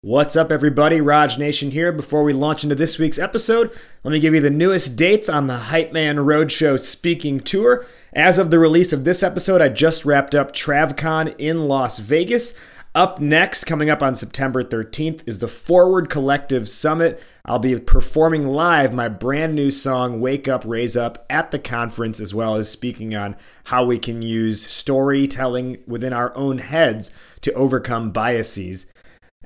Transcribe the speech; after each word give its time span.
What's 0.00 0.36
up, 0.36 0.52
everybody? 0.52 1.00
Raj 1.00 1.38
Nation 1.38 1.72
here. 1.72 1.90
Before 1.90 2.22
we 2.22 2.32
launch 2.32 2.62
into 2.62 2.76
this 2.76 3.00
week's 3.00 3.18
episode, 3.18 3.72
let 4.04 4.12
me 4.12 4.20
give 4.20 4.32
you 4.32 4.40
the 4.40 4.48
newest 4.48 4.94
dates 4.94 5.28
on 5.28 5.48
the 5.48 5.56
Hype 5.56 5.92
Man 5.92 6.18
Roadshow 6.18 6.78
speaking 6.78 7.40
tour. 7.40 7.84
As 8.12 8.38
of 8.38 8.52
the 8.52 8.60
release 8.60 8.92
of 8.92 9.02
this 9.02 9.24
episode, 9.24 9.60
I 9.60 9.68
just 9.68 10.04
wrapped 10.04 10.36
up 10.36 10.52
TravCon 10.52 11.34
in 11.36 11.66
Las 11.66 11.98
Vegas. 11.98 12.54
Up 12.94 13.20
next, 13.20 13.64
coming 13.64 13.90
up 13.90 14.00
on 14.00 14.14
September 14.14 14.62
13th, 14.62 15.26
is 15.26 15.40
the 15.40 15.48
Forward 15.48 16.08
Collective 16.08 16.68
Summit. 16.68 17.20
I'll 17.44 17.58
be 17.58 17.78
performing 17.80 18.46
live 18.46 18.94
my 18.94 19.08
brand 19.08 19.56
new 19.56 19.72
song, 19.72 20.20
Wake 20.20 20.46
Up, 20.46 20.62
Raise 20.64 20.96
Up, 20.96 21.26
at 21.28 21.50
the 21.50 21.58
conference, 21.58 22.20
as 22.20 22.32
well 22.32 22.54
as 22.54 22.70
speaking 22.70 23.16
on 23.16 23.34
how 23.64 23.84
we 23.84 23.98
can 23.98 24.22
use 24.22 24.64
storytelling 24.64 25.78
within 25.88 26.12
our 26.12 26.36
own 26.36 26.58
heads 26.58 27.10
to 27.40 27.52
overcome 27.54 28.12
biases. 28.12 28.86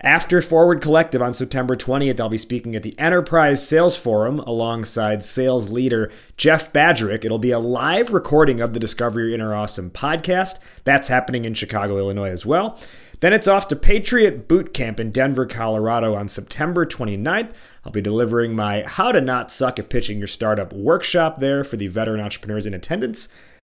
After 0.05 0.43
Forward 0.43 0.81
Collective 0.81 1.23
on 1.23 1.33
September 1.33 1.77
20th, 1.77 2.19
I'll 2.19 2.29
be 2.29 2.37
speaking 2.37 2.75
at 2.75 2.83
the 2.83 2.99
Enterprise 2.99 3.65
Sales 3.65 3.97
Forum 3.97 4.41
alongside 4.41 5.23
sales 5.23 5.71
leader 5.71 6.11
Jeff 6.37 6.73
Badgerick. 6.73 7.25
It'll 7.25 7.39
be 7.39 7.53
a 7.53 7.61
live 7.61 8.13
recording 8.13 8.61
of 8.61 8.73
the 8.73 8.81
Discover 8.81 9.21
Your 9.21 9.31
Inner 9.31 9.55
Awesome 9.55 9.91
podcast. 9.91 10.59
That's 10.83 11.07
happening 11.07 11.45
in 11.45 11.55
Chicago, 11.55 11.99
Illinois 11.99 12.31
as 12.31 12.45
well. 12.45 12.81
Then 13.21 13.33
it's 13.33 13.47
off 13.47 13.69
to 13.69 13.77
Patriot 13.77 14.49
Boot 14.49 14.75
Camp 14.75 14.99
in 14.99 15.13
Denver, 15.13 15.47
Colorado 15.47 16.17
on 16.17 16.27
September 16.27 16.85
29th. 16.85 17.53
I'll 17.85 17.93
be 17.93 18.01
delivering 18.01 18.57
my 18.57 18.83
How 18.85 19.13
to 19.13 19.21
Not 19.21 19.53
Suck 19.53 19.79
at 19.79 19.89
Pitching 19.89 20.19
Your 20.19 20.27
Startup 20.27 20.73
workshop 20.73 21.39
there 21.39 21.63
for 21.63 21.77
the 21.77 21.87
veteran 21.87 22.21
entrepreneurs 22.21 22.67
in 22.67 22.75
attendance. 22.75 23.29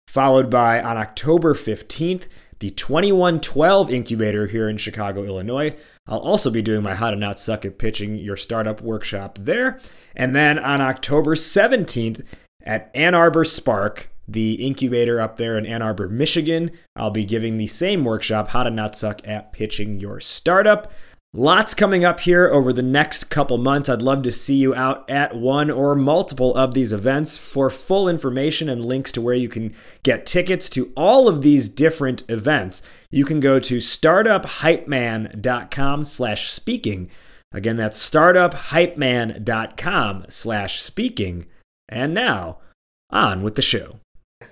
Followed 0.08 0.48
by 0.48 0.82
on 0.82 0.96
October 0.96 1.54
15th, 1.54 2.28
the 2.58 2.70
2112 2.70 3.90
incubator 3.90 4.46
here 4.46 4.68
in 4.68 4.76
Chicago, 4.76 5.24
Illinois. 5.24 5.76
I'll 6.06 6.18
also 6.18 6.50
be 6.50 6.62
doing 6.62 6.82
my 6.82 6.94
How 6.94 7.10
to 7.10 7.16
Not 7.16 7.38
Suck 7.38 7.64
at 7.64 7.78
Pitching 7.78 8.16
Your 8.16 8.36
Startup 8.36 8.80
workshop 8.80 9.38
there. 9.40 9.80
And 10.14 10.34
then 10.34 10.58
on 10.58 10.80
October 10.80 11.34
17th 11.34 12.24
at 12.62 12.90
Ann 12.94 13.14
Arbor 13.14 13.44
Spark, 13.44 14.10
the 14.26 14.54
incubator 14.54 15.20
up 15.20 15.36
there 15.36 15.58
in 15.58 15.66
Ann 15.66 15.82
Arbor, 15.82 16.08
Michigan, 16.08 16.70
I'll 16.96 17.10
be 17.10 17.24
giving 17.24 17.58
the 17.58 17.66
same 17.66 18.04
workshop, 18.04 18.48
How 18.48 18.62
to 18.62 18.70
Not 18.70 18.96
Suck 18.96 19.20
at 19.26 19.52
Pitching 19.52 20.00
Your 20.00 20.20
Startup. 20.20 20.90
Lots 21.36 21.74
coming 21.74 22.04
up 22.04 22.20
here 22.20 22.48
over 22.48 22.72
the 22.72 22.80
next 22.80 23.24
couple 23.24 23.58
months. 23.58 23.88
I'd 23.88 24.02
love 24.02 24.22
to 24.22 24.30
see 24.30 24.54
you 24.54 24.72
out 24.72 25.10
at 25.10 25.34
one 25.34 25.68
or 25.68 25.96
multiple 25.96 26.54
of 26.54 26.74
these 26.74 26.92
events. 26.92 27.36
For 27.36 27.68
full 27.70 28.08
information 28.08 28.68
and 28.68 28.86
links 28.86 29.10
to 29.10 29.20
where 29.20 29.34
you 29.34 29.48
can 29.48 29.74
get 30.04 30.26
tickets 30.26 30.68
to 30.68 30.92
all 30.96 31.26
of 31.26 31.42
these 31.42 31.68
different 31.68 32.22
events, 32.28 32.82
you 33.10 33.24
can 33.24 33.40
go 33.40 33.58
to 33.58 33.78
startuphypeman.com 33.78 36.04
slash 36.04 36.52
speaking. 36.52 37.10
Again, 37.50 37.78
that's 37.78 38.10
startuphypeman.com 38.10 40.26
slash 40.28 40.82
speaking. 40.82 41.46
And 41.88 42.14
now, 42.14 42.58
on 43.10 43.42
with 43.42 43.56
the 43.56 43.62
show. 43.62 43.98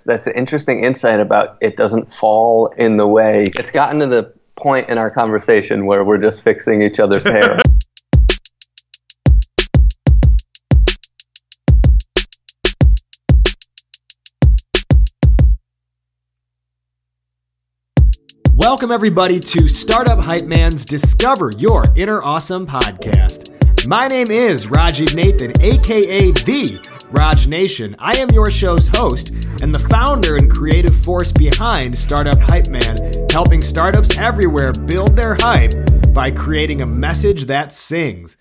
That's 0.05 0.27
an 0.27 0.33
interesting 0.34 0.83
insight 0.83 1.20
about 1.20 1.58
it 1.61 1.77
doesn't 1.77 2.12
fall 2.12 2.74
in 2.77 2.96
the 2.96 3.06
way. 3.06 3.52
It's 3.56 3.70
gotten 3.70 4.00
to 4.00 4.08
the 4.08 4.34
point 4.62 4.88
in 4.88 4.96
our 4.96 5.10
conversation 5.10 5.84
where 5.86 6.05
we're 6.05 6.18
just 6.18 6.42
fixing 6.42 6.82
each 6.82 7.00
other's 7.00 7.24
hair. 7.24 7.58
Welcome, 18.55 18.92
everybody, 18.92 19.40
to 19.40 19.66
Startup 19.66 20.20
Hype 20.20 20.44
Man's 20.44 20.84
Discover 20.84 21.52
Your 21.52 21.92
Inner 21.96 22.22
Awesome 22.22 22.64
podcast. 22.66 23.48
My 23.86 24.06
name 24.06 24.30
is 24.30 24.68
Rajiv 24.68 25.16
Nathan, 25.16 25.60
aka 25.60 26.30
The 26.30 27.02
Raj 27.12 27.46
Nation. 27.46 27.94
I 27.98 28.18
am 28.18 28.30
your 28.30 28.50
show's 28.50 28.88
host 28.88 29.30
and 29.60 29.74
the 29.74 29.78
founder 29.78 30.36
and 30.36 30.50
creative 30.50 30.96
force 30.96 31.30
behind 31.30 31.96
Startup 31.96 32.40
Hype 32.40 32.68
Man, 32.68 33.27
helping 33.30 33.62
startups 33.62 34.17
everywhere 34.17 34.73
build 34.73 35.14
their 35.14 35.34
hype 35.34 35.74
by 36.14 36.30
creating 36.30 36.80
a 36.80 36.86
message 36.86 37.45
that 37.46 37.70
sings. 37.70 38.39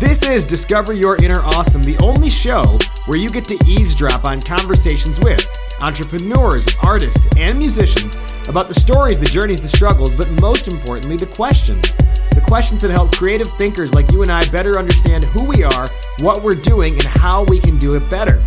This 0.00 0.22
is 0.22 0.44
Discover 0.44 0.94
Your 0.94 1.16
Inner 1.22 1.42
Awesome, 1.42 1.82
the 1.82 1.98
only 1.98 2.30
show 2.30 2.78
where 3.06 3.18
you 3.18 3.30
get 3.30 3.44
to 3.46 3.58
eavesdrop 3.66 4.24
on 4.24 4.40
conversations 4.40 5.20
with 5.20 5.46
entrepreneurs, 5.80 6.66
artists, 6.82 7.28
and 7.36 7.58
musicians 7.58 8.16
about 8.48 8.68
the 8.68 8.74
stories, 8.74 9.18
the 9.18 9.26
journeys, 9.26 9.60
the 9.60 9.68
struggles, 9.68 10.14
but 10.14 10.30
most 10.40 10.66
importantly, 10.66 11.16
the 11.16 11.26
questions. 11.26 11.92
The 12.32 12.42
questions 12.46 12.82
that 12.82 12.90
help 12.90 13.14
creative 13.14 13.50
thinkers 13.52 13.94
like 13.94 14.10
you 14.12 14.22
and 14.22 14.30
I 14.30 14.48
better 14.50 14.78
understand 14.78 15.24
who 15.24 15.44
we 15.44 15.62
are, 15.64 15.88
what 16.20 16.42
we're 16.42 16.54
doing, 16.54 16.94
and 16.94 17.04
how 17.04 17.44
we 17.44 17.58
can 17.58 17.78
do 17.78 17.94
it 17.94 18.08
better. 18.08 18.44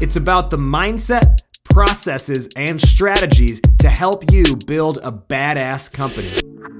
It's 0.00 0.16
about 0.16 0.50
the 0.50 0.58
mindset, 0.58 1.40
processes, 1.64 2.48
and 2.56 2.80
strategies 2.80 3.60
to 3.80 3.88
help 3.88 4.30
you 4.32 4.56
build 4.56 4.98
a 5.02 5.12
badass 5.12 5.92
company. 5.92 6.77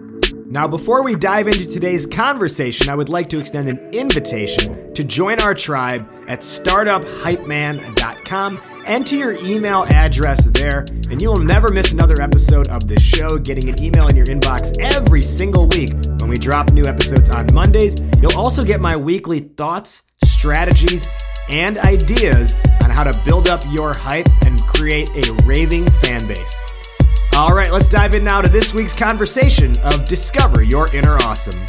Now, 0.50 0.66
before 0.66 1.04
we 1.04 1.14
dive 1.14 1.46
into 1.46 1.66
today's 1.66 2.06
conversation, 2.06 2.88
I 2.88 2.94
would 2.94 3.10
like 3.10 3.28
to 3.28 3.38
extend 3.38 3.68
an 3.68 3.76
invitation 3.92 4.94
to 4.94 5.04
join 5.04 5.42
our 5.42 5.52
tribe 5.52 6.10
at 6.26 6.40
startuphypeman.com. 6.40 8.60
Enter 8.86 9.16
your 9.16 9.34
email 9.44 9.84
address 9.90 10.46
there, 10.46 10.86
and 11.10 11.20
you 11.20 11.28
will 11.28 11.44
never 11.44 11.68
miss 11.68 11.92
another 11.92 12.22
episode 12.22 12.68
of 12.68 12.88
this 12.88 13.02
show. 13.02 13.36
Getting 13.36 13.68
an 13.68 13.82
email 13.82 14.08
in 14.08 14.16
your 14.16 14.24
inbox 14.24 14.74
every 14.80 15.20
single 15.20 15.68
week 15.68 15.92
when 15.92 16.28
we 16.28 16.38
drop 16.38 16.72
new 16.72 16.86
episodes 16.86 17.28
on 17.28 17.52
Mondays. 17.52 17.96
You'll 18.22 18.38
also 18.38 18.64
get 18.64 18.80
my 18.80 18.96
weekly 18.96 19.40
thoughts, 19.40 20.02
strategies, 20.24 21.10
and 21.50 21.76
ideas 21.76 22.56
on 22.82 22.88
how 22.88 23.04
to 23.04 23.12
build 23.22 23.48
up 23.48 23.62
your 23.68 23.92
hype 23.92 24.30
and 24.46 24.62
create 24.62 25.10
a 25.10 25.30
raving 25.44 25.90
fan 25.90 26.26
base. 26.26 26.64
All 27.38 27.54
right, 27.54 27.70
let's 27.70 27.88
dive 27.88 28.14
in 28.14 28.24
now 28.24 28.40
to 28.40 28.48
this 28.48 28.74
week's 28.74 28.92
conversation 28.92 29.78
of 29.84 30.08
Discover 30.08 30.64
Your 30.64 30.92
Inner 30.92 31.14
Awesome. 31.18 31.64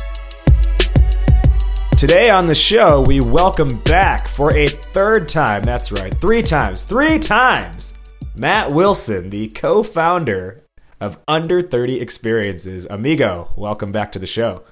Today 1.95 2.31
on 2.31 2.47
the 2.47 2.55
show, 2.55 3.01
we 3.01 3.21
welcome 3.21 3.77
back 3.81 4.27
for 4.27 4.51
a 4.55 4.67
third 4.67 5.29
time. 5.29 5.61
That's 5.61 5.91
right, 5.91 6.11
three 6.19 6.41
times, 6.41 6.85
three 6.85 7.19
times. 7.19 7.93
Matt 8.33 8.71
Wilson, 8.71 9.29
the 9.29 9.49
co 9.49 9.83
founder 9.83 10.63
of 10.99 11.19
Under 11.27 11.61
30 11.61 12.01
Experiences. 12.01 12.87
Amigo, 12.89 13.51
welcome 13.55 13.91
back 13.91 14.11
to 14.13 14.19
the 14.19 14.25
show. 14.25 14.63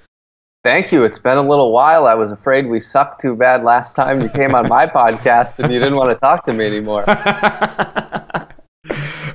Thank 0.63 0.91
you. 0.91 1.03
It's 1.03 1.19
been 1.19 1.37
a 1.37 1.47
little 1.47 1.71
while. 1.71 2.07
I 2.07 2.15
was 2.15 2.31
afraid 2.31 2.65
we 2.65 2.81
sucked 2.81 3.21
too 3.21 3.35
bad 3.35 3.61
last 3.61 3.95
time 3.95 4.19
you 4.19 4.29
came 4.29 4.55
on 4.55 4.67
my 4.67 4.87
podcast 4.87 5.59
and 5.59 5.71
you 5.71 5.77
didn't 5.77 5.95
want 5.95 6.09
to 6.09 6.15
talk 6.15 6.43
to 6.45 6.53
me 6.53 6.65
anymore. 6.65 7.05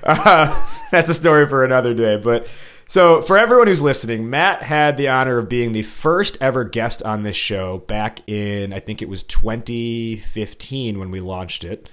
that's 0.90 1.08
a 1.08 1.14
story 1.14 1.46
for 1.46 1.64
another 1.64 1.94
day. 1.94 2.16
But 2.16 2.48
so, 2.88 3.22
for 3.22 3.38
everyone 3.38 3.68
who's 3.68 3.80
listening, 3.80 4.28
Matt 4.28 4.64
had 4.64 4.96
the 4.96 5.08
honor 5.08 5.38
of 5.38 5.48
being 5.48 5.72
the 5.72 5.82
first 5.82 6.36
ever 6.40 6.64
guest 6.64 7.02
on 7.04 7.22
this 7.22 7.36
show 7.36 7.78
back 7.78 8.20
in, 8.28 8.72
I 8.72 8.80
think 8.80 9.00
it 9.00 9.08
was 9.08 9.22
2015 9.22 10.98
when 10.98 11.10
we 11.10 11.20
launched 11.20 11.64
it. 11.64 11.88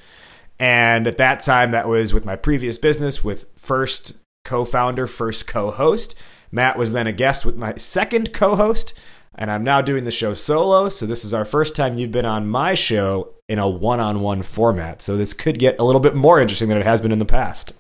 And 0.59 1.08
at 1.08 1.18
that 1.18 1.40
time, 1.40 1.72
that 1.72 1.88
was 1.88 2.14
with 2.14 2.25
my 2.25 2.36
previous 2.36 2.78
business 2.78 3.24
with 3.24 3.46
first 3.56 4.18
co 4.44 4.66
founder, 4.66 5.08
first 5.08 5.48
co 5.48 5.72
host. 5.72 6.19
Matt 6.52 6.78
was 6.78 6.92
then 6.92 7.08
a 7.08 7.14
guest 7.14 7.46
with 7.46 7.56
my 7.56 7.75
second 7.75 8.34
co 8.34 8.56
host. 8.56 9.00
And 9.36 9.50
I'm 9.50 9.64
now 9.64 9.80
doing 9.80 10.03
the 10.03 10.12
show 10.12 10.34
solo. 10.34 10.90
So, 10.90 11.06
this 11.06 11.24
is 11.24 11.34
our 11.34 11.46
first 11.46 11.78
time 11.78 11.98
you've 11.98 12.12
been 12.12 12.25
on 12.25 12.48
my 12.48 12.74
show 12.74 13.36
in 13.48 13.58
a 13.58 13.69
one 13.69 14.02
on 14.02 14.19
one 14.19 14.42
format. 14.42 15.02
So, 15.02 15.16
this 15.16 15.34
could 15.34 15.59
get 15.59 15.80
a 15.80 15.86
little 15.86 16.02
bit 16.02 16.16
more 16.16 16.42
interesting 16.42 16.68
than 16.68 16.78
it 16.78 16.86
has 16.86 17.00
been 17.00 17.14
in 17.14 17.19
the 17.19 17.25
past. 17.25 17.74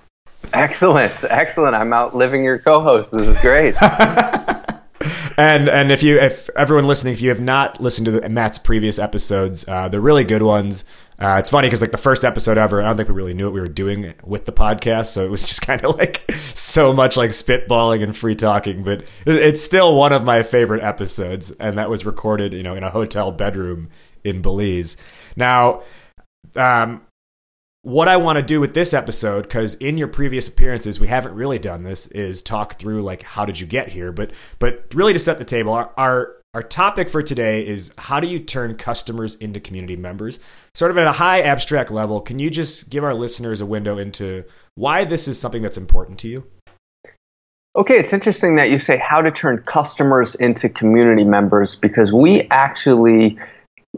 Excellent, 0.53 1.13
excellent. 1.29 1.75
I'm 1.75 1.93
outliving 1.93 2.43
your 2.43 2.59
co-host. 2.59 3.11
This 3.11 3.27
is 3.27 3.39
great. 3.41 3.75
and 5.37 5.69
and 5.69 5.91
if 5.91 6.03
you 6.03 6.19
if 6.19 6.49
everyone 6.55 6.87
listening, 6.87 7.13
if 7.13 7.21
you 7.21 7.29
have 7.29 7.39
not 7.39 7.79
listened 7.79 8.05
to 8.05 8.11
the, 8.11 8.29
Matt's 8.29 8.59
previous 8.59 8.99
episodes, 8.99 9.67
uh, 9.67 9.87
they're 9.87 10.01
really 10.01 10.23
good 10.23 10.41
ones. 10.41 10.85
Uh, 11.19 11.35
it's 11.39 11.49
funny 11.49 11.67
because 11.67 11.81
like 11.81 11.91
the 11.91 11.97
first 11.97 12.23
episode 12.23 12.57
ever, 12.57 12.81
I 12.81 12.85
don't 12.85 12.97
think 12.97 13.09
we 13.09 13.15
really 13.15 13.33
knew 13.33 13.45
what 13.45 13.53
we 13.53 13.59
were 13.59 13.67
doing 13.67 14.13
with 14.23 14.45
the 14.45 14.51
podcast, 14.51 15.07
so 15.07 15.23
it 15.25 15.29
was 15.29 15.41
just 15.47 15.61
kind 15.61 15.83
of 15.83 15.97
like 15.97 16.29
so 16.53 16.93
much 16.93 17.17
like 17.17 17.31
spitballing 17.31 18.03
and 18.03 18.15
free 18.15 18.35
talking. 18.35 18.83
But 18.83 19.03
it's 19.25 19.61
still 19.61 19.95
one 19.95 20.13
of 20.13 20.23
my 20.23 20.43
favorite 20.43 20.83
episodes, 20.83 21.51
and 21.51 21.77
that 21.77 21.89
was 21.89 22.05
recorded, 22.05 22.53
you 22.53 22.63
know, 22.63 22.75
in 22.75 22.83
a 22.83 22.89
hotel 22.89 23.31
bedroom 23.31 23.89
in 24.23 24.41
Belize. 24.41 24.97
Now, 25.35 25.83
um, 26.55 27.01
what 27.81 28.07
I 28.07 28.17
want 28.17 28.37
to 28.37 28.43
do 28.43 28.59
with 28.59 28.73
this 28.73 28.93
episode, 28.93 29.43
because 29.43 29.75
in 29.75 29.97
your 29.97 30.07
previous 30.07 30.47
appearances, 30.47 30.99
we 30.99 31.07
haven't 31.07 31.33
really 31.33 31.59
done 31.59 31.83
this, 31.83 32.07
is 32.07 32.41
talk 32.41 32.73
through 32.73 33.01
like 33.01 33.23
how 33.23 33.45
did 33.45 33.59
you 33.59 33.67
get 33.67 33.89
here, 33.89 34.11
but 34.11 34.31
but 34.59 34.85
really 34.93 35.13
to 35.13 35.19
set 35.19 35.39
the 35.39 35.45
table, 35.45 35.73
our, 35.73 35.91
our 35.97 36.35
our 36.55 36.63
topic 36.63 37.09
for 37.09 37.21
today 37.21 37.65
is 37.65 37.93
how 37.97 38.19
do 38.19 38.27
you 38.27 38.39
turn 38.39 38.75
customers 38.75 39.35
into 39.35 39.59
community 39.59 39.95
members? 39.95 40.39
Sort 40.73 40.89
of 40.89 40.97
at 40.97 41.05
a 41.05 41.11
high 41.11 41.41
abstract 41.41 41.91
level, 41.91 42.21
can 42.21 42.39
you 42.39 42.49
just 42.49 42.89
give 42.89 43.03
our 43.03 43.13
listeners 43.13 43.61
a 43.61 43.67
window 43.67 43.99
into 43.99 44.43
why 44.73 45.05
this 45.05 45.27
is 45.27 45.39
something 45.39 45.61
that's 45.61 45.77
important 45.77 46.17
to 46.19 46.27
you? 46.27 46.47
Okay, 47.75 47.99
it's 47.99 48.13
interesting 48.13 48.55
that 48.55 48.71
you 48.71 48.79
say 48.79 48.97
how 48.97 49.21
to 49.21 49.29
turn 49.29 49.59
customers 49.67 50.33
into 50.35 50.69
community 50.69 51.23
members 51.23 51.75
because 51.75 52.11
we 52.11 52.47
actually 52.49 53.37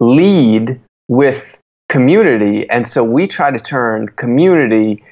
lead 0.01 0.80
with 1.07 1.57
community. 1.91 2.67
And 2.69 2.88
so 2.88 3.03
we 3.03 3.27
try 3.27 3.51
to 3.51 3.59
turn 3.59 4.07
community, 4.15 5.03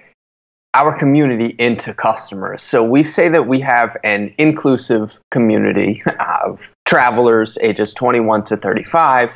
our 0.74 0.98
community, 0.98 1.54
into 1.60 1.94
customers. 1.94 2.64
So 2.64 2.86
we 2.86 3.04
say 3.04 3.28
that 3.28 3.48
we 3.48 3.60
have 3.60 3.98
an 4.06 4.34
inclusive 4.38 5.20
community 5.30 6.02
of 6.22 6.62
travelers 6.86 7.58
ages 7.62 7.94
21 7.94 8.46
to 8.46 8.56
35. 8.56 9.30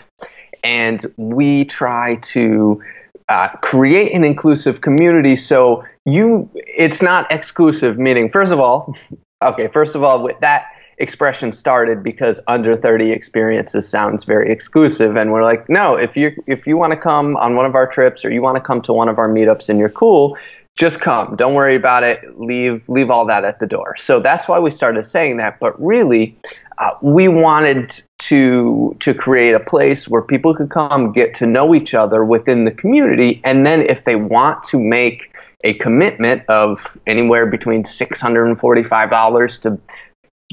And 0.64 1.14
we 1.18 1.66
try 1.66 2.16
to 2.32 2.82
uh, 3.28 3.50
create 3.62 4.14
an 4.14 4.24
inclusive 4.24 4.80
community 4.80 5.36
so 5.36 5.84
you 6.06 6.50
it's 6.54 7.02
not 7.02 7.30
exclusive 7.32 7.98
meaning 7.98 8.30
first 8.30 8.52
of 8.52 8.60
all 8.60 8.94
okay 9.42 9.68
first 9.68 9.96
of 9.96 10.04
all 10.04 10.22
with 10.22 10.38
that 10.42 10.73
expression 10.98 11.52
started 11.52 12.04
because 12.04 12.40
under 12.48 12.76
30 12.78 13.12
experiences 13.12 13.88
sounds 13.88 14.24
very 14.24 14.52
exclusive. 14.52 15.16
And 15.16 15.32
we're 15.32 15.44
like 15.44 15.68
no 15.70 15.96
if 15.96 16.16
you 16.16 16.32
if 16.48 16.68
you 16.68 16.78
want 16.78 16.92
to 16.92 16.98
come 16.98 17.36
on 17.38 17.56
one 17.56 17.66
of 17.66 17.76
our 17.76 17.88
trips 17.88 18.24
or 18.24 18.30
you 18.32 18.42
want 18.42 18.56
to 18.58 18.62
come 18.62 18.82
to 18.84 18.94
one 18.94 19.10
of 19.10 19.18
our 19.18 19.30
meetups 19.30 19.70
and 19.70 19.80
you're 19.80 19.90
cool 19.90 20.38
just 20.76 21.00
come. 21.00 21.36
Don't 21.36 21.54
worry 21.54 21.76
about 21.76 22.04
it. 22.04 22.40
Leave 22.40 22.82
leave 22.88 23.12
all 23.12 23.26
that 23.28 23.46
at 23.46 23.60
the 23.60 23.68
door. 23.68 23.96
So 23.98 24.20
that's 24.20 24.48
why 24.48 24.60
we 24.60 24.72
started 24.72 25.06
saying 25.06 25.38
that. 25.38 25.60
But 25.60 25.80
really 25.80 26.36
uh, 26.80 26.92
we 27.02 27.28
wanted 27.28 28.02
to 28.20 28.96
to 29.00 29.14
create 29.14 29.54
a 29.54 29.60
place 29.60 30.08
where 30.08 30.22
people 30.22 30.56
could 30.56 30.70
come 30.70 31.12
get 31.12 31.36
to 31.36 31.46
know 31.46 31.76
each 31.76 31.94
other 31.94 32.26
within 32.26 32.66
the 32.66 32.72
community. 32.72 33.42
And 33.44 33.66
then 33.66 33.82
if 33.82 34.04
they 34.06 34.16
want 34.16 34.64
to 34.66 34.80
make 34.80 35.36
a 35.64 35.76
commitment 35.76 36.44
of 36.50 36.98
anywhere 37.08 37.46
between 37.46 37.84
$645 37.84 39.62
to 39.62 39.80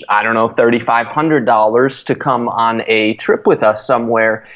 I 0.08 0.22
don't 0.22 0.34
know 0.34 0.48
$3500 0.48 2.04
to 2.06 2.14
come 2.14 2.48
on 2.48 2.82
a 2.86 3.14
trip 3.14 3.46
with 3.46 3.62
us 3.62 3.86
somewhere. 3.86 4.46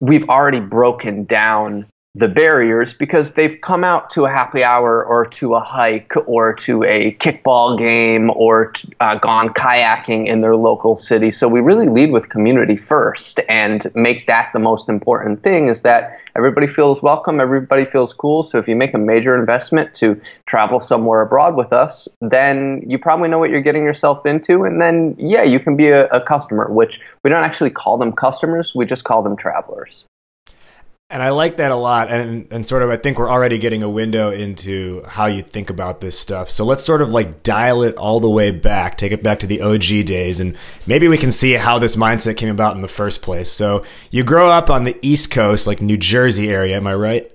We've 0.00 0.28
already 0.28 0.60
broken 0.60 1.24
down 1.24 1.86
the 2.14 2.26
barriers 2.28 2.94
because 2.94 3.34
they've 3.34 3.60
come 3.60 3.84
out 3.84 4.10
to 4.10 4.24
a 4.24 4.28
happy 4.28 4.64
hour 4.64 5.04
or 5.04 5.24
to 5.24 5.54
a 5.54 5.60
hike 5.60 6.12
or 6.26 6.52
to 6.52 6.82
a 6.82 7.12
kickball 7.20 7.78
game 7.78 8.30
or 8.30 8.72
uh, 8.98 9.16
gone 9.18 9.50
kayaking 9.50 10.26
in 10.26 10.40
their 10.40 10.56
local 10.56 10.96
city. 10.96 11.30
So 11.30 11.46
we 11.46 11.60
really 11.60 11.88
lead 11.88 12.10
with 12.10 12.28
community 12.28 12.76
first 12.76 13.38
and 13.48 13.90
make 13.94 14.26
that 14.26 14.50
the 14.52 14.58
most 14.58 14.88
important 14.88 15.44
thing 15.44 15.68
is 15.68 15.82
that 15.82 16.18
everybody 16.34 16.66
feels 16.66 17.02
welcome, 17.02 17.40
everybody 17.40 17.84
feels 17.84 18.12
cool. 18.14 18.42
So 18.42 18.58
if 18.58 18.66
you 18.66 18.74
make 18.74 18.94
a 18.94 18.98
major 18.98 19.38
investment 19.38 19.94
to 19.96 20.20
travel 20.46 20.80
somewhere 20.80 21.20
abroad 21.20 21.56
with 21.56 21.72
us, 21.72 22.08
then 22.20 22.82
you 22.84 22.98
probably 22.98 23.28
know 23.28 23.38
what 23.38 23.50
you're 23.50 23.60
getting 23.60 23.84
yourself 23.84 24.26
into. 24.26 24.64
And 24.64 24.80
then, 24.80 25.14
yeah, 25.18 25.44
you 25.44 25.60
can 25.60 25.76
be 25.76 25.88
a, 25.88 26.08
a 26.08 26.20
customer, 26.20 26.72
which 26.72 27.00
we 27.22 27.30
don't 27.30 27.44
actually 27.44 27.70
call 27.70 27.96
them 27.96 28.12
customers, 28.12 28.72
we 28.74 28.86
just 28.86 29.04
call 29.04 29.22
them 29.22 29.36
travelers. 29.36 30.04
And 31.10 31.22
I 31.22 31.30
like 31.30 31.56
that 31.56 31.70
a 31.70 31.76
lot. 31.76 32.10
And, 32.10 32.52
and 32.52 32.66
sort 32.66 32.82
of, 32.82 32.90
I 32.90 32.98
think 32.98 33.18
we're 33.18 33.30
already 33.30 33.56
getting 33.56 33.82
a 33.82 33.88
window 33.88 34.30
into 34.30 35.02
how 35.06 35.24
you 35.24 35.42
think 35.42 35.70
about 35.70 36.02
this 36.02 36.18
stuff. 36.18 36.50
So 36.50 36.66
let's 36.66 36.84
sort 36.84 37.00
of 37.00 37.10
like 37.10 37.42
dial 37.42 37.82
it 37.82 37.96
all 37.96 38.20
the 38.20 38.28
way 38.28 38.50
back, 38.50 38.98
take 38.98 39.12
it 39.12 39.22
back 39.22 39.38
to 39.40 39.46
the 39.46 39.62
OG 39.62 40.04
days, 40.04 40.38
and 40.38 40.54
maybe 40.86 41.08
we 41.08 41.16
can 41.16 41.32
see 41.32 41.54
how 41.54 41.78
this 41.78 41.96
mindset 41.96 42.36
came 42.36 42.50
about 42.50 42.76
in 42.76 42.82
the 42.82 42.88
first 42.88 43.22
place. 43.22 43.50
So 43.50 43.84
you 44.10 44.22
grow 44.22 44.50
up 44.50 44.68
on 44.68 44.84
the 44.84 44.98
East 45.00 45.30
Coast, 45.30 45.66
like 45.66 45.80
New 45.80 45.96
Jersey 45.96 46.50
area, 46.50 46.76
am 46.76 46.86
I 46.86 46.94
right? 46.94 47.34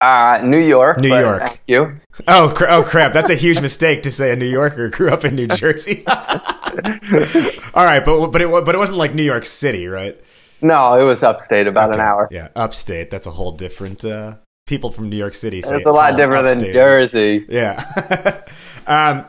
Uh, 0.00 0.40
New 0.42 0.58
York. 0.58 0.98
New 0.98 1.14
York. 1.14 1.42
Thank 1.42 1.60
you. 1.66 2.00
Oh, 2.26 2.52
cr- 2.56 2.68
oh 2.68 2.82
crap! 2.82 3.12
That's 3.12 3.30
a 3.30 3.36
huge 3.36 3.60
mistake 3.60 4.02
to 4.02 4.10
say 4.10 4.32
a 4.32 4.36
New 4.36 4.48
Yorker 4.48 4.88
grew 4.88 5.10
up 5.10 5.24
in 5.24 5.36
New 5.36 5.46
Jersey. 5.46 6.02
all 6.08 7.84
right, 7.84 8.04
but 8.04 8.26
but 8.32 8.42
it 8.42 8.50
but 8.50 8.74
it 8.74 8.78
wasn't 8.78 8.98
like 8.98 9.14
New 9.14 9.22
York 9.22 9.44
City, 9.44 9.86
right? 9.86 10.20
No, 10.62 10.94
it 10.94 11.02
was 11.02 11.22
upstate, 11.22 11.66
about 11.66 11.90
Okay, 11.90 11.98
an 11.98 12.06
hour. 12.06 12.28
Yeah, 12.30 12.48
upstate. 12.56 13.10
That's 13.10 13.26
a 13.26 13.30
whole 13.30 13.52
different. 13.52 14.04
Uh, 14.04 14.36
people 14.66 14.90
from 14.90 15.10
New 15.10 15.16
York 15.16 15.34
City 15.34 15.60
say 15.60 15.76
It's 15.76 15.86
a 15.86 15.92
lot 15.92 16.16
different 16.16 16.60
than. 16.60 16.72
Jersey. 16.72 17.44
Yeah. 17.48 18.42
um, 18.86 19.26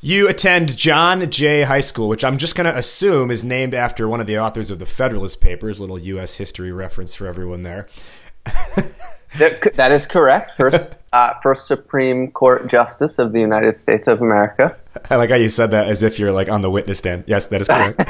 you 0.00 0.28
attend 0.28 0.76
John 0.76 1.28
Jay 1.30 1.62
High 1.62 1.80
School, 1.80 2.08
which 2.08 2.24
I'm 2.24 2.38
just 2.38 2.54
going 2.54 2.72
to 2.72 2.78
assume 2.78 3.30
is 3.30 3.42
named 3.42 3.74
after 3.74 4.08
one 4.08 4.20
of 4.20 4.28
the 4.28 4.38
authors 4.38 4.70
of 4.70 4.78
the 4.78 4.86
Federalist 4.86 5.40
Papers. 5.40 5.80
Little 5.80 5.98
U.S. 5.98 6.36
history 6.36 6.70
reference 6.70 7.14
for 7.14 7.26
everyone 7.26 7.62
there. 7.64 7.88
That, 9.36 9.74
that 9.74 9.92
is 9.92 10.06
correct. 10.06 10.52
First, 10.56 10.96
uh, 11.12 11.34
first 11.42 11.66
Supreme 11.66 12.30
Court 12.30 12.66
Justice 12.66 13.18
of 13.18 13.32
the 13.32 13.40
United 13.40 13.76
States 13.76 14.06
of 14.06 14.22
America. 14.22 14.74
I 15.10 15.16
like 15.16 15.28
how 15.28 15.36
you 15.36 15.50
said 15.50 15.72
that 15.72 15.86
as 15.88 16.02
if 16.02 16.18
you're 16.18 16.32
like 16.32 16.48
on 16.48 16.62
the 16.62 16.70
witness 16.70 16.98
stand. 16.98 17.24
Yes, 17.26 17.46
that 17.48 17.60
is 17.60 17.68
correct. 17.68 18.00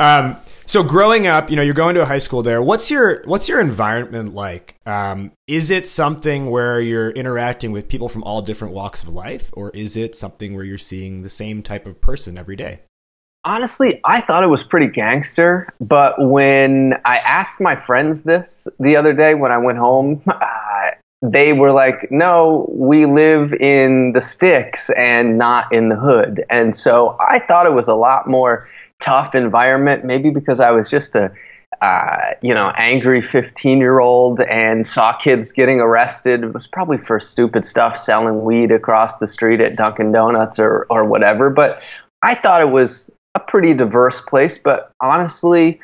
um, 0.00 0.36
so 0.68 0.82
growing 0.82 1.26
up, 1.26 1.48
you 1.48 1.56
know, 1.56 1.62
you're 1.62 1.72
going 1.72 1.94
to 1.94 2.02
a 2.02 2.04
high 2.04 2.18
school 2.18 2.42
there. 2.42 2.62
What's 2.62 2.90
your 2.90 3.22
what's 3.24 3.48
your 3.48 3.58
environment 3.58 4.34
like? 4.34 4.76
Um, 4.84 5.32
is 5.46 5.70
it 5.70 5.88
something 5.88 6.50
where 6.50 6.78
you're 6.78 7.10
interacting 7.10 7.72
with 7.72 7.88
people 7.88 8.10
from 8.10 8.22
all 8.22 8.42
different 8.42 8.74
walks 8.74 9.02
of 9.02 9.08
life, 9.08 9.50
or 9.54 9.70
is 9.70 9.96
it 9.96 10.14
something 10.14 10.54
where 10.54 10.64
you're 10.64 10.76
seeing 10.76 11.22
the 11.22 11.30
same 11.30 11.62
type 11.62 11.86
of 11.86 12.02
person 12.02 12.36
every 12.36 12.54
day? 12.54 12.80
Honestly, 13.44 13.98
I 14.04 14.20
thought 14.20 14.44
it 14.44 14.48
was 14.48 14.62
pretty 14.62 14.88
gangster, 14.88 15.72
but 15.80 16.16
when 16.18 17.00
I 17.06 17.16
asked 17.18 17.60
my 17.60 17.74
friends 17.74 18.22
this 18.22 18.68
the 18.78 18.94
other 18.94 19.14
day 19.14 19.34
when 19.34 19.50
I 19.50 19.56
went 19.56 19.78
home, 19.78 20.22
uh, 20.26 20.90
they 21.22 21.54
were 21.54 21.72
like, 21.72 22.08
no, 22.10 22.68
we 22.70 23.06
live 23.06 23.54
in 23.54 24.12
the 24.12 24.20
sticks 24.20 24.90
and 24.90 25.38
not 25.38 25.72
in 25.72 25.88
the 25.88 25.96
hood. 25.96 26.44
And 26.50 26.76
so 26.76 27.16
I 27.20 27.38
thought 27.40 27.64
it 27.64 27.72
was 27.72 27.88
a 27.88 27.94
lot 27.94 28.28
more 28.28 28.68
tough 29.00 29.34
environment, 29.34 30.04
maybe 30.04 30.30
because 30.30 30.60
I 30.60 30.70
was 30.70 30.90
just 30.90 31.14
a 31.14 31.30
uh, 31.80 32.32
you 32.42 32.52
know, 32.52 32.72
angry 32.76 33.22
15 33.22 33.78
year 33.78 34.00
old 34.00 34.40
and 34.40 34.86
saw 34.86 35.16
kids 35.16 35.52
getting 35.52 35.80
arrested. 35.80 36.42
It 36.42 36.52
was 36.52 36.66
probably 36.66 36.98
for 36.98 37.20
stupid 37.20 37.64
stuff, 37.64 37.98
selling 37.98 38.42
weed 38.42 38.72
across 38.72 39.18
the 39.18 39.26
street 39.26 39.60
at 39.60 39.76
Dunkin' 39.76 40.10
Donuts 40.10 40.58
or, 40.58 40.86
or 40.90 41.04
whatever. 41.04 41.50
But 41.50 41.80
I 42.22 42.34
thought 42.34 42.62
it 42.62 42.70
was 42.70 43.14
a 43.34 43.40
pretty 43.40 43.74
diverse 43.74 44.20
place. 44.20 44.58
But 44.58 44.90
honestly, 45.00 45.78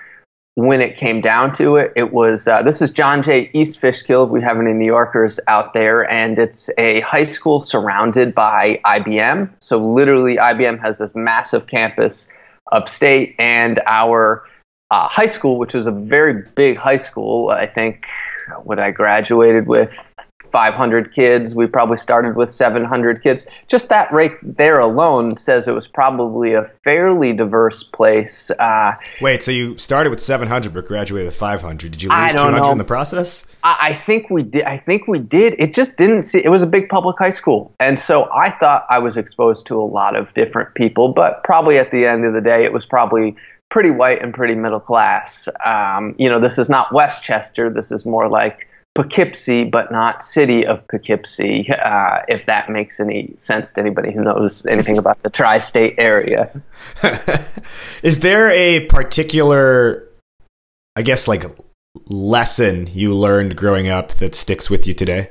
when 0.57 0.81
it 0.81 0.97
came 0.97 1.21
down 1.21 1.53
to 1.55 1.77
it, 1.77 1.93
it 1.95 2.13
was 2.13 2.49
uh, 2.49 2.63
this 2.63 2.81
is 2.81 2.91
John 2.91 3.23
Jay 3.23 3.51
East 3.53 3.79
Fishkill. 3.79 4.27
We 4.27 4.41
have 4.41 4.59
any 4.59 4.73
New 4.73 4.87
Yorkers 4.87 5.39
out 5.49 5.75
there, 5.75 6.11
and 6.11 6.39
it's 6.39 6.71
a 6.79 7.01
high 7.01 7.25
school 7.25 7.61
surrounded 7.61 8.35
by 8.35 8.81
IBM. 8.85 9.51
So 9.61 9.79
literally, 9.79 10.37
IBM 10.37 10.81
has 10.81 10.99
this 10.99 11.15
massive 11.15 11.67
campus 11.67 12.29
upstate, 12.73 13.35
and 13.39 13.81
our 13.87 14.45
uh, 14.91 15.09
high 15.09 15.27
school, 15.27 15.59
which 15.59 15.75
was 15.75 15.87
a 15.87 15.91
very 15.91 16.43
big 16.55 16.77
high 16.77 16.97
school, 16.97 17.51
I 17.51 17.67
think 17.67 18.05
what 18.63 18.79
I 18.79 18.91
graduated 18.91 19.67
with 19.67 19.94
500 20.55 21.13
kids. 21.13 21.53
We 21.53 21.67
probably 21.67 21.99
started 21.99 22.37
with 22.37 22.53
700 22.53 23.25
kids. 23.25 23.44
Just 23.67 23.89
that 23.89 24.13
right 24.13 24.31
there 24.41 24.79
alone 24.79 25.37
says 25.37 25.67
it 25.67 25.73
was 25.73 25.89
probably 25.89 26.55
a 26.55 26.70
fairly 26.84 27.32
diverse 27.32 27.82
place. 27.82 28.53
Uh, 28.53 28.93
Wait, 29.20 29.43
so 29.43 29.51
you 29.51 29.77
started 29.79 30.11
with 30.11 30.20
700 30.20 30.73
but 30.73 30.87
graduated 30.87 31.27
with 31.27 31.34
500. 31.34 31.91
Did 31.91 32.01
you 32.01 32.08
lose 32.08 32.34
200 32.34 32.63
know. 32.63 32.70
in 32.70 32.79
the 32.79 32.84
process? 32.84 33.49
I, 33.65 33.77
I 33.81 34.03
think 34.06 34.31
we 34.31 34.44
did. 34.44 34.63
I 34.63 34.79
think 34.79 35.08
we 35.08 35.19
did. 35.19 35.56
It 35.58 35.75
just 35.75 35.96
didn't 35.96 36.23
see. 36.23 36.39
It 36.44 36.51
was 36.51 36.63
a 36.63 36.69
big 36.69 36.89
public 36.89 37.17
high 37.19 37.31
school, 37.31 37.75
and 37.81 37.99
so 37.99 38.31
I 38.32 38.53
thought 38.53 38.87
I 38.89 39.01
was 39.01 39.17
exposed 39.17 39.67
to 39.67 39.75
a 39.75 39.82
lot 39.82 40.15
of 40.15 40.32
different 40.34 40.73
people. 40.77 41.13
But 41.13 41.43
probably 41.43 41.79
at 41.79 41.91
the 41.91 42.06
end 42.06 42.25
of 42.25 42.32
the 42.32 42.41
day, 42.41 42.65
it 42.65 42.73
was 42.73 42.87
probably 42.87 43.34
pretty 43.70 43.91
white 43.91 44.23
and 44.23 44.32
pretty 44.32 44.55
middle 44.55 44.79
class. 44.79 45.49
Um, 45.67 46.15
you 46.17 46.29
know, 46.29 46.39
this 46.39 46.58
is 46.58 46.69
not 46.69 46.93
Westchester. 46.93 47.70
This 47.70 47.91
is 47.91 48.06
more 48.06 48.29
like 48.29 48.69
Poughkeepsie, 48.94 49.65
but 49.65 49.91
not 49.91 50.22
city 50.22 50.65
of 50.67 50.86
Poughkeepsie. 50.89 51.69
Uh, 51.70 52.20
if 52.29 52.46
that 52.46 52.70
makes 52.70 53.01
any 53.01 53.34
sense 53.39 53.72
to 53.72 53.81
anybody 53.81 54.13
who 54.13 54.22
knows 54.22 54.65
anything 54.67 54.98
about 54.98 55.22
the 55.22 55.31
tri-state 55.31 55.94
area. 55.98 56.51
Is 58.03 58.20
there 58.20 58.51
a 58.51 58.86
particular, 58.86 60.08
I 60.94 61.03
guess, 61.03 61.27
like 61.27 61.44
lesson 62.08 62.89
you 62.93 63.15
learned 63.15 63.56
growing 63.56 63.89
up 63.89 64.13
that 64.15 64.34
sticks 64.34 64.70
with 64.70 64.86
you 64.86 64.94
today? 64.94 65.31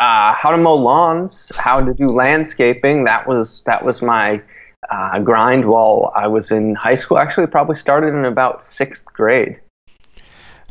uh, 0.00 0.32
how 0.34 0.50
to 0.50 0.56
mow 0.56 0.74
lawns, 0.74 1.52
how 1.56 1.84
to 1.84 1.92
do 1.92 2.06
landscaping. 2.06 3.04
That 3.04 3.28
was 3.28 3.62
that 3.66 3.84
was 3.84 4.00
my 4.00 4.42
uh, 4.90 5.18
grind 5.20 5.66
while 5.66 6.12
I 6.16 6.26
was 6.26 6.50
in 6.50 6.74
high 6.74 6.94
school. 6.94 7.18
Actually, 7.18 7.46
probably 7.48 7.76
started 7.76 8.14
in 8.14 8.24
about 8.24 8.62
sixth 8.62 9.04
grade. 9.04 9.60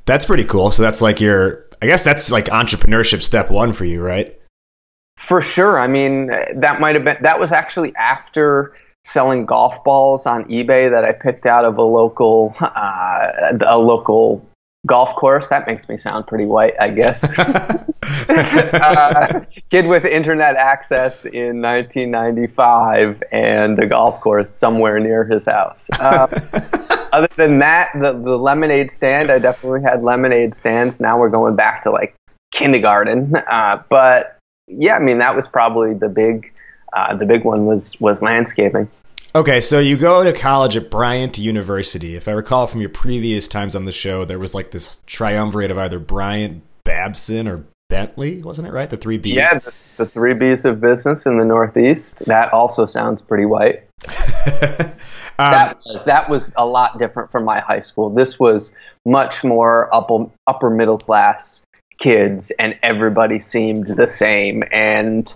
That's 0.06 0.26
pretty 0.26 0.46
cool. 0.46 0.72
So 0.72 0.82
that's 0.82 1.02
like 1.04 1.22
your, 1.22 1.68
I 1.82 1.86
guess 1.86 2.04
that's 2.04 2.32
like 2.32 2.46
entrepreneurship 2.46 3.22
step 3.22 3.50
one 3.50 3.74
for 3.74 3.86
you, 3.86 4.02
right? 4.02 4.40
For 5.20 5.42
sure. 5.42 5.80
I 5.80 5.88
mean, 5.88 6.28
that 6.28 6.80
might 6.80 6.96
have 6.96 7.04
been 7.04 7.18
that 7.22 7.40
was 7.40 7.52
actually 7.52 7.96
after 7.96 8.74
selling 9.06 9.46
golf 9.46 9.84
balls 9.84 10.26
on 10.26 10.44
eBay 10.46 10.90
that 10.92 11.04
I 11.04 11.14
picked 11.14 11.46
out 11.46 11.66
of 11.66 11.78
a 11.78 11.84
local 11.84 12.56
uh, 12.60 13.54
a 13.66 13.78
local 13.78 14.46
golf 14.86 15.16
course. 15.16 15.50
That 15.50 15.68
makes 15.68 15.88
me 15.88 15.98
sound 15.98 16.28
pretty 16.28 16.46
white, 16.46 16.74
I 16.80 16.90
guess. 16.90 17.24
uh, 18.30 19.42
kid 19.70 19.88
with 19.88 20.06
internet 20.06 20.56
access 20.56 21.26
in 21.26 21.62
1995 21.62 23.24
and 23.32 23.80
a 23.80 23.86
golf 23.86 24.20
course 24.22 24.50
somewhere 24.50 25.00
near 25.00 25.26
his 25.26 25.46
house. 25.46 25.90
Uh, 26.00 26.28
other 27.12 27.30
than 27.36 27.60
that, 27.60 27.90
the, 28.00 28.14
the 28.14 28.38
lemonade 28.38 28.92
stand, 28.92 29.30
I 29.30 29.40
definitely 29.40 29.82
had 29.82 30.04
lemonade 30.04 30.54
stands. 30.54 31.00
Now 31.00 31.20
we're 31.20 31.30
going 31.30 31.56
back 31.56 31.84
to 31.84 31.92
like 31.92 32.16
kindergarten. 32.52 33.36
Uh, 33.36 33.82
but 33.90 34.38
yeah, 34.68 34.96
I 34.96 35.00
mean, 35.00 35.20
that 35.20 35.36
was 35.36 35.48
probably 35.48 35.94
the 35.94 36.10
big, 36.10 36.52
uh, 36.94 37.16
the 37.16 37.26
big 37.26 37.44
one 37.44 37.66
was, 37.66 38.00
was 38.00 38.22
landscaping. 38.22 38.90
Okay, 39.36 39.62
so 39.62 39.80
you 39.80 39.96
go 39.96 40.24
to 40.24 40.34
college 40.34 40.76
at 40.76 40.90
Bryant 40.90 41.38
University. 41.38 42.16
If 42.16 42.28
I 42.28 42.32
recall 42.32 42.66
from 42.66 42.82
your 42.82 42.90
previous 42.90 43.48
times 43.48 43.76
on 43.76 43.86
the 43.86 43.92
show, 43.92 44.26
there 44.26 44.40
was 44.40 44.56
like 44.56 44.72
this 44.72 44.98
triumvirate 45.06 45.70
of 45.70 45.78
either 45.78 46.00
Bryant, 46.00 46.64
Babson, 46.84 47.48
or 47.48 47.66
Bentley, 47.90 48.42
wasn't 48.42 48.68
it 48.68 48.72
right? 48.72 48.90
The 48.90 48.98
three 48.98 49.20
Bs. 49.20 49.34
Yeah, 49.34 49.60
the, 49.60 49.74
the 49.98 50.06
three 50.08 50.34
Bs 50.34 50.66
of 50.66 50.82
business 50.82 51.28
in 51.28 51.38
the 51.38 51.46
Northeast. 51.46 52.26
That 52.26 52.52
also 52.54 52.88
sounds 52.88 53.22
pretty 53.22 53.46
white. 53.46 53.84
um, 55.40 55.52
that 55.52 55.78
was 55.86 56.04
that 56.06 56.30
was 56.30 56.52
a 56.58 56.66
lot 56.66 57.00
different 57.00 57.32
from 57.32 57.46
my 57.46 57.60
high 57.60 57.82
school. 57.82 58.10
This 58.10 58.40
was 58.40 58.72
much 59.06 59.44
more 59.44 59.94
upper 59.94 60.30
upper 60.48 60.70
middle 60.70 60.98
class 60.98 61.64
kids, 61.98 62.52
and 62.60 62.78
everybody 62.84 63.40
seemed 63.40 63.88
the 63.88 64.08
same. 64.08 64.64
And 64.72 65.34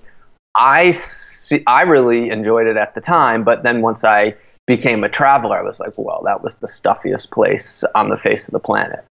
I 0.56 0.92
see, 0.92 1.64
I 1.68 1.84
really 1.84 2.30
enjoyed 2.30 2.68
it 2.68 2.78
at 2.78 2.96
the 2.96 3.02
time, 3.02 3.44
but 3.44 3.64
then 3.64 3.82
once 3.82 4.04
I 4.04 4.36
became 4.66 5.04
a 5.04 5.10
traveler, 5.10 5.58
I 5.58 5.62
was 5.62 5.80
like, 5.80 5.94
well, 5.96 6.22
that 6.26 6.44
was 6.44 6.56
the 6.56 6.68
stuffiest 6.68 7.32
place 7.32 7.84
on 7.96 8.10
the 8.10 8.18
face 8.18 8.48
of 8.48 8.52
the 8.52 8.60
planet. 8.60 9.06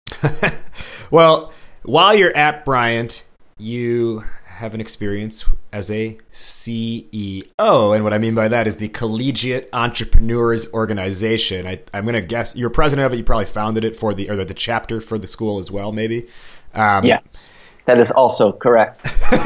well, 1.10 1.52
while 1.82 2.14
you're 2.14 2.36
at 2.36 2.64
Bryant, 2.64 3.24
you 3.58 4.24
have 4.62 4.74
an 4.74 4.80
experience 4.80 5.44
as 5.72 5.90
a 5.90 6.16
CEO. 6.30 7.94
And 7.94 8.04
what 8.04 8.14
I 8.14 8.18
mean 8.18 8.36
by 8.36 8.46
that 8.46 8.68
is 8.68 8.76
the 8.76 8.88
Collegiate 8.90 9.68
Entrepreneurs 9.72 10.72
Organization. 10.72 11.66
I, 11.66 11.82
am 11.92 12.04
going 12.04 12.14
to 12.14 12.20
guess 12.20 12.54
you're 12.54 12.70
president 12.70 13.04
of 13.04 13.12
it. 13.12 13.16
You 13.16 13.24
probably 13.24 13.46
founded 13.46 13.82
it 13.82 13.96
for 13.96 14.14
the, 14.14 14.30
or 14.30 14.36
the, 14.36 14.44
the 14.44 14.54
chapter 14.54 15.00
for 15.00 15.18
the 15.18 15.26
school 15.26 15.58
as 15.58 15.72
well, 15.72 15.90
maybe. 15.90 16.28
Um, 16.74 17.04
yes, 17.04 17.52
that 17.86 17.98
is 17.98 18.12
also 18.12 18.52
correct, 18.52 19.04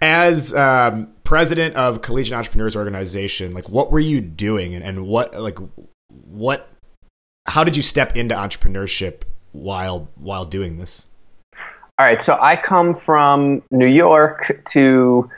as 0.00 0.54
um, 0.54 1.12
president 1.24 1.76
of 1.76 2.00
Collegiate 2.00 2.38
Entrepreneurs 2.38 2.74
Organization, 2.74 3.52
like 3.52 3.68
what 3.68 3.92
were 3.92 4.00
you 4.00 4.22
doing, 4.22 4.74
and, 4.74 4.82
and 4.82 5.06
what 5.06 5.38
like 5.38 5.58
what 6.08 6.70
how 7.46 7.64
did 7.64 7.76
you 7.76 7.82
step 7.82 8.16
into 8.16 8.34
entrepreneurship 8.34 9.24
while 9.52 10.08
while 10.14 10.46
doing 10.46 10.78
this? 10.78 11.09
All 12.00 12.06
right, 12.06 12.22
so 12.22 12.38
I 12.40 12.56
come 12.56 12.94
from 12.96 13.62
New 13.70 13.84
York 13.86 14.62
to 14.70 15.28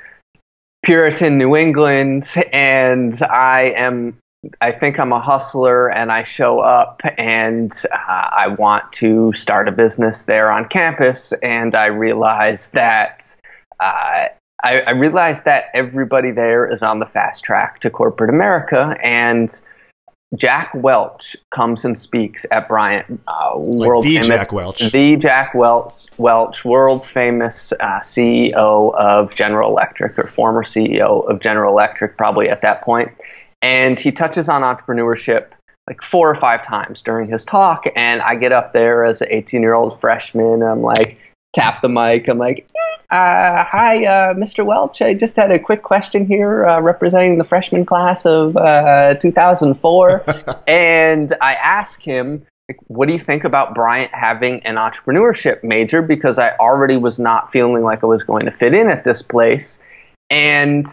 Puritan 0.85 1.37
New 1.37 1.57
England, 1.57 2.25
and 2.52 3.21
I 3.21 3.73
am 3.75 4.16
I 4.61 4.71
think 4.71 5.00
I'm 5.00 5.12
a 5.12 5.21
hustler 5.21 5.88
and 5.90 6.12
I 6.12 6.23
show 6.23 6.61
up 6.61 7.00
and 7.19 7.73
uh, 7.90 7.97
I 7.97 8.47
want 8.47 8.92
to 8.92 9.33
start 9.33 9.66
a 9.66 9.73
business 9.73 10.23
there 10.23 10.52
on 10.52 10.69
campus. 10.69 11.33
And 11.42 11.75
I 11.75 11.87
realize 11.87 12.69
that 12.69 13.37
uh, 13.81 14.28
I, 14.62 14.83
I 14.87 14.90
that 15.42 15.64
everybody 15.75 16.31
there 16.31 16.71
is 16.71 16.81
on 16.81 17.00
the 17.00 17.07
fast 17.07 17.42
track 17.42 17.81
to 17.81 17.90
corporate 17.90 18.31
America, 18.31 18.97
and 19.02 19.61
Jack 20.37 20.73
Welch 20.75 21.37
comes 21.51 21.85
and 21.85 21.97
speaks 21.97 22.47
at 22.51 22.67
Bryant. 22.67 23.21
Uh, 23.29 23.57
like 23.59 23.89
world 23.89 24.05
the 24.05 24.15
famous, 24.15 24.27
Jack 24.29 24.53
Welch. 24.53 24.91
The 24.91 25.17
Jack 25.17 25.55
Welch, 25.55 26.07
Welch 26.17 26.65
world 26.65 27.07
famous 27.07 27.73
uh, 27.81 28.01
CEO 28.01 28.95
of 28.95 29.35
General 29.35 29.71
Electric, 29.71 30.19
or 30.19 30.27
former 30.27 30.65
CEO 30.65 31.29
of 31.29 31.41
General 31.41 31.73
Electric, 31.73 32.17
probably 32.17 32.49
at 32.49 32.62
that. 32.62 32.83
And 33.61 33.99
he 33.99 34.11
touches 34.11 34.49
on 34.49 34.62
entrepreneurship 34.62 35.49
like 35.87 36.03
four 36.03 36.31
or 36.31 36.35
five 36.35 36.65
times 36.65 37.03
during 37.03 37.29
his 37.29 37.45
talk. 37.45 37.85
And 37.97 38.23
I 38.23 38.37
get 38.37 38.53
up 38.53 38.73
there 38.73 39.05
as 39.05 39.21
an 39.21 39.29
18 39.31 39.61
year 39.61 39.75
old 39.75 40.01
freshman. 40.01 40.62
I'm 40.62 40.81
like, 40.81 41.19
tap 41.53 41.83
the 41.83 41.89
mic. 41.89 42.29
I'm 42.29 42.39
like, 42.39 42.69
uh, 43.11 43.65
hi, 43.65 44.05
uh, 44.07 44.35
Mr. 44.35 44.65
Welch. 44.65 45.03
I 45.03 45.15
just 45.15 45.37
had 45.37 45.51
a 45.51 45.59
quick 45.59 45.83
question 45.83 46.27
here 46.27 46.65
uh, 46.65 46.81
representing 46.81 47.39
the 47.39 47.45
freshman 47.45 47.85
class 47.85 48.25
of 48.25 48.57
uh, 48.57 49.15
2004. 49.17 50.25
and 50.67 51.35
I 51.41 51.55
asked 51.55 52.03
him, 52.03 52.47
what 52.87 53.07
do 53.07 53.13
you 53.13 53.19
think 53.19 53.45
about 53.45 53.75
Bryant 53.75 54.15
having 54.15 54.65
an 54.65 54.77
entrepreneurship 54.77 55.63
major? 55.63 56.01
Because 56.01 56.39
I 56.39 56.57
already 56.57 56.97
was 56.97 57.19
not 57.19 57.53
feeling 57.53 57.83
like 57.83 58.03
I 58.03 58.07
was 58.07 58.23
going 58.23 58.47
to 58.47 58.53
fit 58.53 58.73
in 58.73 58.89
at 58.89 59.05
this 59.05 59.21
place. 59.21 59.79
And 60.31 60.87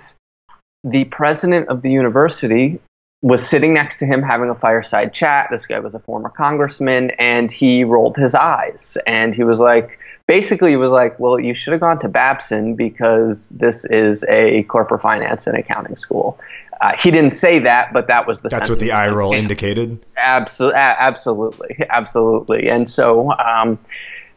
the 0.84 1.06
president 1.06 1.70
of 1.70 1.82
the 1.82 1.92
university 1.92 2.80
was 3.22 3.48
sitting 3.48 3.74
next 3.74 3.98
to 3.98 4.06
him 4.06 4.22
having 4.22 4.50
a 4.50 4.56
fireside 4.56 5.14
chat. 5.14 5.48
This 5.52 5.66
guy 5.66 5.80
was 5.80 5.94
a 5.94 6.00
former 6.00 6.30
congressman, 6.30 7.12
and 7.12 7.52
he 7.52 7.84
rolled 7.84 8.16
his 8.18 8.34
eyes. 8.34 8.98
And 9.06 9.36
he 9.36 9.44
was 9.44 9.60
like, 9.60 10.00
basically, 10.30 10.70
he 10.70 10.76
was 10.76 10.92
like, 10.92 11.20
well, 11.20 11.40
you 11.40 11.56
should 11.56 11.72
have 11.72 11.82
gone 11.82 11.98
to 12.00 12.08
Babson 12.08 12.76
because 12.76 13.50
this 13.50 13.84
is 13.86 14.24
a 14.30 14.62
corporate 14.64 15.02
finance 15.02 15.48
and 15.48 15.58
accounting 15.58 15.96
school. 15.96 16.40
Uh, 16.82 16.92
he 17.00 17.10
didn't 17.10 17.32
say 17.32 17.58
that, 17.58 17.92
but 17.92 18.06
that 18.08 18.28
was 18.28 18.40
the. 18.42 18.50
That's 18.50 18.70
what 18.70 18.78
the 18.80 18.92
eye 18.92 19.10
roll 19.10 19.34
indicated. 19.34 20.06
Absolutely, 20.18 20.78
absolutely, 20.80 21.84
absolutely. 21.90 22.70
And 22.70 22.88
so, 22.88 23.32
um, 23.40 23.80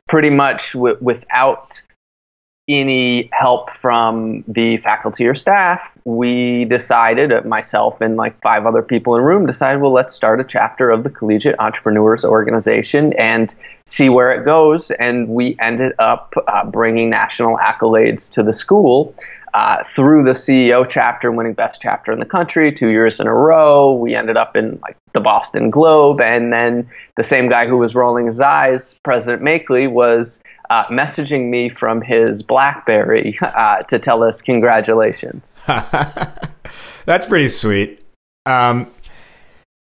pretty 0.09 0.31
much 0.31 0.73
w- 0.73 0.97
without 1.03 1.81
any 2.69 3.29
help 3.33 3.71
from 3.77 4.45
the 4.47 4.77
faculty 4.79 5.27
or 5.27 5.35
staff, 5.35 5.91
we 6.05 6.65
decided, 6.67 7.33
uh, 7.33 7.43
myself 7.45 8.01
and 8.01 8.17
like 8.17 8.41
five 8.41 8.67
other 8.67 8.83
people 8.83 9.17
in 9.17 9.23
the 9.23 9.27
room, 9.27 9.47
decided, 9.47 9.81
well, 9.81 9.93
let's 9.93 10.15
start 10.15 10.41
a 10.41 10.45
chapter 10.45 10.91
of 10.91 11.03
the 11.03 11.11
Collegiate 11.11 11.57
Entrepreneurs 11.59 12.25
Organization 12.25 13.13
and 13.15 13.55
see 13.85 14.09
where 14.09 14.33
it 14.33 14.45
goes. 14.45 14.93
And 14.93 15.29
we 15.29 15.57
ended 15.61 15.93
up 15.99 16.35
uh, 16.47 16.65
bringing 16.65 17.11
national 17.11 17.59
accolades 17.59 18.31
to 18.31 18.43
the 18.43 18.53
school. 18.53 19.15
Uh, 19.55 19.85
through 19.95 20.25
the 20.25 20.31
CEO 20.31 20.89
chapter, 20.89 21.31
winning 21.31 21.53
best 21.53 21.81
chapter 21.83 22.11
in 22.11 22.19
the 22.19 22.25
country 22.25 22.73
two 22.73 22.89
years 22.89 23.21
in 23.21 23.27
a 23.27 23.35
row. 23.35 23.93
We 23.93 24.15
ended 24.15 24.39
up 24.39 24.57
in 24.57 24.79
like 24.81 24.97
the 25.13 25.21
Boston 25.21 25.69
Globe, 25.69 26.23
and 26.23 26.51
then 26.51 26.89
the 27.17 27.23
same 27.23 27.51
guy 27.51 27.67
who 27.67 27.77
was 27.77 27.95
rolling 27.95 28.25
his 28.25 28.41
eyes, 28.41 28.95
President 29.05 29.43
Machtley, 29.43 29.91
was 29.91 30.41
uh, 30.71 30.87
messaging 30.87 31.51
me 31.51 31.69
from 31.69 32.01
his 32.01 32.43
BlackBerry 32.43 33.39
uh, 33.43 33.83
to 33.83 33.99
tell 33.99 34.23
us 34.23 34.41
congratulations. 34.41 35.61
That's 37.05 37.27
pretty 37.27 37.49
sweet. 37.49 38.03
Um, 38.47 38.91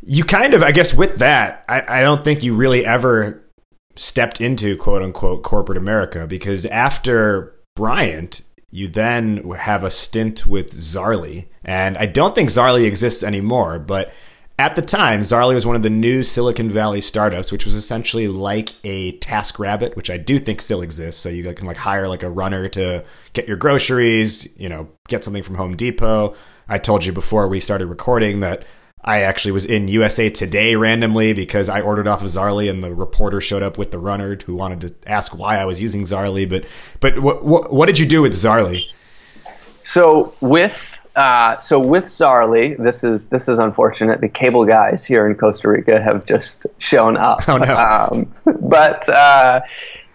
you 0.02 0.24
kind 0.24 0.54
of, 0.54 0.64
I 0.64 0.72
guess, 0.72 0.94
with 0.94 1.18
that, 1.18 1.66
I, 1.68 2.00
I 2.00 2.02
don't 2.02 2.24
think 2.24 2.42
you 2.42 2.56
really 2.56 2.86
ever 2.86 3.44
stepped 3.98 4.40
into 4.40 4.78
quote 4.78 5.02
unquote 5.02 5.44
corporate 5.44 5.78
America 5.78 6.26
because 6.26 6.66
after 6.68 7.56
Bryant, 7.76 8.42
you 8.72 8.88
then 8.88 9.50
have 9.52 9.84
a 9.84 9.92
stint 9.92 10.46
with 10.46 10.72
Zaarly. 10.72 11.48
And 11.64 11.98
I 11.98 12.06
don't 12.06 12.36
think 12.36 12.50
Zaarly 12.50 12.86
exists 12.86 13.24
anymore, 13.24 13.80
but 13.80 14.14
at 14.60 14.76
the 14.76 14.82
time, 14.82 15.22
Zaarly 15.22 15.54
was 15.54 15.68
one 15.68 15.76
of 15.76 15.84
the 15.84 15.90
new 15.90 16.24
Silicon 16.24 16.70
Valley 16.70 17.00
startups, 17.00 17.52
which 17.52 17.64
was 17.64 17.76
essentially 17.76 18.28
like 18.28 18.70
a 18.84 19.18
TaskRabbit, 19.20 19.96
which 19.96 20.10
I 20.10 20.18
do 20.18 20.40
think 20.40 20.62
still 20.62 20.82
exists. 20.82 21.22
So 21.22 21.30
you 21.30 21.54
can 21.54 21.68
like 21.68 21.78
hire 21.78 22.08
like 22.08 22.24
a 22.24 22.30
runner 22.30 22.68
to 22.70 23.06
get 23.34 23.48
your 23.48 23.58
groceries, 23.58 24.48
you 24.58 24.68
know, 24.68 24.90
get 25.08 25.24
something 25.24 25.44
from 25.44 25.56
Home 25.56 25.76
Depot. 25.76 26.36
I 26.68 26.80
told 26.80 27.06
you 27.06 27.14
before 27.14 27.48
we 27.48 27.60
started 27.60 27.86
recording 27.86 28.40
that 28.40 28.66
I 29.08 29.22
actually 29.22 29.54
was 29.54 29.66
in 29.66 29.88
USA 29.88 30.30
Today 30.30 30.76
randomly 30.76 31.32
because 31.32 31.70
I 31.70 31.80
ordered 31.80 32.10
off 32.10 32.22
of 32.22 32.28
Zaarly 32.28 32.70
and 32.70 32.84
the 32.84 32.94
reporter 32.94 33.40
showed 33.40 33.64
up 33.64 33.78
with 33.78 33.92
the 33.92 34.00
runner 34.00 34.38
who 34.46 34.54
wanted 34.54 34.82
to 34.82 35.10
ask 35.10 35.36
why 35.38 35.58
I 35.58 35.64
was 35.64 35.82
using 35.82 36.02
Zaarly. 36.02 36.48
But 36.48 36.66
but 37.00 37.20
what 37.20 37.44
what, 37.46 37.72
what 37.72 37.86
did 37.86 38.00
you 38.00 38.06
do 38.06 38.22
with 38.22 38.34
Zaarly? 38.34 38.84
So 39.84 40.34
with 40.42 40.76
uh, 41.16 41.58
so 41.58 41.80
with 41.80 42.06
Zaarly, 42.06 42.78
this 42.84 43.06
is 43.06 43.26
this 43.28 43.48
is 43.48 43.60
unfortunate. 43.60 44.20
The 44.20 44.28
cable 44.28 44.66
guys 44.66 45.06
here 45.06 45.26
in 45.26 45.36
Costa 45.36 45.70
Rica 45.70 46.02
have 46.02 46.26
just 46.26 46.68
shown 46.78 47.16
up. 47.16 47.48
Oh 47.48 47.58
no! 47.58 47.76
Um, 47.78 48.34
but 48.62 49.08
uh, 49.08 49.62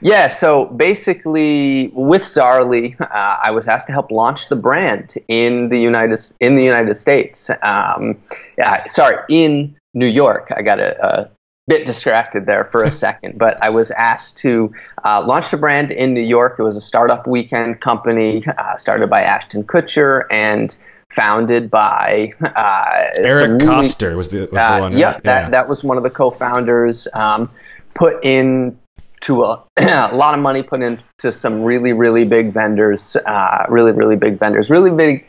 yeah, 0.03 0.29
so 0.29 0.67
basically 0.67 1.89
with 1.95 2.23
Zaarly, 2.23 3.01
uh, 3.01 3.07
I 3.43 3.51
was 3.53 3.69
asked 3.69 3.87
to 3.87 3.93
help 3.93 4.11
launch 4.11 4.49
the 4.49 4.57
brand 4.57 5.15
in 5.29 5.69
the 5.69 5.79
United 5.79 6.19
in 6.41 6.57
the 6.57 6.65
United 6.65 6.97
States. 6.97 7.51
Um, 7.63 8.21
yeah, 8.59 8.85
sorry, 8.87 9.17
in 9.29 9.77
New 9.95 10.07
York. 10.07 10.53
I 10.57 10.63
got 10.63 10.81
a, 10.81 11.07
a 11.07 11.31
bit 11.69 11.87
distracted 11.87 12.47
there 12.47 12.65
for 12.65 12.83
a 12.83 12.91
second, 13.07 13.39
but 13.39 13.63
I 13.63 13.71
was 13.71 13.93
asked 13.93 14.37
to 14.39 14.73
uh, 15.05 15.25
launch 15.25 15.51
the 15.51 15.57
brand 15.57 15.93
in 15.93 16.15
New 16.15 16.21
York. 16.21 16.57
It 16.59 16.63
was 16.63 16.77
a 16.77 16.81
startup 16.81 17.27
weekend 17.27 17.81
company 17.81 18.45
uh, 18.59 18.77
started 18.77 19.09
by 19.09 19.23
Ashton 19.23 19.63
Kutcher 19.63 20.25
and 20.31 20.75
founded 21.11 21.71
by 21.71 22.33
uh, 22.43 23.11
Eric 23.19 23.61
Koester 23.61 24.17
was 24.17 24.31
the 24.31 24.41
was 24.41 24.51
the 24.51 24.75
uh, 24.75 24.81
one. 24.81 24.99
Yeah, 24.99 25.21
that 25.21 25.53
that 25.53 25.69
was 25.69 25.85
one 25.85 25.97
of 25.97 26.03
the 26.03 26.11
co-founders. 26.11 27.07
Um, 27.13 27.51
put 27.95 28.25
in 28.25 28.79
to 29.23 29.43
a, 29.45 29.65
a 29.77 30.15
lot 30.15 30.35
of 30.35 30.41
money 30.41 30.63
put 30.63 30.83
into 30.83 31.33
some 31.33 31.63
really, 31.63 31.93
really 31.93 32.25
big 32.25 32.53
vendors, 32.53 33.17
uh, 33.27 33.65
really, 33.69 33.93
really 33.93 34.17
big 34.17 34.39
vendors, 34.39 34.71
really 34.71 34.91
big 34.91 35.27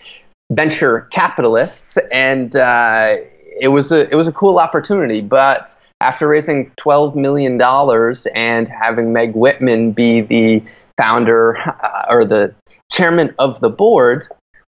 venture 0.52 1.02
capitalists, 1.12 1.98
and 2.12 2.56
uh, 2.56 3.16
it 3.60 3.70
was 3.70 3.92
a 3.92 4.10
it 4.10 4.16
was 4.16 4.28
a 4.28 4.32
cool 4.32 4.60
opportunity. 4.60 5.22
But 5.22 5.76
after 6.02 6.28
raising 6.28 6.72
twelve 6.78 7.16
million 7.16 7.58
dollars 7.58 8.28
and 8.36 8.68
having 8.68 9.14
Meg 9.14 9.34
Whitman 9.34 9.92
be 9.92 10.22
the 10.22 10.64
founder 10.98 11.58
uh, 11.58 12.06
or 12.10 12.26
the 12.26 12.54
chairman 12.92 13.34
of 13.40 13.60
the 13.62 13.70
board, 13.70 14.28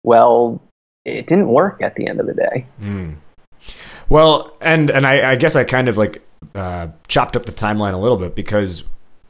well, 0.04 0.62
it 1.06 1.28
didn't 1.28 1.50
work 1.50 1.82
at 1.82 1.96
the 1.96 2.08
end 2.08 2.20
of 2.20 2.28
the 2.28 2.34
day. 2.34 2.66
Mm. 2.82 3.16
Well, 4.10 4.56
and 4.62 4.90
and 4.90 5.06
I, 5.06 5.32
I, 5.32 5.36
guess 5.36 5.56
I 5.56 5.64
kind 5.64 5.90
of 5.90 5.98
like 5.98 6.22
uh, 6.56 6.88
chopped 7.08 7.36
up 7.36 7.46
the 7.46 7.52
timeline 7.52 7.94
a 7.94 7.98
little 7.98 8.18
bit 8.18 8.36
because 8.36 8.84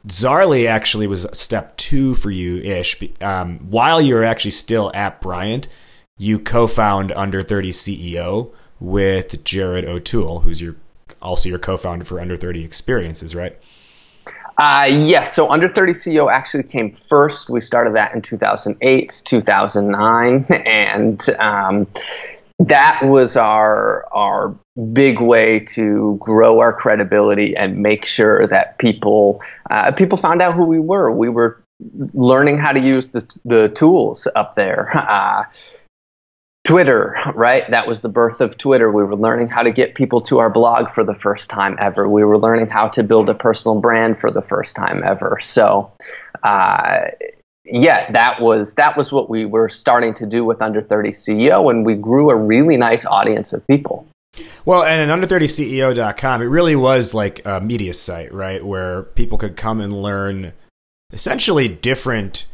Zaarly 0.08 0.66
actually 0.66 1.06
was 1.06 1.26
step 1.32 1.76
two 1.76 2.14
for 2.14 2.30
you 2.30 2.58
ish. 2.58 2.96
Um, 3.20 3.58
while 3.70 4.00
you 4.00 4.14
were 4.14 4.24
actually 4.24 4.52
still 4.52 4.90
at 4.94 5.20
Bryant, 5.20 5.68
you 6.16 6.38
co-found 6.38 7.12
Under 7.12 7.42
30 7.42 7.70
CEO 7.70 8.52
with 8.80 9.44
Jared 9.44 9.84
O'Toole, 9.84 10.40
who's 10.40 10.62
your 10.62 10.76
also 11.20 11.48
your 11.48 11.58
co-founder 11.58 12.04
for 12.04 12.20
Under 12.20 12.36
30 12.36 12.64
Experiences, 12.64 13.34
right? 13.34 13.58
Uh, 14.56 14.88
yes. 14.90 15.34
So 15.34 15.48
Under 15.50 15.68
30 15.68 15.92
CEO 15.92 16.30
actually 16.32 16.64
came 16.64 16.96
first. 17.08 17.48
We 17.48 17.60
started 17.60 17.94
that 17.94 18.14
in 18.14 18.22
2008, 18.22 19.22
2009, 19.24 20.44
and 20.50 21.30
um, 21.38 21.86
that 22.58 23.00
was 23.04 23.36
our 23.36 24.06
our 24.12 24.56
big 24.92 25.20
way 25.20 25.60
to 25.60 26.16
grow 26.20 26.60
our 26.60 26.72
credibility 26.72 27.56
and 27.56 27.78
make 27.78 28.04
sure 28.04 28.46
that 28.48 28.78
people 28.78 29.40
uh, 29.70 29.92
people 29.92 30.18
found 30.18 30.42
out 30.42 30.54
who 30.54 30.64
we 30.64 30.78
were. 30.78 31.10
We 31.12 31.28
were 31.28 31.62
learning 32.12 32.58
how 32.58 32.72
to 32.72 32.80
use 32.80 33.06
the 33.08 33.26
the 33.44 33.68
tools 33.68 34.26
up 34.34 34.54
there. 34.56 34.90
Uh, 35.08 35.44
Twitter, 36.64 37.16
right? 37.34 37.64
That 37.70 37.86
was 37.86 38.02
the 38.02 38.10
birth 38.10 38.42
of 38.42 38.58
Twitter. 38.58 38.92
We 38.92 39.02
were 39.02 39.16
learning 39.16 39.48
how 39.48 39.62
to 39.62 39.70
get 39.70 39.94
people 39.94 40.20
to 40.22 40.38
our 40.38 40.50
blog 40.50 40.90
for 40.90 41.02
the 41.02 41.14
first 41.14 41.48
time 41.48 41.78
ever. 41.80 42.06
We 42.06 42.24
were 42.24 42.36
learning 42.36 42.66
how 42.68 42.88
to 42.88 43.02
build 43.02 43.30
a 43.30 43.34
personal 43.34 43.80
brand 43.80 44.20
for 44.20 44.30
the 44.30 44.42
first 44.42 44.76
time 44.76 45.02
ever. 45.02 45.38
So, 45.40 45.90
uh, 46.42 47.06
yeah, 47.70 48.10
that 48.12 48.40
was 48.40 48.74
that 48.74 48.96
was 48.96 49.12
what 49.12 49.28
we 49.28 49.44
were 49.44 49.68
starting 49.68 50.14
to 50.14 50.26
do 50.26 50.44
with 50.44 50.60
Under 50.62 50.82
30 50.82 51.10
CEO, 51.10 51.70
and 51.70 51.84
we 51.84 51.94
grew 51.94 52.30
a 52.30 52.36
really 52.36 52.76
nice 52.76 53.04
audience 53.04 53.52
of 53.52 53.66
people. 53.66 54.06
Well, 54.64 54.84
and 54.84 55.10
at 55.10 55.18
under30ceo.com, 55.18 56.42
it 56.42 56.46
really 56.46 56.76
was 56.76 57.14
like 57.14 57.44
a 57.44 57.60
media 57.60 57.94
site, 57.94 58.32
right, 58.32 58.64
where 58.64 59.04
people 59.04 59.38
could 59.38 59.56
come 59.56 59.80
and 59.80 60.02
learn 60.02 60.52
essentially 61.12 61.68
different 61.68 62.46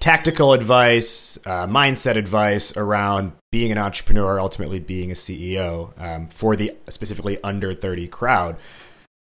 tactical 0.00 0.52
advice, 0.52 1.38
uh, 1.46 1.66
mindset 1.66 2.16
advice 2.16 2.76
around 2.76 3.32
being 3.50 3.72
an 3.72 3.78
entrepreneur, 3.78 4.38
ultimately 4.38 4.80
being 4.80 5.10
a 5.10 5.14
CEO 5.14 5.98
um, 6.00 6.28
for 6.28 6.56
the 6.56 6.72
specifically 6.88 7.42
under 7.42 7.72
30 7.72 8.08
crowd. 8.08 8.56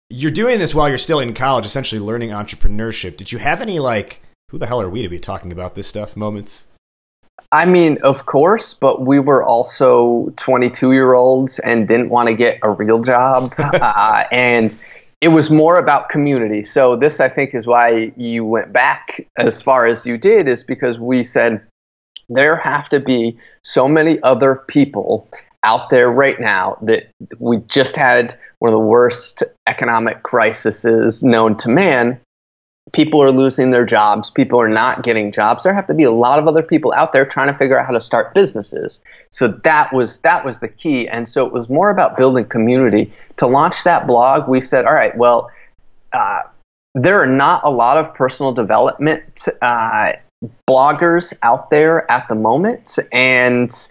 You're 0.10 0.32
doing 0.32 0.60
this 0.60 0.76
while 0.76 0.88
you're 0.88 0.98
still 0.98 1.20
in 1.20 1.34
college, 1.34 1.66
essentially 1.66 2.00
learning 2.00 2.30
entrepreneurship. 2.30 3.18
Did 3.18 3.32
you 3.32 3.40
have 3.40 3.62
any, 3.62 3.80
like, 3.80 4.22
who 4.50 4.58
the 4.58 4.68
hell 4.68 4.82
are 4.82 4.90
we 4.90 5.02
to 5.02 5.10
be 5.10 5.20
talking 5.20 5.52
about 5.52 5.76
this 5.76 5.88
stuff 5.88 6.16
moments? 6.16 6.68
I 7.52 7.66
mean, 7.66 7.98
of 8.02 8.26
course, 8.26 8.74
but 8.74 9.06
we 9.06 9.20
were 9.20 9.44
also 9.44 10.34
22 10.38 10.94
year 10.94 11.14
olds 11.14 11.60
and 11.60 11.88
didn't 11.88 12.10
want 12.10 12.28
to 12.28 12.36
get 12.36 12.60
a 12.64 12.72
real 12.72 13.02
job. 13.02 13.54
uh, 13.58 14.26
and 14.32 14.76
it 15.22 15.30
was 15.30 15.50
more 15.50 15.78
about 15.78 16.10
community. 16.10 16.64
So 16.64 16.96
this, 16.96 17.20
I 17.20 17.30
think, 17.30 17.56
is 17.56 17.66
why 17.66 18.12
you 18.18 18.46
went 18.46 18.74
back 18.74 19.26
as 19.38 19.62
far 19.62 19.86
as 19.86 20.06
you 20.06 20.18
did, 20.18 20.48
is 20.48 20.64
because 20.64 21.00
we 21.00 21.24
said 21.24 21.62
there 22.30 22.58
have 22.58 22.90
to 22.90 23.00
be 23.00 23.38
so 23.64 23.88
many 23.88 24.22
other 24.24 24.64
people 24.68 25.30
out 25.64 25.90
there 25.90 26.12
right 26.12 26.40
now 26.40 26.78
that 26.82 27.10
we 27.40 27.58
just 27.68 27.96
had 27.96 28.38
one 28.60 28.72
of 28.72 28.80
the 28.80 28.86
worst 28.86 29.44
economic 29.68 30.24
crises 30.24 31.24
known 31.24 31.58
to 31.58 31.70
man 31.70 32.20
people 32.94 33.22
are 33.22 33.32
losing 33.32 33.72
their 33.72 33.86
jobs, 33.86 34.30
people 34.30 34.60
are 34.60 34.70
not 34.70 35.04
getting 35.04 35.32
jobs. 35.32 35.64
There 35.64 35.74
have 35.74 35.88
to 35.88 35.94
be 35.94 36.04
a 36.04 36.12
lot 36.12 36.40
of 36.40 36.48
other 36.48 36.62
people 36.62 36.94
out 36.96 37.14
there 37.14 37.26
trying 37.26 37.52
to 37.52 37.58
figure 37.58 37.78
out 37.78 37.86
how 37.86 37.94
to 37.94 38.02
start 38.02 38.34
businesses. 38.34 39.02
So 39.32 39.48
that 39.64 39.92
was 39.94 40.20
that 40.22 40.46
was 40.46 40.60
the 40.60 40.68
key. 40.68 41.08
And 41.08 41.28
so 41.28 41.46
it 41.46 41.54
was 41.54 41.68
more 41.70 41.90
about 41.90 42.16
building 42.16 42.46
community. 42.46 43.12
To 43.38 43.48
launch 43.48 43.84
that 43.84 44.08
blog, 44.08 44.48
we 44.48 44.62
said, 44.62 44.86
all 44.86 44.94
right, 44.94 45.16
well, 45.18 45.50
uh, 46.14 46.44
there 46.94 47.22
are 47.22 47.28
not 47.28 47.64
a 47.66 47.70
lot 47.70 47.98
of 47.98 48.14
personal 48.14 48.54
development 48.54 49.48
uh, 49.62 50.14
bloggers 50.70 51.34
out 51.44 51.70
there 51.70 52.10
at 52.10 52.28
the 52.30 52.36
moment, 52.36 52.98
and 53.12 53.90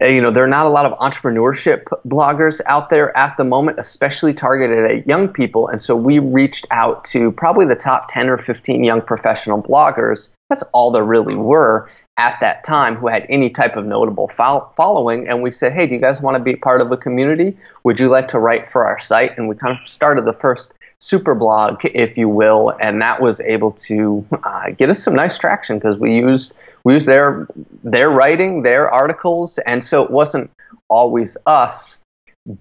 you 0.00 0.22
know, 0.22 0.30
there 0.30 0.44
are 0.44 0.48
not 0.48 0.66
a 0.66 0.70
lot 0.70 0.86
of 0.86 0.98
entrepreneurship 0.98 1.84
bloggers 2.06 2.60
out 2.66 2.88
there 2.88 3.16
at 3.16 3.36
the 3.36 3.44
moment, 3.44 3.78
especially 3.78 4.32
targeted 4.32 4.90
at 4.90 5.06
young 5.06 5.28
people. 5.28 5.68
And 5.68 5.82
so 5.82 5.94
we 5.94 6.18
reached 6.18 6.66
out 6.70 7.04
to 7.06 7.30
probably 7.32 7.66
the 7.66 7.76
top 7.76 8.08
10 8.10 8.30
or 8.30 8.38
15 8.38 8.84
young 8.84 9.02
professional 9.02 9.62
bloggers. 9.62 10.30
That's 10.48 10.62
all 10.72 10.90
there 10.90 11.04
really 11.04 11.34
were 11.34 11.90
at 12.16 12.38
that 12.40 12.64
time 12.64 12.94
who 12.94 13.06
had 13.06 13.26
any 13.28 13.50
type 13.50 13.76
of 13.76 13.84
notable 13.84 14.28
following. 14.28 15.28
And 15.28 15.42
we 15.42 15.50
said, 15.50 15.72
hey, 15.72 15.86
do 15.86 15.94
you 15.94 16.00
guys 16.00 16.22
want 16.22 16.36
to 16.36 16.42
be 16.42 16.56
part 16.56 16.80
of 16.80 16.90
a 16.90 16.96
community? 16.96 17.56
Would 17.84 18.00
you 18.00 18.08
like 18.08 18.28
to 18.28 18.38
write 18.38 18.70
for 18.70 18.86
our 18.86 18.98
site? 18.98 19.36
And 19.36 19.48
we 19.48 19.56
kind 19.56 19.78
of 19.78 19.90
started 19.90 20.24
the 20.24 20.34
first 20.34 20.72
super 21.00 21.34
blog, 21.34 21.84
if 21.84 22.16
you 22.16 22.28
will, 22.28 22.76
and 22.80 23.02
that 23.02 23.20
was 23.20 23.40
able 23.40 23.72
to 23.72 24.24
uh, 24.44 24.70
get 24.70 24.88
us 24.88 25.02
some 25.02 25.14
nice 25.14 25.36
traction 25.36 25.78
because 25.78 25.98
we 25.98 26.14
used 26.14 26.54
we 26.84 26.94
used 26.94 27.06
their 27.06 27.46
their 27.84 28.10
writing, 28.10 28.62
their 28.62 28.90
articles, 28.90 29.58
and 29.58 29.82
so 29.82 30.02
it 30.02 30.10
wasn't 30.10 30.50
always 30.88 31.36
us 31.46 31.98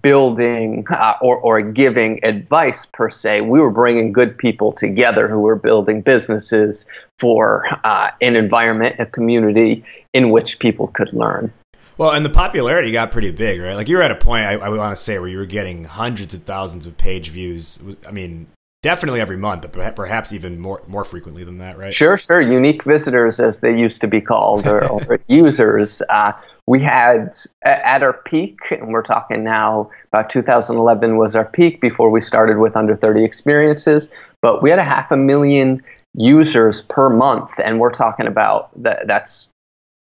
building 0.02 0.86
uh, 0.92 1.14
or, 1.22 1.38
or 1.38 1.62
giving 1.62 2.24
advice 2.24 2.86
per 2.86 3.10
se. 3.10 3.42
We 3.42 3.60
were 3.60 3.72
bringing 3.72 4.14
good 4.14 4.38
people 4.38 4.72
together 4.72 5.28
who 5.28 5.40
were 5.40 5.56
building 5.56 6.02
businesses 6.02 6.86
for 7.18 7.66
uh, 7.84 8.12
an 8.22 8.36
environment, 8.36 8.98
a 9.00 9.08
community 9.08 9.84
in 10.14 10.30
which 10.30 10.60
people 10.60 10.88
could 10.88 11.12
learn. 11.14 11.52
Well, 11.98 12.12
and 12.12 12.26
the 12.26 12.30
popularity 12.30 12.92
got 12.92 13.12
pretty 13.12 13.32
big, 13.32 13.60
right? 13.60 13.76
Like 13.76 13.90
you 13.90 13.98
were 13.98 14.04
at 14.04 14.12
a 14.12 14.16
point, 14.16 14.46
I, 14.46 14.54
I 14.54 14.70
want 14.70 14.96
to 14.96 15.02
say, 15.02 15.20
where 15.20 15.28
you 15.28 15.38
were 15.38 15.46
getting 15.46 15.84
hundreds 15.84 16.34
of 16.34 16.44
thousands 16.44 16.88
of 16.88 16.98
page 16.98 17.30
views. 17.30 17.80
I 18.08 18.12
mean, 18.12 18.48
definitely 18.82 19.22
every 19.22 19.38
month, 19.38 19.66
but 19.72 19.96
perhaps 19.96 20.34
even 20.34 20.60
more 20.60 20.82
more 20.88 21.04
frequently 21.04 21.44
than 21.44 21.58
that, 21.60 21.78
right? 21.78 21.94
Sure, 21.94 22.18
sure. 22.18 22.42
Unique 22.42 22.84
visitors, 22.84 23.40
as 23.40 23.60
they 23.60 23.78
used 23.78 24.02
to 24.02 24.08
be 24.08 24.22
called, 24.22 24.68
or, 24.68 24.84
or 25.10 25.20
users. 25.28 26.02
Uh, 26.10 26.32
we 26.68 26.80
had 26.82 27.36
at 27.64 28.04
our 28.04 28.14
peak, 28.14 28.60
and 28.72 28.94
we're 28.94 29.02
talking 29.02 29.44
now 29.44 29.90
about 30.08 30.30
2011 30.30 31.18
was 31.18 31.36
our 31.36 31.46
peak 31.46 31.82
before 31.82 32.10
we 32.10 32.22
started 32.22 32.58
with 32.58 32.76
under 32.76 32.96
30 32.96 33.24
experiences. 33.24 34.10
But 34.42 34.62
we 34.62 34.70
had 34.70 34.80
a 34.80 34.84
half 34.84 35.12
a 35.12 35.18
million 35.18 35.84
users 36.14 36.82
per 36.84 37.10
month, 37.10 37.52
and 37.64 37.80
we're 37.80 37.92
talking 37.92 38.28
about 38.28 38.70
that. 38.84 39.08
That's 39.08 39.50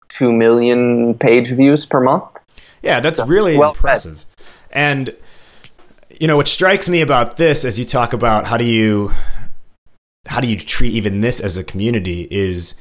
two 0.10 0.32
million 0.32 1.13
page 1.15 1.50
views 1.50 1.86
per 1.86 2.02
month. 2.02 2.26
Yeah, 2.82 3.00
that's 3.00 3.26
really 3.26 3.58
well 3.58 3.72
impressive. 3.72 4.26
And 4.72 5.15
you 6.19 6.27
know 6.27 6.38
what 6.38 6.47
strikes 6.47 6.89
me 6.89 7.01
about 7.01 7.38
this 7.38 7.63
as 7.63 7.79
you 7.79 7.86
talk 7.86 8.13
about 8.13 8.45
how 8.45 8.58
do 8.58 8.65
you 8.65 9.12
how 10.27 10.41
do 10.41 10.47
you 10.47 10.58
treat 10.58 10.93
even 10.93 11.21
this 11.21 11.39
as 11.39 11.58
a 11.58 11.63
community 11.63 12.27
is 12.29 12.75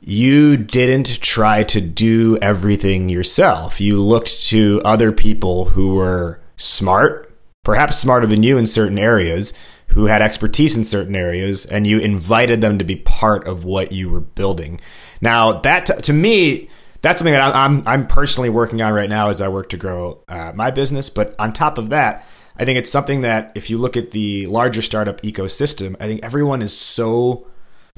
you 0.00 0.56
didn't 0.56 1.20
try 1.20 1.62
to 1.62 1.80
do 1.80 2.36
everything 2.42 3.08
yourself. 3.08 3.80
You 3.80 4.02
looked 4.02 4.42
to 4.48 4.82
other 4.84 5.12
people 5.12 5.66
who 5.66 5.94
were 5.94 6.40
smart, 6.56 7.32
perhaps 7.62 7.98
smarter 7.98 8.26
than 8.26 8.42
you 8.42 8.58
in 8.58 8.66
certain 8.66 8.98
areas, 8.98 9.54
who 9.88 10.06
had 10.06 10.20
expertise 10.20 10.76
in 10.76 10.82
certain 10.82 11.14
areas, 11.14 11.64
and 11.66 11.86
you 11.86 12.00
invited 12.00 12.60
them 12.60 12.78
to 12.78 12.84
be 12.84 12.96
part 12.96 13.46
of 13.46 13.64
what 13.64 13.92
you 13.92 14.10
were 14.10 14.20
building. 14.20 14.80
Now, 15.20 15.60
that 15.60 16.02
to 16.02 16.12
me, 16.12 16.68
that's 17.02 17.20
something 17.20 17.34
that 17.34 17.54
I'm 17.54 17.86
I'm 17.86 18.08
personally 18.08 18.50
working 18.50 18.82
on 18.82 18.92
right 18.92 19.10
now 19.10 19.28
as 19.28 19.40
I 19.40 19.48
work 19.48 19.68
to 19.68 19.76
grow 19.76 20.24
uh, 20.26 20.52
my 20.54 20.72
business. 20.72 21.10
But 21.10 21.36
on 21.38 21.52
top 21.52 21.78
of 21.78 21.90
that, 21.90 22.26
I 22.58 22.64
think 22.64 22.78
it's 22.78 22.90
something 22.90 23.22
that 23.22 23.52
if 23.54 23.70
you 23.70 23.78
look 23.78 23.96
at 23.96 24.10
the 24.10 24.46
larger 24.46 24.82
startup 24.82 25.20
ecosystem, 25.22 25.96
I 25.98 26.06
think 26.06 26.22
everyone 26.22 26.62
is 26.62 26.76
so 26.76 27.46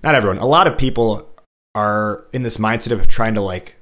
not 0.03 0.15
everyone, 0.15 0.39
a 0.39 0.47
lot 0.47 0.67
of 0.67 0.77
people 0.77 1.31
are 1.75 2.27
in 2.33 2.43
this 2.43 2.59
mindset 2.59 2.93
of 2.93 3.09
trying 3.09 3.35
to 3.35 3.41
like 3.41 3.77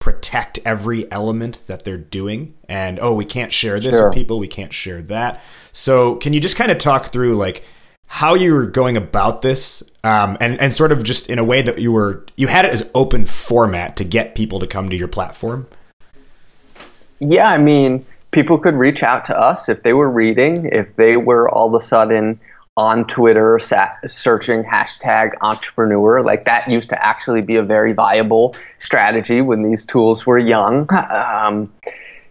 protect 0.00 0.60
every 0.64 1.10
element 1.10 1.62
that 1.66 1.84
they're 1.84 1.98
doing 1.98 2.54
and 2.68 3.00
oh 3.00 3.12
we 3.12 3.24
can't 3.24 3.52
share 3.52 3.80
this 3.80 3.96
sure. 3.96 4.08
with 4.08 4.14
people 4.14 4.38
we 4.38 4.46
can't 4.46 4.72
share 4.72 5.02
that 5.02 5.42
so 5.72 6.14
can 6.16 6.32
you 6.32 6.40
just 6.40 6.56
kind 6.56 6.70
of 6.70 6.78
talk 6.78 7.06
through 7.06 7.34
like 7.34 7.64
how 8.06 8.34
you 8.34 8.54
were 8.54 8.66
going 8.66 8.96
about 8.96 9.42
this 9.42 9.82
um, 10.04 10.36
and 10.40 10.58
and 10.60 10.72
sort 10.72 10.92
of 10.92 11.02
just 11.02 11.28
in 11.28 11.38
a 11.38 11.44
way 11.44 11.60
that 11.60 11.78
you 11.78 11.90
were 11.90 12.24
you 12.36 12.46
had 12.46 12.64
it 12.64 12.72
as 12.72 12.88
open 12.94 13.26
format 13.26 13.96
to 13.96 14.04
get 14.04 14.36
people 14.36 14.60
to 14.60 14.68
come 14.68 14.88
to 14.88 14.96
your 14.96 15.08
platform 15.08 15.66
yeah 17.18 17.50
i 17.50 17.58
mean 17.58 18.06
people 18.30 18.58
could 18.58 18.74
reach 18.74 19.02
out 19.02 19.24
to 19.26 19.38
us 19.38 19.68
if 19.68 19.82
they 19.82 19.92
were 19.92 20.10
reading 20.10 20.68
if 20.72 20.94
they 20.96 21.16
were 21.16 21.48
all 21.48 21.74
of 21.74 21.80
a 21.80 21.84
sudden 21.84 22.38
on 22.78 23.04
Twitter 23.08 23.58
searching 24.06 24.62
hashtag 24.62 25.32
entrepreneur. 25.40 26.22
Like 26.22 26.44
that 26.44 26.70
used 26.70 26.88
to 26.90 27.04
actually 27.04 27.42
be 27.42 27.56
a 27.56 27.62
very 27.62 27.92
viable 27.92 28.54
strategy 28.78 29.40
when 29.40 29.68
these 29.68 29.84
tools 29.84 30.24
were 30.24 30.38
young. 30.38 30.88
Um, 30.92 31.72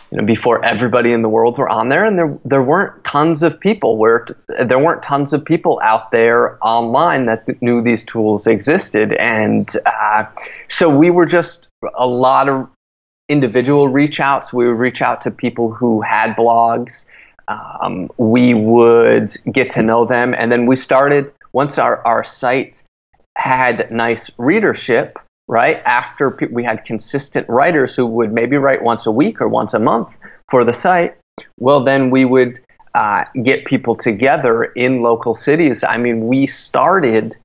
you 0.10 0.17
know, 0.17 0.23
before 0.23 0.63
everybody 0.63 1.12
in 1.12 1.21
the 1.21 1.27
world 1.27 1.57
were 1.57 1.67
on 1.67 1.89
there, 1.89 2.05
and 2.05 2.17
there 2.17 2.38
there 2.45 2.63
weren't 2.63 3.03
tons 3.03 3.43
of 3.43 3.60
people 3.60 3.97
where 3.97 4.25
there 4.65 4.79
weren't 4.79 5.03
tons 5.03 5.33
of 5.33 5.43
people 5.43 5.81
out 5.83 6.12
there 6.12 6.57
online 6.65 7.25
that 7.25 7.43
knew 7.62 7.81
these 7.81 8.05
tools 8.05 8.47
existed, 8.47 9.12
and 9.13 9.75
uh, 9.86 10.23
so 10.69 10.88
we 10.88 11.10
were 11.10 11.25
just 11.25 11.67
a 11.95 12.07
lot 12.07 12.47
of 12.47 12.69
individual 13.30 13.88
reach 13.90 14.20
outs. 14.20 14.54
We 14.54 14.68
would 14.68 14.80
reach 14.80 15.02
out 15.02 15.22
to 15.22 15.32
people 15.32 15.72
who 15.72 16.02
had 16.02 16.36
blogs. 16.36 17.06
Um, 17.48 18.10
we 18.18 18.54
would 18.54 19.32
get 19.52 19.70
to 19.72 19.82
know 19.82 20.06
them, 20.06 20.36
and 20.38 20.52
then 20.52 20.66
we 20.66 20.76
started 20.76 21.32
once 21.54 21.78
our 21.78 22.06
our 22.06 22.24
site 22.24 22.84
had 23.38 23.90
nice 23.92 24.30
readership 24.38 25.18
right? 25.48 25.82
After 25.86 26.38
we 26.52 26.63
had 26.63 26.84
consistent 26.86 27.48
writers 27.48 27.96
who 27.96 28.06
would 28.06 28.34
maybe 28.34 28.58
write 28.58 28.84
once 28.84 29.06
a 29.06 29.12
week 29.12 29.42
or 29.42 29.48
once 29.48 29.74
a 29.74 29.80
month 29.80 30.16
for 30.50 30.63
the 30.63 30.74
site, 30.74 31.16
well, 31.58 31.84
then 31.84 32.10
we 32.10 32.26
would 32.26 32.60
uh, 32.96 33.24
get 33.44 33.66
people 33.66 33.96
together 33.96 34.66
in 34.66 35.02
local 35.02 35.34
cities. 35.34 35.84
I 35.84 35.98
mean, 35.98 36.28
we 36.28 36.48
started 36.48 37.36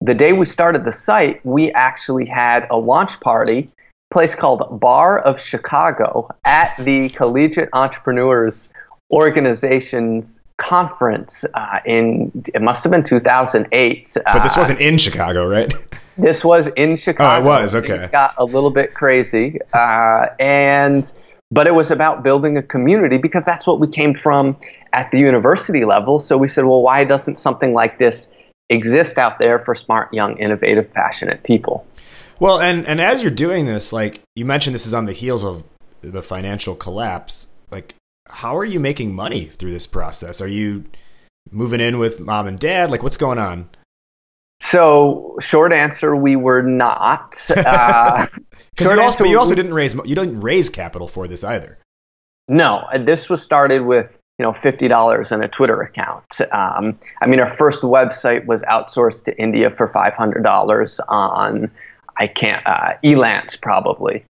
the 0.00 0.14
day 0.14 0.34
we 0.34 0.44
started 0.44 0.84
the 0.84 0.92
site, 0.92 1.44
we 1.46 1.72
actually 1.72 2.26
had 2.26 2.66
a 2.70 2.76
launch 2.76 3.18
party, 3.20 3.70
place 4.14 4.34
called 4.34 4.80
Bar 4.80 5.18
of 5.18 5.40
Chicago, 5.40 6.28
at 6.44 6.72
the 6.78 7.08
Collegiate 7.10 7.68
Entrepreneurs 7.72 8.70
Organization's 9.10 10.40
conference 10.56 11.44
uh, 11.54 11.80
in 11.84 12.30
it 12.54 12.62
must 12.62 12.84
have 12.84 12.92
been 12.92 13.02
2008. 13.02 14.16
But 14.24 14.42
this 14.44 14.56
wasn't 14.56 14.80
in 14.80 14.96
Chicago, 14.96 15.46
right? 15.46 15.74
This 16.16 16.44
was 16.44 16.68
in 16.76 16.94
Chicago. 16.94 17.50
Oh, 17.50 17.58
it 17.58 17.62
was 17.62 17.74
okay. 17.74 17.98
Things 17.98 18.10
got 18.12 18.34
a 18.36 18.44
little 18.44 18.70
bit 18.70 18.94
crazy, 18.94 19.58
uh, 19.72 20.26
and 20.38 21.12
but 21.50 21.66
it 21.66 21.74
was 21.74 21.90
about 21.90 22.22
building 22.22 22.56
a 22.56 22.62
community 22.62 23.18
because 23.18 23.44
that's 23.44 23.66
what 23.66 23.80
we 23.80 23.88
came 23.88 24.14
from 24.14 24.56
at 24.92 25.10
the 25.10 25.18
university 25.18 25.84
level. 25.84 26.20
So 26.20 26.38
we 26.38 26.46
said, 26.46 26.66
well, 26.66 26.82
why 26.82 27.02
doesn't 27.02 27.34
something 27.34 27.72
like 27.72 27.98
this 27.98 28.28
exist 28.70 29.18
out 29.18 29.40
there 29.40 29.58
for 29.58 29.74
smart, 29.74 30.14
young, 30.14 30.38
innovative, 30.38 30.94
passionate 30.94 31.42
people? 31.42 31.84
Well, 32.40 32.60
and 32.60 32.86
and 32.86 33.00
as 33.00 33.22
you're 33.22 33.30
doing 33.30 33.66
this, 33.66 33.92
like 33.92 34.22
you 34.34 34.44
mentioned, 34.44 34.74
this 34.74 34.86
is 34.86 34.94
on 34.94 35.06
the 35.06 35.12
heels 35.12 35.44
of 35.44 35.64
the 36.00 36.22
financial 36.22 36.74
collapse. 36.74 37.48
Like 37.70 37.94
how 38.34 38.56
are 38.56 38.64
you 38.64 38.80
making 38.80 39.14
money 39.14 39.44
through 39.44 39.72
this 39.72 39.86
process? 39.86 40.40
Are 40.40 40.48
you 40.48 40.84
moving 41.50 41.80
in 41.80 41.98
with 41.98 42.20
mom 42.20 42.46
and 42.46 42.58
dad? 42.58 42.90
Like, 42.90 43.02
what's 43.02 43.16
going 43.16 43.38
on? 43.38 43.68
So, 44.60 45.36
short 45.40 45.72
answer, 45.72 46.16
we 46.16 46.36
were 46.36 46.62
not. 46.62 47.32
Because 47.48 47.66
uh, 47.66 48.26
you 48.80 49.00
also, 49.00 49.24
you 49.24 49.38
also 49.38 49.54
didn't 49.54 49.74
raise 49.74 49.94
you 49.94 50.14
didn't 50.14 50.40
raise 50.40 50.70
capital 50.70 51.08
for 51.08 51.28
this 51.28 51.44
either. 51.44 51.78
No, 52.48 52.86
this 52.98 53.28
was 53.28 53.42
started 53.42 53.84
with 53.84 54.10
you 54.38 54.44
know 54.44 54.52
fifty 54.52 54.88
dollars 54.88 55.32
in 55.32 55.42
a 55.42 55.48
Twitter 55.48 55.80
account. 55.82 56.40
Um, 56.52 56.98
I 57.20 57.26
mean, 57.26 57.40
our 57.40 57.54
first 57.56 57.82
website 57.82 58.46
was 58.46 58.62
outsourced 58.62 59.24
to 59.24 59.38
India 59.38 59.70
for 59.70 59.88
five 59.88 60.14
hundred 60.14 60.42
dollars 60.42 61.00
on 61.08 61.70
I 62.18 62.26
can't 62.26 62.66
uh, 62.66 62.94
Elance 63.02 63.60
probably. 63.60 64.24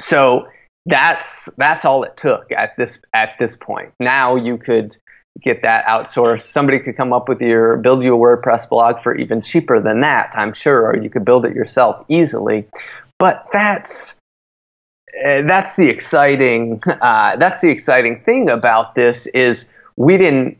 So 0.00 0.48
that's 0.86 1.48
that's 1.56 1.84
all 1.84 2.02
it 2.04 2.16
took 2.16 2.50
at 2.52 2.76
this 2.76 2.98
at 3.12 3.30
this 3.38 3.56
point. 3.56 3.92
Now 4.00 4.36
you 4.36 4.56
could 4.56 4.96
get 5.42 5.62
that 5.62 5.84
outsourced. 5.86 6.42
Somebody 6.42 6.78
could 6.78 6.96
come 6.96 7.12
up 7.12 7.28
with 7.28 7.40
your 7.40 7.76
build 7.76 8.02
you 8.02 8.14
a 8.14 8.18
WordPress 8.18 8.68
blog 8.68 9.02
for 9.02 9.14
even 9.14 9.42
cheaper 9.42 9.80
than 9.80 10.00
that, 10.00 10.34
I'm 10.36 10.52
sure, 10.54 10.86
or 10.86 10.96
you 10.96 11.10
could 11.10 11.24
build 11.24 11.44
it 11.44 11.54
yourself 11.54 12.04
easily. 12.08 12.66
But 13.18 13.46
that's 13.52 14.14
uh, 15.24 15.42
that's 15.46 15.76
the 15.76 15.88
exciting 15.88 16.80
uh, 16.86 17.36
that's 17.36 17.60
the 17.60 17.70
exciting 17.70 18.22
thing 18.22 18.48
about 18.48 18.94
this 18.94 19.26
is 19.28 19.66
we 19.96 20.16
didn't 20.16 20.58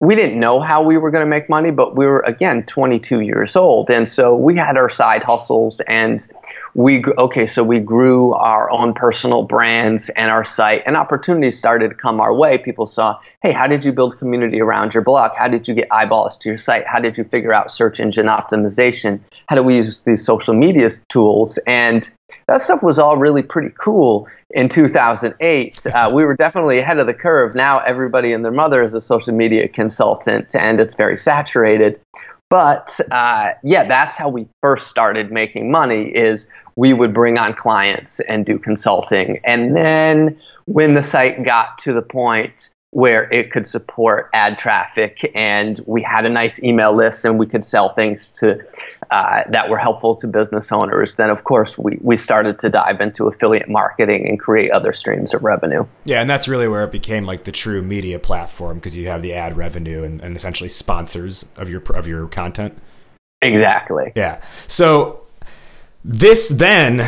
we 0.00 0.14
didn't 0.14 0.38
know 0.38 0.60
how 0.60 0.82
we 0.82 0.98
were 0.98 1.10
going 1.10 1.24
to 1.24 1.28
make 1.28 1.48
money, 1.48 1.70
but 1.70 1.96
we 1.96 2.06
were 2.06 2.20
again 2.20 2.64
22 2.64 3.20
years 3.20 3.56
old, 3.56 3.90
and 3.90 4.08
so 4.08 4.36
we 4.36 4.56
had 4.56 4.76
our 4.76 4.90
side 4.90 5.22
hustles 5.22 5.80
and 5.88 6.26
we 6.74 7.02
okay 7.16 7.46
so 7.46 7.64
we 7.64 7.78
grew 7.78 8.34
our 8.34 8.70
own 8.70 8.92
personal 8.92 9.42
brands 9.42 10.10
and 10.10 10.30
our 10.30 10.44
site 10.44 10.82
and 10.84 10.94
opportunities 10.94 11.58
started 11.58 11.88
to 11.88 11.94
come 11.94 12.20
our 12.20 12.34
way. 12.34 12.58
People 12.58 12.86
saw 12.86 13.18
hey 13.42 13.50
how 13.50 13.66
did 13.66 13.82
you 13.82 13.92
build 13.92 14.18
community 14.18 14.60
around 14.60 14.92
your 14.92 15.02
blog? 15.02 15.32
How 15.34 15.48
did 15.48 15.66
you 15.66 15.72
get 15.72 15.90
eyeballs 15.90 16.36
to 16.38 16.50
your 16.50 16.58
site? 16.58 16.86
How 16.86 17.00
did 17.00 17.16
you 17.16 17.24
figure 17.24 17.54
out 17.54 17.72
search 17.72 17.98
engine 17.98 18.26
optimization? 18.26 19.18
How 19.46 19.56
do 19.56 19.62
we 19.62 19.76
use 19.76 20.02
these 20.02 20.22
social 20.22 20.52
media 20.52 20.90
tools? 21.08 21.58
And 21.66 22.10
that 22.48 22.62
stuff 22.62 22.82
was 22.82 22.98
all 22.98 23.16
really 23.16 23.42
pretty 23.42 23.74
cool 23.78 24.28
in 24.50 24.68
2008 24.68 25.86
uh, 25.86 26.10
we 26.14 26.24
were 26.24 26.34
definitely 26.34 26.78
ahead 26.78 26.98
of 26.98 27.06
the 27.06 27.14
curve 27.14 27.54
now 27.54 27.78
everybody 27.80 28.32
and 28.32 28.44
their 28.44 28.52
mother 28.52 28.82
is 28.82 28.94
a 28.94 29.00
social 29.00 29.34
media 29.34 29.68
consultant 29.68 30.54
and 30.54 30.80
it's 30.80 30.94
very 30.94 31.16
saturated 31.16 32.00
but 32.48 33.00
uh, 33.10 33.50
yeah, 33.62 33.86
that's 33.86 34.16
how 34.16 34.28
we 34.28 34.46
first 34.62 34.88
started 34.88 35.32
making 35.32 35.70
money. 35.70 36.08
Is 36.10 36.46
we 36.76 36.92
would 36.92 37.12
bring 37.12 37.38
on 37.38 37.54
clients 37.54 38.20
and 38.20 38.46
do 38.46 38.58
consulting. 38.58 39.40
And 39.44 39.74
then 39.74 40.38
when 40.66 40.94
the 40.94 41.02
site 41.02 41.42
got 41.44 41.78
to 41.78 41.92
the 41.92 42.02
point 42.02 42.70
where 42.90 43.30
it 43.32 43.50
could 43.50 43.66
support 43.66 44.30
ad 44.32 44.58
traffic 44.58 45.30
and 45.34 45.80
we 45.86 46.00
had 46.02 46.24
a 46.24 46.28
nice 46.28 46.62
email 46.62 46.94
list 46.94 47.24
and 47.24 47.38
we 47.38 47.46
could 47.46 47.64
sell 47.64 47.92
things 47.94 48.30
to 48.30 48.58
uh, 49.10 49.42
that 49.50 49.68
were 49.68 49.76
helpful 49.76 50.14
to 50.14 50.26
business 50.26 50.70
owners. 50.72 51.16
Then 51.16 51.28
of 51.28 51.44
course 51.44 51.76
we, 51.76 51.98
we 52.00 52.16
started 52.16 52.58
to 52.60 52.70
dive 52.70 53.00
into 53.00 53.26
affiliate 53.26 53.68
marketing 53.68 54.26
and 54.26 54.38
create 54.38 54.70
other 54.70 54.92
streams 54.92 55.34
of 55.34 55.42
revenue. 55.42 55.84
Yeah 56.04 56.20
and 56.20 56.30
that's 56.30 56.48
really 56.48 56.68
where 56.68 56.84
it 56.84 56.92
became 56.92 57.26
like 57.26 57.44
the 57.44 57.52
true 57.52 57.82
media 57.82 58.18
platform 58.18 58.78
because 58.78 58.96
you 58.96 59.08
have 59.08 59.20
the 59.20 59.34
ad 59.34 59.56
revenue 59.56 60.02
and, 60.02 60.20
and 60.20 60.36
essentially 60.36 60.70
sponsors 60.70 61.50
of 61.56 61.68
your 61.68 61.82
of 61.94 62.06
your 62.06 62.28
content. 62.28 62.78
Exactly. 63.42 64.12
Yeah. 64.16 64.40
So 64.68 65.26
this 66.04 66.48
then 66.48 67.02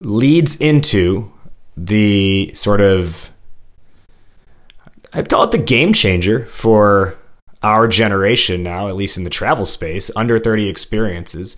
leads 0.00 0.56
into 0.56 1.30
the 1.76 2.50
sort 2.54 2.80
of 2.80 3.30
I'd 5.12 5.28
call 5.28 5.44
it 5.44 5.50
the 5.50 5.58
game 5.58 5.92
changer 5.92 6.46
for 6.46 7.16
our 7.62 7.88
generation 7.88 8.62
now, 8.62 8.88
at 8.88 8.96
least 8.96 9.18
in 9.18 9.24
the 9.24 9.30
travel 9.30 9.66
space, 9.66 10.10
under 10.16 10.38
30 10.38 10.68
experiences. 10.68 11.56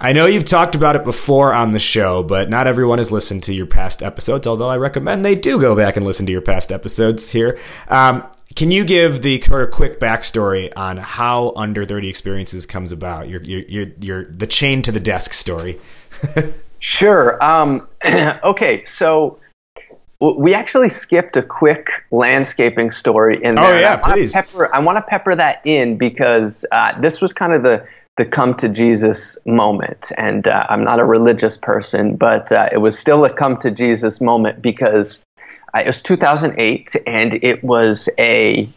I 0.00 0.12
know 0.12 0.26
you've 0.26 0.44
talked 0.44 0.74
about 0.74 0.96
it 0.96 1.04
before 1.04 1.54
on 1.54 1.70
the 1.70 1.78
show, 1.78 2.22
but 2.22 2.50
not 2.50 2.66
everyone 2.66 2.98
has 2.98 3.12
listened 3.12 3.42
to 3.44 3.54
your 3.54 3.66
past 3.66 4.02
episodes, 4.02 4.46
although 4.46 4.68
I 4.68 4.76
recommend 4.76 5.24
they 5.24 5.34
do 5.34 5.60
go 5.60 5.76
back 5.76 5.96
and 5.96 6.04
listen 6.04 6.26
to 6.26 6.32
your 6.32 6.40
past 6.40 6.72
episodes 6.72 7.30
here. 7.30 7.58
Um, 7.88 8.24
can 8.56 8.70
you 8.70 8.84
give 8.84 9.22
the 9.22 9.38
quick 9.38 10.00
backstory 10.00 10.72
on 10.76 10.96
how 10.96 11.52
Under 11.56 11.84
30 11.84 12.08
Experiences 12.08 12.66
comes 12.66 12.92
about? 12.92 13.28
Your, 13.28 13.42
your, 13.42 13.60
your, 13.60 13.86
your 14.00 14.24
the 14.26 14.46
chain 14.46 14.82
to 14.82 14.92
the 14.92 15.00
desk 15.00 15.32
story. 15.32 15.80
sure. 16.78 17.42
Um, 17.42 17.88
okay, 18.04 18.84
so 18.86 19.38
we 20.20 20.54
actually 20.54 20.88
skipped 20.88 21.36
a 21.36 21.42
quick 21.42 21.88
landscaping 22.10 22.90
story 22.90 23.42
in 23.42 23.58
oh, 23.58 23.62
there. 23.62 23.76
Oh 23.76 23.80
yeah, 23.80 24.00
I 24.02 24.12
please. 24.12 24.32
Pepper, 24.32 24.74
I 24.74 24.78
want 24.78 24.96
to 24.98 25.02
pepper 25.02 25.34
that 25.34 25.60
in 25.66 25.96
because 25.98 26.64
uh, 26.72 26.98
this 27.00 27.20
was 27.20 27.32
kind 27.32 27.52
of 27.52 27.62
the 27.62 27.86
the 28.16 28.24
come 28.24 28.54
to 28.54 28.68
Jesus 28.68 29.36
moment, 29.44 30.12
and 30.16 30.46
uh, 30.46 30.66
I'm 30.68 30.84
not 30.84 31.00
a 31.00 31.04
religious 31.04 31.56
person, 31.56 32.14
but 32.14 32.52
uh, 32.52 32.68
it 32.70 32.78
was 32.78 32.98
still 32.98 33.24
a 33.24 33.30
come 33.32 33.56
to 33.58 33.72
Jesus 33.72 34.20
moment 34.20 34.62
because 34.62 35.20
uh, 35.74 35.80
it 35.80 35.88
was 35.88 36.00
2008, 36.00 36.94
and 37.06 37.34
it 37.42 37.62
was 37.64 38.08
a 38.18 38.68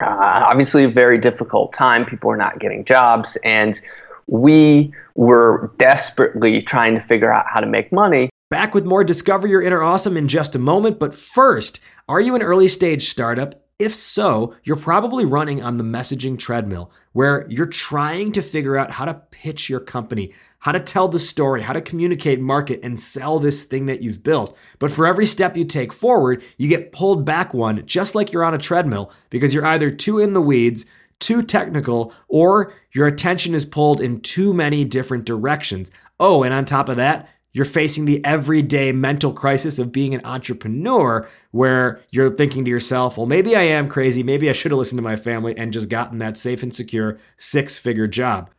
uh, 0.00 0.44
obviously 0.46 0.84
a 0.84 0.88
very 0.88 1.18
difficult 1.18 1.72
time. 1.72 2.06
People 2.06 2.28
were 2.28 2.36
not 2.36 2.60
getting 2.60 2.84
jobs, 2.84 3.36
and 3.44 3.80
we 4.28 4.92
were 5.16 5.72
desperately 5.78 6.62
trying 6.62 6.94
to 6.94 7.00
figure 7.00 7.32
out 7.32 7.46
how 7.48 7.60
to 7.60 7.66
make 7.66 7.90
money. 7.90 8.30
Back 8.50 8.74
with 8.74 8.84
more 8.84 9.04
Discover 9.04 9.46
Your 9.46 9.62
Inner 9.62 9.80
Awesome 9.80 10.16
in 10.16 10.26
just 10.26 10.56
a 10.56 10.58
moment, 10.58 10.98
but 10.98 11.14
first, 11.14 11.78
are 12.08 12.20
you 12.20 12.34
an 12.34 12.42
early 12.42 12.66
stage 12.66 13.04
startup? 13.04 13.54
If 13.78 13.94
so, 13.94 14.56
you're 14.64 14.74
probably 14.74 15.24
running 15.24 15.62
on 15.62 15.76
the 15.76 15.84
messaging 15.84 16.36
treadmill 16.36 16.90
where 17.12 17.46
you're 17.48 17.66
trying 17.66 18.32
to 18.32 18.42
figure 18.42 18.76
out 18.76 18.90
how 18.90 19.04
to 19.04 19.22
pitch 19.30 19.70
your 19.70 19.78
company, 19.78 20.32
how 20.58 20.72
to 20.72 20.80
tell 20.80 21.06
the 21.06 21.20
story, 21.20 21.62
how 21.62 21.72
to 21.72 21.80
communicate, 21.80 22.40
market, 22.40 22.80
and 22.82 22.98
sell 22.98 23.38
this 23.38 23.62
thing 23.62 23.86
that 23.86 24.02
you've 24.02 24.24
built. 24.24 24.58
But 24.80 24.90
for 24.90 25.06
every 25.06 25.26
step 25.26 25.56
you 25.56 25.64
take 25.64 25.92
forward, 25.92 26.42
you 26.58 26.68
get 26.68 26.90
pulled 26.90 27.24
back 27.24 27.54
one, 27.54 27.86
just 27.86 28.16
like 28.16 28.32
you're 28.32 28.42
on 28.42 28.52
a 28.52 28.58
treadmill, 28.58 29.12
because 29.30 29.54
you're 29.54 29.64
either 29.64 29.92
too 29.92 30.18
in 30.18 30.32
the 30.32 30.42
weeds, 30.42 30.86
too 31.20 31.44
technical, 31.44 32.12
or 32.26 32.72
your 32.90 33.06
attention 33.06 33.54
is 33.54 33.64
pulled 33.64 34.00
in 34.00 34.20
too 34.22 34.52
many 34.52 34.84
different 34.84 35.24
directions. 35.24 35.92
Oh, 36.18 36.42
and 36.42 36.52
on 36.52 36.64
top 36.64 36.88
of 36.88 36.96
that, 36.96 37.28
you're 37.52 37.64
facing 37.64 38.04
the 38.04 38.24
everyday 38.24 38.92
mental 38.92 39.32
crisis 39.32 39.78
of 39.78 39.92
being 39.92 40.14
an 40.14 40.20
entrepreneur 40.24 41.28
where 41.50 42.00
you're 42.10 42.30
thinking 42.30 42.64
to 42.64 42.70
yourself, 42.70 43.16
well, 43.16 43.26
maybe 43.26 43.56
I 43.56 43.62
am 43.62 43.88
crazy. 43.88 44.22
Maybe 44.22 44.48
I 44.48 44.52
should 44.52 44.70
have 44.70 44.78
listened 44.78 44.98
to 44.98 45.02
my 45.02 45.16
family 45.16 45.56
and 45.56 45.72
just 45.72 45.88
gotten 45.88 46.18
that 46.18 46.36
safe 46.36 46.62
and 46.62 46.74
secure 46.74 47.18
six 47.36 47.76
figure 47.76 48.06
job. 48.06 48.50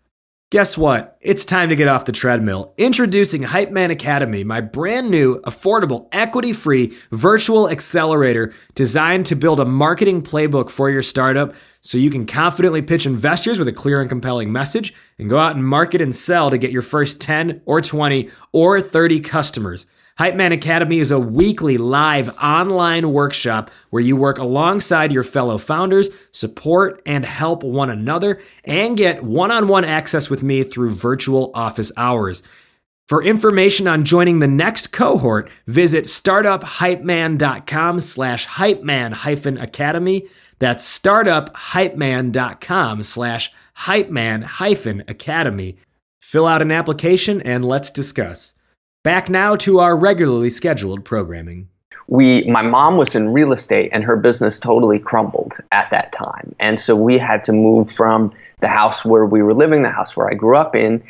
Guess 0.52 0.78
what? 0.78 1.18
It's 1.22 1.46
time 1.46 1.70
to 1.70 1.78
get 1.78 1.88
off 1.88 2.04
the 2.04 2.12
treadmill. 2.12 2.74
Introducing 2.78 3.44
Hype 3.44 3.72
Man 3.72 3.90
Academy, 3.90 4.44
my 4.44 4.60
brand 4.60 5.10
new, 5.10 5.40
affordable, 5.44 6.10
equity 6.12 6.52
free 6.52 6.92
virtual 7.10 7.70
accelerator 7.70 8.52
designed 8.76 9.28
to 9.28 9.38
build 9.38 9.62
a 9.62 9.66
marketing 9.66 10.22
playbook 10.22 10.70
for 10.70 10.90
your 10.90 11.04
startup 11.04 11.54
so 11.82 11.98
you 11.98 12.10
can 12.12 12.26
confidently 12.26 12.82
pitch 12.82 13.06
investors 13.06 13.58
with 13.60 13.68
a 13.68 13.74
clear 13.74 14.00
and 14.00 14.10
compelling 14.10 14.52
message 14.52 14.94
and 15.18 15.30
go 15.30 15.40
out 15.40 15.56
and 15.56 15.66
market 15.66 16.00
and 16.00 16.16
sell 16.16 16.50
to 16.50 16.58
get 16.58 16.72
your 16.72 16.84
first 16.84 17.20
10 17.20 17.62
or 17.66 17.82
20 17.82 18.30
or 18.54 18.80
30 18.80 19.20
customers. 19.20 19.88
Hype 20.18 20.36
Man 20.36 20.52
Academy 20.52 21.00
is 21.00 21.10
a 21.10 21.20
weekly 21.20 21.78
live 21.80 22.30
online 22.38 23.12
workshop 23.12 23.72
where 23.90 24.04
you 24.04 24.16
work 24.16 24.38
alongside 24.38 25.12
your 25.12 25.24
fellow 25.24 25.58
founders, 25.58 26.10
support 26.32 27.02
and 27.08 27.26
help 27.26 27.64
one 27.64 27.90
another, 27.90 28.40
and 28.64 28.96
get 28.96 29.24
one 29.24 29.50
on 29.50 29.68
one 29.68 29.84
access 29.84 30.30
with 30.30 30.44
me 30.44 30.62
through 30.62 30.92
virtual 30.92 31.50
office 31.56 31.92
hours. 31.98 32.44
For 33.08 33.24
information 33.24 33.88
on 33.88 34.06
joining 34.06 34.40
the 34.40 34.48
next 34.48 34.94
cohort, 34.94 35.50
visit 35.68 36.06
startuphypeman.com 36.06 38.00
slash 38.00 38.48
hypeman 38.48 39.14
hyphen 39.14 39.58
academy. 39.58 40.28
That's 40.60 41.00
startuphypeman.com 41.00 43.04
slash 43.04 43.52
hypeman 43.78 44.44
hyphen 44.44 45.04
academy. 45.08 45.78
Fill 46.22 46.46
out 46.48 46.62
an 46.62 46.72
application 46.72 47.42
and 47.42 47.66
let's 47.66 47.92
discuss. 47.92 48.56
Back 49.04 49.30
now 49.30 49.56
to 49.58 49.80
our 49.80 49.98
regularly 49.98 50.52
scheduled 50.52 51.04
programming. 51.04 51.68
We, 52.08 52.44
my 52.44 52.62
mom 52.62 52.98
was 52.98 53.16
in 53.16 53.34
real 53.34 53.52
estate 53.52 53.90
and 53.92 54.04
her 54.04 54.16
business 54.16 54.60
totally 54.60 55.00
crumbled 55.00 55.54
at 55.72 55.90
that 55.92 56.12
time. 56.12 56.54
And 56.60 56.80
so 56.80 56.96
we 56.96 57.18
had 57.18 57.44
to 57.46 57.52
move 57.52 57.92
from 57.92 58.32
the 58.60 58.68
house 58.68 59.04
where 59.04 59.26
we 59.26 59.42
were 59.42 59.56
living, 59.56 59.82
the 59.82 59.90
house 59.90 60.16
where 60.16 60.30
I 60.30 60.36
grew 60.36 60.56
up 60.56 60.76
in, 60.76 61.04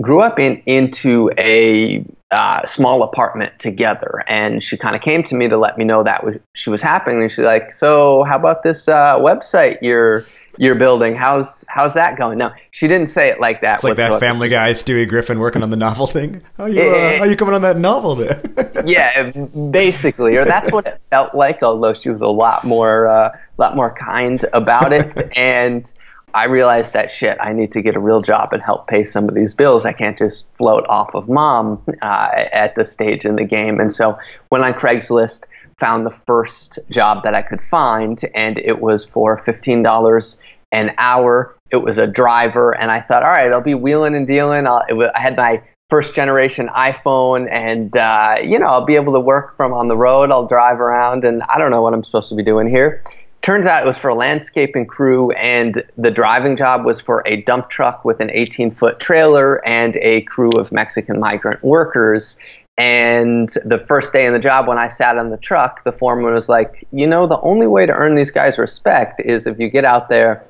grew 0.00 0.20
up 0.20 0.38
in, 0.38 0.62
into 0.66 1.30
a 1.38 2.04
uh, 2.30 2.66
small 2.66 3.02
apartment 3.02 3.58
together. 3.58 4.24
And 4.26 4.62
she 4.62 4.76
kind 4.76 4.96
of 4.96 5.02
came 5.02 5.22
to 5.24 5.34
me 5.34 5.48
to 5.48 5.56
let 5.56 5.78
me 5.78 5.84
know 5.84 6.02
that 6.02 6.24
was, 6.24 6.36
she 6.54 6.70
was 6.70 6.82
happening. 6.82 7.22
And 7.22 7.30
she's 7.30 7.44
like, 7.44 7.72
"So 7.72 8.24
how 8.24 8.36
about 8.36 8.62
this 8.62 8.88
uh, 8.88 9.16
website 9.18 9.78
you're 9.82 10.26
you're 10.58 10.74
building. 10.74 11.14
How's 11.14 11.64
how's 11.68 11.94
that 11.94 12.16
going? 12.16 12.38
No, 12.38 12.52
she 12.70 12.88
didn't 12.88 13.08
say 13.08 13.28
it 13.28 13.40
like 13.40 13.60
that. 13.60 13.76
It's 13.76 13.84
like 13.84 13.96
that 13.96 14.20
Family 14.20 14.48
Guy, 14.48 14.70
Stewie 14.72 15.08
Griffin 15.08 15.38
working 15.38 15.62
on 15.62 15.70
the 15.70 15.76
novel 15.76 16.06
thing. 16.06 16.42
How 16.56 16.66
you 16.66 16.82
uh, 16.82 17.18
how 17.18 17.24
you 17.24 17.36
coming 17.36 17.54
on 17.54 17.62
that 17.62 17.76
novel 17.76 18.14
there? 18.14 18.40
yeah, 18.86 19.30
basically, 19.70 20.36
or 20.36 20.44
that's 20.44 20.72
what 20.72 20.86
it 20.86 21.00
felt 21.10 21.34
like. 21.34 21.62
Although 21.62 21.94
she 21.94 22.08
was 22.10 22.22
a 22.22 22.26
lot 22.26 22.64
more 22.64 23.06
uh, 23.06 23.36
lot 23.58 23.76
more 23.76 23.92
kind 23.94 24.44
about 24.52 24.92
it, 24.92 25.30
and 25.36 25.90
I 26.36 26.44
realized 26.44 26.92
that 26.92 27.10
shit. 27.10 27.38
I 27.40 27.54
need 27.54 27.72
to 27.72 27.80
get 27.80 27.96
a 27.96 27.98
real 27.98 28.20
job 28.20 28.52
and 28.52 28.62
help 28.62 28.88
pay 28.88 29.04
some 29.04 29.26
of 29.26 29.34
these 29.34 29.54
bills. 29.54 29.86
I 29.86 29.92
can't 29.92 30.18
just 30.18 30.44
float 30.58 30.86
off 30.86 31.14
of 31.14 31.30
mom 31.30 31.82
uh, 32.02 32.28
at 32.52 32.74
this 32.74 32.92
stage 32.92 33.24
in 33.24 33.36
the 33.36 33.44
game. 33.44 33.80
And 33.80 33.90
so, 33.90 34.18
went 34.50 34.62
on 34.62 34.74
Craigslist 34.74 35.44
found 35.78 36.06
the 36.06 36.10
first 36.10 36.78
job 36.90 37.22
that 37.24 37.34
I 37.34 37.42
could 37.42 37.62
find, 37.62 38.22
and 38.34 38.58
it 38.58 38.80
was 38.80 39.04
for 39.06 39.42
$15 39.44 40.36
an 40.72 40.92
hour. 40.98 41.56
It 41.70 41.76
was 41.76 41.98
a 41.98 42.06
driver, 42.06 42.72
and 42.72 42.90
I 42.90 43.00
thought, 43.00 43.22
all 43.22 43.30
right, 43.30 43.52
I'll 43.52 43.60
be 43.60 43.74
wheeling 43.74 44.14
and 44.14 44.26
dealing. 44.26 44.64
Was, 44.64 45.10
I 45.14 45.20
had 45.20 45.36
my 45.36 45.62
first 45.90 46.14
generation 46.14 46.68
iPhone, 46.68 47.50
and 47.50 47.96
uh, 47.96 48.36
you 48.42 48.58
know, 48.58 48.66
I'll 48.66 48.86
be 48.86 48.96
able 48.96 49.12
to 49.14 49.20
work 49.20 49.56
from 49.56 49.72
on 49.72 49.88
the 49.88 49.96
road. 49.96 50.30
I'll 50.30 50.46
drive 50.46 50.80
around, 50.80 51.24
and 51.24 51.42
I 51.48 51.58
don't 51.58 51.70
know 51.70 51.82
what 51.82 51.94
I'm 51.94 52.04
supposed 52.04 52.28
to 52.30 52.34
be 52.34 52.42
doing 52.42 52.68
here. 52.68 53.02
Turns 53.46 53.68
out 53.68 53.84
it 53.84 53.86
was 53.86 53.96
for 53.96 54.08
a 54.08 54.14
landscaping 54.16 54.86
crew, 54.86 55.30
and 55.30 55.84
the 55.96 56.10
driving 56.10 56.56
job 56.56 56.84
was 56.84 57.00
for 57.00 57.22
a 57.26 57.42
dump 57.42 57.70
truck 57.70 58.04
with 58.04 58.18
an 58.18 58.28
18 58.32 58.72
foot 58.72 58.98
trailer 58.98 59.64
and 59.64 59.96
a 59.98 60.22
crew 60.22 60.50
of 60.58 60.72
Mexican 60.72 61.20
migrant 61.20 61.62
workers. 61.62 62.36
And 62.76 63.48
the 63.64 63.78
first 63.86 64.12
day 64.12 64.26
in 64.26 64.32
the 64.32 64.40
job, 64.40 64.66
when 64.66 64.78
I 64.78 64.88
sat 64.88 65.16
on 65.16 65.30
the 65.30 65.36
truck, 65.36 65.84
the 65.84 65.92
foreman 65.92 66.34
was 66.34 66.48
like, 66.48 66.88
You 66.90 67.06
know, 67.06 67.28
the 67.28 67.38
only 67.42 67.68
way 67.68 67.86
to 67.86 67.92
earn 67.92 68.16
these 68.16 68.32
guys 68.32 68.58
respect 68.58 69.20
is 69.24 69.46
if 69.46 69.60
you 69.60 69.70
get 69.70 69.84
out 69.84 70.08
there 70.08 70.44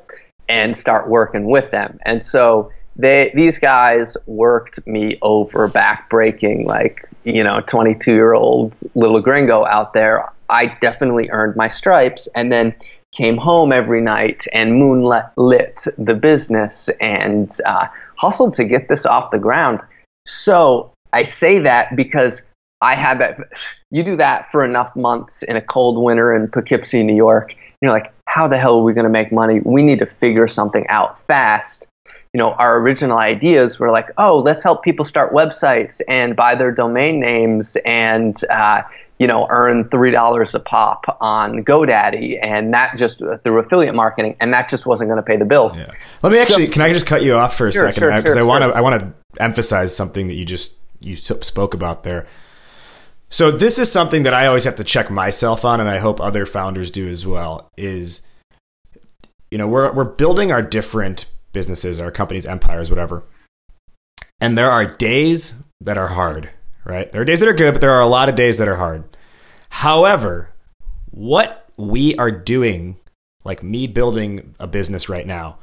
and 0.49 0.75
start 0.75 1.07
working 1.07 1.51
with 1.51 1.71
them. 1.73 1.99
And 2.07 2.23
so 2.23 2.73
they, 2.97 3.31
these 3.35 3.59
guys 3.59 4.17
worked 4.25 4.87
me 4.87 5.19
over 5.21 5.69
backbreaking, 5.69 6.65
like, 6.65 7.07
you 7.25 7.45
know, 7.45 7.61
22 7.67 8.15
year 8.15 8.33
old 8.33 8.75
little 8.95 9.21
gringo 9.21 9.67
out 9.67 9.93
there. 9.93 10.33
I 10.49 10.77
definitely 10.81 11.29
earned 11.31 11.57
my 11.57 11.69
stripes 11.69 12.29
and 12.35 12.51
then 12.51 12.75
came 13.13 13.37
home 13.37 13.73
every 13.73 14.01
night 14.01 14.47
and 14.53 14.79
moonlit 14.79 15.87
the 15.97 16.15
business 16.15 16.91
and 17.01 17.59
uh, 17.65 17.87
hustled 18.17 18.55
to 18.55 18.65
get 18.65 18.89
this 18.89 19.07
off 19.07 19.31
the 19.31 19.39
ground. 19.39 19.81
So 20.27 20.93
I 21.13 21.23
say 21.23 21.59
that 21.61 21.97
because 21.97 22.43
I 22.83 22.95
have 22.95 23.19
that. 23.19 23.39
You 23.91 24.03
do 24.03 24.17
that 24.17 24.51
for 24.53 24.65
enough 24.65 24.95
months 24.97 25.43
in 25.45 25.57
a 25.57 25.63
cold 25.63 26.03
winter 26.03 26.35
in 26.35 26.49
Poughkeepsie, 26.49 27.03
New 27.03 27.17
York. 27.17 27.55
You're 27.81 27.93
like, 27.93 28.13
how 28.27 28.47
the 28.47 28.59
hell 28.59 28.79
are 28.79 28.83
we 28.83 28.93
going 28.93 29.05
to 29.05 29.11
make 29.11 29.33
money? 29.33 29.61
We 29.65 29.83
need 29.83 29.99
to 30.01 30.07
figure 30.07 30.49
something 30.49 30.87
out 30.89 31.25
fast. 31.27 31.87
You 32.35 32.39
know, 32.39 32.53
our 32.53 32.79
original 32.79 33.17
ideas 33.17 33.79
were 33.79 33.91
like, 33.91 34.11
oh, 34.19 34.41
let's 34.41 34.63
help 34.63 34.83
people 34.83 35.07
start 35.07 35.33
websites 35.33 36.03
and 36.07 36.37
buy 36.37 36.55
their 36.55 36.71
domain 36.71 37.19
names 37.19 37.77
and, 37.87 38.37
uh, 38.51 38.83
you 39.19 39.27
know, 39.27 39.47
earn 39.51 39.89
three 39.89 40.11
dollars 40.11 40.55
a 40.55 40.61
pop 40.61 41.19
on 41.21 41.65
GoDaddy, 41.65 42.39
and 42.43 42.73
that 42.75 42.97
just 42.97 43.23
uh, 43.23 43.39
through 43.39 43.61
affiliate 43.61 43.95
marketing, 43.95 44.37
and 44.41 44.53
that 44.53 44.69
just 44.69 44.87
wasn't 44.87 45.09
going 45.09 45.17
to 45.17 45.23
pay 45.23 45.37
the 45.37 45.45
bills. 45.45 45.77
Yeah. 45.77 45.91
Let 46.23 46.33
me 46.33 46.39
actually, 46.39 46.67
so, 46.67 46.73
can 46.73 46.83
I 46.83 46.93
just 46.93 47.07
cut 47.07 47.23
you 47.23 47.35
off 47.35 47.57
for 47.57 47.67
a 47.67 47.73
sure, 47.73 47.89
second? 47.89 47.95
Because 47.95 48.23
sure, 48.23 48.33
uh, 48.33 48.35
sure, 48.35 48.39
I 48.39 48.43
want 48.43 48.63
to, 48.63 48.77
I 48.77 48.81
want 48.81 49.01
to 49.01 49.43
emphasize 49.43 49.97
something 49.97 50.29
that 50.29 50.35
you 50.35 50.45
just 50.45 50.77
you 51.01 51.17
spoke 51.17 51.75
about 51.75 52.03
there. 52.03 52.27
So 53.29 53.51
this 53.51 53.79
is 53.79 53.91
something 53.91 54.23
that 54.23 54.35
I 54.35 54.47
always 54.47 54.65
have 54.65 54.77
to 54.77 54.85
check 54.85 55.11
myself 55.11 55.65
on, 55.65 55.81
and 55.81 55.89
I 55.89 55.99
hope 55.99 56.21
other 56.21 56.47
founders 56.47 56.91
do 56.91 57.09
as 57.09 57.27
well. 57.27 57.69
Is 57.77 58.23
you 59.51 59.59
know 59.59 59.67
we're 59.67 59.93
we're 59.93 60.05
building 60.05 60.53
our 60.53 60.63
different 60.63 61.27
businesses, 61.53 61.99
our 62.01 62.11
companies, 62.11 62.47
empires, 62.47 62.91
whatever, 62.91 63.25
and 64.41 64.57
there 64.57 64.71
are 64.71 64.85
days 64.85 65.55
that 65.81 65.97
are 65.97 66.09
hard, 66.09 66.51
right? 66.87 67.11
There 67.11 67.21
are 67.21 67.25
days 67.25 67.41
that 67.41 67.49
are 67.49 67.55
good, 67.55 67.73
but 67.73 67.81
there 67.81 67.91
are 67.91 68.01
a 68.01 68.07
lot 68.07 68.29
of 68.29 68.37
days 68.37 68.59
that 68.59 68.69
are 68.69 68.77
hard. 68.77 69.05
However, 69.69 70.55
what 71.11 71.69
we 71.77 72.15
are 72.17 72.31
doing, 72.31 72.97
like 73.45 73.63
me 73.63 73.87
building 73.87 74.55
a 74.59 74.67
business 74.67 75.09
right 75.09 75.27
now, 75.27 75.59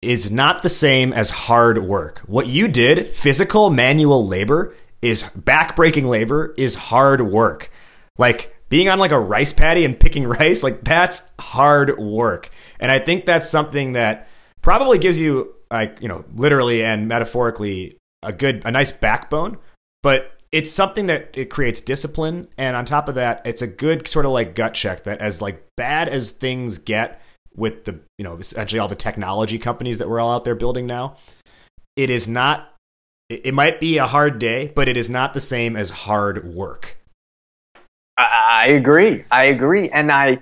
is 0.00 0.30
not 0.30 0.62
the 0.62 0.68
same 0.68 1.12
as 1.12 1.30
hard 1.30 1.78
work. 1.84 2.20
What 2.26 2.46
you 2.46 2.68
did, 2.68 3.06
physical 3.06 3.70
manual 3.70 4.26
labor, 4.26 4.74
is 5.00 5.24
backbreaking 5.24 6.04
labor, 6.04 6.54
is 6.56 6.74
hard 6.74 7.20
work. 7.20 7.70
Like 8.18 8.54
being 8.68 8.88
on 8.88 8.98
like 8.98 9.12
a 9.12 9.20
rice 9.20 9.52
paddy 9.52 9.84
and 9.84 9.98
picking 9.98 10.24
rice, 10.28 10.62
like 10.62 10.84
that's 10.84 11.28
hard 11.40 11.98
work. 11.98 12.50
And 12.78 12.90
I 12.90 12.98
think 12.98 13.26
that's 13.26 13.48
something 13.48 13.92
that 13.92 14.28
probably 14.60 14.98
gives 14.98 15.18
you 15.18 15.54
like, 15.70 15.98
you 16.00 16.08
know, 16.08 16.24
literally 16.34 16.84
and 16.84 17.08
metaphorically 17.08 17.96
a 18.22 18.32
good 18.32 18.62
a 18.64 18.70
nice 18.70 18.92
backbone, 18.92 19.58
but 20.02 20.32
it's 20.52 20.70
something 20.70 21.06
that 21.06 21.30
it 21.34 21.50
creates 21.50 21.80
discipline 21.80 22.48
and 22.56 22.76
on 22.76 22.84
top 22.84 23.08
of 23.08 23.16
that, 23.16 23.42
it's 23.44 23.62
a 23.62 23.66
good 23.66 24.06
sort 24.06 24.26
of 24.26 24.32
like 24.32 24.54
gut 24.54 24.74
check 24.74 25.04
that 25.04 25.20
as 25.20 25.42
like 25.42 25.66
bad 25.76 26.08
as 26.08 26.30
things 26.30 26.78
get, 26.78 27.22
with 27.56 27.84
the 27.84 27.98
you 28.18 28.24
know 28.24 28.36
essentially 28.36 28.78
all 28.78 28.88
the 28.88 28.94
technology 28.94 29.58
companies 29.58 29.98
that 29.98 30.08
we're 30.08 30.20
all 30.20 30.34
out 30.34 30.44
there 30.44 30.54
building 30.54 30.86
now 30.86 31.16
it 31.96 32.10
is 32.10 32.26
not 32.26 32.74
it 33.28 33.54
might 33.54 33.80
be 33.80 33.98
a 33.98 34.06
hard 34.06 34.38
day 34.38 34.72
but 34.74 34.88
it 34.88 34.96
is 34.96 35.08
not 35.08 35.34
the 35.34 35.40
same 35.40 35.76
as 35.76 35.90
hard 35.90 36.44
work. 36.54 36.98
I 38.18 38.66
agree. 38.68 39.24
I 39.30 39.44
agree. 39.44 39.90
And 39.90 40.12
i 40.12 40.38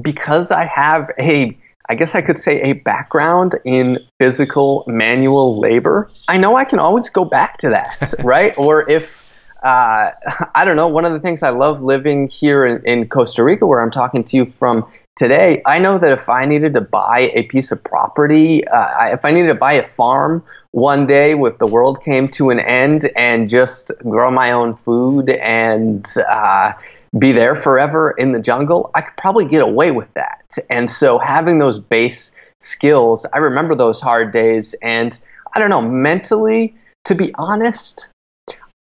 because 0.00 0.50
i 0.50 0.64
have 0.64 1.10
a 1.18 1.56
i 1.90 1.94
guess 1.94 2.14
i 2.14 2.22
could 2.22 2.38
say 2.38 2.62
a 2.62 2.72
background 2.72 3.58
in 3.66 3.98
physical 4.18 4.84
manual 4.86 5.60
labor 5.60 6.10
i 6.28 6.38
know 6.38 6.56
i 6.56 6.64
can 6.64 6.78
always 6.78 7.10
go 7.10 7.22
back 7.22 7.58
to 7.58 7.68
that 7.68 8.14
right? 8.24 8.56
Or 8.56 8.88
if 8.90 9.21
uh, 9.62 10.10
I 10.54 10.64
don't 10.64 10.76
know. 10.76 10.88
One 10.88 11.04
of 11.04 11.12
the 11.12 11.20
things 11.20 11.42
I 11.42 11.50
love 11.50 11.82
living 11.82 12.28
here 12.28 12.66
in, 12.66 12.84
in 12.84 13.08
Costa 13.08 13.42
Rica, 13.42 13.66
where 13.66 13.82
I'm 13.82 13.90
talking 13.90 14.24
to 14.24 14.36
you 14.36 14.46
from 14.46 14.86
today, 15.16 15.62
I 15.66 15.78
know 15.78 15.98
that 15.98 16.12
if 16.12 16.28
I 16.28 16.44
needed 16.44 16.74
to 16.74 16.80
buy 16.80 17.30
a 17.34 17.44
piece 17.44 17.70
of 17.70 17.82
property, 17.84 18.66
uh, 18.68 19.12
if 19.12 19.24
I 19.24 19.30
needed 19.30 19.48
to 19.48 19.54
buy 19.54 19.74
a 19.74 19.88
farm 19.94 20.42
one 20.72 21.06
day 21.06 21.34
if 21.34 21.58
the 21.58 21.66
world 21.66 22.02
came 22.02 22.26
to 22.26 22.50
an 22.50 22.58
end 22.58 23.10
and 23.14 23.48
just 23.48 23.92
grow 24.04 24.30
my 24.30 24.52
own 24.52 24.74
food 24.74 25.28
and 25.28 26.06
uh, 26.28 26.72
be 27.18 27.30
there 27.32 27.56
forever 27.56 28.12
in 28.12 28.32
the 28.32 28.40
jungle, 28.40 28.90
I 28.94 29.02
could 29.02 29.16
probably 29.18 29.44
get 29.44 29.60
away 29.62 29.90
with 29.90 30.12
that. 30.14 30.56
And 30.70 30.90
so 30.90 31.18
having 31.18 31.58
those 31.58 31.78
base 31.78 32.32
skills, 32.58 33.26
I 33.34 33.38
remember 33.38 33.74
those 33.74 34.00
hard 34.00 34.32
days. 34.32 34.74
And 34.82 35.18
I 35.54 35.58
don't 35.58 35.68
know, 35.68 35.82
mentally, 35.82 36.74
to 37.04 37.14
be 37.14 37.34
honest, 37.34 38.08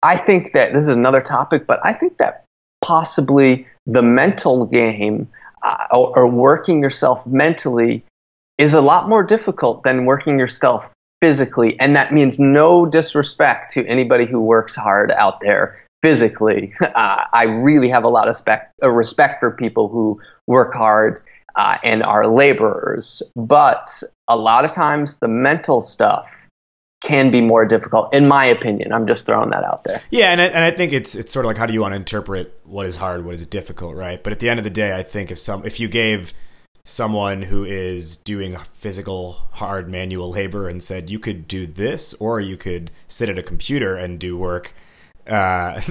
I 0.03 0.17
think 0.17 0.53
that 0.55 0.73
this 0.73 0.85
is 0.85 0.89
another 0.89 1.21
topic, 1.21 1.67
but 1.67 1.81
I 1.85 1.93
think 1.93 2.19
that 2.19 2.45
possibly 2.83 3.67
the 3.87 4.03
mental 4.03 4.67
game 4.67 5.29
uh, 5.63 5.87
or, 5.93 6.19
or 6.19 6.27
working 6.27 6.83
yourself 6.83 7.27
mentally 7.27 8.05
is 8.59 8.75
a 8.75 8.81
lot 8.81 9.09
more 9.09 9.23
difficult 9.23 9.83
than 9.83 10.07
working 10.07 10.39
yourself 10.39 10.91
physically. 11.21 11.79
And 11.81 11.95
that 11.97 12.13
means 12.13 12.39
no 12.39 12.87
disrespect 12.87 13.73
to 13.73 13.87
anybody 13.87 14.27
who 14.27 14.41
works 14.41 14.75
hard 14.75 15.11
out 15.13 15.41
there 15.41 15.85
physically. 16.03 16.73
Uh, 16.83 17.25
I 17.33 17.45
really 17.45 17.89
have 17.89 18.05
a 18.05 18.09
lot 18.09 18.29
of 18.29 18.37
spec- 18.37 18.73
uh, 18.83 18.89
respect 18.89 19.41
for 19.41 19.51
people 19.51 19.89
who 19.89 20.21
work 20.47 20.75
hard 20.75 21.23
uh, 21.57 21.79
and 21.85 22.03
are 22.03 22.27
laborers. 22.27 23.23
But 23.37 24.03
a 24.29 24.37
lot 24.37 24.65
of 24.65 24.73
times 24.73 25.17
the 25.17 25.29
mental 25.29 25.81
stuff 25.81 26.29
can 27.01 27.31
be 27.31 27.41
more 27.41 27.65
difficult, 27.65 28.13
in 28.13 28.29
my 28.29 28.45
opinion. 28.45 28.93
I'm 28.93 29.07
just 29.07 29.25
throwing 29.25 29.51
that 29.51 29.65
out 29.65 29.85
there. 29.85 30.03
Yeah, 30.11 30.33
and 30.33 30.41
I, 30.41 30.47
and 30.47 30.65
I 30.65 30.71
think 30.71 30.93
it's 30.93 31.15
it's 31.15 31.33
sort 31.33 31.45
of 31.45 31.49
like 31.49 31.57
how 31.57 31.67
do 31.67 31.73
you 31.73 31.81
want 31.81 31.93
to 31.93 31.97
interpret 31.97 32.61
what 32.65 32.87
is 32.87 32.97
hard, 32.97 33.25
what 33.25 33.35
is 33.35 33.47
difficult, 33.47 33.97
right? 33.97 34.23
But 34.23 34.33
at 34.33 34.39
the 34.39 34.49
end 34.49 34.61
of 34.61 34.65
the 34.65 34.71
day, 34.71 34.97
I 34.97 35.03
think 35.03 35.31
if 35.31 35.39
some 35.39 35.65
if 35.65 35.81
you 35.81 35.89
gave 35.89 36.35
someone 36.85 37.43
who 37.43 37.65
is 37.65 38.17
doing 38.17 38.57
physical 38.73 39.33
hard 39.53 39.89
manual 39.89 40.31
labor 40.31 40.69
and 40.69 40.83
said 40.83 41.11
you 41.11 41.19
could 41.19 41.47
do 41.47 41.67
this 41.67 42.15
or 42.15 42.41
you 42.41 42.57
could 42.57 42.91
sit 43.07 43.29
at 43.29 43.39
a 43.39 43.43
computer 43.43 43.97
and 43.97 44.19
do 44.19 44.37
work 44.37 44.75
uh, 45.27 45.81
oh, 45.89 45.91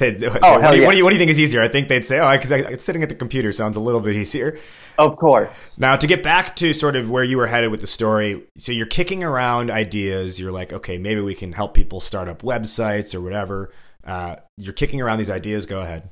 do 0.00 0.06
you, 0.06 0.32
yeah. 0.32 0.60
what, 0.60 0.70
do 0.70 0.76
you, 0.76 1.04
what, 1.04 1.10
do 1.10 1.16
you, 1.16 1.18
think 1.18 1.30
is 1.30 1.40
easier? 1.40 1.62
I 1.62 1.68
think 1.68 1.88
they'd 1.88 2.04
say, 2.04 2.18
oh, 2.18 2.26
I, 2.26 2.38
because 2.38 2.82
sitting 2.82 3.02
at 3.02 3.08
the 3.08 3.14
computer 3.14 3.52
sounds 3.52 3.76
a 3.76 3.80
little 3.80 4.00
bit 4.00 4.16
easier. 4.16 4.58
Of 4.98 5.16
course. 5.16 5.78
Now, 5.78 5.96
to 5.96 6.06
get 6.06 6.22
back 6.22 6.56
to 6.56 6.72
sort 6.72 6.96
of 6.96 7.10
where 7.10 7.24
you 7.24 7.36
were 7.36 7.46
headed 7.46 7.70
with 7.70 7.80
the 7.80 7.86
story, 7.86 8.44
so 8.56 8.72
you're 8.72 8.86
kicking 8.86 9.24
around 9.24 9.70
ideas. 9.70 10.38
You're 10.38 10.52
like, 10.52 10.72
okay, 10.72 10.98
maybe 10.98 11.20
we 11.20 11.34
can 11.34 11.52
help 11.52 11.74
people 11.74 12.00
start 12.00 12.28
up 12.28 12.42
websites 12.42 13.14
or 13.14 13.20
whatever. 13.20 13.72
Uh, 14.04 14.36
you're 14.56 14.74
kicking 14.74 15.00
around 15.00 15.18
these 15.18 15.30
ideas. 15.30 15.66
Go 15.66 15.80
ahead. 15.80 16.10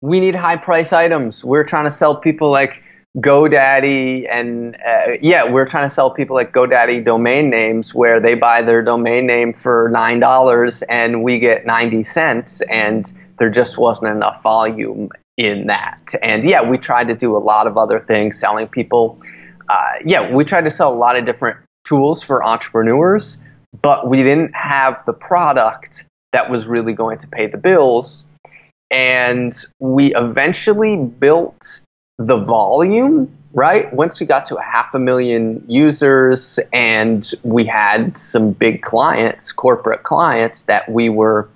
We 0.00 0.20
need 0.20 0.34
high 0.34 0.56
price 0.56 0.92
items. 0.92 1.44
We're 1.44 1.64
trying 1.64 1.84
to 1.84 1.90
sell 1.90 2.16
people 2.16 2.50
like 2.50 2.82
GoDaddy 3.16 4.28
and 4.30 4.76
uh, 4.76 5.12
yeah, 5.20 5.50
we're 5.50 5.66
trying 5.66 5.88
to 5.88 5.94
sell 5.94 6.10
people 6.10 6.36
like 6.36 6.52
GoDaddy 6.52 7.04
domain 7.04 7.50
names 7.50 7.94
where 7.94 8.20
they 8.20 8.34
buy 8.34 8.62
their 8.62 8.82
domain 8.82 9.26
name 9.26 9.54
for 9.54 9.90
nine 9.92 10.20
dollars 10.20 10.82
and 10.82 11.24
we 11.24 11.40
get 11.40 11.66
ninety 11.66 12.04
cents, 12.04 12.60
and 12.70 13.12
there 13.38 13.50
just 13.50 13.78
wasn't 13.78 14.08
enough 14.08 14.42
volume 14.42 15.08
in 15.38 15.68
that. 15.68 16.14
And 16.20 16.44
yeah, 16.44 16.68
we 16.68 16.76
tried 16.76 17.06
to 17.08 17.14
do 17.14 17.36
a 17.36 17.38
lot 17.38 17.66
of 17.66 17.78
other 17.78 18.00
things, 18.00 18.38
selling 18.38 18.66
people. 18.66 19.18
Uh, 19.70 19.92
yeah, 20.04 20.30
we 20.34 20.44
tried 20.44 20.64
to 20.64 20.70
sell 20.70 20.92
a 20.92 20.96
lot 20.96 21.16
of 21.16 21.24
different 21.24 21.56
tools 21.84 22.22
for 22.22 22.44
entrepreneurs, 22.44 23.38
but 23.80 24.08
we 24.08 24.18
didn't 24.18 24.54
have 24.54 25.00
the 25.06 25.12
product 25.12 26.04
that 26.32 26.50
was 26.50 26.66
really 26.66 26.92
going 26.92 27.18
to 27.18 27.26
pay 27.28 27.46
the 27.46 27.56
bills. 27.56 28.26
And 28.90 29.54
we 29.78 30.14
eventually 30.14 30.96
built 30.96 31.80
the 32.18 32.36
volume, 32.36 33.32
right? 33.52 33.92
Once 33.94 34.18
we 34.18 34.26
got 34.26 34.44
to 34.46 34.56
a 34.56 34.62
half 34.62 34.92
a 34.92 34.98
million 34.98 35.62
users 35.68 36.58
and 36.72 37.32
we 37.44 37.64
had 37.64 38.18
some 38.18 38.52
big 38.52 38.82
clients, 38.82 39.52
corporate 39.52 40.02
clients 40.02 40.64
that 40.64 40.90
we 40.90 41.08
were 41.08 41.48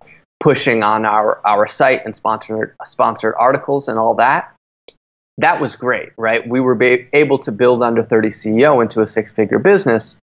pushing 0.43 0.83
on 0.83 1.07
our, 1.07 1.41
our 1.47 1.69
site 1.69 2.05
and 2.05 2.17
sponsored 2.17 2.75
sponsored 2.85 3.33
articles 3.39 3.87
and 3.87 3.97
all 3.97 4.15
that. 4.17 4.53
That 5.39 5.61
was 5.61 5.77
great, 5.77 6.11
right? 6.19 6.47
We 6.47 6.61
were 6.61 6.75
ba- 6.75 7.07
able 7.17 7.39
to 7.39 7.53
build 7.53 7.83
under 7.83 8.03
30 8.03 8.29
CEO 8.29 8.83
into 8.83 9.01
a 9.01 9.07
six-figure 9.07 9.61
business, 9.61 10.17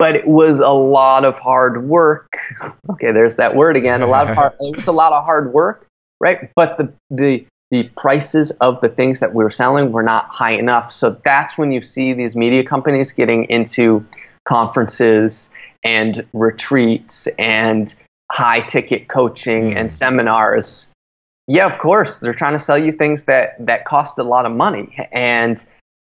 but 0.00 0.16
it 0.16 0.26
was 0.26 0.58
a 0.58 0.68
lot 0.68 1.24
of 1.24 1.38
hard 1.38 1.84
work. 1.84 2.26
Okay, 2.90 3.12
there's 3.12 3.36
that 3.36 3.54
word 3.54 3.76
again. 3.76 4.00
A 4.00 4.06
lot 4.06 4.30
of 4.30 4.34
hard, 4.36 4.52
it 4.58 4.74
was 4.76 4.86
a 4.86 4.92
lot 4.92 5.12
of 5.12 5.22
hard 5.24 5.52
work, 5.52 5.86
right? 6.18 6.50
But 6.56 6.78
the 6.78 6.92
the 7.10 7.46
the 7.70 7.90
prices 7.96 8.52
of 8.60 8.80
the 8.80 8.88
things 8.88 9.20
that 9.20 9.34
we 9.34 9.44
were 9.44 9.50
selling 9.50 9.92
were 9.92 10.04
not 10.04 10.28
high 10.30 10.52
enough. 10.52 10.90
So 10.92 11.20
that's 11.24 11.58
when 11.58 11.72
you 11.72 11.82
see 11.82 12.14
these 12.14 12.34
media 12.36 12.64
companies 12.64 13.12
getting 13.12 13.44
into 13.50 14.06
conferences 14.46 15.50
and 15.82 16.24
retreats 16.32 17.26
and 17.38 17.94
high 18.30 18.60
ticket 18.60 19.08
coaching 19.08 19.70
mm. 19.70 19.76
and 19.76 19.92
seminars. 19.92 20.88
Yeah, 21.48 21.66
of 21.66 21.78
course, 21.78 22.18
they're 22.18 22.34
trying 22.34 22.54
to 22.54 22.60
sell 22.60 22.78
you 22.78 22.92
things 22.92 23.24
that 23.24 23.54
that 23.66 23.84
cost 23.84 24.18
a 24.18 24.24
lot 24.24 24.46
of 24.46 24.52
money. 24.52 24.96
And 25.12 25.64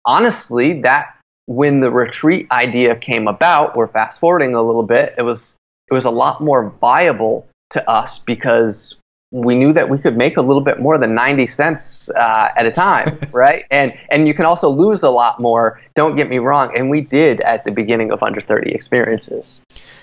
honestly, 0.04 0.80
that 0.82 1.16
when 1.46 1.80
the 1.80 1.90
retreat 1.90 2.46
idea 2.50 2.94
came 2.94 3.26
about, 3.26 3.76
we're 3.76 3.88
fast 3.88 4.20
forwarding 4.20 4.54
a 4.54 4.62
little 4.62 4.84
bit, 4.84 5.14
it 5.18 5.22
was 5.22 5.56
it 5.90 5.94
was 5.94 6.04
a 6.04 6.10
lot 6.10 6.40
more 6.40 6.70
viable 6.80 7.46
to 7.70 7.90
us 7.90 8.18
because 8.18 8.96
we 9.32 9.56
knew 9.56 9.72
that 9.72 9.88
we 9.88 9.98
could 9.98 10.16
make 10.16 10.36
a 10.36 10.40
little 10.40 10.62
bit 10.62 10.80
more 10.80 10.98
than 10.98 11.14
90 11.14 11.46
cents 11.46 12.08
uh, 12.10 12.48
at 12.56 12.64
a 12.64 12.70
time, 12.70 13.18
right? 13.32 13.64
And 13.70 13.92
and 14.10 14.28
you 14.28 14.34
can 14.34 14.44
also 14.44 14.68
lose 14.68 15.02
a 15.02 15.10
lot 15.10 15.40
more. 15.40 15.80
Don't 15.94 16.16
get 16.16 16.28
me 16.28 16.38
wrong, 16.38 16.72
and 16.76 16.88
we 16.88 17.00
did 17.00 17.40
at 17.40 17.64
the 17.64 17.72
beginning 17.72 18.12
of 18.12 18.22
under 18.22 18.40
30 18.40 18.72
experiences. 18.72 19.60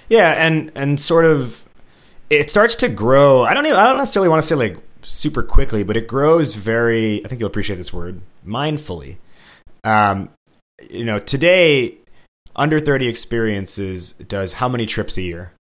Yeah, 0.09 0.31
and 0.31 0.71
and 0.75 0.99
sort 0.99 1.25
of 1.25 1.65
it 2.39 2.49
starts 2.49 2.75
to 2.77 2.89
grow. 2.89 3.43
I 3.43 3.53
don't 3.53 3.65
even 3.65 3.77
I 3.77 3.85
don't 3.85 3.97
necessarily 3.97 4.29
want 4.29 4.41
to 4.41 4.47
say 4.47 4.55
like 4.55 4.77
super 5.01 5.43
quickly, 5.43 5.83
but 5.83 5.97
it 5.97 6.07
grows 6.07 6.55
very. 6.55 7.23
I 7.23 7.27
think 7.27 7.39
you'll 7.39 7.47
appreciate 7.47 7.77
this 7.77 7.93
word 7.93 8.21
mindfully. 8.45 9.17
Um, 9.83 10.29
you 10.89 11.05
know, 11.05 11.19
today 11.19 11.97
under 12.55 12.79
30 12.79 13.07
experiences 13.07 14.13
does 14.13 14.53
how 14.53 14.69
many 14.69 14.85
trips 14.85 15.17
a 15.17 15.21
year? 15.21 15.53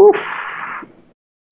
Oof 0.00 0.16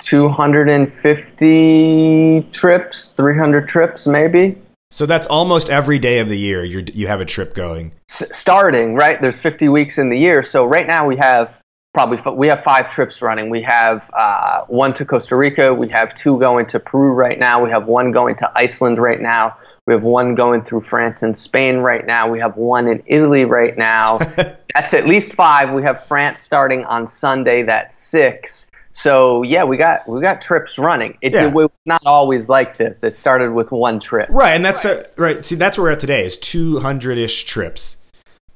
250 0.04 2.48
trips, 2.52 3.06
300 3.16 3.68
trips, 3.68 4.06
maybe. 4.06 4.56
So 4.90 5.06
that's 5.06 5.26
almost 5.26 5.70
every 5.70 5.98
day 5.98 6.18
of 6.20 6.28
the 6.28 6.38
year 6.38 6.62
you 6.62 6.84
you 6.92 7.06
have 7.08 7.20
a 7.20 7.24
trip 7.24 7.54
going. 7.54 7.90
S- 8.10 8.30
starting 8.32 8.94
right, 8.94 9.20
there's 9.20 9.38
50 9.38 9.68
weeks 9.68 9.98
in 9.98 10.10
the 10.10 10.18
year. 10.18 10.44
So 10.44 10.64
right 10.64 10.86
now 10.86 11.06
we 11.06 11.16
have 11.16 11.52
probably 11.94 12.18
f- 12.18 12.34
we 12.34 12.48
have 12.48 12.62
five 12.62 12.90
trips 12.90 13.22
running. 13.22 13.48
We 13.48 13.62
have 13.62 14.10
uh, 14.12 14.64
one 14.66 14.92
to 14.94 15.04
Costa 15.06 15.36
Rica. 15.36 15.72
We 15.72 15.88
have 15.88 16.14
two 16.14 16.38
going 16.38 16.66
to 16.66 16.80
Peru 16.80 17.12
right 17.12 17.38
now. 17.38 17.64
We 17.64 17.70
have 17.70 17.86
one 17.86 18.10
going 18.12 18.36
to 18.36 18.52
Iceland 18.54 18.98
right 18.98 19.20
now. 19.20 19.56
We 19.86 19.94
have 19.94 20.02
one 20.02 20.34
going 20.34 20.64
through 20.64 20.82
France 20.82 21.22
and 21.22 21.36
Spain 21.36 21.78
right 21.78 22.04
now. 22.04 22.28
We 22.30 22.40
have 22.40 22.56
one 22.56 22.88
in 22.88 23.02
Italy 23.06 23.44
right 23.44 23.76
now. 23.76 24.18
that's 24.74 24.92
at 24.92 25.06
least 25.06 25.34
five. 25.34 25.72
We 25.72 25.82
have 25.82 26.04
France 26.06 26.40
starting 26.40 26.84
on 26.86 27.06
Sunday. 27.06 27.62
That's 27.62 27.96
six. 27.96 28.66
So 28.92 29.42
yeah, 29.42 29.64
we 29.64 29.76
got 29.76 30.08
we 30.08 30.20
got 30.20 30.40
trips 30.40 30.78
running. 30.78 31.18
It, 31.20 31.34
yeah. 31.34 31.48
it, 31.48 31.52
was 31.52 31.68
not 31.84 32.02
always 32.06 32.48
like 32.48 32.76
this. 32.76 33.04
It 33.04 33.16
started 33.16 33.52
with 33.52 33.70
one 33.72 34.00
trip. 34.00 34.28
Right, 34.30 34.52
and 34.52 34.64
that's 34.64 34.84
right. 34.84 35.06
A, 35.06 35.20
right. 35.20 35.44
See, 35.44 35.56
that's 35.56 35.76
where 35.76 35.86
we're 35.86 35.92
at 35.92 36.00
today 36.00 36.24
is 36.24 36.38
two 36.38 36.78
hundred 36.78 37.18
ish 37.18 37.44
trips. 37.44 37.98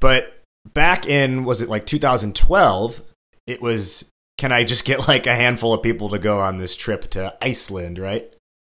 But 0.00 0.38
back 0.72 1.06
in 1.06 1.44
was 1.44 1.60
it 1.60 1.68
like 1.68 1.86
2012? 1.86 3.02
It 3.48 3.62
was. 3.62 4.10
Can 4.36 4.52
I 4.52 4.62
just 4.62 4.84
get 4.84 5.08
like 5.08 5.26
a 5.26 5.34
handful 5.34 5.72
of 5.72 5.82
people 5.82 6.10
to 6.10 6.18
go 6.18 6.38
on 6.38 6.58
this 6.58 6.76
trip 6.76 7.08
to 7.10 7.36
Iceland? 7.42 7.98
Right. 7.98 8.32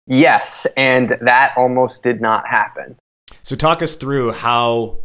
Yes, 0.07 0.67
and 0.77 1.17
that 1.21 1.53
almost 1.57 2.03
did 2.03 2.21
not 2.21 2.47
happen. 2.47 2.97
So 3.43 3.57
talk 3.57 3.83
us 3.83 3.97
through 3.97 4.33
how. 4.33 4.99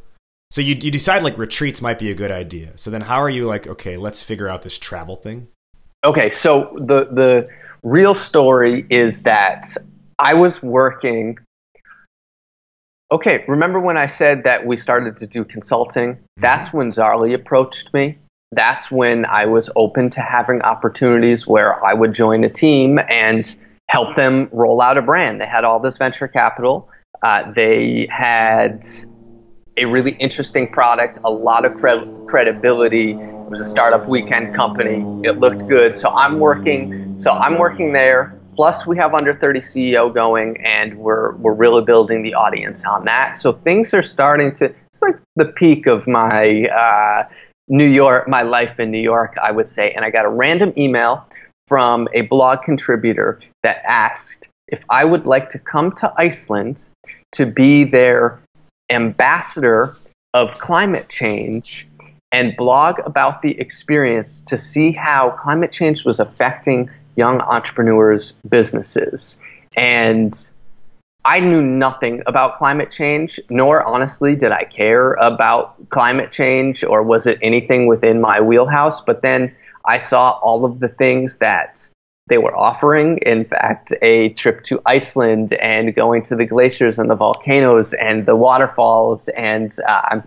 So 0.52 0.62
you 0.62 0.76
you 0.76 0.91
decide 0.91 1.23
like 1.23 1.38
retreats 1.38 1.82
might 1.82 1.97
be 1.97 2.12
a 2.12 2.13
good 2.13 2.32
idea. 2.32 2.78
So 2.78 2.91
then 2.91 3.02
how 3.02 3.17
are 3.17 3.30
you 3.30 3.45
like 3.45 3.65
okay, 3.65 3.97
let's 3.97 4.21
figure 4.21 4.47
out 4.47 4.62
this 4.62 4.78
travel 4.78 5.15
thing? 5.15 5.47
Okay, 6.04 6.32
so 6.32 6.76
the 6.78 7.08
the 7.12 7.47
real 7.82 8.13
story 8.13 8.86
is 8.89 9.23
that 9.23 9.65
I 10.19 10.34
was 10.34 10.62
working. 10.62 11.38
Okay, 13.12 13.45
remember 13.47 13.80
when 13.80 13.95
I 13.95 14.08
said 14.08 14.43
that 14.43 14.65
we 14.65 14.76
started 14.76 15.17
to 15.17 15.28
do 15.28 15.45
consulting? 15.45 16.15
Mm-hmm. 16.15 16.41
That's 16.41 16.73
when 16.73 16.91
Zaarly 16.91 17.34
approached 17.34 17.93
me. 17.93 18.17
That's 18.56 18.92
when 18.92 19.26
I 19.26 19.46
was 19.46 19.70
open 19.76 20.10
to 20.12 20.22
having 20.22 20.62
opportunities 20.62 21.48
where 21.48 21.84
I 21.84 21.94
would 21.94 22.13
join 22.13 22.44
a 22.44 22.50
team 22.50 23.00
and 23.10 23.56
help 23.89 24.16
them 24.16 24.50
roll 24.52 24.82
out 24.82 24.98
a 24.98 25.02
brand. 25.02 25.42
They 25.42 25.46
had 25.46 25.63
all 25.63 25.80
this 25.80 25.98
venture 25.98 26.28
capital. 26.28 26.89
Uh, 27.24 27.52
they 27.52 28.08
had 28.10 28.86
a 29.78 29.86
really 29.86 30.12
interesting 30.20 30.68
product, 30.68 31.20
a 31.24 31.32
lot 31.32 31.66
of 31.66 31.74
cre- 31.76 32.06
credibility, 32.28 33.12
It 33.12 33.50
was 33.50 33.60
a 33.60 33.66
startup 33.66 34.08
weekend 34.08 34.54
company. 34.56 35.04
It 35.24 35.39
looked 35.39 35.68
good. 35.68 35.96
So 35.96 36.10
I'm 36.10 36.39
working. 36.39 37.16
So 37.20 37.32
I'm 37.32 37.58
working 37.58 37.93
there. 37.93 38.39
Plus, 38.56 38.86
we 38.86 38.97
have 38.97 39.14
under 39.16 39.34
30 39.36 39.62
CEO 39.62 40.14
going, 40.14 40.64
and 40.64 40.97
we're 40.97 41.36
we're 41.38 41.54
really 41.54 41.84
building 41.84 42.22
the 42.22 42.36
audience 42.36 42.84
on 42.86 43.06
that. 43.06 43.38
So 43.39 43.54
things 43.54 43.93
are 43.93 44.04
starting 44.04 44.54
to. 44.56 44.66
It's 44.66 45.01
like 45.01 45.16
the 45.36 45.45
peak 45.45 45.88
of 45.88 46.08
my 46.08 46.66
uh, 46.68 47.28
New 47.74 47.88
York, 47.88 48.28
my 48.28 48.43
life 48.43 48.80
in 48.80 48.91
New 48.91 49.01
York, 49.01 49.36
I 49.41 49.51
would 49.51 49.67
say. 49.67 49.91
And 49.93 50.05
I 50.05 50.11
got 50.11 50.26
a 50.26 50.30
random 50.30 50.71
email 50.78 51.28
from 51.65 52.07
a 52.13 52.21
blog 52.21 52.61
contributor 52.61 53.39
that 53.63 53.82
asked 53.84 54.47
if 54.67 54.80
I 54.91 55.03
would 55.03 55.26
like 55.26 55.49
to 55.49 55.59
come 55.59 55.91
to 55.93 56.13
Iceland 56.15 56.88
to 57.32 57.47
be 57.47 57.84
their 57.84 58.39
ambassador 58.91 59.97
of 60.36 60.51
climate 60.59 61.09
change 61.09 61.88
and 62.32 62.55
blog 62.55 62.99
about 63.07 63.41
the 63.41 63.59
experience 63.59 64.41
to 64.41 64.55
see 64.55 64.91
how 64.91 65.32
climate 65.32 65.71
change 65.71 66.05
was 66.05 66.19
affecting 66.19 66.91
young 67.15 67.41
entrepreneurs' 67.41 68.34
businesses. 68.47 69.39
And 69.76 70.38
I 71.26 71.39
knew 71.39 71.61
nothing 71.61 72.21
about 72.28 72.57
climate 72.57 72.91
change, 72.91 73.39
nor 73.49 73.84
honestly 73.86 74.36
did 74.36 74.51
I 74.51 74.65
care 74.65 75.13
about 75.13 75.89
climate 75.89 76.32
change 76.32 76.84
or 76.84 77.01
was 77.01 77.26
it 77.26 77.39
anything 77.41 77.88
within 77.88 78.19
my 78.19 78.41
wheelhouse. 78.41 78.99
But 78.99 79.21
then 79.21 79.55
I 79.86 79.99
saw 79.99 80.32
all 80.41 80.65
of 80.65 80.80
the 80.80 80.89
things 80.89 81.38
that 81.38 81.88
they 82.28 82.38
were 82.38 82.55
offering. 82.55 83.19
In 83.19 83.45
fact, 83.45 83.93
a 84.01 84.30
trip 84.30 84.63
to 84.63 84.82
Iceland 84.86 85.53
and 85.53 85.95
going 85.95 86.24
to 86.24 86.36
the 86.36 86.45
glaciers 86.45 86.99
and 86.99 87.09
the 87.09 87.15
volcanoes 87.15 87.93
and 87.93 88.26
the 88.26 88.36
waterfalls. 88.36 89.30
And 89.30 89.74
uh, 89.88 90.21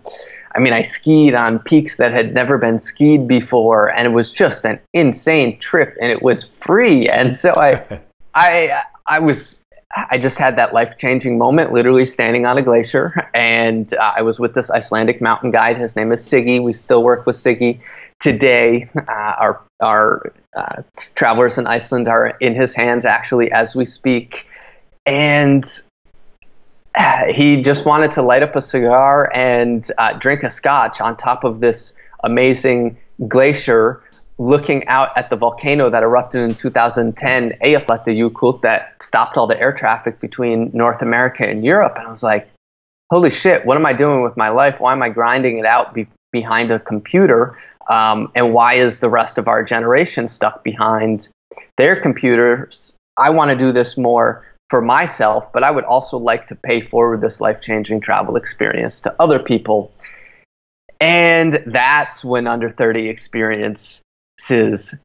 I 0.55 0.59
mean, 0.59 0.73
I 0.73 0.83
skied 0.83 1.35
on 1.35 1.59
peaks 1.59 1.97
that 1.97 2.13
had 2.13 2.33
never 2.33 2.57
been 2.57 2.79
skied 2.79 3.29
before, 3.29 3.93
and 3.93 4.07
it 4.07 4.11
was 4.11 4.33
just 4.33 4.65
an 4.65 4.81
insane 4.95 5.59
trip, 5.59 5.95
and 6.01 6.11
it 6.11 6.23
was 6.23 6.43
free. 6.43 7.09
And 7.09 7.37
so 7.37 7.53
I, 7.55 8.01
I, 8.35 8.83
I 9.07 9.19
was 9.19 9.63
I 9.95 10.19
just 10.19 10.37
had 10.37 10.57
that 10.57 10.75
life 10.75 10.99
changing 10.99 11.39
moment, 11.39 11.73
literally 11.73 12.07
standing 12.07 12.45
on 12.45 12.59
a 12.59 12.63
glacier. 12.63 13.31
And 13.35 13.93
uh, 13.95 14.15
I 14.17 14.23
was 14.23 14.39
with 14.39 14.55
this 14.55 14.71
Icelandic 14.71 15.21
mountain 15.21 15.51
guide. 15.51 15.79
His 15.79 15.95
name 15.95 16.11
is 16.11 16.25
Siggy. 16.25 16.63
We 16.63 16.73
still 16.73 17.03
work 17.03 17.27
with 17.27 17.37
Siggy 17.37 17.81
today. 18.21 18.89
Uh, 18.97 19.13
our 19.39 19.63
our 19.81 20.33
uh, 20.57 20.83
travelers 21.15 21.59
in 21.59 21.67
Iceland 21.67 22.09
are 22.09 22.29
in 22.41 22.55
his 22.55 22.75
hands 22.75 23.05
actually 23.05 23.53
as 23.53 23.75
we 23.75 23.85
speak. 23.85 24.47
And 25.05 25.65
uh, 26.97 27.33
he 27.33 27.63
just 27.63 27.85
wanted 27.85 28.11
to 28.13 28.23
light 28.23 28.43
up 28.43 28.57
a 28.57 28.63
cigar 28.63 29.31
and 29.35 29.89
uh, 29.99 30.15
drink 30.15 30.43
a 30.43 30.51
scotch 30.51 31.01
on 31.01 31.17
top 31.17 31.45
of 31.45 31.61
this 31.61 31.93
amazing 32.25 32.97
glacier 33.29 34.03
looking 34.39 34.87
out 34.89 35.17
at 35.17 35.31
the 35.31 35.37
volcano 35.37 35.89
that 35.91 36.03
erupted 36.03 36.43
in 36.43 36.55
2010, 36.55 37.59
Eyjafjallajökull, 37.65 38.61
that 38.63 39.03
stopped 39.03 39.37
all 39.37 39.47
the 39.47 39.59
air 39.61 39.73
traffic 39.73 40.21
between 40.21 40.71
North 40.75 41.01
America 41.01 41.49
and 41.49 41.65
Europe. 41.65 41.95
And 41.97 42.07
I 42.07 42.11
was 42.11 42.23
like, 42.23 42.49
holy 43.11 43.31
shit, 43.31 43.65
what 43.65 43.77
am 43.77 43.87
I 43.87 43.93
doing 43.93 44.23
with 44.23 44.37
my 44.37 44.49
life? 44.49 44.79
Why 44.79 44.93
am 44.93 45.03
I 45.03 45.09
grinding 45.09 45.59
it 45.59 45.65
out 45.65 45.95
be- 45.95 46.09
behind 46.33 46.71
a 46.71 46.79
computer? 46.79 47.59
Um, 47.91 48.31
and 48.35 48.53
why 48.53 48.75
is 48.75 48.99
the 48.99 49.09
rest 49.09 49.39
of 49.39 49.49
our 49.49 49.63
generation 49.65 50.29
stuck 50.29 50.63
behind 50.63 51.29
their 51.79 51.99
computers? 51.99 52.95
I 53.17 53.31
want 53.31 53.51
to 53.51 53.57
do 53.57 53.73
this 53.73 53.97
more 53.97 54.45
for 54.69 54.83
myself, 54.83 55.51
but 55.53 55.63
I 55.63 55.71
would 55.71 55.85
also 55.85 56.19
like 56.19 56.49
to 56.49 56.55
pay 56.55 56.81
forward 56.81 57.21
this 57.21 57.41
life 57.41 57.61
changing 57.61 58.01
travel 58.01 58.37
experience 58.37 59.01
to 59.01 59.15
other 59.21 59.39
people. 59.39 59.93
And 61.01 61.63
that's 61.67 62.25
when 62.25 62.47
Under 62.47 62.71
30 62.71 63.09
Experience 63.09 64.01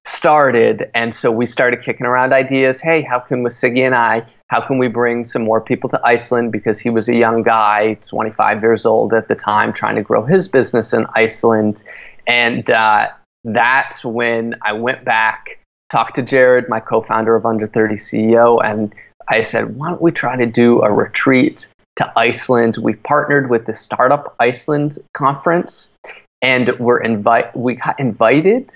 started. 0.05 0.89
And 0.93 1.13
so 1.13 1.31
we 1.31 1.45
started 1.45 1.81
kicking 1.81 2.05
around 2.05 2.33
ideas. 2.33 2.79
Hey, 2.79 3.01
how 3.01 3.19
can 3.19 3.43
Siggy 3.43 3.85
and 3.85 3.95
I, 3.95 4.25
how 4.47 4.59
can 4.59 4.77
we 4.77 4.87
bring 4.87 5.23
some 5.23 5.43
more 5.43 5.61
people 5.61 5.89
to 5.89 6.01
Iceland? 6.03 6.51
Because 6.51 6.79
he 6.79 6.89
was 6.89 7.07
a 7.07 7.15
young 7.15 7.41
guy, 7.41 7.97
25 8.07 8.61
years 8.61 8.85
old 8.85 9.13
at 9.13 9.29
the 9.29 9.35
time, 9.35 9.71
trying 9.71 9.95
to 9.95 10.01
grow 10.01 10.25
his 10.25 10.47
business 10.47 10.91
in 10.93 11.05
Iceland. 11.15 11.83
And 12.27 12.69
uh, 12.69 13.09
that's 13.45 14.03
when 14.03 14.55
I 14.61 14.73
went 14.73 15.05
back, 15.05 15.59
talked 15.89 16.15
to 16.15 16.21
Jared, 16.21 16.67
my 16.67 16.81
co-founder 16.81 17.35
of 17.35 17.45
Under 17.45 17.67
30 17.67 17.95
CEO, 17.95 18.63
and 18.63 18.93
I 19.29 19.41
said, 19.41 19.77
why 19.77 19.89
don't 19.89 20.01
we 20.01 20.11
try 20.11 20.35
to 20.35 20.45
do 20.45 20.81
a 20.81 20.91
retreat 20.91 21.67
to 21.95 22.11
Iceland? 22.17 22.77
We 22.81 22.95
partnered 22.95 23.49
with 23.49 23.65
the 23.65 23.75
Startup 23.75 24.35
Iceland 24.39 24.99
conference, 25.13 25.95
and 26.41 26.77
we're 26.79 26.99
invite 26.99 27.55
we 27.55 27.75
got 27.75 27.99
invited 27.99 28.73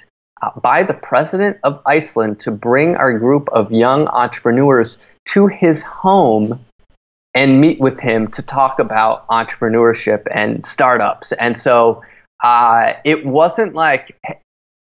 by 0.62 0.84
the 0.84 0.94
president 0.94 1.58
of 1.64 1.82
Iceland 1.86 2.40
to 2.42 2.52
bring 2.52 2.96
our 2.96 3.18
group 3.18 3.50
of 3.50 3.72
young 3.72 4.08
entrepreneurs 4.08 4.98
to 5.26 5.48
his 5.48 5.82
home 5.82 6.60
and 7.34 7.60
meet 7.60 7.80
with 7.80 8.00
him 8.00 8.28
to 8.32 8.42
talk 8.42 8.80
about 8.80 9.28
entrepreneurship 9.28 10.24
and 10.32 10.66
startups. 10.66 11.32
And 11.34 11.58
so 11.58 12.02
uh, 12.44 12.94
it 13.04 13.26
wasn't 13.26 13.74
like 13.74 14.18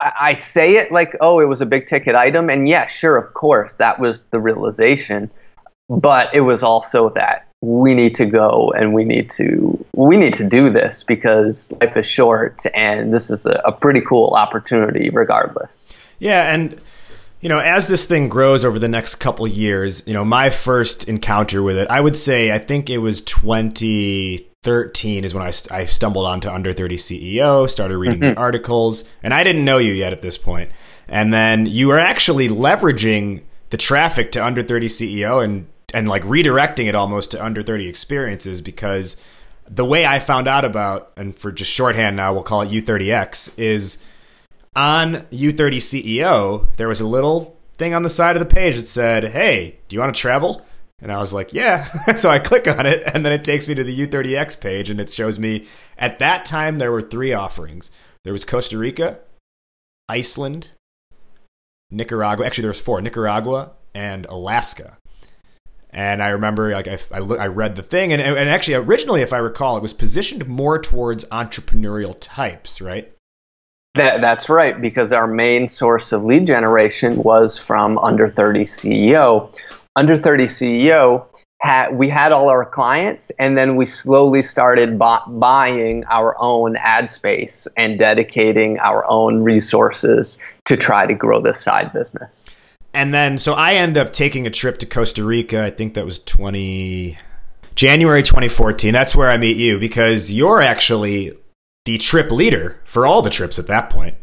I 0.01 0.33
say 0.35 0.77
it 0.77 0.91
like, 0.91 1.15
oh, 1.21 1.41
it 1.41 1.45
was 1.45 1.61
a 1.61 1.67
big 1.67 1.87
ticket 1.87 2.15
item. 2.15 2.49
And 2.49 2.67
yeah, 2.67 2.87
sure, 2.87 3.17
of 3.17 3.35
course, 3.35 3.77
that 3.77 4.01
was 4.01 4.27
the 4.27 4.41
realization. 4.41 5.31
But 5.91 6.33
it 6.35 6.41
was 6.41 6.63
also 6.63 7.11
that 7.11 7.50
we 7.63 7.95
need 7.95 8.15
to 8.15 8.25
go 8.25 8.73
and 8.77 8.95
we 8.95 9.05
need 9.05 9.29
to 9.31 9.85
we 9.95 10.17
need 10.17 10.33
to 10.33 10.45
do 10.45 10.71
this 10.71 11.03
because 11.03 11.71
life 11.73 11.97
is 11.97 12.07
short 12.07 12.63
and 12.75 13.13
this 13.13 13.29
is 13.29 13.45
a, 13.45 13.61
a 13.67 13.73
pretty 13.73 14.01
cool 14.01 14.31
opportunity 14.31 15.11
regardless 15.11 15.91
yeah 16.19 16.55
and 16.55 16.81
you 17.41 17.51
know 17.51 17.59
as 17.59 17.87
this 17.87 18.07
thing 18.07 18.31
grows 18.31 18.65
over 18.65 18.79
the 18.79 18.89
next 18.89 19.17
couple 19.17 19.47
years 19.47 20.03
you 20.07 20.15
know 20.15 20.25
my 20.25 20.49
first 20.49 21.07
encounter 21.07 21.63
with 21.63 21.77
it 21.77 21.87
i 21.91 22.01
would 22.01 22.17
say 22.17 22.51
i 22.51 22.59
think 22.59 22.89
it 22.89 22.99
was 22.99 23.21
2013 23.21 25.25
is 25.25 25.35
when 25.35 25.43
i, 25.43 25.53
I 25.71 25.85
stumbled 25.85 26.25
onto 26.25 26.49
under 26.49 26.73
30 26.73 26.97
ceo 26.97 27.69
started 27.69 27.99
reading 27.99 28.21
mm-hmm. 28.21 28.35
the 28.35 28.41
articles 28.41 29.05
and 29.23 29.35
i 29.35 29.45
didn't 29.45 29.67
know 29.67 29.77
you 29.77 29.93
yet 29.93 30.15
at 30.15 30.23
this 30.23 30.39
point 30.39 30.71
and 31.09 31.35
then 31.35 31.67
you 31.67 31.89
were 31.89 32.01
actually 32.01 32.49
leveraging 32.49 33.43
the 33.69 33.77
traffic 33.77 34.33
to 34.33 34.43
under 34.43 34.63
30 34.63 34.89
ceo 34.89 35.45
and 35.45 35.67
and 35.93 36.09
like 36.09 36.23
redirecting 36.23 36.87
it 36.87 36.95
almost 36.95 37.33
to 37.33 37.45
under 37.45 37.63
30 37.63 37.89
experiences 37.89 38.61
because 38.61 39.17
the 39.67 39.85
way 39.85 40.05
I 40.05 40.19
found 40.19 40.49
out 40.49 40.65
about, 40.65 41.13
and 41.17 41.35
for 41.35 41.53
just 41.53 41.71
shorthand 41.71 42.17
now, 42.17 42.33
we'll 42.33 42.43
call 42.43 42.63
it 42.63 42.71
U30X, 42.71 43.59
is 43.59 43.99
on 44.75 45.15
U30 45.15 45.77
CEO, 45.77 46.75
there 46.77 46.89
was 46.89 47.01
a 47.01 47.07
little 47.07 47.57
thing 47.77 47.95
on 47.95 48.03
the 48.03 48.11
side 48.11 48.37
of 48.37 48.41
the 48.41 48.55
page 48.55 48.77
that 48.77 48.87
said, 48.87 49.25
Hey, 49.25 49.79
do 49.89 49.95
you 49.95 50.01
want 50.01 50.15
to 50.15 50.21
travel? 50.21 50.67
And 51.01 51.11
I 51.13 51.19
was 51.19 51.33
like, 51.33 51.53
Yeah. 51.53 51.85
so 52.17 52.29
I 52.29 52.39
click 52.39 52.67
on 52.67 52.87
it, 52.87 53.03
and 53.15 53.25
then 53.25 53.33
it 53.33 53.45
takes 53.45 53.69
me 53.69 53.75
to 53.75 53.85
the 53.85 54.07
U30X 54.07 54.61
page, 54.61 54.91
and 54.91 55.01
it 55.01 55.11
shows 55.11 55.39
me 55.39 55.67
at 55.97 56.19
that 56.19 56.45
time 56.45 56.79
there 56.79 56.93
were 56.93 57.03
three 57.03 57.33
offerings 57.33 57.91
there 58.23 58.35
was 58.35 58.45
Costa 58.45 58.77
Rica, 58.77 59.21
Iceland, 60.09 60.73
Nicaragua. 61.91 62.45
Actually, 62.45 62.63
there 62.63 62.71
was 62.71 62.81
four 62.81 63.01
Nicaragua 63.01 63.73
and 63.95 64.27
Alaska. 64.27 64.99
And 65.93 66.23
I 66.23 66.29
remember, 66.29 66.71
like, 66.71 66.87
I, 66.87 66.99
I, 67.13 67.19
I 67.19 67.47
read 67.49 67.75
the 67.75 67.83
thing, 67.83 68.13
and, 68.13 68.23
and 68.23 68.49
actually, 68.49 68.75
originally, 68.75 69.23
if 69.23 69.33
I 69.33 69.39
recall, 69.39 69.77
it 69.77 69.83
was 69.83 69.93
positioned 69.93 70.47
more 70.47 70.79
towards 70.79 71.25
entrepreneurial 71.27 72.17
types, 72.21 72.81
right? 72.81 73.13
That, 73.97 74.21
that's 74.21 74.49
right, 74.49 74.81
because 74.81 75.13
our 75.13 75.27
main 75.27 75.67
source 75.67 76.13
of 76.13 76.23
lead 76.23 76.47
generation 76.47 77.17
was 77.17 77.59
from 77.59 77.99
Under 77.99 78.31
30 78.31 78.65
CEO. 78.65 79.53
Under 79.97 80.17
30 80.17 80.45
CEO, 80.45 81.27
had, 81.61 81.99
we 81.99 82.09
had 82.09 82.31
all 82.31 82.49
our 82.49 82.65
clients, 82.65 83.31
and 83.41 83.59
then 83.59 83.75
we 83.75 83.85
slowly 83.85 84.43
started 84.43 84.97
bu- 84.97 85.27
buying 85.41 86.05
our 86.05 86.37
own 86.39 86.77
ad 86.77 87.09
space 87.11 87.67
and 87.77 87.99
dedicating 87.99 88.79
our 88.79 89.05
own 89.11 89.43
resources 89.43 90.39
to 90.67 90.77
try 90.77 91.05
to 91.05 91.15
grow 91.15 91.43
this 91.43 91.61
side 91.61 91.93
business 91.93 92.49
and 92.93 93.15
then 93.15 93.39
so 93.39 93.55
I 93.55 93.75
end 93.75 93.97
up 93.97 94.13
taking 94.13 94.47
a 94.47 94.51
trip 94.51 94.79
to 94.79 94.87
Costa 94.87 95.25
Rica. 95.25 95.63
I 95.63 95.71
think 95.71 95.95
that 95.95 96.07
was 96.07 96.19
20 96.21 97.17
January 97.75 98.23
2014. 98.23 98.93
That's 98.93 99.15
where 99.15 99.31
I 99.31 99.37
meet 99.37 99.57
you 99.57 99.79
because 99.79 100.33
you're 100.33 100.61
actually 100.61 101.37
the 101.85 101.99
trip 101.99 102.31
leader 102.31 102.81
for 102.85 103.07
all 103.07 103.23
the 103.23 103.31
trips 103.31 103.59
at 103.59 103.67
that 103.69 103.91
point. 103.91 104.17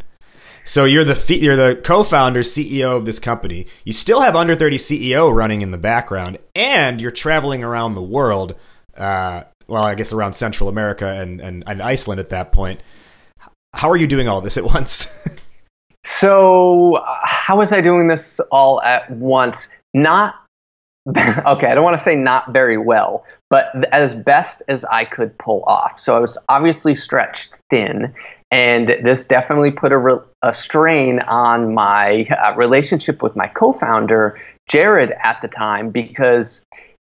So 0.63 0.83
you're 0.83 1.05
the 1.05 1.37
you're 1.39 1.55
the 1.55 1.79
co-founder, 1.81 2.41
CEO 2.41 2.97
of 2.97 3.05
this 3.05 3.19
company. 3.19 3.67
You 3.85 3.93
still 3.93 4.19
have 4.19 4.35
under 4.35 4.53
30 4.53 4.77
CEO 4.77 5.33
running 5.33 5.61
in 5.61 5.71
the 5.71 5.77
background, 5.77 6.39
and 6.53 6.99
you're 6.99 7.09
traveling 7.09 7.63
around 7.63 7.95
the 7.95 8.03
world. 8.03 8.53
Uh, 8.95 9.43
well, 9.67 9.83
I 9.83 9.95
guess 9.95 10.11
around 10.11 10.33
Central 10.33 10.67
America 10.67 11.07
and, 11.07 11.39
and, 11.39 11.63
and 11.65 11.81
Iceland 11.81 12.19
at 12.19 12.29
that 12.29 12.51
point. 12.51 12.81
How 13.73 13.89
are 13.89 13.97
you 13.97 14.07
doing 14.07 14.27
all 14.27 14.41
this 14.41 14.57
at 14.57 14.63
once? 14.75 15.07
So, 16.07 17.03
how 17.23 17.57
was 17.57 17.73
I 17.73 17.81
doing 17.81 18.07
this 18.07 18.39
all 18.49 18.81
at 18.81 19.11
once? 19.11 19.67
Not 19.93 20.35
okay, 21.09 21.67
I 21.67 21.75
don't 21.75 21.83
want 21.83 21.97
to 21.97 22.03
say 22.03 22.15
not 22.15 22.51
very 22.53 22.77
well, 22.77 23.25
but 23.49 23.71
as 23.93 24.13
best 24.13 24.63
as 24.69 24.85
I 24.85 25.03
could 25.03 25.37
pull 25.37 25.63
off. 25.65 25.99
So 25.99 26.15
I 26.15 26.19
was 26.19 26.37
obviously 26.47 26.95
stretched 26.95 27.51
thin, 27.69 28.13
and 28.51 28.89
this 29.03 29.25
definitely 29.25 29.71
put 29.71 29.91
a, 29.91 29.97
re- 29.97 30.19
a 30.41 30.53
strain 30.53 31.19
on 31.21 31.73
my 31.73 32.25
uh, 32.25 32.55
relationship 32.55 33.21
with 33.21 33.35
my 33.35 33.47
co 33.47 33.73
founder, 33.73 34.39
Jared, 34.69 35.13
at 35.23 35.41
the 35.41 35.49
time, 35.49 35.91
because 35.91 36.61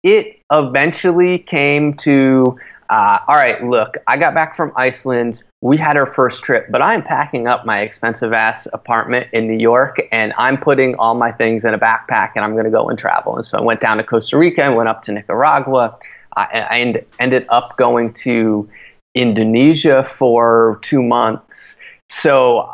it 0.04 0.40
eventually 0.52 1.40
came 1.40 1.96
to 1.96 2.46
uh, 2.90 3.20
all 3.28 3.36
right, 3.36 3.64
look, 3.64 3.96
I 4.08 4.18
got 4.18 4.34
back 4.34 4.56
from 4.56 4.72
Iceland. 4.76 5.44
We 5.62 5.78
had 5.78 5.98
our 5.98 6.06
first 6.06 6.44
trip, 6.44 6.68
but 6.70 6.82
I'm 6.82 7.02
packing 7.02 7.48
up 7.48 7.66
my 7.66 7.82
expensive 7.82 8.34
ass 8.34 8.68
apartment 8.74 9.28
in 9.34 9.48
New 9.48 9.58
York 9.58 10.02
and 10.12 10.34
I'm 10.38 10.58
putting 10.58 10.96
all 10.96 11.16
my 11.16 11.32
things 11.32 11.64
in 11.64 11.74
a 11.74 11.80
backpack 11.80 12.32
and 12.36 12.44
I'm 12.44 12.54
going 12.54 12.66
to 12.66 12.72
go 12.72 12.90
and 12.90 13.00
travel. 13.00 13.36
And 13.36 13.46
so 13.46 13.58
I 13.58 13.62
went 13.62 13.82
down 13.82 13.98
to 13.98 14.04
Costa 14.04 14.38
Rica 14.38 14.64
and 14.64 14.76
went 14.76 14.90
up 14.90 15.04
to 15.04 15.12
Nicaragua. 15.12 15.98
I, 16.36 16.68
I 16.70 17.06
ended 17.20 17.46
up 17.50 17.78
going 17.78 18.14
to 18.14 18.70
Indonesia 19.16 20.04
for 20.04 20.80
two 20.82 21.02
months. 21.02 21.78
So, 22.10 22.70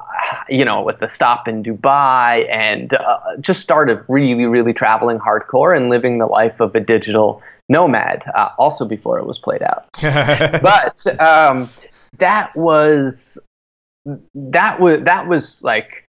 you 0.50 0.66
know, 0.66 0.82
with 0.82 1.00
the 1.00 1.08
stop 1.08 1.48
in 1.48 1.64
Dubai 1.64 2.50
and 2.52 2.94
uh, 2.94 3.20
just 3.40 3.62
started 3.62 4.04
really, 4.08 4.46
really 4.46 4.74
traveling 4.74 5.20
hardcore 5.20 5.76
and 5.76 5.90
living 5.90 6.18
the 6.18 6.26
life 6.26 6.60
of 6.60 6.76
a 6.76 6.80
digital 6.80 7.42
nomad, 7.70 8.24
uh, 8.36 8.50
also 8.58 8.86
before 8.86 9.20
it 9.20 9.26
was 9.26 9.40
played 9.40 9.62
out. 9.62 9.88
but 10.02 11.22
um, 11.22 11.70
that 12.18 12.56
was 12.56 13.38
that 14.34 14.80
was 14.80 15.04
that 15.04 15.28
was 15.28 15.64
like 15.64 16.06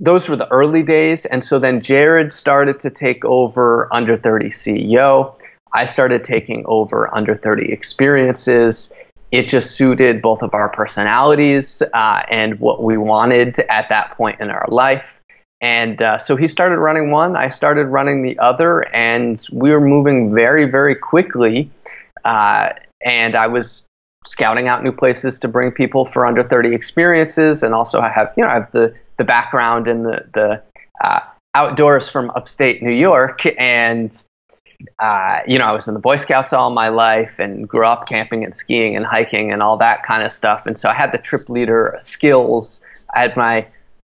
those 0.00 0.28
were 0.28 0.36
the 0.36 0.50
early 0.50 0.82
days. 0.82 1.26
And 1.26 1.44
so 1.44 1.58
then 1.58 1.80
jared 1.80 2.32
started 2.32 2.80
to 2.80 2.90
take 2.90 3.24
over 3.24 3.88
under 3.92 4.16
30 4.16 4.48
ceo 4.48 5.34
i 5.72 5.84
started 5.84 6.24
taking 6.24 6.64
over 6.66 7.14
under 7.14 7.36
30 7.36 7.72
experiences. 7.72 8.90
It 9.32 9.48
just 9.48 9.72
suited 9.72 10.22
both 10.22 10.40
of 10.42 10.54
our 10.54 10.68
personalities 10.68 11.82
uh, 11.92 12.22
and 12.30 12.58
what 12.60 12.82
we 12.82 12.96
wanted 12.96 13.58
at 13.68 13.88
that 13.88 14.16
point 14.16 14.40
in 14.40 14.50
our 14.50 14.66
life 14.70 15.15
and 15.60 16.02
uh, 16.02 16.18
so 16.18 16.36
he 16.36 16.46
started 16.46 16.78
running 16.78 17.10
one 17.10 17.36
i 17.36 17.48
started 17.48 17.86
running 17.86 18.22
the 18.22 18.38
other 18.38 18.82
and 18.94 19.46
we 19.52 19.70
were 19.70 19.80
moving 19.80 20.34
very 20.34 20.70
very 20.70 20.94
quickly 20.94 21.70
uh, 22.24 22.70
and 23.04 23.34
i 23.34 23.46
was 23.46 23.86
scouting 24.26 24.66
out 24.66 24.82
new 24.82 24.92
places 24.92 25.38
to 25.38 25.48
bring 25.48 25.70
people 25.70 26.04
for 26.04 26.26
under 26.26 26.42
30 26.42 26.74
experiences 26.74 27.62
and 27.62 27.74
also 27.74 28.00
I 28.00 28.08
have 28.08 28.32
you 28.36 28.42
know 28.42 28.50
I 28.50 28.54
have 28.54 28.70
the 28.72 28.94
the 29.18 29.24
background 29.24 29.86
in 29.86 30.02
the 30.02 30.24
the 30.34 30.62
uh, 31.02 31.20
outdoors 31.54 32.08
from 32.08 32.30
upstate 32.30 32.82
New 32.82 32.92
York. 32.92 33.42
And 33.58 34.16
uh, 34.98 35.40
you 35.46 35.58
know 35.58 35.64
I 35.64 35.72
was 35.72 35.88
in 35.88 35.94
the 35.94 36.00
Boy 36.00 36.16
Scouts 36.16 36.52
all 36.52 36.70
my 36.70 36.88
life 36.88 37.38
and 37.38 37.66
grew 37.68 37.86
up 37.86 38.06
camping 38.06 38.44
and 38.44 38.54
skiing 38.54 38.94
and 38.96 39.06
hiking 39.06 39.52
and 39.52 39.62
all 39.62 39.76
that 39.78 40.02
kind 40.04 40.22
of 40.22 40.32
stuff. 40.32 40.66
And 40.66 40.78
so 40.78 40.88
I 40.88 40.94
had 40.94 41.12
the 41.12 41.18
trip 41.18 41.48
leader 41.48 41.96
skills. 42.00 42.80
I 43.14 43.22
had 43.22 43.36
my 43.36 43.66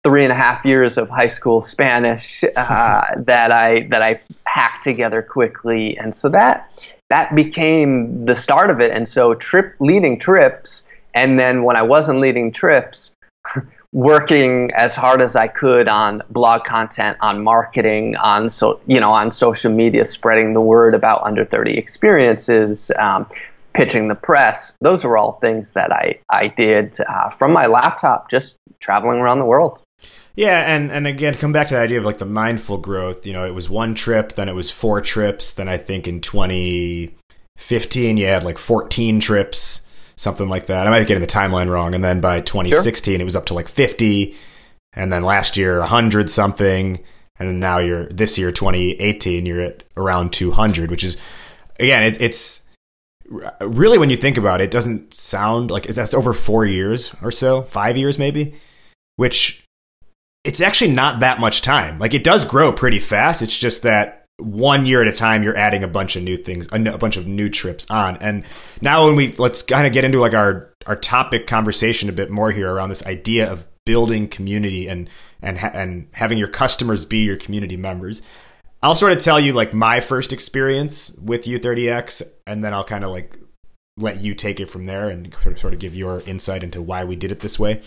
three 0.03 0.23
and 0.23 0.31
a 0.31 0.35
half 0.35 0.65
years 0.65 0.97
of 0.97 1.09
high 1.09 1.27
school 1.27 1.61
Spanish 1.61 2.43
uh, 2.55 3.01
that 3.17 3.51
I 3.51 3.87
that 3.89 4.01
I 4.01 4.21
hacked 4.45 4.83
together 4.83 5.21
quickly 5.21 5.97
and 5.97 6.13
so 6.13 6.29
that 6.29 6.69
that 7.13 7.35
became 7.35 8.25
the 8.25 8.35
start 8.35 8.71
of 8.71 8.79
it. 8.79 8.91
And 8.91 9.07
so 9.07 9.35
trip 9.35 9.75
leading 9.79 10.17
trips, 10.17 10.81
and 11.13 11.37
then 11.37 11.63
when 11.63 11.75
I 11.75 11.83
wasn't 11.83 12.19
leading 12.19 12.51
trips, 12.51 13.11
working 13.91 14.71
as 14.75 14.95
hard 14.95 15.21
as 15.21 15.35
I 15.35 15.47
could 15.47 15.87
on 15.87 16.23
blog 16.31 16.63
content, 16.63 17.17
on 17.21 17.43
marketing, 17.43 18.15
on 18.15 18.49
so 18.49 18.79
you 18.87 18.99
know 18.99 19.11
on 19.11 19.29
social 19.29 19.71
media, 19.71 20.05
spreading 20.05 20.53
the 20.53 20.61
word 20.61 20.95
about 20.95 21.21
under 21.21 21.45
30 21.45 21.77
experiences, 21.77 22.91
um, 22.97 23.27
pitching 23.73 24.07
the 24.07 24.15
press. 24.15 24.73
Those 24.81 25.03
were 25.03 25.15
all 25.15 25.33
things 25.33 25.73
that 25.73 25.91
I 25.91 26.19
I 26.31 26.47
did 26.47 26.97
uh, 27.07 27.29
from 27.29 27.53
my 27.53 27.67
laptop, 27.67 28.31
just 28.31 28.55
traveling 28.79 29.19
around 29.19 29.37
the 29.37 29.45
world. 29.45 29.83
Yeah, 30.35 30.75
and 30.75 30.91
and 30.91 31.05
again, 31.05 31.35
come 31.35 31.51
back 31.51 31.67
to 31.67 31.75
the 31.75 31.79
idea 31.79 31.99
of 31.99 32.05
like 32.05 32.17
the 32.17 32.25
mindful 32.25 32.77
growth. 32.77 33.25
You 33.25 33.33
know, 33.33 33.45
it 33.45 33.53
was 33.53 33.69
one 33.69 33.93
trip, 33.93 34.33
then 34.33 34.49
it 34.49 34.55
was 34.55 34.71
four 34.71 34.99
trips, 34.99 35.53
then 35.53 35.69
I 35.69 35.77
think 35.77 36.07
in 36.07 36.21
2015 36.21 38.17
you 38.17 38.25
had 38.25 38.43
like 38.43 38.57
14 38.57 39.19
trips, 39.19 39.85
something 40.15 40.49
like 40.49 40.65
that. 40.67 40.87
I 40.87 40.89
might 40.89 41.01
be 41.01 41.05
getting 41.05 41.21
the 41.21 41.27
timeline 41.27 41.69
wrong, 41.69 41.93
and 41.93 42.03
then 42.03 42.19
by 42.19 42.41
2016 42.41 43.13
sure. 43.13 43.21
it 43.21 43.23
was 43.23 43.35
up 43.35 43.45
to 43.47 43.53
like 43.53 43.67
50, 43.67 44.35
and 44.93 45.13
then 45.13 45.23
last 45.23 45.55
year 45.55 45.79
100 45.79 46.31
something, 46.31 46.99
and 47.37 47.47
then 47.47 47.59
now 47.59 47.77
you're 47.77 48.07
this 48.07 48.39
year 48.39 48.51
2018 48.51 49.45
you're 49.45 49.61
at 49.61 49.83
around 49.95 50.33
200, 50.33 50.89
which 50.89 51.03
is 51.03 51.15
again 51.79 52.01
it, 52.01 52.19
it's 52.19 52.63
really 53.61 53.99
when 53.99 54.09
you 54.09 54.17
think 54.17 54.37
about 54.37 54.61
it, 54.61 54.65
it 54.65 54.71
doesn't 54.71 55.13
sound 55.13 55.69
like 55.69 55.83
that's 55.83 56.15
over 56.15 56.33
four 56.33 56.65
years 56.65 57.15
or 57.21 57.31
so, 57.31 57.61
five 57.61 57.97
years 57.97 58.17
maybe, 58.17 58.55
which 59.15 59.62
it's 60.43 60.61
actually 60.61 60.91
not 60.91 61.21
that 61.21 61.39
much 61.39 61.61
time. 61.61 61.99
Like 61.99 62.13
it 62.13 62.23
does 62.23 62.45
grow 62.45 62.73
pretty 62.73 62.99
fast. 62.99 63.41
It's 63.41 63.57
just 63.57 63.83
that 63.83 64.25
one 64.37 64.85
year 64.85 65.01
at 65.01 65.07
a 65.07 65.15
time 65.15 65.43
you're 65.43 65.55
adding 65.55 65.83
a 65.83 65.87
bunch 65.87 66.15
of 66.15 66.23
new 66.23 66.37
things, 66.37 66.67
a 66.71 66.97
bunch 66.97 67.17
of 67.17 67.27
new 67.27 67.49
trips 67.49 67.89
on. 67.89 68.17
And 68.17 68.43
now 68.81 69.05
when 69.05 69.15
we 69.15 69.31
let's 69.33 69.61
kind 69.61 69.87
of 69.87 69.93
get 69.93 70.03
into 70.03 70.19
like 70.19 70.33
our 70.33 70.73
our 70.85 70.95
topic 70.95 71.47
conversation 71.47 72.09
a 72.09 72.13
bit 72.13 72.29
more 72.29 72.51
here 72.51 72.71
around 72.71 72.89
this 72.89 73.05
idea 73.05 73.49
of 73.49 73.67
building 73.85 74.27
community 74.27 74.87
and 74.87 75.09
and 75.41 75.57
ha- 75.57 75.71
and 75.73 76.07
having 76.13 76.37
your 76.37 76.47
customers 76.47 77.05
be 77.05 77.19
your 77.19 77.37
community 77.37 77.77
members. 77.77 78.21
I'll 78.81 78.95
sort 78.95 79.13
of 79.13 79.19
tell 79.19 79.39
you 79.39 79.53
like 79.53 79.73
my 79.73 80.01
first 80.01 80.33
experience 80.33 81.11
with 81.21 81.45
U30X 81.45 82.21
and 82.45 82.61
then 82.61 82.73
I'll 82.73 82.83
kind 82.83 83.05
of 83.05 83.11
like 83.11 83.37
let 83.95 84.21
you 84.21 84.33
take 84.33 84.59
it 84.59 84.69
from 84.69 84.85
there 84.85 85.09
and 85.09 85.33
sort 85.55 85.73
of 85.73 85.79
give 85.79 85.95
your 85.95 86.21
insight 86.21 86.63
into 86.63 86.81
why 86.81 87.05
we 87.05 87.15
did 87.15 87.31
it 87.31 87.39
this 87.39 87.57
way. 87.57 87.81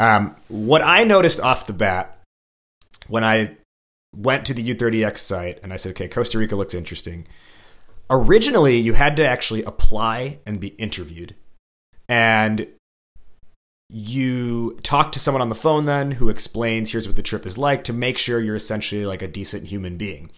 Um, 0.00 0.34
what 0.48 0.80
I 0.80 1.04
noticed 1.04 1.40
off 1.40 1.66
the 1.66 1.74
bat 1.74 2.18
when 3.06 3.22
I 3.22 3.58
went 4.16 4.46
to 4.46 4.54
the 4.54 4.74
U30X 4.74 5.18
site 5.18 5.60
and 5.62 5.74
I 5.74 5.76
said, 5.76 5.90
okay, 5.90 6.08
Costa 6.08 6.38
Rica 6.38 6.56
looks 6.56 6.72
interesting. 6.72 7.26
Originally, 8.08 8.78
you 8.78 8.94
had 8.94 9.14
to 9.16 9.28
actually 9.28 9.62
apply 9.62 10.40
and 10.46 10.58
be 10.58 10.68
interviewed. 10.68 11.34
And 12.08 12.66
you 13.90 14.78
talk 14.82 15.12
to 15.12 15.20
someone 15.20 15.42
on 15.42 15.50
the 15.50 15.54
phone 15.54 15.84
then 15.84 16.12
who 16.12 16.30
explains 16.30 16.90
here's 16.90 17.06
what 17.06 17.16
the 17.16 17.22
trip 17.22 17.44
is 17.44 17.58
like 17.58 17.84
to 17.84 17.92
make 17.92 18.16
sure 18.16 18.40
you're 18.40 18.56
essentially 18.56 19.04
like 19.04 19.20
a 19.20 19.28
decent 19.28 19.66
human 19.66 19.98
being. 19.98 20.30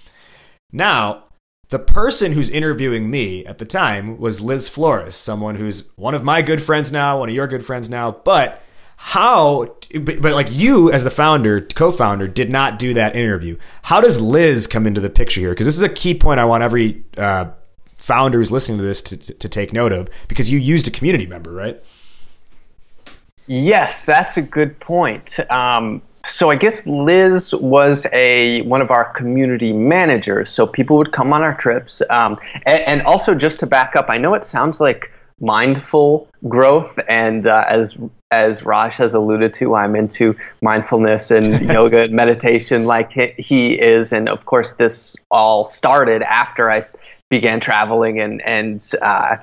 Now, 0.73 1.27
the 1.69 1.79
person 1.79 2.33
who's 2.33 2.51
interviewing 2.51 3.11
me 3.11 3.47
at 3.47 3.59
the 3.59 3.65
time 3.65 4.19
was 4.19 4.41
Liz 4.41 4.69
Flores, 4.69 5.15
someone 5.15 5.55
who's 5.55 5.89
one 5.95 6.17
of 6.17 6.25
my 6.25 6.43
good 6.43 6.61
friends 6.61 6.91
now, 6.91 7.21
one 7.21 7.29
of 7.29 7.35
your 7.35 7.47
good 7.47 7.65
friends 7.65 7.89
now, 7.89 8.11
but 8.11 8.61
how 9.05 9.65
but, 10.01 10.23
but, 10.23 10.33
like 10.33 10.47
you 10.53 10.93
as 10.93 11.03
the 11.03 11.11
founder 11.11 11.61
co-founder 11.61 12.29
did 12.29 12.51
not 12.51 12.79
do 12.79 12.95
that 12.95 13.17
interview. 13.17 13.59
How 13.83 14.01
does 14.01 14.21
liz 14.21 14.69
come 14.69 14.87
into 14.87 15.01
the 15.01 15.11
picture 15.11 15.41
here? 15.41 15.51
Because 15.51 15.67
this 15.67 15.77
is 15.77 15.83
a 15.83 15.89
key 15.89 16.15
point 16.15 16.39
i 16.39 16.45
want 16.45 16.63
every 16.63 17.03
uh, 17.17 17.47
founder 17.97 18.39
who's 18.39 18.53
listening 18.53 18.79
to 18.79 18.85
this 18.85 19.03
to, 19.03 19.17
to, 19.17 19.35
to 19.35 19.49
take 19.49 19.73
note 19.73 19.93
of 19.93 20.09
because 20.29 20.53
you 20.53 20.59
used 20.61 20.87
a 20.87 20.91
community 20.93 21.27
member 21.27 21.51
right? 21.51 21.83
Yes 23.49 24.05
that's 24.05 24.37
a 24.37 24.43
good 24.43 24.79
point. 24.79 25.39
Um, 25.51 26.01
so 26.29 26.51
i 26.51 26.57
guess 26.57 26.87
liz 26.87 27.53
was 27.57 28.07
a 28.13 28.63
one 28.63 28.81
of 28.81 28.93
our 28.93 29.13
community 29.15 29.73
managers 29.73 30.49
so 30.49 30.65
people 30.65 30.97
would 30.97 31.11
come 31.11 31.33
on 31.33 31.43
our 31.43 31.57
trips. 31.57 32.03
Um, 32.09 32.39
and, 32.67 32.81
and 32.83 33.03
also 33.03 33.35
just 33.35 33.59
to 33.59 33.67
back 33.67 33.97
up 33.97 34.07
i 34.09 34.17
know 34.17 34.33
it 34.35 34.45
sounds 34.45 34.81
like 34.81 35.11
mindful 35.43 36.29
growth 36.49 36.99
and 37.09 37.47
uh, 37.47 37.65
as 37.69 37.99
as 38.31 38.65
Raj 38.65 38.95
has 38.95 39.13
alluded 39.13 39.53
to, 39.55 39.75
I'm 39.75 39.95
into 39.95 40.35
mindfulness 40.63 41.31
and 41.31 41.71
yoga 41.71 42.05
and 42.05 42.15
meditation 42.15 42.87
like 42.87 43.13
he 43.37 43.75
is. 43.75 44.13
And 44.13 44.29
of 44.29 44.47
course, 44.47 44.73
this 44.73 45.15
all 45.31 45.67
started 45.67 46.23
after 46.23 46.71
I 46.71 46.83
began 47.29 47.61
traveling 47.61 48.21
and, 48.21 48.41
and 48.43 48.83
uh, 49.03 49.37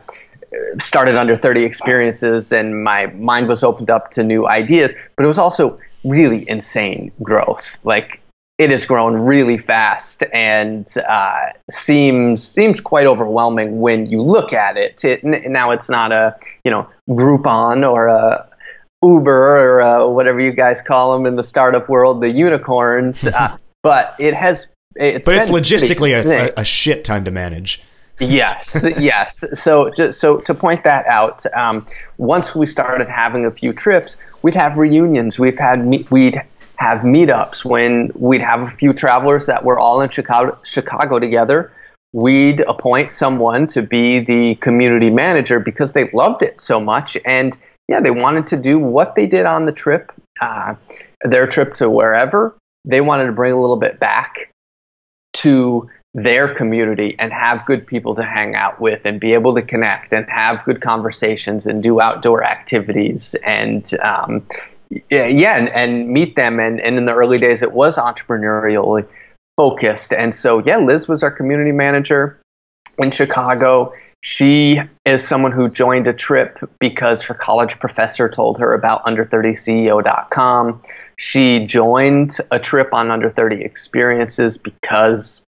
started 0.80 1.16
under 1.16 1.38
30 1.38 1.64
experiences, 1.64 2.52
and 2.52 2.84
my 2.84 3.08
mind 3.08 3.48
was 3.48 3.64
opened 3.64 3.92
up 3.92 4.10
to 4.12 4.24
new 4.24 4.48
ideas. 4.48 4.94
But 5.16 5.26
it 5.26 5.28
was 5.28 5.38
also 5.38 5.78
really 6.04 6.50
insane 6.50 7.12
growth. 7.22 7.64
Like, 7.84 8.22
it 8.60 8.70
has 8.70 8.86
grown 8.86 9.16
really 9.16 9.58
fast 9.58 10.22
and 10.34 10.94
uh, 11.08 11.46
seems 11.72 12.46
seems 12.46 12.82
quite 12.82 13.08
overwhelming 13.08 13.80
when 13.80 14.06
you 14.06 14.22
look 14.22 14.52
at 14.52 14.76
it. 14.76 15.04
it. 15.04 15.24
Now 15.24 15.72
it's 15.72 15.90
not 15.90 16.12
a 16.12 16.36
you 16.66 16.70
know 16.70 16.88
Groupon 17.10 17.90
or 17.90 18.08
a 18.08 18.48
Uber 19.02 19.78
or 19.78 19.82
uh, 19.82 20.08
whatever 20.08 20.42
you 20.42 20.52
guys 20.52 20.82
call 20.82 21.14
them 21.14 21.26
in 21.26 21.38
the 21.38 21.44
startup 21.44 21.88
world, 21.88 22.22
the 22.22 22.30
unicorns. 22.30 23.26
Uh, 23.26 23.58
but 23.82 24.14
it 24.20 24.34
has. 24.34 24.68
It's 24.96 25.26
but 25.26 25.36
it's 25.36 25.50
logistically 25.50 26.12
a, 26.12 26.60
a, 26.60 26.66
shit 26.66 27.06
ton 27.06 27.24
to 27.24 27.32
manage. 27.32 27.82
yes, 28.20 28.84
yes. 29.00 29.46
So, 29.54 29.92
so 30.12 30.38
to 30.40 30.54
point 30.54 30.84
that 30.84 31.06
out, 31.06 31.46
um, 31.56 31.88
once 32.18 32.54
we 32.54 32.66
started 32.66 33.08
having 33.08 33.46
a 33.46 33.52
few 33.52 33.72
trips, 33.72 34.18
we'd 34.42 34.56
have 34.56 34.78
reunions. 34.78 35.40
We've 35.40 35.58
had 35.58 35.86
we'd 36.12 36.42
have 36.80 37.00
meetups 37.00 37.66
when 37.66 38.10
we'd 38.16 38.42
have 38.42 38.62
a 38.62 38.72
few 38.72 38.94
travelers 38.94 39.46
that 39.46 39.64
were 39.66 39.78
all 39.78 40.00
in 40.02 40.10
Chicago, 40.10 40.58
Chicago 40.64 41.20
together. 41.20 41.74
We'd 42.14 42.62
appoint 42.62 43.12
someone 43.12 43.68
to 43.68 43.82
be 43.82 44.20
the 44.22 44.56
community 44.56 45.10
manager 45.10 45.60
because 45.60 45.92
they 45.92 46.10
loved 46.12 46.42
it 46.42 46.60
so 46.62 46.80
much 46.80 47.18
and 47.26 47.58
yeah, 47.90 48.00
they 48.00 48.12
wanted 48.12 48.48
to 48.48 48.58
do 48.58 48.80
what 48.80 49.16
they 49.16 49.26
did 49.26 49.46
on 49.46 49.66
the 49.66 49.72
trip, 49.72 50.12
uh, 50.40 50.76
their 51.26 51.48
trip 51.48 51.74
to 51.76 51.90
wherever. 51.90 52.56
They 52.86 53.02
wanted 53.02 53.26
to 53.26 53.32
bring 53.34 53.52
a 53.52 53.60
little 53.60 53.78
bit 53.78 54.00
back 54.00 54.52
to 55.34 55.90
their 56.14 56.54
community 56.54 57.16
and 57.20 57.34
have 57.34 57.66
good 57.66 57.86
people 57.86 58.16
to 58.16 58.24
hang 58.24 58.56
out 58.56 58.80
with 58.80 59.02
and 59.06 59.20
be 59.20 59.34
able 59.34 59.54
to 59.56 59.62
connect 59.62 60.14
and 60.14 60.26
have 60.30 60.64
good 60.66 60.82
conversations 60.82 61.68
and 61.68 61.84
do 61.84 62.00
outdoor 62.00 62.44
activities 62.44 63.36
and 63.46 63.92
um, 64.04 64.46
yeah, 65.10 65.26
yeah 65.26 65.58
and, 65.58 65.70
and, 65.70 66.10
meet 66.10 66.36
them 66.36 66.60
and, 66.60 66.80
and 66.82 66.98
in 66.98 67.06
the 67.06 67.14
early 67.14 67.38
days 67.38 67.62
it 67.62 67.72
was 67.72 67.98
entrepreneurial 67.98 69.06
focused 69.58 70.14
and 70.14 70.34
so 70.34 70.60
yeah 70.66 70.78
liz 70.78 71.08
was 71.08 71.22
our 71.22 71.32
community 71.32 71.72
manager 71.72 72.40
in 72.98 73.12
chicago 73.12 73.94
she 74.22 74.82
is 75.06 75.26
someone 75.26 75.52
who 75.52 75.70
joined 75.70 76.08
a 76.08 76.14
trip 76.14 76.60
because 76.80 77.22
her 77.24 77.34
college 77.34 77.80
professor 77.80 78.28
told 78.28 78.60
her 78.60 78.74
about 78.74 79.04
under30ceo.com. 79.06 80.82
She 81.16 81.66
joined 81.66 82.38
a 82.52 82.60
trip 82.60 82.94
on 82.94 83.12
under 83.12 83.30
30 83.30 83.64
experiences 83.64 84.58
because 84.58 85.42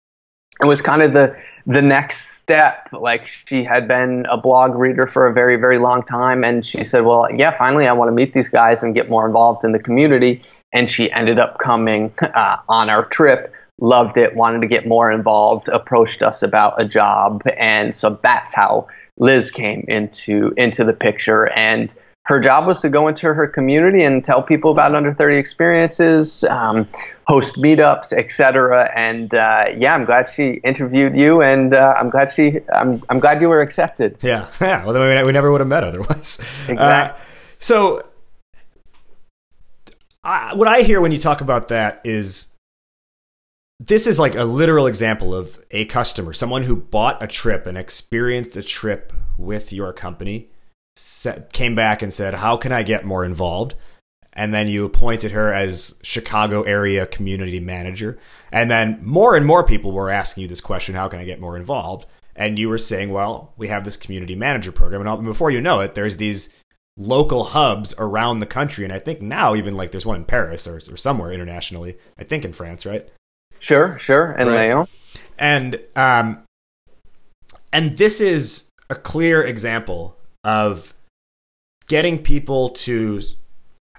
it 0.62 0.66
was 0.66 0.82
kind 0.82 1.02
of 1.02 1.14
the 1.14 1.36
the 1.66 1.82
next 1.82 2.38
step. 2.38 2.88
Like 2.92 3.26
she 3.26 3.64
had 3.64 3.86
been 3.86 4.26
a 4.30 4.36
blog 4.36 4.74
reader 4.74 5.06
for 5.06 5.26
a 5.26 5.32
very, 5.32 5.56
very 5.56 5.78
long 5.78 6.02
time. 6.02 6.44
And 6.44 6.64
she 6.64 6.84
said, 6.84 7.04
Well, 7.04 7.28
yeah, 7.34 7.56
finally, 7.56 7.86
I 7.86 7.92
want 7.92 8.08
to 8.08 8.12
meet 8.12 8.32
these 8.34 8.48
guys 8.48 8.82
and 8.82 8.94
get 8.94 9.08
more 9.08 9.26
involved 9.26 9.64
in 9.64 9.72
the 9.72 9.78
community. 9.78 10.42
And 10.72 10.90
she 10.90 11.10
ended 11.10 11.38
up 11.38 11.58
coming 11.58 12.12
uh, 12.22 12.56
on 12.68 12.90
our 12.90 13.04
trip, 13.06 13.52
loved 13.80 14.16
it, 14.16 14.36
wanted 14.36 14.62
to 14.62 14.68
get 14.68 14.86
more 14.86 15.10
involved, 15.10 15.68
approached 15.68 16.22
us 16.22 16.42
about 16.42 16.80
a 16.80 16.84
job. 16.84 17.42
And 17.56 17.94
so 17.94 18.18
that's 18.22 18.54
how 18.54 18.86
Liz 19.18 19.50
came 19.50 19.84
into 19.88 20.52
into 20.56 20.84
the 20.84 20.92
picture. 20.92 21.50
And 21.50 21.94
her 22.30 22.38
job 22.38 22.64
was 22.64 22.80
to 22.80 22.88
go 22.88 23.08
into 23.08 23.34
her 23.34 23.48
community 23.48 24.04
and 24.04 24.24
tell 24.24 24.40
people 24.40 24.70
about 24.70 24.94
under 24.94 25.12
30 25.12 25.36
experiences, 25.36 26.44
um, 26.44 26.88
host 27.26 27.56
meetups, 27.56 28.12
etc. 28.12 28.88
And 28.94 29.34
uh, 29.34 29.64
yeah, 29.76 29.94
I'm 29.94 30.04
glad 30.04 30.28
she 30.32 30.60
interviewed 30.62 31.16
you, 31.16 31.42
and 31.42 31.74
uh, 31.74 31.94
I'm 31.98 32.08
glad 32.08 32.30
she, 32.30 32.60
I'm, 32.72 33.02
I'm 33.08 33.18
glad 33.18 33.40
you 33.40 33.48
were 33.48 33.60
accepted. 33.60 34.16
Yeah, 34.22 34.46
yeah. 34.60 34.84
Well, 34.84 34.94
then 34.94 35.26
we 35.26 35.32
never 35.32 35.50
would 35.50 35.60
have 35.60 35.66
met 35.66 35.82
otherwise. 35.82 36.38
Exactly. 36.68 36.76
Uh, 36.78 37.16
so, 37.58 38.06
I, 40.22 40.54
what 40.54 40.68
I 40.68 40.82
hear 40.82 41.00
when 41.00 41.10
you 41.10 41.18
talk 41.18 41.40
about 41.40 41.66
that 41.68 42.00
is 42.04 42.46
this 43.80 44.06
is 44.06 44.20
like 44.20 44.36
a 44.36 44.44
literal 44.44 44.86
example 44.86 45.34
of 45.34 45.58
a 45.72 45.84
customer, 45.86 46.32
someone 46.32 46.62
who 46.62 46.76
bought 46.76 47.20
a 47.20 47.26
trip 47.26 47.66
and 47.66 47.76
experienced 47.76 48.56
a 48.56 48.62
trip 48.62 49.12
with 49.36 49.72
your 49.72 49.92
company 49.92 50.50
came 51.52 51.74
back 51.74 52.02
and 52.02 52.12
said, 52.12 52.34
"How 52.34 52.56
can 52.56 52.72
I 52.72 52.82
get 52.82 53.04
more 53.04 53.24
involved?" 53.24 53.74
And 54.32 54.54
then 54.54 54.68
you 54.68 54.84
appointed 54.84 55.32
her 55.32 55.52
as 55.52 55.96
Chicago 56.02 56.62
area 56.62 57.06
community 57.06 57.60
manager. 57.60 58.18
And 58.52 58.70
then 58.70 59.00
more 59.02 59.36
and 59.36 59.44
more 59.44 59.64
people 59.64 59.92
were 59.92 60.10
asking 60.10 60.42
you 60.42 60.48
this 60.48 60.60
question, 60.60 60.94
"How 60.94 61.08
can 61.08 61.20
I 61.20 61.24
get 61.24 61.40
more 61.40 61.56
involved?" 61.56 62.06
And 62.36 62.58
you 62.58 62.68
were 62.68 62.78
saying, 62.78 63.10
"Well, 63.10 63.52
we 63.56 63.68
have 63.68 63.84
this 63.84 63.96
community 63.96 64.34
manager 64.34 64.72
program." 64.72 65.06
And 65.06 65.24
before 65.24 65.50
you 65.50 65.60
know 65.60 65.80
it, 65.80 65.94
there's 65.94 66.16
these 66.16 66.48
local 66.96 67.44
hubs 67.44 67.94
around 67.98 68.38
the 68.38 68.46
country. 68.46 68.84
And 68.84 68.92
I 68.92 68.98
think 68.98 69.22
now 69.22 69.54
even 69.54 69.76
like 69.76 69.90
there's 69.90 70.06
one 70.06 70.16
in 70.16 70.24
Paris 70.24 70.66
or, 70.66 70.76
or 70.76 70.96
somewhere 70.96 71.32
internationally. 71.32 71.96
I 72.18 72.24
think 72.24 72.44
in 72.44 72.52
France, 72.52 72.84
right? 72.84 73.08
Sure, 73.58 73.98
sure, 73.98 74.32
and 74.32 74.48
right. 74.48 74.70
Lyon. 74.70 74.86
And 75.38 75.80
um, 75.96 76.42
and 77.72 77.96
this 77.96 78.20
is 78.20 78.70
a 78.88 78.94
clear 78.94 79.42
example 79.42 80.16
of 80.44 80.94
getting 81.86 82.18
people 82.18 82.70
to 82.70 83.20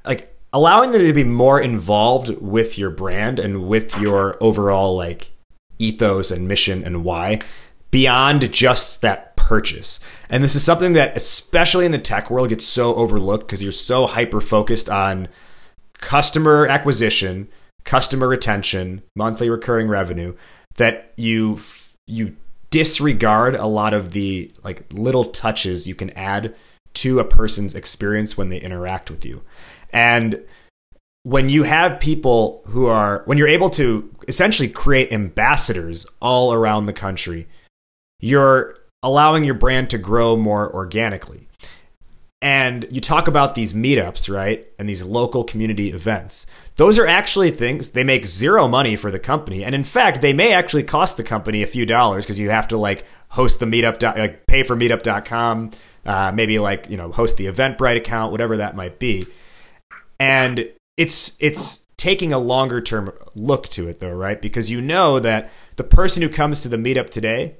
like 0.06 0.36
allowing 0.54 0.92
them 0.92 1.02
to 1.02 1.14
be 1.14 1.24
more 1.24 1.60
involved 1.60 2.30
with 2.42 2.78
your 2.78 2.90
brand 2.90 3.40
and 3.40 3.68
with 3.68 3.98
your 3.98 4.38
overall 4.42 4.96
like 4.96 5.32
ethos 5.80 6.32
and 6.32 6.48
mission 6.48 6.84
and 6.84 7.04
why 7.04 7.40
beyond 7.90 8.52
just 8.54 9.02
that 9.02 9.36
purchase. 9.36 10.00
And 10.30 10.44
this 10.44 10.56
is 10.56 10.64
something 10.64 10.94
that 10.94 11.18
especially 11.18 11.86
in 11.86 11.92
the 11.92 12.00
tech 12.00 12.32
world 12.32 12.50
gets 12.50 12.66
so 12.66 12.96
overlooked 12.96 13.48
because 13.48 13.62
you're 13.62 13.72
so 13.72 14.08
hyper 14.08 14.40
focused 14.40 14.90
on 14.90 15.28
customer 15.96 16.68
acquisition, 16.68 17.50
customer 17.84 18.28
retention, 18.28 19.04
monthly 19.16 19.50
recurring 19.50 19.90
revenue 19.90 20.36
that 20.78 21.14
you 21.18 21.60
you 22.08 22.36
disregard 22.72 23.54
a 23.54 23.68
lot 23.68 23.94
of 23.94 24.12
the 24.12 24.52
like 24.64 24.86
little 24.92 25.26
touches 25.26 25.88
you 25.88 25.94
can 25.94 26.10
add 26.12 26.56
to 26.94 27.20
a 27.20 27.26
person's 27.26 27.76
experience 27.76 28.38
when 28.38 28.50
they 28.50 28.60
interact 28.60 29.12
with 29.12 29.24
you. 29.26 29.44
And 29.94 30.42
when 31.24 31.50
you 31.50 31.64
have 31.64 32.00
people 32.00 32.64
who 32.68 32.88
are 32.88 33.22
when 33.26 33.38
you're 33.38 33.48
able 33.48 33.70
to 33.72 34.10
essentially 34.28 34.68
create 34.68 35.14
ambassadors 35.14 36.08
all 36.20 36.54
around 36.54 36.86
the 36.86 36.94
country, 36.94 37.48
you're 38.20 38.78
allowing 39.04 39.44
your 39.44 39.54
brand 39.54 39.90
to 39.92 39.98
grow 39.98 40.36
more 40.36 40.74
organically. 40.74 41.48
And 42.42 42.88
you 42.90 43.02
talk 43.02 43.28
about 43.28 43.54
these 43.54 43.74
meetups, 43.74 44.34
right? 44.34 44.66
And 44.80 44.90
these 44.90 45.04
local 45.04 45.44
community 45.44 45.92
events. 45.92 46.48
Those 46.76 46.98
are 46.98 47.06
actually 47.06 47.52
things, 47.52 47.92
they 47.92 48.04
make 48.04 48.26
zero 48.26 48.68
money 48.68 48.96
for 48.96 49.12
the 49.12 49.20
company. 49.20 49.64
And 49.64 49.76
in 49.76 49.84
fact, 49.84 50.22
they 50.22 50.34
may 50.34 50.54
actually 50.54 50.84
cost 50.84 51.18
the 51.18 51.24
company 51.24 51.62
a 51.62 51.68
few 51.68 51.86
dollars 51.86 52.26
because 52.26 52.40
you 52.40 52.50
have 52.50 52.68
to 52.70 52.78
like 52.78 53.06
host 53.30 53.60
the 53.60 53.68
meetup, 53.68 54.02
like 54.18 54.48
pay 54.48 54.64
for 54.64 54.76
meetup.com, 54.76 55.72
uh, 56.06 56.32
maybe 56.34 56.58
like, 56.58 56.90
you 56.90 56.98
know, 56.98 57.12
host 57.12 57.38
the 57.38 57.46
Eventbrite 57.46 57.98
account, 57.98 58.32
whatever 58.32 58.58
that 58.58 58.76
might 58.76 58.98
be. 58.98 59.28
And 60.20 60.68
it's, 60.98 61.38
it's, 61.40 61.82
taking 62.02 62.34
a 62.34 62.40
longer 62.40 62.82
term 62.82 63.12
look 63.36 63.70
to 63.70 63.88
it 63.88 64.00
though, 64.00 64.12
right? 64.12 64.42
Because 64.42 64.72
you 64.72 64.82
know 64.82 65.20
that 65.20 65.52
the 65.76 65.84
person 65.84 66.24
who 66.24 66.30
comes 66.30 66.62
to 66.62 66.68
the 66.68 66.76
meetup 66.76 67.12
today 67.12 67.58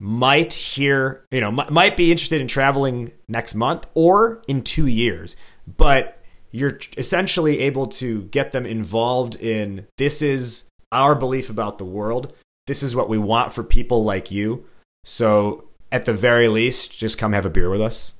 might 0.00 0.52
hear, 0.52 1.24
you 1.30 1.40
know, 1.40 1.50
might 1.50 1.96
be 1.96 2.10
interested 2.10 2.40
in 2.40 2.46
traveling 2.48 3.12
next 3.26 3.54
month 3.54 3.86
or 3.94 4.42
in 4.46 4.62
two 4.62 4.86
years, 4.86 5.36
but 5.76 6.22
you're 6.50 6.78
essentially 6.96 7.60
able 7.60 7.86
to 7.86 8.22
get 8.24 8.52
them 8.52 8.64
involved 8.64 9.36
in 9.36 9.86
this 9.98 10.22
is 10.22 10.64
our 10.92 11.14
belief 11.14 11.50
about 11.50 11.78
the 11.78 11.84
world. 11.84 12.32
This 12.66 12.82
is 12.82 12.94
what 12.94 13.08
we 13.08 13.18
want 13.18 13.52
for 13.52 13.62
people 13.62 14.04
like 14.04 14.30
you. 14.30 14.64
So, 15.04 15.64
at 15.90 16.04
the 16.04 16.12
very 16.12 16.48
least, 16.48 16.96
just 16.96 17.16
come 17.16 17.32
have 17.32 17.46
a 17.46 17.50
beer 17.50 17.70
with 17.70 17.80
us. 17.80 18.14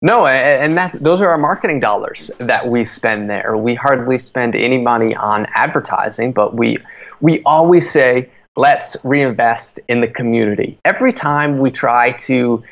No, 0.00 0.26
and 0.26 0.76
that 0.76 0.96
those 1.00 1.20
are 1.20 1.28
our 1.28 1.38
marketing 1.38 1.78
dollars 1.78 2.30
that 2.38 2.66
we 2.66 2.84
spend 2.84 3.30
there. 3.30 3.56
We 3.56 3.74
hardly 3.74 4.18
spend 4.18 4.56
any 4.56 4.78
money 4.78 5.14
on 5.14 5.46
advertising, 5.54 6.32
but 6.32 6.56
we 6.56 6.78
we 7.20 7.40
always 7.44 7.88
say 7.88 8.28
let's 8.56 8.96
reinvest 9.02 9.80
in 9.88 10.00
the 10.00 10.08
community. 10.08 10.78
Every 10.84 11.12
time 11.12 11.58
we 11.58 11.70
try 11.70 12.12
to 12.12 12.62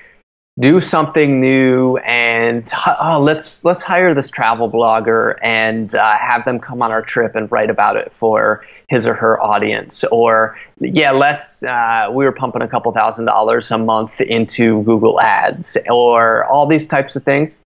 do 0.58 0.80
something 0.80 1.40
new 1.40 1.96
and 1.98 2.70
oh, 3.00 3.18
let's 3.22 3.64
let's 3.64 3.82
hire 3.82 4.14
this 4.14 4.28
travel 4.30 4.70
blogger 4.70 5.38
and 5.42 5.94
uh, 5.94 6.18
have 6.18 6.44
them 6.44 6.58
come 6.58 6.82
on 6.82 6.90
our 6.90 7.00
trip 7.00 7.34
and 7.34 7.50
write 7.50 7.70
about 7.70 7.96
it 7.96 8.12
for 8.12 8.64
his 8.88 9.06
or 9.06 9.14
her 9.14 9.40
audience 9.40 10.04
or 10.10 10.58
yeah 10.80 11.12
let's 11.12 11.62
uh, 11.62 12.08
we 12.12 12.24
were 12.24 12.32
pumping 12.32 12.60
a 12.62 12.68
couple 12.68 12.92
thousand 12.92 13.24
dollars 13.24 13.70
a 13.70 13.78
month 13.78 14.20
into 14.20 14.82
google 14.82 15.20
ads 15.20 15.78
or 15.88 16.44
all 16.46 16.66
these 16.66 16.86
types 16.86 17.16
of 17.16 17.22
things 17.22 17.62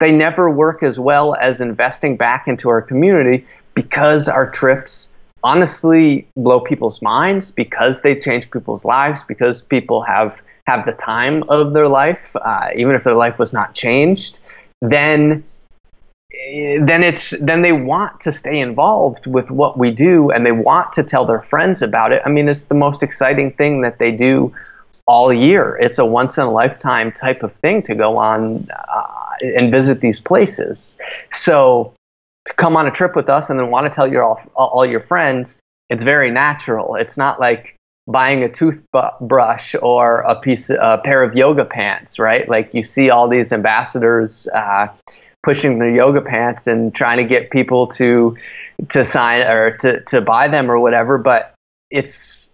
they 0.00 0.12
never 0.12 0.50
work 0.50 0.82
as 0.82 0.98
well 0.98 1.36
as 1.36 1.60
investing 1.60 2.16
back 2.16 2.46
into 2.46 2.68
our 2.68 2.82
community 2.82 3.46
because 3.74 4.28
our 4.28 4.50
trips 4.50 5.08
honestly 5.44 6.26
blow 6.36 6.58
people's 6.58 7.00
minds 7.02 7.50
because 7.50 8.00
they 8.00 8.18
change 8.18 8.50
people's 8.50 8.84
lives 8.84 9.22
because 9.28 9.62
people 9.62 10.02
have 10.02 10.40
have 10.66 10.84
the 10.86 10.92
time 10.92 11.42
of 11.50 11.74
their 11.74 11.88
life 11.88 12.34
uh, 12.36 12.68
even 12.74 12.94
if 12.94 13.04
their 13.04 13.14
life 13.14 13.38
was 13.38 13.52
not 13.52 13.74
changed 13.74 14.38
then 14.80 15.44
then 16.80 17.02
it's 17.02 17.30
then 17.40 17.62
they 17.62 17.72
want 17.72 18.20
to 18.20 18.32
stay 18.32 18.58
involved 18.58 19.26
with 19.26 19.50
what 19.50 19.78
we 19.78 19.90
do 19.90 20.30
and 20.30 20.44
they 20.44 20.52
want 20.52 20.92
to 20.92 21.02
tell 21.02 21.24
their 21.24 21.42
friends 21.42 21.82
about 21.82 22.12
it. 22.12 22.22
I 22.24 22.28
mean 22.28 22.48
it's 22.48 22.64
the 22.64 22.74
most 22.74 23.02
exciting 23.02 23.52
thing 23.52 23.82
that 23.82 23.98
they 23.98 24.10
do 24.10 24.52
all 25.06 25.32
year. 25.32 25.76
It's 25.80 25.98
a 25.98 26.04
once 26.04 26.38
in 26.38 26.44
a 26.44 26.50
lifetime 26.50 27.12
type 27.12 27.42
of 27.42 27.52
thing 27.56 27.82
to 27.82 27.94
go 27.94 28.16
on 28.16 28.68
uh, 28.88 29.06
and 29.56 29.70
visit 29.70 30.00
these 30.00 30.18
places. 30.18 30.98
So 31.32 31.94
to 32.46 32.54
come 32.54 32.76
on 32.76 32.86
a 32.86 32.90
trip 32.90 33.16
with 33.16 33.28
us 33.28 33.50
and 33.50 33.58
then 33.58 33.70
want 33.70 33.90
to 33.90 33.94
tell 33.94 34.06
your 34.06 34.22
all, 34.22 34.40
all 34.54 34.86
your 34.86 35.00
friends, 35.00 35.58
it's 35.90 36.02
very 36.02 36.30
natural. 36.30 36.94
It's 36.96 37.16
not 37.16 37.40
like 37.40 37.76
buying 38.06 38.42
a 38.42 38.48
toothbrush 38.48 39.74
or 39.80 40.20
a 40.20 40.38
piece, 40.38 40.70
a 40.70 41.00
pair 41.02 41.22
of 41.22 41.34
yoga 41.34 41.64
pants, 41.64 42.18
right? 42.18 42.48
Like 42.48 42.74
you 42.74 42.82
see 42.82 43.10
all 43.10 43.28
these 43.28 43.52
ambassadors 43.52 44.46
uh, 44.48 44.88
pushing 45.42 45.78
their 45.78 45.90
yoga 45.90 46.20
pants 46.20 46.66
and 46.66 46.94
trying 46.94 47.18
to 47.18 47.24
get 47.24 47.50
people 47.50 47.86
to 47.88 48.36
to 48.90 49.04
sign 49.04 49.42
or 49.42 49.76
to 49.78 50.00
to 50.04 50.20
buy 50.20 50.48
them 50.48 50.70
or 50.70 50.78
whatever. 50.78 51.16
But 51.18 51.54
it's 51.90 52.52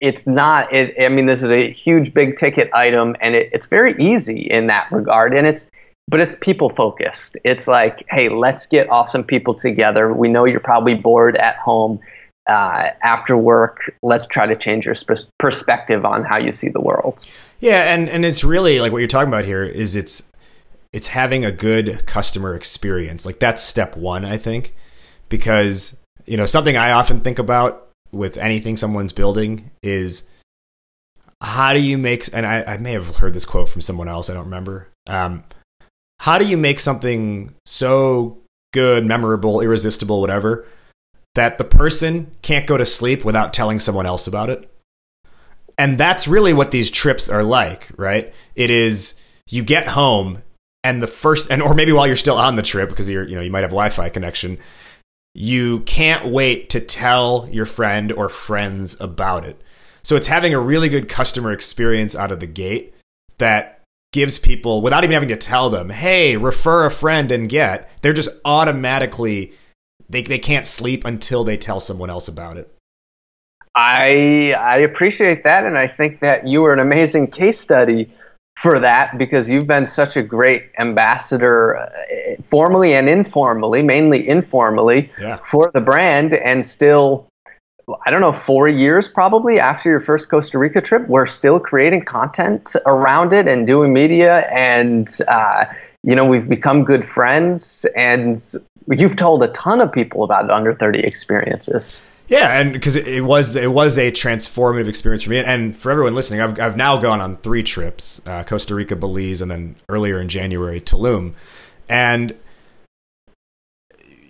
it's 0.00 0.26
not. 0.26 0.72
It, 0.72 0.94
I 1.02 1.08
mean, 1.08 1.26
this 1.26 1.42
is 1.42 1.50
a 1.50 1.70
huge 1.72 2.14
big 2.14 2.38
ticket 2.38 2.72
item, 2.72 3.16
and 3.20 3.34
it, 3.34 3.50
it's 3.52 3.66
very 3.66 3.94
easy 3.98 4.42
in 4.42 4.68
that 4.68 4.90
regard, 4.92 5.34
and 5.34 5.46
it's 5.46 5.66
but 6.08 6.20
it's 6.20 6.36
people 6.40 6.70
focused. 6.70 7.36
It's 7.44 7.68
like, 7.68 8.04
hey, 8.08 8.30
let's 8.30 8.66
get 8.66 8.88
awesome 8.88 9.22
people 9.22 9.54
together. 9.54 10.12
We 10.12 10.28
know 10.28 10.46
you're 10.46 10.58
probably 10.58 10.94
bored 10.94 11.36
at 11.36 11.56
home 11.56 12.00
uh, 12.48 12.88
after 13.02 13.36
work. 13.36 13.94
Let's 14.02 14.26
try 14.26 14.46
to 14.46 14.56
change 14.56 14.86
your 14.86 14.94
sp- 14.96 15.28
perspective 15.38 16.06
on 16.06 16.24
how 16.24 16.38
you 16.38 16.52
see 16.52 16.68
the 16.68 16.80
world. 16.80 17.24
Yeah, 17.60 17.94
and 17.94 18.08
and 18.08 18.24
it's 18.24 18.42
really 18.42 18.80
like 18.80 18.90
what 18.90 18.98
you're 18.98 19.08
talking 19.08 19.28
about 19.28 19.44
here 19.44 19.64
is 19.64 19.94
it's 19.96 20.30
it's 20.94 21.08
having 21.08 21.44
a 21.44 21.52
good 21.52 22.06
customer 22.06 22.54
experience. 22.54 23.26
Like 23.26 23.38
that's 23.38 23.62
step 23.62 23.94
one, 23.94 24.24
I 24.24 24.38
think, 24.38 24.74
because 25.28 26.00
you 26.24 26.38
know 26.38 26.46
something 26.46 26.76
I 26.76 26.92
often 26.92 27.20
think 27.20 27.38
about 27.38 27.90
with 28.12 28.38
anything 28.38 28.78
someone's 28.78 29.12
building 29.12 29.70
is 29.82 30.24
how 31.42 31.74
do 31.74 31.80
you 31.80 31.98
make 31.98 32.28
and 32.32 32.46
I, 32.46 32.62
I 32.64 32.76
may 32.78 32.92
have 32.92 33.18
heard 33.18 33.34
this 33.34 33.44
quote 33.44 33.68
from 33.68 33.82
someone 33.82 34.08
else 34.08 34.30
i 34.30 34.34
don't 34.34 34.46
remember 34.46 34.88
um, 35.06 35.44
how 36.20 36.38
do 36.38 36.46
you 36.46 36.56
make 36.56 36.80
something 36.80 37.54
so 37.64 38.38
good 38.72 39.04
memorable 39.04 39.60
irresistible 39.60 40.20
whatever 40.20 40.66
that 41.34 41.58
the 41.58 41.64
person 41.64 42.30
can't 42.42 42.66
go 42.66 42.76
to 42.76 42.84
sleep 42.84 43.24
without 43.24 43.52
telling 43.52 43.78
someone 43.78 44.06
else 44.06 44.26
about 44.26 44.50
it? 44.50 44.70
And 45.76 45.96
that's 45.96 46.26
really 46.26 46.52
what 46.52 46.70
these 46.70 46.90
trips 46.90 47.28
are 47.28 47.44
like 47.44 47.90
right? 47.96 48.32
It 48.54 48.70
is 48.70 49.14
you 49.48 49.62
get 49.62 49.88
home 49.88 50.42
and 50.84 51.02
the 51.02 51.06
first 51.06 51.50
and 51.50 51.62
or 51.62 51.74
maybe 51.74 51.92
while 51.92 52.06
you're 52.06 52.16
still 52.16 52.36
on 52.36 52.56
the 52.56 52.62
trip 52.62 52.88
because 52.88 53.08
you're 53.08 53.26
you 53.26 53.34
know 53.34 53.42
you 53.42 53.50
might 53.50 53.62
have 53.62 53.70
wi-fi 53.70 54.08
connection 54.08 54.58
you 55.34 55.80
can't 55.80 56.26
wait 56.26 56.70
to 56.70 56.80
tell 56.80 57.48
your 57.52 57.66
friend 57.66 58.10
or 58.10 58.28
friends 58.28 59.00
about 59.00 59.44
it. 59.44 59.60
So 60.02 60.16
it's 60.16 60.26
having 60.26 60.52
a 60.52 60.60
really 60.60 60.88
good 60.88 61.08
customer 61.08 61.52
experience 61.52 62.16
out 62.16 62.32
of 62.32 62.40
the 62.40 62.46
gate 62.46 62.92
that 63.38 63.77
gives 64.12 64.38
people, 64.38 64.80
without 64.80 65.04
even 65.04 65.14
having 65.14 65.28
to 65.28 65.36
tell 65.36 65.70
them, 65.70 65.90
hey, 65.90 66.36
refer 66.36 66.86
a 66.86 66.90
friend 66.90 67.30
and 67.30 67.48
get, 67.48 67.90
they're 68.00 68.12
just 68.12 68.30
automatically, 68.44 69.52
they, 70.08 70.22
they 70.22 70.38
can't 70.38 70.66
sleep 70.66 71.04
until 71.04 71.44
they 71.44 71.56
tell 71.56 71.80
someone 71.80 72.10
else 72.10 72.28
about 72.28 72.56
it. 72.56 72.74
I 73.76 74.54
I 74.58 74.78
appreciate 74.78 75.44
that, 75.44 75.64
and 75.64 75.78
I 75.78 75.86
think 75.86 76.18
that 76.20 76.48
you 76.48 76.62
were 76.62 76.72
an 76.72 76.80
amazing 76.80 77.28
case 77.28 77.60
study 77.60 78.12
for 78.56 78.80
that 78.80 79.18
because 79.18 79.48
you've 79.48 79.68
been 79.68 79.86
such 79.86 80.16
a 80.16 80.22
great 80.22 80.70
ambassador, 80.80 81.76
uh, 81.76 81.88
formally 82.48 82.94
and 82.94 83.08
informally, 83.08 83.84
mainly 83.84 84.26
informally, 84.26 85.12
yeah. 85.20 85.36
for 85.48 85.70
the 85.74 85.80
brand, 85.80 86.34
and 86.34 86.66
still 86.66 87.28
I 88.04 88.10
don't 88.10 88.20
know, 88.20 88.32
four 88.32 88.68
years 88.68 89.08
probably 89.08 89.58
after 89.58 89.88
your 89.88 90.00
first 90.00 90.28
Costa 90.28 90.58
Rica 90.58 90.80
trip, 90.80 91.08
we're 91.08 91.26
still 91.26 91.58
creating 91.58 92.04
content 92.04 92.74
around 92.86 93.32
it 93.32 93.48
and 93.48 93.66
doing 93.66 93.92
media. 93.92 94.40
And, 94.50 95.08
uh, 95.28 95.64
you 96.02 96.14
know, 96.14 96.24
we've 96.24 96.48
become 96.48 96.84
good 96.84 97.08
friends. 97.08 97.86
And 97.96 98.40
you've 98.90 99.16
told 99.16 99.42
a 99.42 99.48
ton 99.48 99.80
of 99.80 99.90
people 99.92 100.24
about 100.24 100.50
under 100.50 100.74
30 100.74 101.00
experiences. 101.00 101.98
Yeah, 102.28 102.60
and 102.60 102.74
because 102.74 102.94
it 102.94 103.24
was 103.24 103.56
it 103.56 103.72
was 103.72 103.96
a 103.96 104.12
transformative 104.12 104.86
experience 104.86 105.22
for 105.22 105.30
me, 105.30 105.38
and 105.38 105.74
for 105.74 105.90
everyone 105.90 106.14
listening, 106.14 106.42
I've 106.42 106.60
I've 106.60 106.76
now 106.76 106.98
gone 106.98 107.22
on 107.22 107.38
three 107.38 107.62
trips: 107.62 108.20
uh, 108.26 108.44
Costa 108.44 108.74
Rica, 108.74 108.96
Belize, 108.96 109.40
and 109.40 109.50
then 109.50 109.76
earlier 109.88 110.20
in 110.20 110.28
January, 110.28 110.78
Tulum. 110.78 111.32
And 111.88 112.34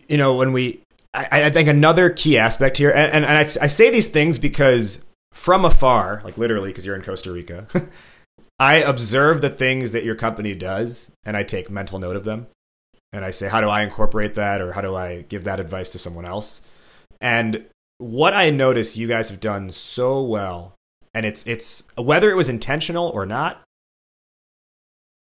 you 0.08 0.16
know, 0.16 0.36
when 0.36 0.52
we 0.52 0.80
I, 1.14 1.44
I 1.44 1.50
think 1.50 1.68
another 1.68 2.10
key 2.10 2.38
aspect 2.38 2.76
here, 2.76 2.90
and, 2.90 3.12
and, 3.12 3.24
and 3.24 3.34
I, 3.34 3.42
I 3.42 3.66
say 3.66 3.90
these 3.90 4.08
things 4.08 4.38
because 4.38 5.04
from 5.32 5.64
afar, 5.64 6.20
like 6.24 6.36
literally, 6.36 6.70
because 6.70 6.84
you're 6.84 6.96
in 6.96 7.02
Costa 7.02 7.32
Rica, 7.32 7.66
I 8.58 8.76
observe 8.76 9.40
the 9.40 9.50
things 9.50 9.92
that 9.92 10.04
your 10.04 10.16
company 10.16 10.54
does, 10.54 11.10
and 11.24 11.36
I 11.36 11.44
take 11.44 11.70
mental 11.70 11.98
note 11.98 12.16
of 12.16 12.24
them, 12.24 12.48
and 13.12 13.24
I 13.24 13.30
say, 13.30 13.48
how 13.48 13.60
do 13.60 13.68
I 13.68 13.82
incorporate 13.82 14.34
that, 14.34 14.60
or 14.60 14.72
how 14.72 14.80
do 14.80 14.94
I 14.94 15.22
give 15.22 15.44
that 15.44 15.60
advice 15.60 15.90
to 15.90 15.98
someone 15.98 16.24
else? 16.24 16.60
And 17.20 17.66
what 17.98 18.34
I 18.34 18.50
notice 18.50 18.96
you 18.96 19.08
guys 19.08 19.30
have 19.30 19.40
done 19.40 19.70
so 19.70 20.22
well, 20.22 20.74
and 21.14 21.24
it's 21.24 21.46
it's 21.46 21.84
whether 21.96 22.30
it 22.30 22.36
was 22.36 22.48
intentional 22.48 23.08
or 23.08 23.26
not. 23.26 23.62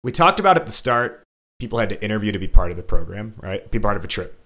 We 0.03 0.11
talked 0.11 0.39
about 0.39 0.57
at 0.57 0.65
the 0.65 0.71
start, 0.71 1.23
people 1.59 1.79
had 1.79 1.89
to 1.89 2.01
interview 2.03 2.31
to 2.31 2.39
be 2.39 2.47
part 2.47 2.71
of 2.71 2.77
the 2.77 2.83
program, 2.83 3.35
right? 3.37 3.69
Be 3.69 3.79
part 3.79 3.97
of 3.97 4.03
a 4.03 4.07
trip. 4.07 4.41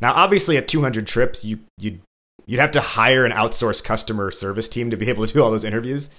Now, 0.00 0.12
obviously, 0.14 0.56
at 0.56 0.68
200 0.68 1.06
trips, 1.06 1.44
you 1.44 1.60
you 1.78 2.00
you'd 2.46 2.60
have 2.60 2.72
to 2.72 2.80
hire 2.80 3.24
an 3.24 3.32
outsourced 3.32 3.84
customer 3.84 4.30
service 4.30 4.68
team 4.68 4.90
to 4.90 4.96
be 4.96 5.08
able 5.10 5.26
to 5.26 5.32
do 5.32 5.42
all 5.42 5.50
those 5.50 5.64
interviews. 5.64 6.10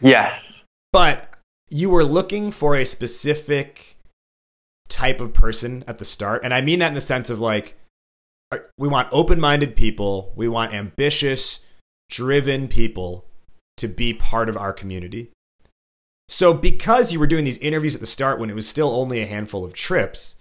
Yes, 0.00 0.64
but 0.92 1.30
you 1.70 1.90
were 1.90 2.04
looking 2.04 2.50
for 2.50 2.76
a 2.76 2.84
specific 2.84 3.96
type 4.88 5.20
of 5.20 5.32
person 5.32 5.82
at 5.86 5.98
the 5.98 6.04
start, 6.04 6.42
and 6.44 6.54
I 6.54 6.60
mean 6.60 6.78
that 6.80 6.88
in 6.88 6.94
the 6.94 7.00
sense 7.00 7.30
of 7.30 7.40
like 7.40 7.76
uh, 8.52 8.58
we 8.78 8.88
want 8.88 9.08
open-minded 9.12 9.76
people, 9.76 10.32
we 10.36 10.48
want 10.48 10.72
ambitious, 10.72 11.60
driven 12.08 12.68
people 12.68 13.24
to 13.76 13.88
be 13.88 14.14
part 14.14 14.48
of 14.48 14.56
our 14.56 14.72
community. 14.72 15.30
So, 16.28 16.54
because 16.54 17.12
you 17.12 17.20
were 17.20 17.26
doing 17.26 17.44
these 17.44 17.58
interviews 17.58 17.94
at 17.94 18.00
the 18.00 18.06
start 18.06 18.38
when 18.38 18.50
it 18.50 18.54
was 18.54 18.68
still 18.68 18.90
only 18.90 19.20
a 19.20 19.26
handful 19.26 19.64
of 19.64 19.74
trips, 19.74 20.36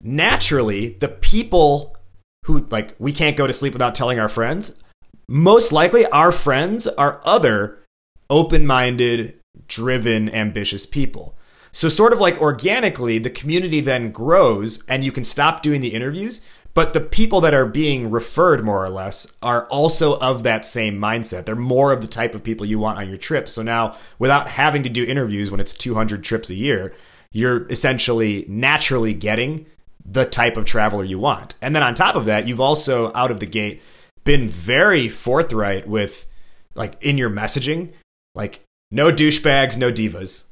naturally, 0.00 0.90
the 1.00 1.08
people 1.08 1.96
who 2.44 2.66
like 2.70 2.94
we 2.98 3.12
can't 3.12 3.36
go 3.36 3.46
to 3.46 3.52
sleep 3.52 3.72
without 3.72 3.94
telling 3.94 4.18
our 4.18 4.28
friends, 4.28 4.80
most 5.28 5.72
likely 5.72 6.06
our 6.06 6.32
friends 6.32 6.86
are 6.86 7.20
other 7.24 7.82
open-minded, 8.30 9.38
driven, 9.68 10.28
ambitious 10.34 10.86
people. 10.86 11.36
So 11.72 11.88
sort 11.88 12.12
of 12.12 12.20
like 12.20 12.40
organically 12.40 13.18
the 13.18 13.30
community 13.30 13.80
then 13.80 14.12
grows 14.12 14.82
and 14.86 15.02
you 15.02 15.12
can 15.12 15.24
stop 15.24 15.62
doing 15.62 15.80
the 15.80 15.94
interviews, 15.94 16.40
but 16.72 16.92
the 16.92 17.00
people 17.00 17.40
that 17.40 17.54
are 17.54 17.66
being 17.66 18.10
referred 18.10 18.64
more 18.64 18.84
or 18.84 18.90
less 18.90 19.26
are 19.42 19.66
also 19.66 20.18
of 20.18 20.42
that 20.42 20.66
same 20.66 20.98
mindset. 20.98 21.46
They're 21.46 21.56
more 21.56 21.92
of 21.92 22.00
the 22.00 22.06
type 22.06 22.34
of 22.34 22.44
people 22.44 22.66
you 22.66 22.78
want 22.78 22.98
on 22.98 23.08
your 23.08 23.18
trip. 23.18 23.48
So 23.48 23.62
now 23.62 23.96
without 24.18 24.48
having 24.48 24.82
to 24.82 24.88
do 24.88 25.04
interviews 25.04 25.50
when 25.50 25.60
it's 25.60 25.74
200 25.74 26.22
trips 26.22 26.50
a 26.50 26.54
year, 26.54 26.94
you're 27.32 27.68
essentially 27.68 28.44
naturally 28.48 29.14
getting 29.14 29.66
the 30.04 30.24
type 30.24 30.56
of 30.56 30.64
traveler 30.64 31.04
you 31.04 31.18
want. 31.18 31.56
And 31.62 31.74
then 31.74 31.82
on 31.82 31.94
top 31.94 32.14
of 32.14 32.26
that, 32.26 32.46
you've 32.46 32.60
also 32.60 33.12
out 33.14 33.30
of 33.30 33.40
the 33.40 33.46
gate 33.46 33.82
been 34.24 34.48
very 34.48 35.08
forthright 35.08 35.86
with 35.86 36.26
like 36.74 36.96
in 37.00 37.18
your 37.18 37.30
messaging, 37.30 37.92
like 38.34 38.60
no 38.90 39.10
douchebags, 39.10 39.76
no 39.76 39.90
divas. 39.92 40.46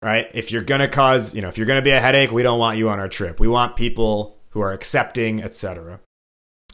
Right? 0.00 0.28
If 0.34 0.50
you're 0.50 0.62
going 0.62 0.80
to 0.80 0.88
cause, 0.88 1.34
you 1.34 1.42
know, 1.42 1.48
if 1.48 1.56
you're 1.56 1.66
going 1.66 1.80
to 1.80 1.84
be 1.84 1.90
a 1.90 2.00
headache, 2.00 2.32
we 2.32 2.42
don't 2.42 2.58
want 2.58 2.76
you 2.76 2.88
on 2.88 2.98
our 2.98 3.08
trip. 3.08 3.38
We 3.38 3.46
want 3.46 3.76
people 3.76 4.36
who 4.50 4.60
are 4.60 4.72
accepting, 4.72 5.42
etc. 5.42 6.00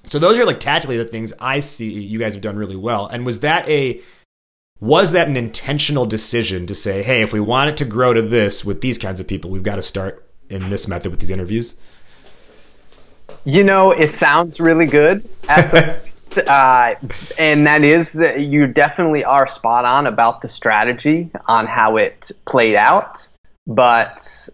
So 0.05 0.19
those 0.19 0.39
are 0.39 0.47
like 0.47 0.61
tactically 0.61 0.97
the 0.97 1.05
things 1.05 1.35
I 1.39 1.61
see 1.61 1.93
you 1.93 2.19
guys 2.19 2.35
have 2.35 2.43
done 2.43 2.57
really 2.57 2.77
well. 2.77 3.07
And 3.07 3.27
was 3.27 3.41
that 3.41 3.69
a 3.69 4.01
was 4.81 5.13
that 5.13 5.29
an 5.29 5.37
intentional 5.37 6.07
decision 6.07 6.67
to 6.67 6.75
say, 6.75 7.03
hey, 7.03 7.23
if 7.23 7.33
we 7.33 7.41
want 7.41 7.71
it 7.71 7.77
to 7.79 7.85
grow 7.85 8.13
to 8.13 8.23
this 8.23 8.65
with 8.65 8.81
these 8.81 8.97
kinds 8.97 9.19
of 9.19 9.27
people, 9.27 9.51
we've 9.51 9.63
got 9.63 9.77
to 9.77 9.83
start 9.83 10.28
in 10.51 10.69
this 10.69 10.89
method 10.89 11.11
with 11.11 11.21
these 11.21 11.31
interviews? 11.31 11.77
You 13.45 13.65
know, 13.65 13.93
it 13.93 14.13
sounds 14.13 14.61
really 14.61 14.87
good. 14.87 15.29
The, 15.47 16.01
uh, 16.47 16.95
and 17.39 17.67
that 17.67 17.83
is, 17.83 18.15
you 18.15 18.67
definitely 18.67 19.25
are 19.25 19.47
spot 19.47 19.85
on 19.85 20.07
about 20.07 20.43
the 20.43 20.49
strategy 20.49 21.31
on 21.47 21.67
how 21.67 21.97
it 21.97 22.31
played 22.47 22.75
out. 22.75 23.27
But 23.67 24.49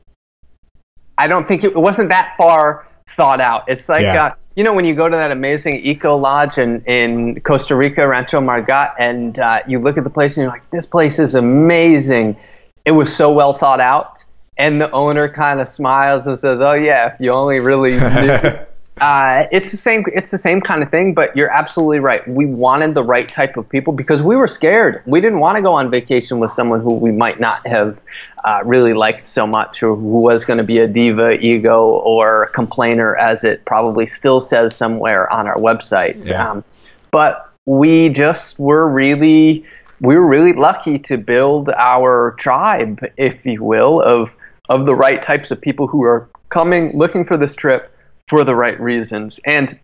I 1.18 1.26
don't 1.26 1.46
think 1.46 1.64
it, 1.64 1.72
it 1.72 1.78
wasn't 1.78 2.08
that 2.10 2.34
far 2.36 2.86
thought 3.16 3.40
out. 3.40 3.64
It's 3.68 3.88
like, 3.88 4.02
yeah. 4.02 4.24
uh, 4.24 4.34
you 4.56 4.64
know, 4.64 4.72
when 4.72 4.84
you 4.84 4.94
go 4.94 5.08
to 5.08 5.16
that 5.16 5.30
amazing 5.30 5.84
eco 5.84 6.16
lodge 6.16 6.58
in, 6.58 6.84
in 6.84 7.40
Costa 7.40 7.74
Rica, 7.74 8.06
Rancho 8.06 8.40
Margot, 8.40 8.92
and 8.98 9.38
uh, 9.38 9.60
you 9.66 9.78
look 9.78 9.98
at 9.98 10.04
the 10.04 10.10
place 10.10 10.36
and 10.36 10.44
you're 10.44 10.52
like, 10.52 10.68
this 10.70 10.86
place 10.86 11.18
is 11.18 11.34
amazing. 11.34 12.36
It 12.84 12.92
was 12.92 13.14
so 13.14 13.32
well 13.32 13.54
thought 13.54 13.80
out 13.80 14.24
and 14.56 14.80
the 14.80 14.90
owner 14.92 15.28
kind 15.28 15.60
of 15.60 15.68
smiles 15.68 16.26
and 16.26 16.38
says, 16.38 16.60
"Oh 16.60 16.74
yeah, 16.74 17.12
if 17.12 17.20
you 17.20 17.32
only 17.32 17.60
really." 17.60 17.96
uh, 19.00 19.46
it's 19.50 19.70
the 19.70 19.76
same. 19.76 20.04
It's 20.12 20.30
the 20.30 20.38
same 20.38 20.60
kind 20.60 20.82
of 20.82 20.90
thing. 20.90 21.14
But 21.14 21.36
you're 21.36 21.50
absolutely 21.50 21.98
right. 21.98 22.26
We 22.28 22.46
wanted 22.46 22.94
the 22.94 23.02
right 23.02 23.28
type 23.28 23.56
of 23.56 23.68
people 23.68 23.92
because 23.92 24.22
we 24.22 24.36
were 24.36 24.46
scared. 24.46 25.02
We 25.06 25.20
didn't 25.20 25.40
want 25.40 25.56
to 25.56 25.62
go 25.62 25.72
on 25.72 25.90
vacation 25.90 26.38
with 26.38 26.52
someone 26.52 26.80
who 26.80 26.94
we 26.94 27.10
might 27.10 27.40
not 27.40 27.66
have 27.66 28.00
uh, 28.44 28.60
really 28.64 28.92
liked 28.92 29.26
so 29.26 29.46
much, 29.46 29.82
or 29.82 29.96
who 29.96 30.20
was 30.20 30.44
going 30.44 30.58
to 30.58 30.64
be 30.64 30.78
a 30.78 30.86
diva, 30.86 31.32
ego, 31.32 31.88
or 32.04 32.50
complainer, 32.54 33.16
as 33.16 33.42
it 33.42 33.64
probably 33.64 34.06
still 34.06 34.40
says 34.40 34.76
somewhere 34.76 35.32
on 35.32 35.46
our 35.46 35.56
website. 35.56 36.28
Yeah. 36.28 36.50
Um, 36.50 36.64
but 37.10 37.50
we 37.66 38.10
just 38.10 38.58
were 38.58 38.88
really 38.88 39.64
we 40.00 40.16
were 40.16 40.26
really 40.26 40.52
lucky 40.52 40.98
to 40.98 41.16
build 41.16 41.70
our 41.70 42.34
tribe, 42.38 43.00
if 43.16 43.44
you 43.46 43.62
will, 43.62 44.00
of 44.02 44.30
of 44.68 44.86
the 44.86 44.94
right 44.94 45.22
types 45.22 45.50
of 45.50 45.60
people 45.60 45.86
who 45.86 46.02
are 46.02 46.28
coming 46.48 46.96
looking 46.96 47.24
for 47.24 47.36
this 47.36 47.54
trip 47.54 47.94
for 48.28 48.44
the 48.44 48.54
right 48.54 48.80
reasons. 48.80 49.40
And 49.44 49.78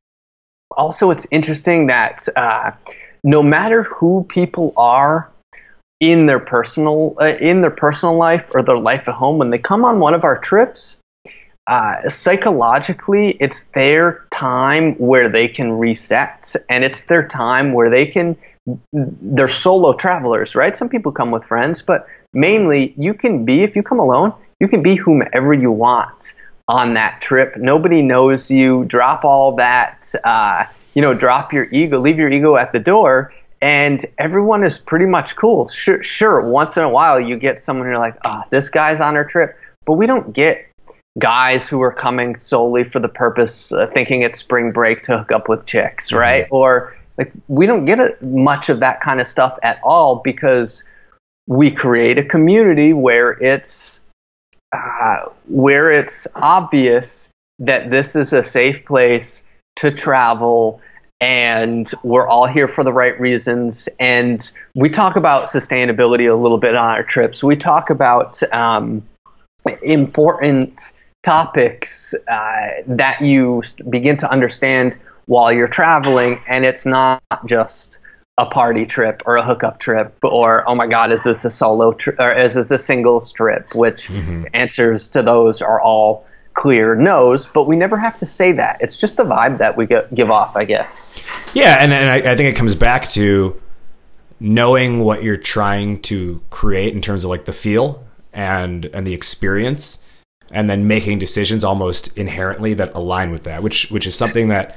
also, 0.77 1.11
it's 1.11 1.27
interesting 1.31 1.89
that 1.89 2.27
uh, 2.37 2.71
no 3.25 3.43
matter 3.43 3.83
who 3.83 4.25
people 4.29 4.73
are 4.77 5.31
in 6.01 6.27
their 6.27 6.39
personal 6.39 7.17
uh, 7.21 7.37
in 7.41 7.61
their 7.61 7.71
personal 7.71 8.17
life 8.17 8.47
or 8.55 8.63
their 8.63 8.79
life 8.79 9.09
at 9.09 9.15
home, 9.15 9.39
when 9.39 9.51
they 9.51 9.59
come 9.59 9.85
on 9.85 9.99
one 9.99 10.15
of 10.15 10.25
our 10.25 10.39
trips, 10.39 10.97
uh, 11.67 12.09
psychologically, 12.09 13.37
it's 13.41 13.65
their 13.75 14.27
time 14.31 14.95
where 14.95 15.29
they 15.29 15.49
can 15.49 15.73
reset, 15.73 16.55
and 16.69 16.85
it's 16.85 17.03
their 17.03 17.27
time 17.27 17.73
where 17.73 17.91
they 17.91 18.07
can. 18.07 18.37
They're 18.93 19.49
solo 19.49 19.95
travelers, 19.95 20.55
right? 20.55 20.77
Some 20.77 20.89
people 20.89 21.11
come 21.11 21.31
with 21.31 21.45
friends, 21.45 21.83
but 21.83 22.07
mainly 22.33 22.95
you 22.97 23.13
can 23.13 23.45
be 23.45 23.63
if 23.63 23.75
you 23.75 23.83
come 23.83 23.99
alone 23.99 24.33
you 24.61 24.69
can 24.69 24.83
be 24.83 24.95
whomever 24.95 25.53
you 25.53 25.73
want 25.73 26.35
on 26.69 26.95
that 26.95 27.21
trip. 27.21 27.57
Nobody 27.57 28.03
knows 28.03 28.51
you. 28.51 28.85
Drop 28.85 29.25
all 29.25 29.57
that, 29.57 30.15
uh, 30.25 30.65
you 30.95 31.03
know, 31.03 31.15
drop 31.15 31.53
your 31.53 31.65
ego, 31.73 31.99
leave 31.99 32.19
your 32.19 32.31
ego 32.31 32.57
at 32.57 32.73
the 32.73 32.79
door, 32.79 33.33
and 33.61 34.07
everyone 34.19 34.63
is 34.63 34.79
pretty 34.79 35.07
much 35.07 35.35
cool. 35.37 35.67
Sure, 35.69 36.03
sure. 36.03 36.41
Once 36.43 36.77
in 36.77 36.85
a 36.85 36.89
while, 36.89 37.19
you 37.21 37.37
get 37.37 37.59
someone 37.59 37.89
who's 37.89 37.99
like, 37.99 38.17
ah, 38.25 38.43
oh, 38.45 38.49
this 38.51 38.69
guy's 38.69 39.01
on 39.01 39.17
our 39.17 39.25
trip, 39.25 39.59
but 39.85 39.95
we 39.95 40.07
don't 40.07 40.33
get 40.33 40.67
guys 41.19 41.69
who 41.69 41.83
are 41.83 41.93
coming 41.93 42.37
solely 42.37 42.85
for 42.85 43.01
the 43.01 43.09
purpose 43.09 43.73
of 43.73 43.93
thinking 43.93 44.23
it's 44.23 44.39
spring 44.39 44.71
break 44.71 45.03
to 45.03 45.19
hook 45.19 45.33
up 45.33 45.49
with 45.49 45.67
chicks, 45.67 46.09
mm-hmm. 46.09 46.19
right? 46.19 46.47
Or 46.51 46.97
like 47.19 47.33
we 47.49 47.67
don't 47.67 47.85
get 47.85 47.99
a, 47.99 48.17
much 48.23 48.69
of 48.69 48.81
that 48.81 49.01
kind 49.01 49.21
of 49.21 49.27
stuff 49.27 49.59
at 49.63 49.81
all 49.83 50.21
because 50.23 50.83
we 51.49 51.71
create 51.71 52.17
a 52.17 52.25
community 52.25 52.93
where 52.93 53.33
it's 53.43 54.01
uh, 54.73 55.27
where 55.49 55.91
it's 55.91 56.27
obvious 56.37 57.29
that 57.59 57.91
this 57.91 58.17
is 58.17 58.33
a 58.33 58.43
safe 58.43 58.85
place 58.87 59.43
to 59.77 59.91
travel 59.91 60.81
and 61.21 61.93
we're 62.03 62.27
all 62.27 62.47
here 62.47 62.67
for 62.67 62.83
the 62.83 62.93
right 62.93 63.19
reasons. 63.21 63.89
And 63.99 64.51
we 64.75 64.89
talk 64.89 65.17
about 65.17 65.49
sustainability 65.49 66.31
a 66.31 66.35
little 66.35 66.59
bit 66.59 66.75
on 66.75 66.89
our 66.89 67.03
trips. 67.03 67.43
We 67.43 67.57
talk 67.57 67.91
about 67.91 68.43
um, 68.55 69.07
important 69.83 70.93
topics 71.23 72.15
uh, 72.15 72.69
that 72.87 73.21
you 73.21 73.63
begin 73.91 74.17
to 74.17 74.31
understand 74.31 74.99
while 75.27 75.53
you're 75.53 75.69
traveling, 75.69 76.41
and 76.49 76.65
it's 76.65 76.87
not 76.87 77.23
just 77.45 77.99
a 78.39 78.47
party 78.47 78.87
trip 78.87 79.23
or 79.27 79.37
a 79.37 79.45
hookup 79.45 79.79
trip 79.79 80.17
or 80.23 80.67
oh 80.69 80.75
my 80.75 80.87
god 80.87 81.13
is 81.13 81.23
this 81.23 81.45
a 81.45 81.51
solo 81.51 81.93
trip 81.93 82.19
or 82.19 82.33
is 82.33 82.55
this 82.55 82.71
a 82.71 82.79
single 82.79 83.21
trip 83.21 83.75
which 83.75 84.09
mm-hmm. 84.09 84.45
answers 84.55 85.09
to 85.09 85.23
those 85.23 85.61
are 85.61 85.81
all 85.81 86.27
clear 86.55 86.95
no's 86.95 87.47
but 87.47 87.65
we 87.65 87.77
never 87.77 87.97
have 87.97 88.19
to 88.19 88.27
say 88.27 88.53
that. 88.53 88.79
It's 88.81 88.97
just 88.97 89.17
the 89.17 89.25
vibe 89.25 89.59
that 89.59 89.77
we 89.77 89.87
give 89.87 90.31
off 90.31 90.57
i 90.57 90.65
guess. 90.65 91.13
Yeah 91.55 91.79
and, 91.81 91.93
and 91.93 92.09
I, 92.09 92.33
I 92.33 92.37
think 92.37 92.55
it 92.55 92.57
comes 92.57 92.75
back 92.75 93.09
to 93.11 93.61
knowing 94.41 95.01
what 95.01 95.23
you're 95.23 95.37
trying 95.37 96.01
to 96.03 96.43
create 96.51 96.95
in 96.95 97.03
terms 97.03 97.25
of 97.25 97.31
like 97.31 97.45
the 97.45 97.53
feel 97.53 98.05
and 98.33 98.87
and 98.87 99.07
the 99.07 99.13
experience 99.13 100.03
and 100.51 100.69
then 100.69 100.87
making 100.87 101.19
decisions 101.19 101.63
almost 101.63 102.17
inherently 102.17 102.75
that 102.75 102.93
align 102.95 103.31
with 103.31 103.43
that 103.45 103.63
which 103.63 103.91
which 103.91 104.07
is 104.07 104.15
something 104.15 104.49
that 104.49 104.77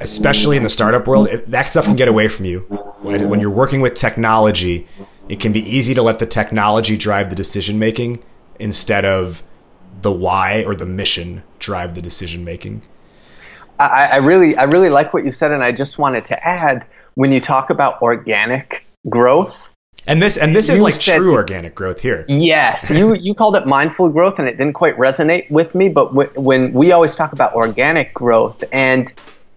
especially 0.00 0.56
in 0.56 0.62
the 0.62 0.68
startup 0.68 1.06
world 1.06 1.28
it, 1.28 1.50
that 1.50 1.68
stuff 1.68 1.84
can 1.84 1.96
get 1.96 2.08
away 2.08 2.28
from 2.28 2.44
you 2.44 2.60
when, 3.00 3.28
when 3.28 3.40
you're 3.40 3.50
working 3.50 3.80
with 3.80 3.94
technology 3.94 4.86
it 5.28 5.40
can 5.40 5.52
be 5.52 5.60
easy 5.60 5.94
to 5.94 6.02
let 6.02 6.18
the 6.18 6.26
technology 6.26 6.96
drive 6.96 7.30
the 7.30 7.36
decision 7.36 7.78
making 7.78 8.22
instead 8.58 9.04
of 9.04 9.42
the 10.02 10.12
why 10.12 10.62
or 10.64 10.74
the 10.74 10.86
mission 10.86 11.42
drive 11.58 11.94
the 11.94 12.02
decision 12.02 12.44
making 12.44 12.82
I, 13.78 14.06
I 14.06 14.16
really 14.16 14.56
i 14.56 14.64
really 14.64 14.90
like 14.90 15.14
what 15.14 15.24
you 15.24 15.32
said 15.32 15.50
and 15.50 15.62
i 15.62 15.72
just 15.72 15.98
wanted 15.98 16.24
to 16.26 16.46
add 16.46 16.86
when 17.14 17.32
you 17.32 17.40
talk 17.40 17.70
about 17.70 18.00
organic 18.02 18.86
growth 19.08 19.68
and 20.06 20.22
this 20.22 20.36
and 20.36 20.54
this 20.54 20.68
is 20.68 20.80
like 20.80 20.94
said, 20.94 21.16
true 21.16 21.34
organic 21.34 21.74
growth 21.74 22.00
here. 22.00 22.24
Yes, 22.28 22.88
you 22.94 23.14
you 23.14 23.34
called 23.34 23.56
it 23.56 23.66
mindful 23.66 24.08
growth, 24.08 24.38
and 24.38 24.48
it 24.48 24.56
didn't 24.56 24.74
quite 24.74 24.96
resonate 24.96 25.50
with 25.50 25.74
me. 25.74 25.88
But 25.88 26.14
w- 26.14 26.30
when 26.40 26.72
we 26.72 26.92
always 26.92 27.16
talk 27.16 27.32
about 27.32 27.54
organic 27.54 28.14
growth, 28.14 28.62
and 28.72 29.12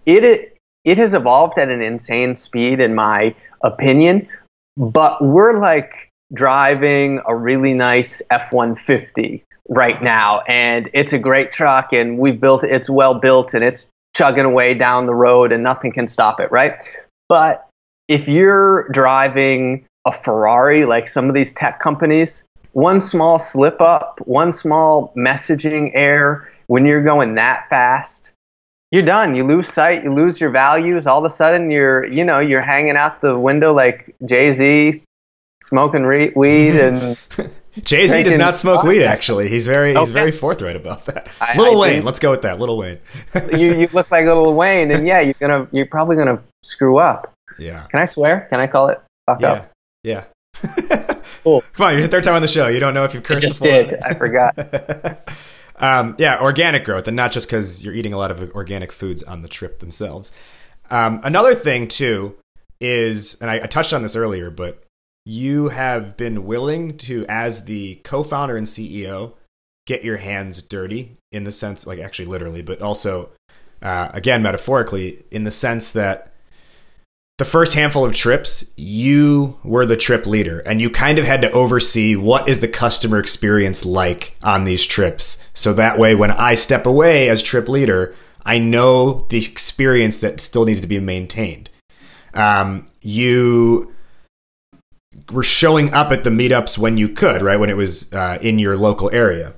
it 0.06 0.56
it 0.84 0.98
has 0.98 1.14
evolved 1.14 1.58
at 1.58 1.68
an 1.68 1.82
insane 1.82 2.34
speed, 2.36 2.80
in 2.80 2.94
my 2.94 3.34
opinion. 3.62 4.28
But 4.76 5.22
we're 5.22 5.60
like 5.60 6.08
driving 6.32 7.20
a 7.26 7.34
really 7.34 7.74
nice 7.74 8.22
F 8.30 8.52
one 8.52 8.76
fifty 8.76 9.44
right 9.68 10.02
now, 10.02 10.40
and 10.48 10.88
it's 10.94 11.12
a 11.12 11.18
great 11.18 11.52
truck, 11.52 11.92
and 11.92 12.18
we've 12.18 12.40
built 12.40 12.64
it's 12.64 12.88
well 12.88 13.14
built, 13.14 13.54
and 13.54 13.62
it's 13.62 13.88
chugging 14.16 14.44
away 14.44 14.74
down 14.74 15.06
the 15.06 15.14
road, 15.14 15.52
and 15.52 15.62
nothing 15.62 15.92
can 15.92 16.08
stop 16.08 16.40
it, 16.40 16.50
right? 16.50 16.72
But 17.28 17.68
if 18.08 18.26
you're 18.26 18.88
driving 18.88 19.86
a 20.06 20.12
Ferrari 20.12 20.84
like 20.84 21.06
some 21.08 21.28
of 21.28 21.34
these 21.34 21.52
tech 21.52 21.78
companies, 21.78 22.42
one 22.72 23.00
small 23.00 23.38
slip 23.38 23.80
up, 23.80 24.20
one 24.24 24.52
small 24.52 25.12
messaging 25.16 25.90
error, 25.94 26.48
when 26.66 26.86
you're 26.86 27.04
going 27.04 27.34
that 27.34 27.68
fast, 27.68 28.32
you're 28.90 29.02
done. 29.02 29.34
You 29.36 29.46
lose 29.46 29.72
sight, 29.72 30.04
you 30.04 30.12
lose 30.12 30.40
your 30.40 30.50
values. 30.50 31.06
All 31.06 31.18
of 31.18 31.24
a 31.24 31.34
sudden, 31.34 31.70
you're 31.70 32.04
you 32.04 32.24
know 32.24 32.40
you're 32.40 32.60
hanging 32.62 32.96
out 32.96 33.20
the 33.20 33.38
window 33.38 33.72
like 33.72 34.14
Jay 34.24 34.52
Z, 34.52 35.02
smoking 35.62 36.04
re- 36.04 36.32
weed 36.34 36.76
and. 36.76 37.18
Jay 37.82 38.04
Z 38.08 38.24
does 38.24 38.36
not 38.36 38.56
smoke 38.56 38.82
weed. 38.82 39.04
Actually, 39.04 39.48
he's 39.48 39.64
very 39.64 39.92
okay. 39.92 40.00
he's 40.00 40.10
very 40.10 40.32
forthright 40.32 40.74
about 40.74 41.06
that. 41.06 41.28
I, 41.40 41.56
Little 41.56 41.80
I 41.80 41.88
Wayne, 41.88 42.04
let's 42.04 42.18
go 42.18 42.32
with 42.32 42.42
that. 42.42 42.58
Lil 42.58 42.76
Wayne. 42.76 42.98
you 43.56 43.78
you 43.78 43.88
look 43.92 44.10
like 44.10 44.24
Lil 44.24 44.54
Wayne, 44.54 44.90
and 44.90 45.06
yeah, 45.06 45.20
you're 45.20 45.34
gonna 45.38 45.68
you're 45.70 45.86
probably 45.86 46.16
gonna 46.16 46.42
screw 46.64 46.98
up. 46.98 47.32
Yeah. 47.60 47.86
Can 47.90 48.00
I 48.00 48.06
swear? 48.06 48.48
Can 48.50 48.58
I 48.58 48.66
call 48.66 48.88
it? 48.88 49.00
Fuck 49.26 49.40
yeah. 49.40 49.52
up. 49.52 49.70
Yeah. 50.02 50.24
cool. 51.44 51.62
Come 51.72 51.86
on, 51.86 51.92
you're 51.92 52.02
the 52.02 52.08
third 52.08 52.24
time 52.24 52.34
on 52.34 52.42
the 52.42 52.48
show. 52.48 52.66
You 52.66 52.80
don't 52.80 52.92
know 52.92 53.04
if 53.04 53.14
you've 53.14 53.22
cursed 53.22 53.46
I 53.46 53.48
just 53.48 53.62
before. 53.62 53.82
did. 53.82 54.02
I 54.02 54.14
forgot. 54.14 55.28
Um, 55.80 56.14
yeah, 56.18 56.38
organic 56.40 56.84
growth, 56.84 57.08
and 57.08 57.16
not 57.16 57.32
just 57.32 57.48
because 57.48 57.82
you're 57.84 57.94
eating 57.94 58.12
a 58.12 58.18
lot 58.18 58.30
of 58.30 58.52
organic 58.52 58.92
foods 58.92 59.22
on 59.22 59.42
the 59.42 59.48
trip 59.48 59.80
themselves. 59.80 60.30
Um, 60.90 61.20
another 61.24 61.54
thing 61.54 61.88
too 61.88 62.36
is, 62.80 63.36
and 63.40 63.50
I, 63.50 63.56
I 63.56 63.66
touched 63.66 63.92
on 63.92 64.02
this 64.02 64.16
earlier, 64.16 64.50
but 64.50 64.82
you 65.24 65.68
have 65.68 66.16
been 66.16 66.44
willing 66.46 66.96
to, 66.98 67.26
as 67.28 67.64
the 67.64 67.96
co-founder 68.04 68.56
and 68.56 68.66
CEO, 68.66 69.34
get 69.86 70.04
your 70.04 70.18
hands 70.18 70.62
dirty 70.62 71.16
in 71.32 71.44
the 71.44 71.52
sense, 71.52 71.86
like 71.86 71.98
actually 71.98 72.26
literally, 72.26 72.62
but 72.62 72.80
also 72.82 73.30
uh, 73.82 74.10
again 74.12 74.42
metaphorically, 74.42 75.24
in 75.30 75.44
the 75.44 75.50
sense 75.50 75.90
that 75.92 76.29
the 77.40 77.44
first 77.46 77.72
handful 77.72 78.04
of 78.04 78.12
trips, 78.12 78.70
you 78.76 79.58
were 79.64 79.86
the 79.86 79.96
trip 79.96 80.26
leader 80.26 80.58
and 80.66 80.78
you 80.78 80.90
kind 80.90 81.18
of 81.18 81.24
had 81.24 81.40
to 81.40 81.50
oversee 81.52 82.14
what 82.14 82.46
is 82.50 82.60
the 82.60 82.68
customer 82.68 83.18
experience 83.18 83.86
like 83.86 84.36
on 84.42 84.64
these 84.64 84.84
trips. 84.84 85.38
So 85.54 85.72
that 85.72 85.98
way, 85.98 86.14
when 86.14 86.30
I 86.32 86.54
step 86.54 86.84
away 86.84 87.30
as 87.30 87.42
trip 87.42 87.66
leader, 87.66 88.14
I 88.44 88.58
know 88.58 89.26
the 89.30 89.38
experience 89.38 90.18
that 90.18 90.38
still 90.38 90.66
needs 90.66 90.82
to 90.82 90.86
be 90.86 91.00
maintained. 91.00 91.70
Um, 92.34 92.84
you 93.00 93.94
were 95.32 95.42
showing 95.42 95.94
up 95.94 96.12
at 96.12 96.24
the 96.24 96.30
meetups 96.30 96.76
when 96.76 96.98
you 96.98 97.08
could, 97.08 97.40
right? 97.40 97.58
When 97.58 97.70
it 97.70 97.76
was 97.76 98.12
uh, 98.12 98.38
in 98.42 98.58
your 98.58 98.76
local 98.76 99.10
area. 99.14 99.54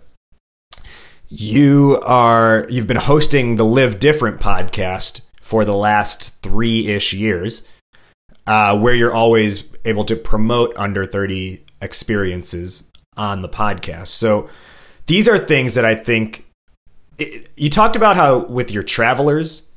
You 1.28 2.00
are, 2.04 2.64
you've 2.70 2.86
been 2.86 2.96
hosting 2.96 3.56
the 3.56 3.64
Live 3.64 3.98
Different 3.98 4.40
podcast 4.40 5.22
for 5.52 5.66
the 5.66 5.76
last 5.76 6.40
three 6.40 6.86
ish 6.86 7.12
years, 7.12 7.68
uh, 8.46 8.74
where 8.74 8.94
you're 8.94 9.12
always 9.12 9.68
able 9.84 10.02
to 10.02 10.16
promote 10.16 10.74
under 10.78 11.04
30 11.04 11.62
experiences 11.82 12.90
on 13.18 13.42
the 13.42 13.50
podcast. 13.50 14.06
So 14.06 14.48
these 15.08 15.28
are 15.28 15.36
things 15.36 15.74
that 15.74 15.84
I 15.84 15.94
think 15.94 16.46
it, 17.18 17.50
you 17.54 17.68
talked 17.68 17.96
about 17.96 18.16
how 18.16 18.46
with 18.46 18.70
your 18.70 18.82
travelers, 18.82 19.68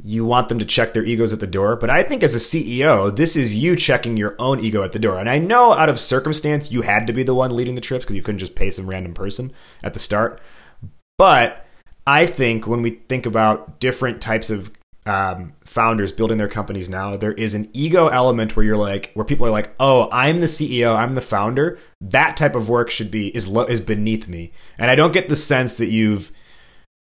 you 0.00 0.24
want 0.24 0.48
them 0.48 0.60
to 0.60 0.64
check 0.64 0.94
their 0.94 1.02
egos 1.02 1.32
at 1.32 1.40
the 1.40 1.48
door. 1.48 1.74
But 1.74 1.90
I 1.90 2.04
think 2.04 2.22
as 2.22 2.36
a 2.36 2.38
CEO, 2.38 3.14
this 3.16 3.34
is 3.34 3.56
you 3.56 3.74
checking 3.74 4.16
your 4.16 4.36
own 4.38 4.60
ego 4.60 4.84
at 4.84 4.92
the 4.92 5.00
door. 5.00 5.18
And 5.18 5.28
I 5.28 5.40
know 5.40 5.72
out 5.72 5.88
of 5.88 5.98
circumstance, 5.98 6.70
you 6.70 6.82
had 6.82 7.08
to 7.08 7.12
be 7.12 7.24
the 7.24 7.34
one 7.34 7.50
leading 7.50 7.74
the 7.74 7.80
trips 7.80 8.04
because 8.04 8.14
you 8.14 8.22
couldn't 8.22 8.38
just 8.38 8.54
pay 8.54 8.70
some 8.70 8.88
random 8.88 9.12
person 9.12 9.52
at 9.82 9.92
the 9.92 9.98
start. 9.98 10.40
But 11.18 11.66
I 12.06 12.26
think 12.26 12.68
when 12.68 12.80
we 12.80 12.90
think 13.08 13.26
about 13.26 13.80
different 13.80 14.20
types 14.20 14.50
of 14.50 14.70
um, 15.06 15.52
founders 15.64 16.10
building 16.10 16.36
their 16.36 16.48
companies 16.48 16.88
now, 16.88 17.16
there 17.16 17.32
is 17.32 17.54
an 17.54 17.70
ego 17.72 18.08
element 18.08 18.56
where 18.56 18.66
you're 18.66 18.76
like, 18.76 19.12
where 19.14 19.24
people 19.24 19.46
are 19.46 19.50
like, 19.50 19.70
"Oh, 19.78 20.08
I'm 20.10 20.40
the 20.40 20.48
CEO, 20.48 20.96
I'm 20.96 21.14
the 21.14 21.20
founder." 21.20 21.78
That 22.00 22.36
type 22.36 22.56
of 22.56 22.68
work 22.68 22.90
should 22.90 23.10
be 23.10 23.28
is 23.28 23.46
lo- 23.46 23.64
is 23.64 23.80
beneath 23.80 24.26
me, 24.26 24.52
and 24.78 24.90
I 24.90 24.96
don't 24.96 25.12
get 25.12 25.28
the 25.28 25.36
sense 25.36 25.74
that 25.74 25.86
you've 25.86 26.32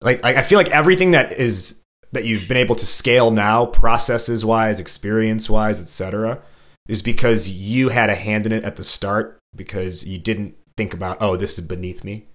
like, 0.00 0.22
like 0.22 0.36
I 0.36 0.42
feel 0.42 0.58
like 0.58 0.70
everything 0.70 1.10
that 1.10 1.32
is 1.32 1.80
that 2.12 2.24
you've 2.24 2.46
been 2.46 2.56
able 2.56 2.76
to 2.76 2.86
scale 2.86 3.32
now, 3.32 3.66
processes 3.66 4.44
wise, 4.44 4.80
experience 4.80 5.50
wise, 5.50 5.82
etc., 5.82 6.40
is 6.88 7.02
because 7.02 7.50
you 7.50 7.90
had 7.90 8.10
a 8.10 8.14
hand 8.14 8.46
in 8.46 8.52
it 8.52 8.64
at 8.64 8.76
the 8.76 8.84
start 8.84 9.38
because 9.54 10.06
you 10.06 10.18
didn't 10.18 10.54
think 10.76 10.94
about, 10.94 11.18
"Oh, 11.20 11.36
this 11.36 11.58
is 11.58 11.66
beneath 11.66 12.04
me." 12.04 12.26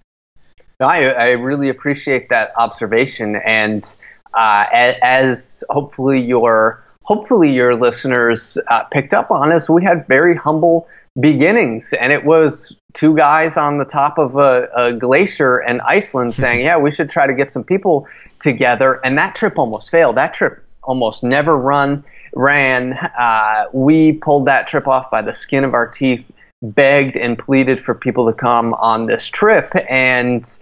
No, 0.81 0.87
I 0.87 1.03
I 1.05 1.29
really 1.29 1.69
appreciate 1.69 2.27
that 2.29 2.51
observation 2.57 3.37
and 3.45 3.95
uh, 4.33 4.65
as 4.71 5.63
hopefully 5.69 6.21
your 6.21 6.83
hopefully 7.03 7.51
your 7.51 7.75
listeners 7.75 8.57
uh, 8.69 8.83
picked 8.85 9.13
up 9.13 9.29
on 9.29 9.51
us, 9.51 9.69
we 9.69 9.83
had 9.83 10.07
very 10.07 10.35
humble 10.35 10.87
beginnings, 11.19 11.93
and 11.99 12.11
it 12.11 12.25
was 12.25 12.75
two 12.93 13.15
guys 13.15 13.57
on 13.57 13.77
the 13.77 13.85
top 13.85 14.17
of 14.17 14.35
a, 14.35 14.69
a 14.75 14.93
glacier 14.93 15.61
in 15.61 15.81
Iceland 15.81 16.33
saying, 16.41 16.61
"Yeah, 16.61 16.77
we 16.77 16.91
should 16.91 17.09
try 17.09 17.27
to 17.27 17.33
get 17.33 17.51
some 17.51 17.63
people 17.63 18.07
together." 18.39 18.99
And 19.03 19.17
that 19.17 19.35
trip 19.35 19.57
almost 19.57 19.89
failed. 19.89 20.17
That 20.17 20.33
trip 20.33 20.63
almost 20.83 21.23
never 21.23 21.57
run 21.57 22.03
ran. 22.35 22.93
Uh, 22.93 23.65
we 23.73 24.13
pulled 24.13 24.47
that 24.47 24.67
trip 24.67 24.87
off 24.87 25.09
by 25.11 25.21
the 25.21 25.33
skin 25.33 25.63
of 25.63 25.73
our 25.73 25.87
teeth, 25.87 26.25
begged 26.61 27.15
and 27.15 27.37
pleaded 27.37 27.83
for 27.83 27.93
people 27.93 28.25
to 28.25 28.33
come 28.33 28.73
on 28.75 29.05
this 29.05 29.27
trip, 29.27 29.71
and 29.89 30.59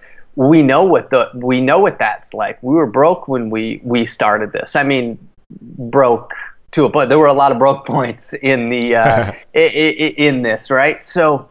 we 0.49 0.63
know 0.63 0.83
what 0.83 1.09
the 1.11 1.29
we 1.35 1.61
know 1.61 1.79
what 1.79 1.99
that's 1.99 2.33
like. 2.33 2.61
We 2.63 2.73
were 2.73 2.87
broke 2.87 3.27
when 3.27 3.49
we 3.49 3.79
we 3.83 4.05
started 4.05 4.51
this. 4.51 4.75
I 4.75 4.83
mean, 4.83 5.19
broke 5.59 6.31
to 6.71 6.85
a 6.85 6.89
point. 6.89 7.09
There 7.09 7.19
were 7.19 7.27
a 7.27 7.33
lot 7.33 7.51
of 7.51 7.59
broke 7.59 7.85
points 7.95 8.33
in 8.33 8.69
the 8.69 8.95
uh, 8.95 9.31
in, 9.53 9.63
in 9.63 10.41
this, 10.41 10.71
right? 10.71 11.03
So 11.03 11.47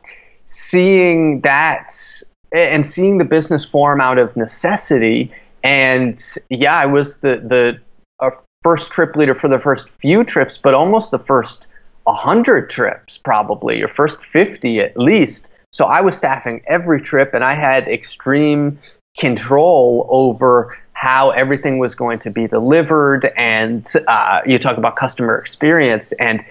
seeing 0.47 1.41
that 1.43 1.95
and 2.53 2.85
seeing 2.85 3.19
the 3.19 3.25
business 3.25 3.65
form 3.65 4.01
out 4.01 4.19
of 4.19 4.37
necessity, 4.37 5.33
and 5.63 6.21
yeah, 6.49 6.75
I 6.75 6.87
was 6.87 7.19
the 7.19 7.37
the 7.37 7.81
uh, 8.19 8.31
first 8.63 8.91
trip 8.91 9.15
leader 9.15 9.37
for 9.37 9.49
the 9.49 9.61
first 9.61 9.89
few 10.01 10.25
trips, 10.25 10.59
but 10.59 10.75
almost 10.75 11.13
the 11.13 11.19
first 11.21 11.69
100 12.05 12.69
trips 12.69 13.19
probably, 13.19 13.79
your 13.79 13.89
first 13.89 14.19
50 14.33 14.81
at 14.81 14.97
least. 14.97 15.50
So 15.73 15.85
I 15.87 16.01
was 16.01 16.17
staffing 16.17 16.63
every 16.67 17.01
trip, 17.01 17.33
and 17.35 17.45
I 17.45 17.55
had 17.55 17.87
extreme 17.89 18.79
control 19.19 20.07
over 20.11 20.77
how 20.93 21.31
everything 21.31 21.79
was 21.79 21.95
going 21.95 22.19
to 22.19 22.31
be 22.31 22.47
delivered. 22.47 23.33
And 23.37 23.87
uh, 24.09 24.41
you 24.47 24.59
talk 24.59 24.77
about 24.77 24.97
customer 24.97 25.39
experience. 25.39 26.13
And 26.13 26.45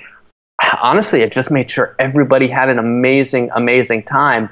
honestly, 0.81 1.21
it 1.21 1.31
just 1.31 1.51
made 1.51 1.69
sure 1.69 1.95
everybody 1.99 2.47
had 2.47 2.69
an 2.69 2.79
amazing, 2.79 3.51
amazing 3.55 4.03
time. 4.03 4.49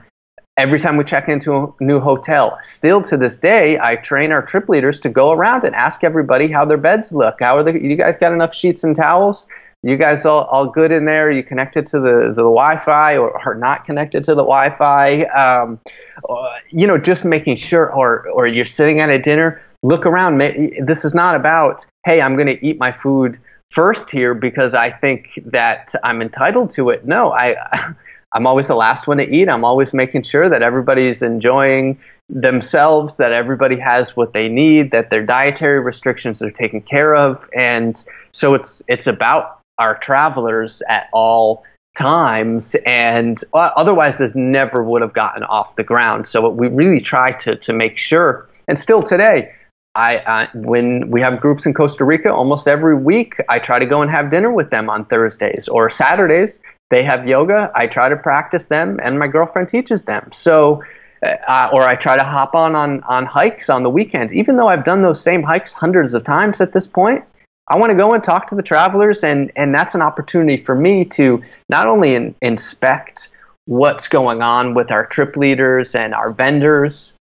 Every 0.58 0.80
time 0.80 0.98
we 0.98 1.04
check 1.04 1.30
into 1.30 1.54
a 1.54 1.74
new 1.84 2.00
hotel, 2.00 2.58
still 2.62 3.02
to 3.04 3.18
this 3.18 3.38
day, 3.38 3.80
I 3.80 3.96
train 3.96 4.32
our 4.32 4.42
trip 4.42 4.70
leaders 4.70 5.00
to 5.02 5.10
go 5.10 5.32
around 5.32 5.64
and 5.64 5.76
ask 5.76 6.04
everybody 6.04 6.48
how 6.48 6.66
their 6.66 6.78
beds 6.78 7.12
look. 7.12 7.38
How 7.40 7.58
are 7.58 7.64
the, 7.64 7.74
you 7.74 7.96
guys 7.96 8.18
got 8.18 8.34
enough 8.34 8.56
sheets 8.56 8.84
and 8.84 8.96
towels? 8.96 9.48
You 9.88 9.96
guys 9.96 10.26
all, 10.26 10.44
all 10.46 10.70
good 10.70 10.92
in 10.92 11.06
there? 11.06 11.28
Are 11.28 11.32
you 11.32 11.44
connected 11.44 11.88
to 11.88 12.00
the, 12.00 12.34
the 12.36 12.44
Wi-Fi 12.44 13.18
or 13.18 13.38
are 13.48 13.56
not 13.56 13.86
connected 13.86 14.24
to 14.26 14.32
the 14.32 14.44
Wi-Fi? 14.44 15.24
Um, 15.24 15.80
uh, 16.28 16.56
you 16.72 16.86
know, 16.86 16.98
just 16.98 17.24
making 17.24 17.56
sure, 17.56 17.94
or, 17.94 18.28
or 18.30 18.48
you're 18.48 18.66
sitting 18.66 19.00
at 19.00 19.10
a 19.10 19.18
dinner, 19.18 19.62
look 19.84 20.06
around. 20.06 20.40
This 20.86 21.06
is 21.06 21.14
not 21.14 21.36
about, 21.36 21.86
hey, 22.06 22.22
I'm 22.22 22.36
going 22.36 22.48
to 22.48 22.66
eat 22.66 22.78
my 22.78 22.92
food 22.92 23.40
first 23.72 24.10
here 24.10 24.34
because 24.34 24.74
I 24.74 24.92
think 24.92 25.40
that 25.46 25.94
I'm 26.04 26.22
entitled 26.22 26.70
to 26.72 26.90
it. 26.90 27.06
No, 27.06 27.32
I, 27.32 27.56
I'm 28.34 28.46
always 28.46 28.68
the 28.68 28.76
last 28.76 29.08
one 29.08 29.18
to 29.18 29.30
eat. 29.30 29.48
I'm 29.48 29.64
always 29.64 29.94
making 29.94 30.24
sure 30.24 30.50
that 30.50 30.62
everybody's 30.62 31.22
enjoying 31.22 31.98
themselves, 32.30 33.16
that 33.18 33.32
everybody 33.32 33.80
has 33.80 34.18
what 34.18 34.34
they 34.34 34.50
need, 34.50 34.92
that 34.92 35.10
their 35.10 35.26
dietary 35.26 35.80
restrictions 35.80 36.42
are 36.42 36.52
taken 36.52 36.82
care 36.82 37.16
of, 37.16 37.48
and 37.56 38.04
so 38.34 38.54
it's 38.54 38.84
it's 38.88 39.08
about 39.08 39.57
our 39.80 39.98
travelers 39.98 40.82
at 40.88 41.10
all 41.14 41.64
times 41.98 42.76
and 42.86 43.44
uh, 43.54 43.72
otherwise 43.76 44.18
this 44.18 44.36
never 44.36 44.84
would 44.84 45.02
have 45.02 45.14
gotten 45.14 45.44
off 45.44 45.76
the 45.78 45.84
ground 45.84 46.28
so 46.28 46.48
we 46.50 46.68
really 46.68 47.00
try 47.00 47.32
to 47.32 47.56
to 47.56 47.74
make 47.74 47.98
sure 47.98 48.48
and 48.68 48.78
still 48.78 49.02
today 49.02 49.52
I, 49.98 50.18
uh, 50.18 50.48
when 50.54 51.10
we 51.10 51.22
have 51.22 51.42
groups 51.42 51.66
in 51.66 51.74
Costa 51.74 52.06
Rica, 52.06 52.32
almost 52.32 52.68
every 52.68 52.96
week, 52.96 53.34
I 53.50 53.58
try 53.58 53.80
to 53.80 53.86
go 53.88 54.04
and 54.04 54.12
have 54.12 54.30
dinner 54.30 54.52
with 54.52 54.70
them 54.70 54.92
on 54.92 55.06
Thursdays 55.06 55.68
or 55.68 55.90
Saturdays. 55.90 56.62
They 56.92 57.04
have 57.04 57.28
yoga. 57.28 57.72
I 57.74 57.88
try 57.88 58.08
to 58.08 58.16
practice 58.16 58.68
them, 58.68 59.00
and 59.02 59.18
my 59.18 59.28
girlfriend 59.28 59.70
teaches 59.70 60.04
them. 60.04 60.30
So, 60.32 60.84
uh, 61.24 61.70
or 61.74 61.82
I 61.82 61.96
try 61.96 62.16
to 62.16 62.24
hop 62.24 62.54
on, 62.54 62.76
on 62.76 63.02
on 63.04 63.26
hikes 63.26 63.72
on 63.72 63.82
the 63.82 63.90
weekends. 63.90 64.32
Even 64.34 64.56
though 64.56 64.68
I've 64.68 64.86
done 64.86 65.02
those 65.02 65.20
same 65.20 65.42
hikes 65.42 65.72
hundreds 65.72 66.14
of 66.14 66.24
times 66.24 66.62
at 66.62 66.74
this 66.74 66.86
point, 66.86 67.24
I 67.70 67.76
want 67.78 67.92
to 67.92 67.98
go 67.98 68.14
and 68.14 68.24
talk 68.24 68.48
to 68.48 68.56
the 68.56 68.64
travelers, 68.64 69.24
and, 69.24 69.52
and 69.56 69.74
that's 69.74 69.94
an 69.94 70.02
opportunity 70.02 70.64
for 70.64 70.74
me 70.74 71.04
to 71.06 71.44
not 71.70 71.88
only 71.88 72.16
in, 72.16 72.34
inspect 72.42 73.30
what's 73.66 74.08
going 74.08 74.42
on 74.42 74.74
with 74.74 74.90
our 74.90 75.06
trip 75.06 75.36
leaders 75.36 75.94
and 75.94 76.14
our 76.14 76.32
vendors, 76.32 77.14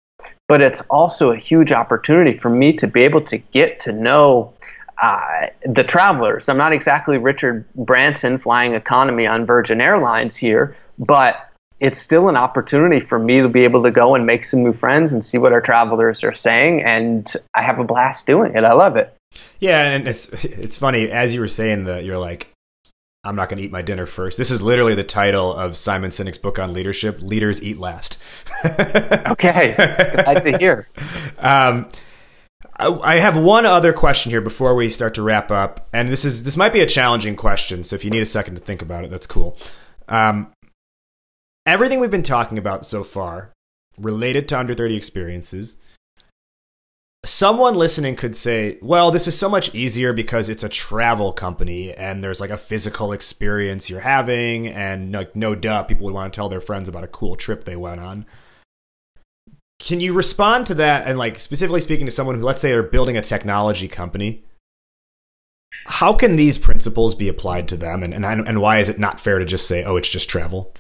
but 0.49 0.61
it's 0.61 0.81
also 0.83 1.33
a 1.33 1.37
huge 1.37 1.73
opportunity 1.73 2.39
for 2.39 2.49
me 2.49 2.73
to 2.75 2.87
be 2.87 3.03
able 3.03 3.21
to 3.23 3.39
get 3.39 3.81
to 3.81 3.93
know 3.93 4.53
uh, 5.03 5.49
the 5.65 5.83
travelers. 5.83 6.49
I'm 6.49 6.57
not 6.57 6.73
exactly 6.73 7.19
Richard 7.19 7.65
Branson 7.75 8.39
flying 8.39 8.75
economy 8.75 9.27
on 9.27 9.45
Virgin 9.45 9.81
Airlines 9.81 10.37
here, 10.37 10.77
but 10.99 11.51
it's 11.81 11.99
still 11.99 12.29
an 12.29 12.37
opportunity 12.37 13.01
for 13.01 13.19
me 13.19 13.43
to 13.43 13.49
be 13.49 13.65
able 13.65 13.83
to 13.83 13.91
go 13.91 14.15
and 14.15 14.25
make 14.25 14.45
some 14.45 14.63
new 14.63 14.73
friends 14.73 15.13
and 15.13 15.23
see 15.23 15.37
what 15.37 15.53
our 15.53 15.61
travelers 15.61 16.25
are 16.25 16.33
saying. 16.33 16.83
And 16.85 17.31
I 17.55 17.63
have 17.63 17.79
a 17.79 17.85
blast 17.85 18.27
doing 18.27 18.55
it. 18.55 18.65
I 18.65 18.73
love 18.73 18.97
it. 18.97 19.16
Yeah, 19.59 19.83
and 19.83 20.07
it's 20.07 20.29
it's 20.45 20.77
funny 20.77 21.11
as 21.11 21.35
you 21.35 21.41
were 21.41 21.49
saying 21.49 21.85
that 21.85 22.05
you're 22.05 22.19
like, 22.19 22.53
I'm 23.25 23.37
not 23.37 23.49
going 23.49 23.59
to 23.59 23.65
eat 23.65 23.73
my 23.73 23.83
dinner 23.83 24.07
first. 24.07 24.39
This 24.39 24.51
is 24.51 24.63
literally 24.63 24.95
the 24.95 25.05
title 25.05 25.53
of 25.53 25.77
Simon 25.77 26.11
Sinek's 26.11 26.39
book 26.39 26.59
on 26.59 26.73
leadership: 26.73 27.21
"Leaders 27.21 27.63
Eat 27.63 27.79
Last." 27.79 28.19
okay, 28.65 29.75
glad 29.77 30.45
to 30.45 30.59
hear. 30.59 30.89
Um, 31.39 31.89
I, 32.77 32.89
I 32.89 33.17
have 33.17 33.37
one 33.37 33.67
other 33.67 33.93
question 33.93 34.31
here 34.31 34.41
before 34.41 34.75
we 34.75 34.91
start 34.91 35.15
to 35.15 35.23
wrap 35.23 35.51
up, 35.51 35.89
and 35.93 36.09
this 36.09 36.25
is 36.25 36.45
this 36.45 36.57
might 36.57 36.73
be 36.73 36.81
a 36.81 36.87
challenging 36.87 37.37
question. 37.37 37.83
So 37.83 37.97
if 37.97 38.05
you 38.05 38.11
need 38.11 38.23
a 38.23 38.27
second 38.27 38.55
to 38.55 38.61
think 38.61 38.83
about 38.83 39.05
it, 39.05 39.11
that's 39.11 39.27
cool. 39.27 39.59
Um, 40.09 40.53
everything 41.65 41.99
we've 41.99 42.11
been 42.11 42.23
talking 42.23 42.59
about 42.59 42.87
so 42.87 43.03
far 43.03 43.53
related 43.99 44.47
to 44.49 44.59
under 44.59 44.75
30 44.75 44.95
experiences 44.95 45.77
someone 47.27 47.75
listening 47.75 48.17
could 48.17 48.37
say, 48.37 48.79
well, 48.81 49.11
this 49.11 49.27
is 49.27 49.39
so 49.39 49.49
much 49.49 49.75
easier 49.75 50.13
because 50.13 50.49
it's 50.49 50.65
a 50.65 50.69
travel 50.69 51.33
company 51.33 51.93
and 51.93 52.23
there's 52.23 52.41
like 52.41 52.51
a 52.51 52.57
physical 52.57 53.13
experience 53.13 53.91
you're 53.91 54.01
having, 54.01 54.67
and 54.67 55.13
like 55.13 55.35
no 55.35 55.55
doubt 55.55 55.89
people 55.89 56.05
would 56.05 56.15
want 56.15 56.33
to 56.33 56.37
tell 56.37 56.49
their 56.49 56.61
friends 56.61 56.89
about 56.89 57.05
a 57.05 57.09
cool 57.09 57.37
trip 57.37 57.65
they 57.65 57.77
went 57.77 58.01
on. 58.01 58.27
Can 59.79 60.01
you 60.01 60.13
respond 60.13 60.67
to 60.67 60.75
that 60.75 61.07
and 61.07 61.19
like 61.19 61.39
specifically 61.39 61.81
speaking 61.81 62.07
to 62.07 62.13
someone 62.13 62.37
who 62.37 62.43
let's 62.43 62.63
say 62.63 62.71
they're 62.71 62.83
building 62.83 63.17
a 63.17 63.23
technology 63.23 63.89
company? 63.89 64.43
How 65.87 66.13
can 66.15 66.37
these 66.37 66.59
principles 66.59 67.15
be 67.15 67.29
applied 67.29 67.69
to 67.69 67.77
them 67.77 68.03
and, 68.03 68.15
and, 68.15 68.49
and 68.49 68.61
why 68.61 68.79
is 68.79 68.89
it 68.89 68.99
not 68.99 69.21
fair 69.21 69.39
to 69.39 69.45
just 69.45 69.69
say, 69.69 69.85
oh, 69.85 69.97
it's 69.97 70.09
just 70.09 70.29
travel? 70.29 70.73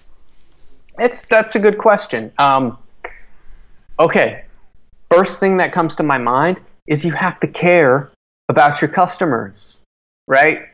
It's 0.99 1.24
that's 1.26 1.55
a 1.55 1.59
good 1.59 1.78
question. 1.78 2.32
Um, 2.38 2.78
okay, 4.01 4.45
first 5.11 5.41
thing 5.41 5.57
that 5.59 5.73
comes 5.73 5.97
to 5.97 6.03
my 6.03 6.19
mind 6.19 6.61
is 6.87 7.05
you 7.05 7.13
have 7.13 7.41
to 7.41 7.49
care 7.49 8.11
about 8.49 8.81
your 8.81 8.91
customers, 8.91 9.81
right? 10.29 10.67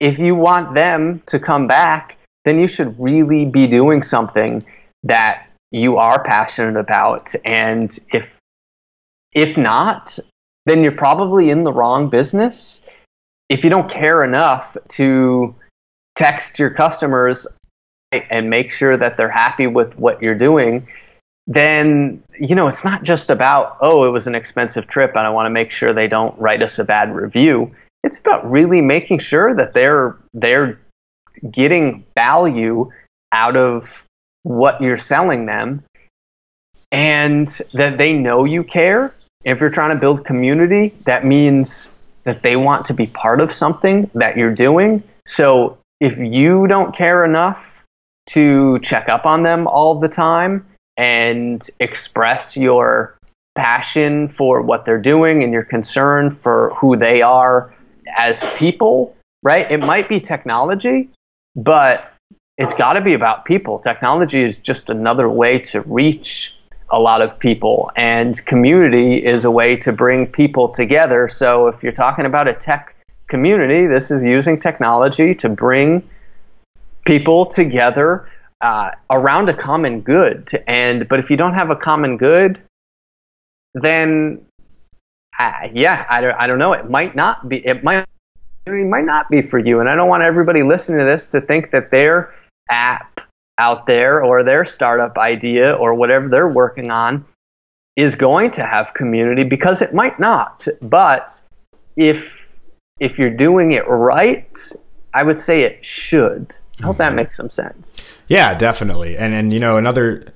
If 0.00 0.18
you 0.18 0.34
want 0.34 0.74
them 0.74 1.22
to 1.26 1.38
come 1.38 1.66
back, 1.66 2.18
then 2.44 2.58
you 2.58 2.68
should 2.68 2.98
really 2.98 3.44
be 3.44 3.66
doing 3.66 4.02
something 4.02 4.64
that 5.02 5.46
you 5.70 5.96
are 5.96 6.22
passionate 6.22 6.78
about. 6.78 7.34
And 7.44 7.96
if 8.12 8.28
if 9.32 9.56
not, 9.56 10.16
then 10.66 10.82
you're 10.82 10.92
probably 10.92 11.50
in 11.50 11.64
the 11.64 11.72
wrong 11.72 12.08
business. 12.08 12.80
If 13.48 13.64
you 13.64 13.70
don't 13.70 13.90
care 13.90 14.22
enough 14.22 14.76
to 14.90 15.54
text 16.14 16.58
your 16.58 16.70
customers 16.70 17.46
and 18.12 18.48
make 18.48 18.70
sure 18.70 18.96
that 18.96 19.16
they're 19.16 19.28
happy 19.28 19.66
with 19.66 19.92
what 19.98 20.22
you're 20.22 20.38
doing, 20.38 20.86
then 21.46 22.22
you 22.40 22.54
know 22.54 22.66
it's 22.66 22.84
not 22.84 23.02
just 23.02 23.30
about 23.30 23.76
oh 23.80 24.04
it 24.04 24.10
was 24.10 24.26
an 24.26 24.34
expensive 24.34 24.86
trip 24.86 25.10
and 25.14 25.26
I 25.26 25.30
want 25.30 25.46
to 25.46 25.50
make 25.50 25.70
sure 25.70 25.92
they 25.92 26.08
don't 26.08 26.38
write 26.38 26.62
us 26.62 26.78
a 26.78 26.84
bad 26.84 27.14
review. 27.14 27.74
It's 28.02 28.18
about 28.18 28.50
really 28.50 28.80
making 28.80 29.18
sure 29.18 29.54
that 29.54 29.74
they're 29.74 30.16
they're 30.32 30.78
getting 31.50 32.04
value 32.14 32.90
out 33.32 33.56
of 33.56 34.04
what 34.42 34.80
you're 34.80 34.98
selling 34.98 35.46
them 35.46 35.82
and 36.92 37.48
that 37.72 37.98
they 37.98 38.12
know 38.12 38.44
you 38.44 38.62
care. 38.62 39.14
If 39.44 39.60
you're 39.60 39.70
trying 39.70 39.94
to 39.94 40.00
build 40.00 40.24
community, 40.24 40.94
that 41.04 41.24
means 41.24 41.90
that 42.22 42.42
they 42.42 42.56
want 42.56 42.86
to 42.86 42.94
be 42.94 43.06
part 43.06 43.40
of 43.40 43.52
something 43.52 44.08
that 44.14 44.36
you're 44.36 44.54
doing. 44.54 45.02
So 45.26 45.78
if 46.00 46.16
you 46.18 46.66
don't 46.66 46.94
care 46.94 47.24
enough 47.24 47.82
to 48.28 48.78
check 48.80 49.08
up 49.08 49.26
on 49.26 49.42
them 49.42 49.66
all 49.66 49.98
the 49.98 50.08
time, 50.08 50.66
and 50.96 51.68
express 51.80 52.56
your 52.56 53.18
passion 53.54 54.28
for 54.28 54.62
what 54.62 54.84
they're 54.84 55.00
doing 55.00 55.42
and 55.42 55.52
your 55.52 55.64
concern 55.64 56.30
for 56.30 56.74
who 56.74 56.96
they 56.96 57.22
are 57.22 57.74
as 58.16 58.44
people, 58.56 59.16
right? 59.42 59.70
It 59.70 59.78
might 59.78 60.08
be 60.08 60.20
technology, 60.20 61.10
but 61.56 62.12
it's 62.58 62.74
got 62.74 62.94
to 62.94 63.00
be 63.00 63.14
about 63.14 63.44
people. 63.44 63.78
Technology 63.78 64.42
is 64.42 64.58
just 64.58 64.90
another 64.90 65.28
way 65.28 65.58
to 65.58 65.80
reach 65.82 66.52
a 66.90 66.98
lot 66.98 67.22
of 67.22 67.38
people, 67.38 67.90
and 67.96 68.44
community 68.46 69.24
is 69.24 69.44
a 69.44 69.50
way 69.50 69.74
to 69.76 69.92
bring 69.92 70.26
people 70.26 70.68
together. 70.68 71.28
So 71.28 71.66
if 71.66 71.82
you're 71.82 71.92
talking 71.92 72.26
about 72.26 72.46
a 72.46 72.52
tech 72.52 72.94
community, 73.26 73.86
this 73.86 74.10
is 74.10 74.22
using 74.22 74.60
technology 74.60 75.34
to 75.36 75.48
bring 75.48 76.08
people 77.04 77.46
together 77.46 78.28
uh, 78.64 78.90
around 79.10 79.50
a 79.50 79.54
common 79.54 80.00
good. 80.00 80.50
And 80.66 81.06
but 81.08 81.18
if 81.18 81.30
you 81.30 81.36
don't 81.36 81.54
have 81.54 81.68
a 81.68 81.76
common 81.76 82.16
good, 82.16 82.62
then 83.74 84.44
uh, 85.38 85.68
yeah, 85.72 86.06
I 86.08 86.20
don't, 86.22 86.34
I 86.34 86.46
don't 86.46 86.58
know. 86.58 86.72
It 86.72 86.88
might 86.88 87.14
not 87.14 87.48
be. 87.48 87.64
It 87.66 87.84
might 87.84 88.06
it 88.66 88.72
might 88.72 89.04
not 89.04 89.28
be 89.28 89.42
for 89.42 89.58
you. 89.58 89.80
And 89.80 89.88
I 89.88 89.94
don't 89.94 90.08
want 90.08 90.22
everybody 90.22 90.62
listening 90.62 90.98
to 90.98 91.04
this 91.04 91.26
to 91.28 91.42
think 91.42 91.70
that 91.72 91.90
their 91.90 92.34
app 92.70 93.20
out 93.58 93.86
there 93.86 94.24
or 94.24 94.42
their 94.42 94.64
startup 94.64 95.18
idea 95.18 95.74
or 95.74 95.94
whatever 95.94 96.28
they're 96.28 96.48
working 96.48 96.90
on 96.90 97.24
is 97.96 98.14
going 98.14 98.50
to 98.52 98.64
have 98.64 98.94
community 98.94 99.44
because 99.44 99.82
it 99.82 99.92
might 99.92 100.18
not. 100.18 100.66
But 100.80 101.38
if 101.96 102.26
if 102.98 103.18
you're 103.18 103.36
doing 103.36 103.72
it 103.72 103.86
right 103.86 104.58
I 105.14 105.22
would 105.22 105.38
say 105.38 105.62
it 105.62 105.84
should. 105.84 106.56
I 106.80 106.86
hope 106.86 106.98
that 106.98 107.14
makes 107.14 107.36
some 107.36 107.50
sense. 107.50 107.96
Yeah, 108.28 108.54
definitely. 108.54 109.16
And 109.16 109.32
and 109.34 109.52
you 109.52 109.60
know 109.60 109.76
another, 109.76 110.34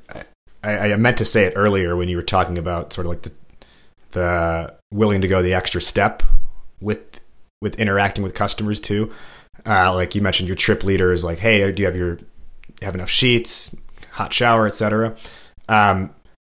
I, 0.63 0.93
I 0.93 0.97
meant 0.97 1.19
to 1.19 1.25
say 1.25 1.45
it 1.45 1.55
earlier 1.57 1.97
when 1.97 2.09
you 2.09 2.17
were 2.17 2.23
talking 2.23 2.59
about 2.59 2.93
sort 2.93 3.07
of 3.07 3.11
like 3.11 3.23
the 3.23 3.33
the 4.11 4.75
willing 4.91 5.21
to 5.21 5.29
go 5.29 5.43
the 5.43 5.55
extra 5.55 5.81
step 5.81 6.23
with 6.81 7.21
with 7.61 7.79
interacting 7.79 8.23
with 8.23 8.35
customers 8.35 8.81
too. 8.81 9.11
Uh, 9.67 9.93
like 9.95 10.15
you 10.15 10.23
mentioned, 10.23 10.49
your 10.49 10.57
trip 10.57 10.85
leader 10.85 11.13
is 11.13 11.25
like, 11.25 11.39
hey, 11.39 11.71
do 11.73 11.83
you 11.83 11.87
have 11.87 11.97
your 11.97 12.19
have 12.83 12.95
enough 12.95 13.11
sheets, 13.11 13.75
hot 14.13 14.33
shower, 14.33 14.67
etc. 14.67 15.17
Um, 15.69 16.11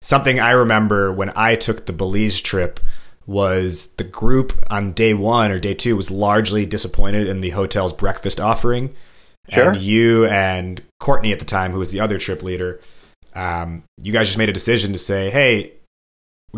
something 0.02 0.38
I 0.38 0.50
remember 0.50 1.12
when 1.12 1.32
I 1.34 1.56
took 1.56 1.86
the 1.86 1.92
Belize 1.92 2.40
trip 2.40 2.80
was 3.26 3.88
the 3.92 4.04
group 4.04 4.52
on 4.70 4.92
day 4.92 5.14
one 5.14 5.50
or 5.50 5.58
day 5.58 5.74
two 5.74 5.96
was 5.96 6.10
largely 6.10 6.66
disappointed 6.66 7.28
in 7.28 7.40
the 7.40 7.50
hotel's 7.50 7.92
breakfast 7.92 8.40
offering. 8.40 8.94
Sure. 9.48 9.70
And 9.70 9.76
you 9.80 10.26
and 10.26 10.82
Courtney 11.00 11.32
at 11.32 11.38
the 11.38 11.44
time, 11.44 11.72
who 11.72 11.78
was 11.78 11.90
the 11.90 12.00
other 12.00 12.18
trip 12.18 12.42
leader, 12.42 12.80
um, 13.34 13.84
you 13.98 14.12
guys 14.12 14.28
just 14.28 14.38
made 14.38 14.48
a 14.48 14.52
decision 14.52 14.92
to 14.92 14.98
say, 14.98 15.30
hey, 15.30 15.72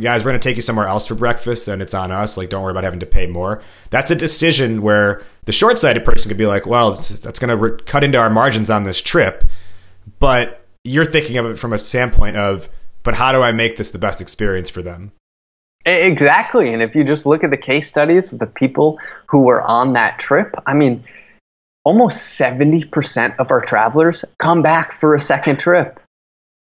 guys, 0.00 0.22
we're 0.22 0.30
going 0.30 0.40
to 0.40 0.48
take 0.48 0.56
you 0.56 0.62
somewhere 0.62 0.86
else 0.86 1.06
for 1.06 1.14
breakfast 1.14 1.68
and 1.68 1.82
it's 1.82 1.94
on 1.94 2.10
us. 2.10 2.36
Like, 2.36 2.48
don't 2.48 2.62
worry 2.62 2.70
about 2.70 2.84
having 2.84 3.00
to 3.00 3.06
pay 3.06 3.26
more. 3.26 3.62
That's 3.90 4.10
a 4.10 4.16
decision 4.16 4.82
where 4.82 5.22
the 5.44 5.52
short 5.52 5.78
sighted 5.78 6.04
person 6.04 6.28
could 6.28 6.38
be 6.38 6.46
like, 6.46 6.66
well, 6.66 6.92
that's 6.92 7.38
going 7.38 7.48
to 7.48 7.56
re- 7.56 7.78
cut 7.84 8.04
into 8.04 8.18
our 8.18 8.30
margins 8.30 8.70
on 8.70 8.84
this 8.84 9.00
trip. 9.00 9.44
But 10.18 10.64
you're 10.84 11.04
thinking 11.04 11.36
of 11.36 11.46
it 11.46 11.58
from 11.58 11.72
a 11.72 11.78
standpoint 11.78 12.36
of, 12.36 12.68
but 13.02 13.14
how 13.14 13.32
do 13.32 13.42
I 13.42 13.52
make 13.52 13.76
this 13.76 13.90
the 13.90 13.98
best 13.98 14.20
experience 14.20 14.70
for 14.70 14.82
them? 14.82 15.12
Exactly. 15.84 16.72
And 16.72 16.80
if 16.80 16.94
you 16.94 17.04
just 17.04 17.26
look 17.26 17.42
at 17.42 17.50
the 17.50 17.56
case 17.56 17.88
studies 17.88 18.32
of 18.32 18.38
the 18.38 18.46
people 18.46 18.98
who 19.26 19.40
were 19.40 19.62
on 19.62 19.92
that 19.94 20.18
trip, 20.18 20.54
I 20.66 20.74
mean, 20.74 21.04
almost 21.84 22.38
70% 22.38 23.36
of 23.38 23.50
our 23.50 23.60
travelers 23.60 24.24
come 24.38 24.62
back 24.62 24.92
for 24.92 25.14
a 25.14 25.20
second 25.20 25.58
trip. 25.58 26.00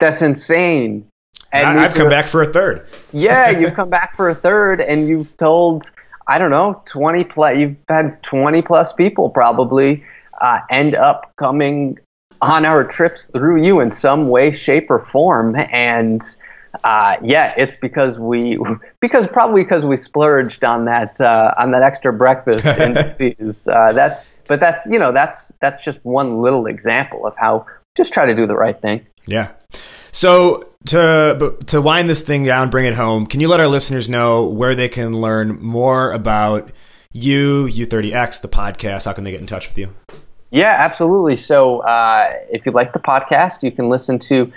That's 0.00 0.22
insane. 0.22 1.06
And 1.52 1.78
I've 1.78 1.94
come 1.94 2.08
back 2.08 2.26
for 2.26 2.42
a 2.42 2.52
third. 2.52 2.86
yeah, 3.12 3.50
you've 3.50 3.74
come 3.80 3.88
back 3.88 4.16
for 4.16 4.28
a 4.28 4.34
third, 4.34 4.80
and 4.80 5.08
you've 5.08 5.36
told 5.36 5.90
I 6.26 6.38
don't 6.38 6.50
know 6.50 6.82
twenty 6.86 7.24
plus. 7.24 7.56
You've 7.56 7.76
had 7.88 8.22
twenty 8.22 8.62
plus 8.62 8.92
people 8.92 9.30
probably 9.30 10.04
uh, 10.40 10.58
end 10.70 10.94
up 10.94 11.32
coming 11.36 11.98
on 12.42 12.66
our 12.66 12.84
trips 12.84 13.24
through 13.24 13.62
you 13.62 13.80
in 13.80 13.90
some 13.90 14.28
way, 14.28 14.52
shape, 14.52 14.90
or 14.90 15.04
form, 15.06 15.56
and. 15.56 16.22
Uh, 16.84 17.16
yeah, 17.22 17.54
it's 17.56 17.74
because 17.74 18.18
we 18.18 18.58
because 19.00 19.26
probably 19.28 19.62
because 19.62 19.86
we 19.86 19.96
splurged 19.96 20.62
on 20.62 20.84
that 20.84 21.18
uh, 21.22 21.54
on 21.56 21.70
that 21.70 21.82
extra 21.82 22.12
breakfast 22.12 22.66
and 22.66 23.16
fees. 23.16 23.66
Uh, 23.66 23.94
that's 23.94 24.20
but 24.46 24.60
that's 24.60 24.86
you 24.86 24.98
know 24.98 25.12
that's 25.12 25.52
that's 25.60 25.82
just 25.84 25.98
one 26.02 26.40
little 26.40 26.66
example 26.66 27.26
of 27.26 27.34
how 27.36 27.66
just 27.96 28.12
try 28.12 28.26
to 28.26 28.34
do 28.34 28.46
the 28.46 28.56
right 28.56 28.80
thing. 28.80 29.06
Yeah. 29.26 29.52
So 30.12 30.70
to 30.86 31.56
to 31.66 31.80
wind 31.80 32.08
this 32.08 32.22
thing 32.22 32.44
down, 32.44 32.70
bring 32.70 32.86
it 32.86 32.94
home. 32.94 33.26
Can 33.26 33.40
you 33.40 33.48
let 33.48 33.60
our 33.60 33.68
listeners 33.68 34.08
know 34.08 34.46
where 34.46 34.74
they 34.74 34.88
can 34.88 35.12
learn 35.20 35.60
more 35.62 36.12
about 36.12 36.70
you, 37.12 37.66
U30X, 37.66 38.40
the 38.40 38.48
podcast? 38.48 39.06
How 39.06 39.12
can 39.12 39.24
they 39.24 39.30
get 39.30 39.40
in 39.40 39.46
touch 39.46 39.68
with 39.68 39.78
you? 39.78 39.94
Yeah, 40.50 40.74
absolutely. 40.78 41.36
So 41.36 41.80
uh, 41.80 42.32
if 42.50 42.64
you 42.66 42.72
like 42.72 42.92
the 42.92 42.98
podcast, 42.98 43.62
you 43.62 43.72
can 43.72 43.88
listen 43.88 44.18
to 44.20 44.52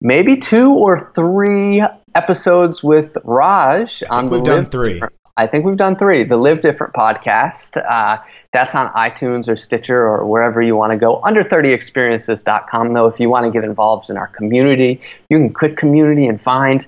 maybe 0.00 0.36
two 0.36 0.72
or 0.72 1.12
three 1.14 1.82
episodes 2.14 2.82
with 2.82 3.16
Raj 3.24 4.02
on 4.10 4.26
the. 4.26 4.32
We've 4.32 4.44
done 4.44 4.66
three. 4.66 5.02
I 5.36 5.48
think 5.48 5.64
we've 5.64 5.76
done 5.76 5.96
three. 5.96 6.22
The 6.22 6.36
Live 6.36 6.62
Different 6.62 6.94
podcast. 6.94 7.76
Uh, 7.76 8.22
that's 8.52 8.74
on 8.76 8.88
iTunes 8.92 9.48
or 9.48 9.56
Stitcher 9.56 10.06
or 10.06 10.24
wherever 10.26 10.62
you 10.62 10.76
want 10.76 10.92
to 10.92 10.96
go. 10.96 11.20
Under30experiences.com, 11.22 12.92
though, 12.92 13.08
if 13.08 13.18
you 13.18 13.28
want 13.28 13.44
to 13.44 13.50
get 13.50 13.64
involved 13.64 14.10
in 14.10 14.16
our 14.16 14.28
community, 14.28 15.00
you 15.30 15.38
can 15.38 15.52
click 15.52 15.76
community 15.76 16.28
and 16.28 16.40
find 16.40 16.86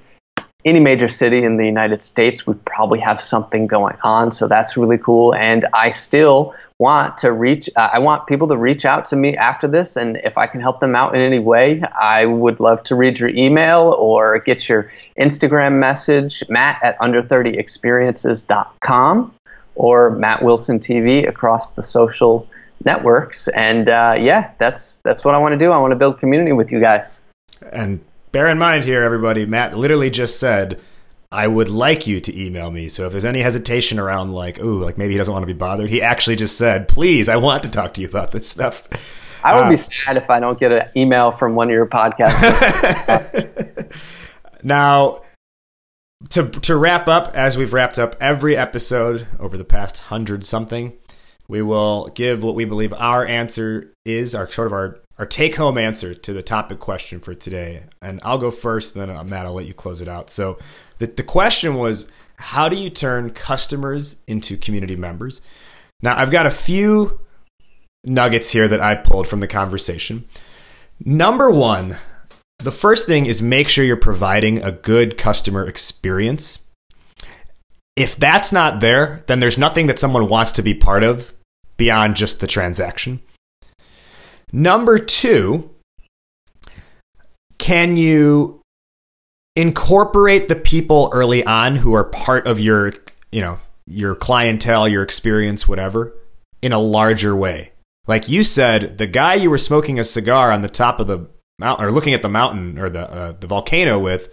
any 0.65 0.79
major 0.79 1.09
city 1.09 1.43
in 1.43 1.57
the 1.57 1.65
United 1.65 2.05
States. 2.05 2.47
We 2.47 2.55
probably 2.67 3.01
have 3.01 3.21
something 3.21 3.67
going 3.67 3.97
on, 4.05 4.31
so 4.31 4.47
that's 4.47 4.77
really 4.77 4.99
cool. 4.99 5.35
And 5.35 5.67
I 5.73 5.91
still 5.91 6.55
want 6.79 7.17
to 7.19 7.33
reach, 7.33 7.69
uh, 7.77 7.91
I 7.93 7.99
want 7.99 8.27
people 8.27 8.49
to 8.49 8.57
reach 8.57 8.85
out 8.85 9.05
to 9.07 9.17
me 9.17 9.35
after 9.37 9.67
this, 9.67 9.97
and 9.97 10.19
if 10.19 10.37
I 10.37 10.47
can 10.47 10.61
help 10.61 10.81
them 10.81 10.95
out 10.95 11.15
in 11.15 11.21
any 11.21 11.39
way, 11.39 11.83
I 11.99 12.27
would 12.27 12.61
love 12.61 12.85
to 12.85 12.95
read 12.95 13.19
your 13.19 13.31
email 13.31 13.97
or 13.99 14.39
get 14.41 14.69
your 14.69 14.93
Instagram 15.19 15.79
message, 15.79 16.45
matt 16.49 16.79
at 16.83 16.99
under30experiences.com 16.99 19.33
or 19.75 20.11
Matt 20.11 20.43
Wilson 20.43 20.79
TV 20.79 21.27
across 21.29 21.71
the 21.71 21.83
social 21.83 22.49
networks. 22.85 23.49
And 23.49 23.89
uh, 23.89 24.17
yeah, 24.19 24.51
that's 24.59 24.97
that's 24.97 25.25
what 25.25 25.35
I 25.35 25.39
want 25.39 25.53
to 25.53 25.59
do. 25.59 25.71
I 25.71 25.79
want 25.79 25.93
to 25.93 25.97
build 25.97 26.19
community 26.19 26.53
with 26.53 26.73
you 26.73 26.81
guys. 26.81 27.21
And 27.73 28.05
bear 28.33 28.49
in 28.49 28.59
mind 28.59 28.85
here, 28.85 29.03
everybody, 29.03 29.47
Matt 29.47 29.77
literally 29.77 30.11
just 30.11 30.39
said. 30.39 30.79
I 31.33 31.49
would 31.49 31.69
like 31.69 32.07
you 32.07 32.21
to 32.21 32.41
email 32.41 32.71
me. 32.71 32.89
So 32.89 33.07
if 33.07 33.13
there's 33.13 33.25
any 33.25 33.41
hesitation 33.43 33.99
around 33.99 34.33
like, 34.33 34.59
ooh, 34.61 34.83
like 34.83 34.97
maybe 34.97 35.15
he 35.15 35.19
doesn't 35.19 35.33
want 35.33 35.43
to 35.43 35.47
be 35.47 35.53
bothered, 35.59 35.91
he 35.91 36.01
actually 36.03 36.37
just 36.37 36.57
said, 36.57 36.89
please, 36.89 37.29
I 37.29 37.37
want 37.37 37.63
to 37.65 37.71
talk 37.71 37.95
to 37.95 38.01
you 38.01 38.09
about 38.09 38.33
this 38.33 38.49
stuff. 38.49 38.89
I 39.45 39.61
would 39.61 39.69
be 39.77 39.81
uh, 39.81 39.85
sad 39.85 40.17
if 40.17 40.31
I 40.31 40.41
don't 40.41 40.59
get 40.59 40.73
an 40.73 40.89
email 40.97 41.33
from 41.33 41.55
one 41.55 41.69
of 41.69 41.73
your 41.73 41.87
podcasts. 41.87 42.43
now, 44.63 45.23
to 46.31 46.49
to 46.49 46.77
wrap 46.77 47.07
up, 47.09 47.31
as 47.35 47.57
we've 47.59 47.73
wrapped 47.73 47.99
up 47.99 48.17
every 48.21 48.57
episode 48.57 49.27
over 49.39 49.57
the 49.57 49.65
past 49.65 49.99
hundred 49.99 50.45
something, 50.45 50.95
we 51.47 51.63
will 51.63 52.09
give 52.09 52.43
what 52.43 52.55
we 52.55 52.65
believe 52.65 52.93
our 52.95 53.25
answer 53.25 53.93
is, 54.05 54.35
our 54.35 54.51
sort 54.51 54.67
of 54.67 54.73
our 54.73 54.99
our 55.19 55.27
take 55.27 55.57
home 55.57 55.79
answer 55.79 56.15
to 56.15 56.33
the 56.33 56.43
topic 56.43 56.79
question 56.79 57.21
for 57.21 57.35
today. 57.35 57.85
And 58.03 58.21
I'll 58.23 58.39
go 58.39 58.51
first, 58.51 58.95
then 58.95 59.11
uh, 59.11 59.25
Matt, 59.25 59.47
I'll 59.47 59.55
let 59.55 59.67
you 59.67 59.75
close 59.75 60.01
it 60.01 60.09
out. 60.09 60.31
So 60.31 60.59
the 60.99 61.07
the 61.07 61.23
question 61.23 61.75
was, 61.75 62.11
how 62.37 62.69
do 62.69 62.77
you 62.77 62.91
turn 62.91 63.31
customers 63.31 64.17
into 64.27 64.57
community 64.57 64.97
members? 64.97 65.41
Now 66.03 66.19
I've 66.19 66.31
got 66.31 66.47
a 66.47 66.51
few 66.51 67.21
nuggets 68.05 68.53
here 68.53 68.69
that 68.69 68.81
I 68.81 68.95
pulled 68.95 69.27
from 69.27 69.41
the 69.41 69.49
conversation. 69.49 70.27
Number 71.05 71.51
one, 71.51 71.97
the 72.59 72.71
first 72.71 73.07
thing 73.07 73.27
is 73.27 73.43
make 73.43 73.69
sure 73.69 73.85
you're 73.85 73.97
providing 73.97 74.63
a 74.63 74.73
good 74.73 75.19
customer 75.19 75.67
experience. 75.67 76.61
If 77.97 78.17
that's 78.17 78.53
not 78.53 78.81
there, 78.81 79.25
then 79.27 79.41
there's 79.41 79.59
nothing 79.59 79.87
that 79.87 79.99
someone 79.99 80.29
wants 80.29 80.53
to 80.53 80.63
be 80.63 80.75
part 80.75 81.03
of 81.03 81.33
beyond 81.77 82.17
just 82.17 82.41
the 82.41 82.47
transaction. 82.47 83.21
Number 84.53 84.99
two, 84.99 85.71
can 87.59 87.97
you 87.97 88.63
incorporate 89.55 90.49
the 90.49 90.57
people 90.57 91.11
early 91.13 91.45
on 91.45 91.77
who 91.77 91.95
are 91.95 92.05
part 92.05 92.47
of 92.47 92.61
your, 92.61 92.95
you 93.33 93.41
know, 93.41 93.59
your 93.87 94.15
clientele, 94.15 94.89
your 94.89 95.03
experience, 95.03 95.67
whatever, 95.67 96.15
in 96.63 96.73
a 96.73 96.79
larger 96.79 97.35
way? 97.35 97.73
Like 98.07 98.29
you 98.29 98.45
said, 98.45 98.99
the 98.99 99.07
guy 99.07 99.35
you 99.35 99.51
were 99.51 99.59
smoking 99.59 99.99
a 99.99 100.05
cigar 100.05 100.53
on 100.53 100.63
the 100.63 100.69
top 100.69 101.01
of 101.01 101.09
the 101.09 101.29
mountain 101.59 101.87
or 101.87 101.91
looking 101.91 102.15
at 102.15 102.23
the 102.23 102.29
mountain 102.29 102.79
or 102.79 102.89
the 102.89 103.11
uh, 103.11 103.33
the 103.33 103.47
volcano 103.47 103.99
with, 103.99 104.33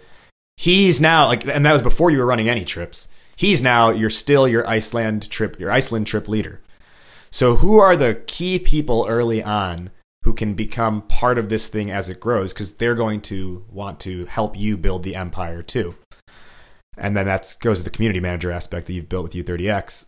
he's 0.56 1.00
now 1.00 1.26
like, 1.26 1.46
and 1.46 1.66
that 1.66 1.72
was 1.72 1.82
before 1.82 2.10
you 2.10 2.18
were 2.18 2.26
running 2.26 2.48
any 2.48 2.64
trips. 2.64 3.08
He's 3.36 3.60
now 3.60 3.90
you're 3.90 4.10
still 4.10 4.46
your 4.46 4.66
Iceland 4.68 5.28
trip, 5.28 5.58
your 5.58 5.72
Iceland 5.72 6.06
trip 6.06 6.28
leader. 6.28 6.60
So 7.32 7.56
who 7.56 7.78
are 7.78 7.96
the 7.96 8.22
key 8.28 8.60
people 8.60 9.06
early 9.08 9.42
on 9.42 9.90
who 10.24 10.32
can 10.32 10.54
become 10.54 11.02
part 11.02 11.38
of 11.38 11.50
this 11.50 11.68
thing 11.68 11.90
as 11.90 12.08
it 12.08 12.18
grows 12.18 12.52
because 12.52 12.72
they're 12.72 12.94
going 12.94 13.20
to 13.20 13.64
want 13.70 14.00
to 14.00 14.24
help 14.24 14.58
you 14.58 14.76
build 14.76 15.02
the 15.02 15.14
empire 15.14 15.62
too. 15.62 15.94
And 16.96 17.14
then 17.14 17.26
that 17.26 17.56
goes 17.60 17.78
to 17.78 17.84
the 17.84 17.90
community 17.90 18.20
manager 18.20 18.50
aspect 18.50 18.86
that 18.86 18.94
you've 18.94 19.08
built 19.08 19.24
with 19.24 19.32
U30X. 19.32 20.06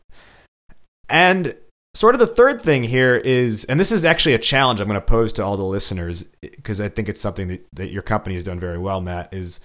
And 1.11 1.55
sort 1.95 2.15
of 2.15 2.19
the 2.19 2.27
third 2.27 2.63
thing 2.63 2.83
here 2.83 3.15
is, 3.15 3.65
and 3.65 3.79
this 3.79 3.93
is 3.93 4.07
actually 4.07 4.35
a 4.35 4.39
challenge 4.39 4.81
I'm 4.81 4.89
going 4.89 4.99
to 4.99 5.07
pose 5.07 5.35
to 5.35 5.45
all 5.45 5.59
the 5.59 5.65
listeners 5.65 6.25
because 6.41 6.81
I 6.81 6.89
think 6.89 7.11
it's 7.11 7.21
something 7.21 7.49
that, 7.49 7.67
that 7.75 7.93
your 7.93 8.03
company 8.03 8.37
has 8.37 8.45
done 8.45 8.59
very 8.59 8.79
well, 8.79 9.03
Matt, 9.03 9.35
is 9.35 9.61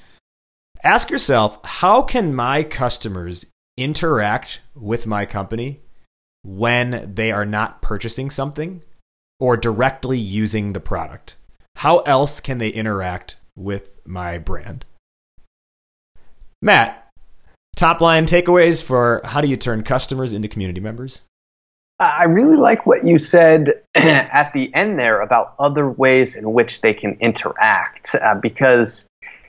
ask 0.83 1.09
yourself 1.09 1.59
how 1.63 2.01
can 2.01 2.35
my 2.35 2.63
customers 2.63 3.45
interact 3.77 4.59
with 4.75 5.07
my 5.07 5.25
company 5.25 5.79
when 6.43 7.13
they 7.15 7.31
are 7.31 7.45
not 7.45 7.81
purchasing 7.81 8.29
something 8.29 8.83
or 9.41 9.57
directly 9.57 10.19
using 10.19 10.71
the 10.71 10.79
product? 10.79 11.35
How 11.77 11.99
else 11.99 12.39
can 12.39 12.59
they 12.59 12.69
interact 12.69 13.37
with 13.57 13.99
my 14.05 14.37
brand? 14.37 14.85
Matt, 16.61 17.09
top 17.75 17.99
line 17.99 18.27
takeaways 18.27 18.83
for 18.83 19.21
how 19.25 19.41
do 19.41 19.49
you 19.49 19.57
turn 19.57 19.83
customers 19.83 20.31
into 20.31 20.47
community 20.47 20.79
members? 20.79 21.23
I 21.99 22.23
really 22.23 22.55
like 22.55 22.85
what 22.85 23.05
you 23.05 23.19
said 23.19 23.81
at 23.95 24.53
the 24.53 24.73
end 24.75 24.99
there 24.99 25.21
about 25.21 25.55
other 25.59 25.89
ways 25.89 26.35
in 26.35 26.53
which 26.53 26.81
they 26.81 26.93
can 26.93 27.17
interact 27.19 28.15
uh, 28.15 28.35
because 28.35 29.05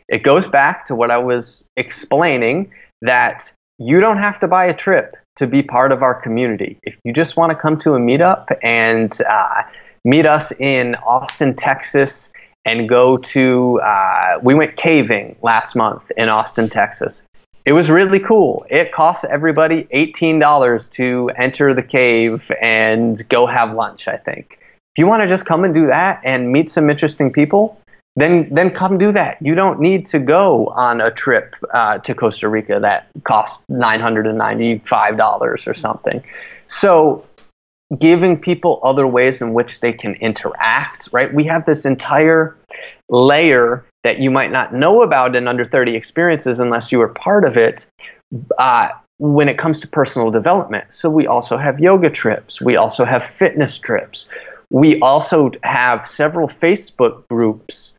it 0.09 0.23
goes 0.23 0.47
back 0.47 0.87
to 0.87 0.95
what 0.95 1.11
I 1.11 1.19
was 1.19 1.67
explaining 1.77 2.73
that 3.03 3.53
you 3.79 4.01
don't 4.01 4.19
have 4.19 4.41
to 4.41 4.49
buy 4.49 4.67
a 4.67 4.75
trip 4.75 5.17
to 5.37 5.47
be 5.47 5.63
part 5.63 5.93
of 5.93 6.03
our 6.03 6.15
community. 6.15 6.79
If 6.83 6.97
you 7.05 7.13
just 7.13 7.37
want 7.37 7.51
to 7.51 7.57
come 7.57 7.79
to 7.81 7.95
a 7.95 7.99
meetup 7.99 8.57
and 8.63 9.17
uh, 9.29 9.63
meet 10.05 10.27
us 10.27 10.53
in 10.53 10.95
Austin, 10.97 11.55
Texas, 11.55 12.31
and 12.65 12.89
go 12.89 13.17
to, 13.17 13.81
uh, 13.81 14.39
we 14.43 14.55
went 14.55 14.77
caving 14.77 15.37
last 15.43 15.75
month 15.75 16.03
in 16.17 16.29
Austin, 16.29 16.69
Texas. 16.69 17.25
It 17.65 17.73
was 17.73 17.91
really 17.91 18.19
cool. 18.19 18.67
It 18.71 18.93
cost 18.93 19.25
everybody 19.25 19.85
$18 19.95 20.91
to 20.93 21.31
enter 21.37 21.75
the 21.75 21.83
cave 21.83 22.51
and 22.61 23.29
go 23.29 23.47
have 23.47 23.75
lunch, 23.75 24.09
I 24.09 24.17
think. 24.17 24.59
If 24.95 24.99
you 24.99 25.07
want 25.07 25.23
to 25.23 25.29
just 25.29 25.47
come 25.47 25.65
and 25.65 25.73
do 25.73 25.87
that 25.87 26.21
and 26.25 26.53
meet 26.53 26.69
some 26.69 26.91
interesting 26.91 27.33
people, 27.33 27.81
then 28.17 28.49
then 28.53 28.71
come 28.71 28.99
do 28.99 29.13
that. 29.13 29.39
You 29.41 29.55
don't 29.55 29.81
need 29.81 30.05
to 30.07 30.19
go 30.19 30.67
on 30.77 31.01
a 31.01 31.11
trip 31.11 31.57
uh, 31.73 31.99
to 31.99 32.15
Costa 32.15 32.49
Rica 32.49 32.79
that 32.81 33.09
costs 33.25 33.65
nine 33.69 34.01
hundred 34.01 34.27
and 34.27 34.37
ninety 34.37 34.79
five 34.85 35.17
dollars 35.17 35.67
or 35.67 35.75
something. 35.75 36.23
So 36.67 37.25
giving 37.99 38.39
people 38.39 38.81
other 38.83 39.07
ways 39.07 39.41
in 39.41 39.53
which 39.55 39.81
they 39.81 39.93
can 39.93 40.15
interact, 40.17 41.09
right? 41.13 41.33
We 41.33 41.45
have 41.45 41.67
this 41.67 41.85
entire 41.85 42.57
layer 43.09 43.85
that 44.05 44.19
you 44.19 44.31
might 44.31 44.51
not 44.51 44.75
know 44.75 45.03
about 45.03 45.37
in 45.37 45.47
under 45.47 45.65
30 45.65 45.95
experiences 45.95 46.59
unless 46.59 46.91
you 46.91 47.01
are 47.03 47.09
part 47.09 47.45
of 47.45 47.57
it 47.57 47.87
uh, 48.59 48.89
when 49.19 49.49
it 49.49 49.59
comes 49.59 49.79
to 49.81 49.89
personal 49.89 50.31
development. 50.31 50.93
So 50.93 51.11
we 51.11 51.27
also 51.27 51.57
have 51.57 51.79
yoga 51.79 52.11
trips, 52.11 52.61
we 52.61 52.77
also 52.77 53.05
have 53.05 53.29
fitness 53.29 53.79
trips. 53.79 54.27
We 54.71 54.99
also 55.01 55.51
have 55.65 56.09
several 56.09 56.49
Facebook 56.49 57.29
groups 57.29 57.93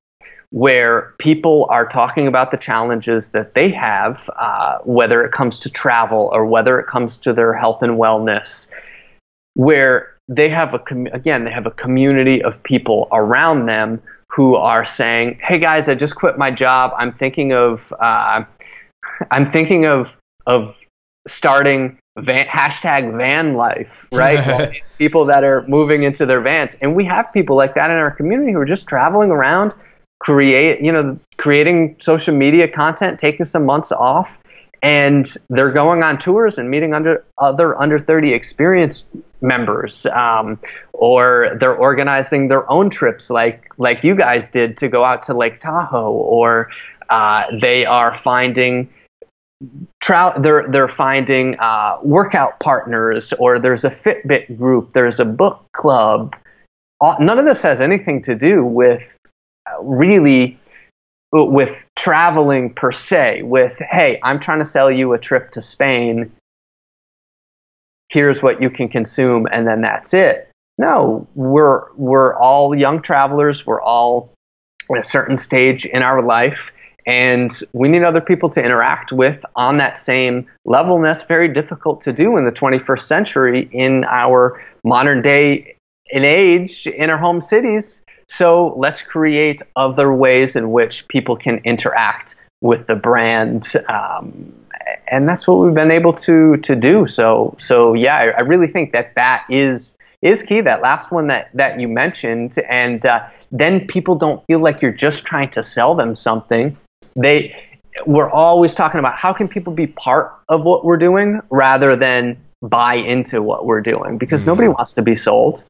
where 0.53 1.15
people 1.17 1.65
are 1.71 1.87
talking 1.87 2.27
about 2.27 2.51
the 2.51 2.57
challenges 2.57 3.31
that 3.31 3.55
they 3.55 3.71
have, 3.71 4.29
uh, 4.37 4.77
whether 4.83 5.23
it 5.23 5.31
comes 5.31 5.57
to 5.57 5.67
travel 5.67 6.29
or 6.31 6.45
whether 6.45 6.79
it 6.79 6.85
comes 6.85 7.17
to 7.17 7.33
their 7.33 7.55
health 7.55 7.81
and 7.81 7.93
wellness, 7.93 8.67
where 9.55 10.15
they 10.27 10.49
have 10.49 10.75
a 10.75 10.77
com- 10.77 11.07
again 11.07 11.43
they 11.43 11.49
have 11.49 11.65
a 11.65 11.71
community 11.71 12.39
of 12.43 12.61
people 12.61 13.07
around 13.11 13.65
them 13.65 13.99
who 14.29 14.53
are 14.53 14.85
saying, 14.85 15.39
"Hey 15.41 15.57
guys, 15.57 15.89
I 15.89 15.95
just 15.95 16.13
quit 16.15 16.37
my 16.37 16.51
job. 16.51 16.91
I'm 16.99 17.13
thinking 17.13 17.51
of 17.51 17.91
uh, 17.99 18.43
I'm 19.31 19.51
thinking 19.51 19.87
of 19.87 20.13
of 20.45 20.75
starting 21.27 21.97
van, 22.19 22.45
hashtag 22.45 23.17
van 23.17 23.55
life, 23.55 24.05
right? 24.11 24.37
well, 24.45 24.69
these 24.69 24.91
people 24.99 25.25
that 25.25 25.43
are 25.43 25.67
moving 25.67 26.03
into 26.03 26.27
their 26.27 26.41
vans, 26.41 26.75
and 26.79 26.95
we 26.95 27.05
have 27.05 27.33
people 27.33 27.55
like 27.55 27.73
that 27.73 27.89
in 27.89 27.97
our 27.97 28.11
community 28.11 28.51
who 28.51 28.59
are 28.59 28.65
just 28.65 28.85
traveling 28.85 29.31
around 29.31 29.73
create, 30.23 30.79
you 30.79 30.89
know, 30.89 31.19
creating 31.35 31.97
social 31.99 32.33
media 32.33 32.65
content, 32.65 33.19
taking 33.19 33.45
some 33.45 33.65
months 33.65 33.91
off, 33.91 34.31
and 34.81 35.35
they're 35.49 35.71
going 35.71 36.01
on 36.01 36.17
tours 36.17 36.57
and 36.57 36.69
meeting 36.69 36.93
under 36.93 37.25
other 37.39 37.79
under 37.81 37.99
30 37.99 38.33
experience 38.33 39.05
members, 39.41 40.05
um, 40.07 40.57
or 40.93 41.57
they're 41.59 41.75
organizing 41.75 42.47
their 42.47 42.69
own 42.71 42.89
trips, 42.89 43.29
like 43.29 43.69
like 43.77 44.05
you 44.05 44.15
guys 44.15 44.47
did 44.49 44.77
to 44.77 44.87
go 44.87 45.03
out 45.03 45.23
to 45.23 45.33
Lake 45.33 45.59
Tahoe, 45.59 46.11
or 46.11 46.69
uh, 47.09 47.43
they 47.61 47.85
are 47.85 48.17
finding. 48.17 48.89
Trout, 50.01 50.41
they're 50.41 50.67
they're 50.69 50.89
finding 50.89 51.57
uh, 51.59 51.97
workout 52.01 52.59
partners, 52.59 53.33
or 53.39 53.59
there's 53.59 53.85
a 53.85 53.91
Fitbit 53.91 54.57
group, 54.57 54.93
there's 54.93 55.19
a 55.19 55.25
book 55.25 55.65
club. 55.73 56.35
None 57.19 57.37
of 57.39 57.45
this 57.45 57.61
has 57.61 57.81
anything 57.81 58.21
to 58.23 58.35
do 58.35 58.65
with 58.65 59.03
really 59.81 60.59
with 61.33 61.75
traveling 61.95 62.73
per 62.73 62.91
se, 62.91 63.41
with, 63.43 63.73
hey, 63.79 64.19
I'm 64.23 64.39
trying 64.39 64.59
to 64.59 64.65
sell 64.65 64.91
you 64.91 65.13
a 65.13 65.17
trip 65.17 65.51
to 65.51 65.61
Spain. 65.61 66.31
Here's 68.09 68.43
what 68.43 68.61
you 68.61 68.69
can 68.69 68.87
consume, 68.87 69.47
and 69.51 69.67
then 69.67 69.81
that's 69.81 70.13
it. 70.13 70.49
No, 70.77 71.27
we're, 71.33 71.91
we're 71.93 72.35
all 72.35 72.75
young 72.75 73.01
travelers. 73.01 73.65
We're 73.65 73.81
all 73.81 74.31
at 74.91 74.99
a 74.99 75.03
certain 75.03 75.37
stage 75.37 75.85
in 75.85 76.03
our 76.03 76.21
life, 76.21 76.71
and 77.07 77.51
we 77.73 77.87
need 77.89 78.03
other 78.03 78.21
people 78.21 78.49
to 78.51 78.63
interact 78.63 79.11
with 79.11 79.43
on 79.55 79.77
that 79.77 79.97
same 79.97 80.45
level. 80.65 80.97
And 80.97 81.05
that's 81.05 81.23
very 81.23 81.47
difficult 81.47 82.01
to 82.01 82.13
do 82.13 82.37
in 82.37 82.45
the 82.45 82.51
21st 82.51 83.01
century 83.01 83.69
in 83.71 84.03
our 84.05 84.61
modern 84.83 85.23
day 85.23 85.75
and 86.11 86.25
age 86.25 86.85
in 86.85 87.09
our 87.09 87.17
home 87.17 87.41
cities 87.41 88.02
so 88.27 88.73
let's 88.77 89.01
create 89.01 89.61
other 89.75 90.13
ways 90.13 90.55
in 90.55 90.71
which 90.71 91.07
people 91.07 91.35
can 91.35 91.59
interact 91.59 92.35
with 92.61 92.87
the 92.87 92.95
brand. 92.95 93.71
Um, 93.89 94.53
and 95.07 95.27
that's 95.27 95.47
what 95.47 95.59
we've 95.59 95.73
been 95.73 95.91
able 95.91 96.13
to 96.13 96.57
to 96.57 96.75
do. 96.75 97.07
So 97.07 97.55
so 97.59 97.93
yeah, 97.93 98.17
I, 98.17 98.25
I, 98.29 98.39
really 98.41 98.67
think 98.67 98.91
that 98.93 99.13
that 99.15 99.45
is 99.49 99.95
is 100.21 100.43
key. 100.43 100.61
That 100.61 100.81
last 100.81 101.11
one 101.11 101.27
that 101.27 101.49
that 101.53 101.79
you 101.79 101.87
mentioned, 101.87 102.57
and 102.69 103.05
uh, 103.05 103.27
then 103.51 103.87
people 103.87 104.15
don't 104.15 104.43
feel 104.47 104.59
like 104.59 104.81
you're 104.81 104.91
just 104.91 105.25
trying 105.25 105.51
to 105.51 105.63
sell 105.63 105.95
them 105.95 106.15
something. 106.15 106.75
They 107.15 107.55
we're 108.05 108.29
always 108.29 108.73
talking 108.73 108.99
about 108.99 109.15
how 109.15 109.33
can 109.33 109.47
people 109.47 109.73
be 109.73 109.87
part 109.87 110.33
of 110.49 110.63
what 110.63 110.83
we're 110.83 110.97
doing 110.97 111.39
rather 111.49 111.95
than 111.95 112.37
buy 112.63 112.95
into 112.95 113.41
what 113.41 113.65
we're 113.65 113.81
doing 113.81 114.17
because 114.17 114.43
mm. 114.43 114.47
nobody 114.47 114.67
wants 114.67 114.93
to 114.93 115.01
be 115.01 115.15
sold. 115.15 115.63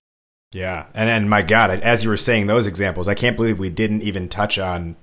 Yeah, 0.54 0.86
and 0.94 1.10
and 1.10 1.30
my 1.30 1.42
God, 1.42 1.72
as 1.72 2.04
you 2.04 2.10
were 2.10 2.18
saying 2.18 2.48
those 2.48 2.68
examples, 2.68 3.08
I 3.08 3.16
can't 3.16 3.36
believe 3.36 3.58
we 3.58 3.70
didn't 3.70 4.04
even 4.04 4.30
touch 4.30 4.60
on 4.60 4.96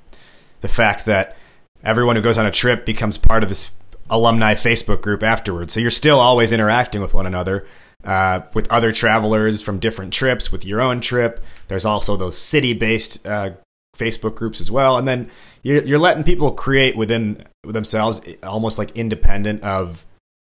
the 0.61 0.69
fact 0.69 1.07
that 1.07 1.37
everyone 1.83 2.17
who 2.17 2.23
goes 2.23 2.39
on 2.39 2.47
a 2.47 2.53
trip 2.53 2.87
becomes 2.87 3.19
part 3.19 3.43
of 3.43 3.49
this 3.49 3.73
alumni 4.09 4.55
Facebook 4.55 5.03
group 5.03 5.23
afterwards. 5.23 5.73
So 5.73 5.81
you're 5.81 5.91
still 5.91 6.19
always 6.19 6.53
interacting 6.53 7.01
with 7.01 7.15
one 7.15 7.27
another, 7.27 7.67
uh, 8.05 8.41
with 8.55 8.71
other 8.71 8.93
travelers 8.93 9.61
from 9.61 9.79
different 9.79 10.13
trips, 10.13 10.53
with 10.53 10.65
your 10.65 10.81
own 10.81 11.01
trip. 11.01 11.43
There's 11.69 11.85
also 11.85 12.17
those 12.17 12.39
city-based 12.39 13.27
uh, 13.27 13.53
Facebook 13.97 14.37
groups 14.37 14.61
as 14.61 14.71
well, 14.71 14.99
and 14.99 15.09
then 15.09 15.31
you're, 15.63 15.83
you're 15.83 15.99
letting 15.99 16.25
people 16.25 16.53
create 16.53 16.97
within 16.97 17.45
themselves, 17.65 18.21
almost 18.43 18.79
like 18.79 18.97
independent 18.97 19.63
of 19.63 20.07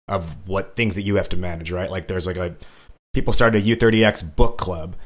of 0.09 0.37
what 0.49 0.75
things 0.75 0.97
that 0.97 1.03
you 1.03 1.15
have 1.17 1.29
to 1.29 1.37
manage, 1.37 1.71
right? 1.71 1.91
Like 1.91 2.09
there's 2.09 2.27
like 2.27 2.37
a 2.37 2.57
people 3.13 3.33
started 3.33 3.63
a 3.63 3.67
U30X 3.67 4.37
book 4.37 4.59
club. 4.59 4.97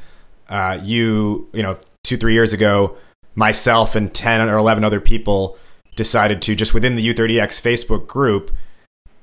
Uh, 0.48 0.78
you, 0.82 1.48
you 1.52 1.62
know, 1.62 1.78
two, 2.02 2.16
three 2.16 2.34
years 2.34 2.52
ago, 2.52 2.96
myself 3.34 3.96
and 3.96 4.12
10 4.12 4.48
or 4.48 4.56
11 4.56 4.84
other 4.84 5.00
people 5.00 5.56
decided 5.96 6.42
to 6.42 6.54
just 6.54 6.74
within 6.74 6.96
the 6.96 7.14
U30X 7.14 7.60
Facebook 7.60 8.06
group 8.06 8.50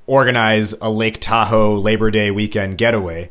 organize 0.06 0.72
a 0.80 0.90
Lake 0.90 1.20
Tahoe 1.20 1.74
Labor 1.74 2.10
Day 2.10 2.30
weekend 2.30 2.78
getaway. 2.78 3.30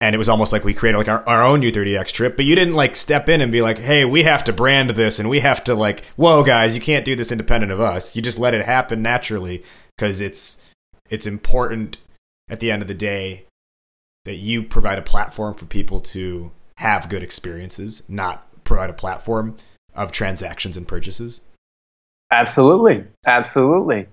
And 0.00 0.14
it 0.14 0.18
was 0.18 0.28
almost 0.28 0.52
like 0.52 0.62
we 0.62 0.74
created 0.74 0.98
like 0.98 1.08
our, 1.08 1.26
our 1.26 1.42
own 1.42 1.62
U30X 1.62 2.12
trip, 2.12 2.36
but 2.36 2.44
you 2.44 2.54
didn't 2.54 2.74
like 2.74 2.94
step 2.96 3.30
in 3.30 3.40
and 3.40 3.50
be 3.50 3.62
like, 3.62 3.78
hey, 3.78 4.04
we 4.04 4.24
have 4.24 4.44
to 4.44 4.52
brand 4.52 4.90
this 4.90 5.18
and 5.18 5.30
we 5.30 5.40
have 5.40 5.64
to 5.64 5.74
like, 5.74 6.04
whoa, 6.16 6.44
guys, 6.44 6.74
you 6.74 6.82
can't 6.82 7.04
do 7.04 7.16
this 7.16 7.32
independent 7.32 7.72
of 7.72 7.80
us. 7.80 8.14
You 8.14 8.20
just 8.20 8.38
let 8.38 8.52
it 8.52 8.64
happen 8.64 9.00
naturally 9.00 9.64
because 9.96 10.20
it's 10.20 10.60
it's 11.08 11.26
important 11.26 11.98
at 12.50 12.60
the 12.60 12.70
end 12.70 12.82
of 12.82 12.88
the 12.88 12.94
day 12.94 13.45
that 14.26 14.34
you 14.34 14.62
provide 14.62 14.98
a 14.98 15.02
platform 15.02 15.54
for 15.54 15.66
people 15.66 16.00
to 16.00 16.50
have 16.78 17.08
good 17.08 17.22
experiences, 17.22 18.02
not 18.08 18.46
provide 18.64 18.90
a 18.90 18.92
platform 18.92 19.56
of 19.94 20.12
transactions 20.12 20.76
and 20.76 20.86
purchases? 20.86 21.40
Absolutely. 22.30 23.04
Absolutely. 23.24 24.08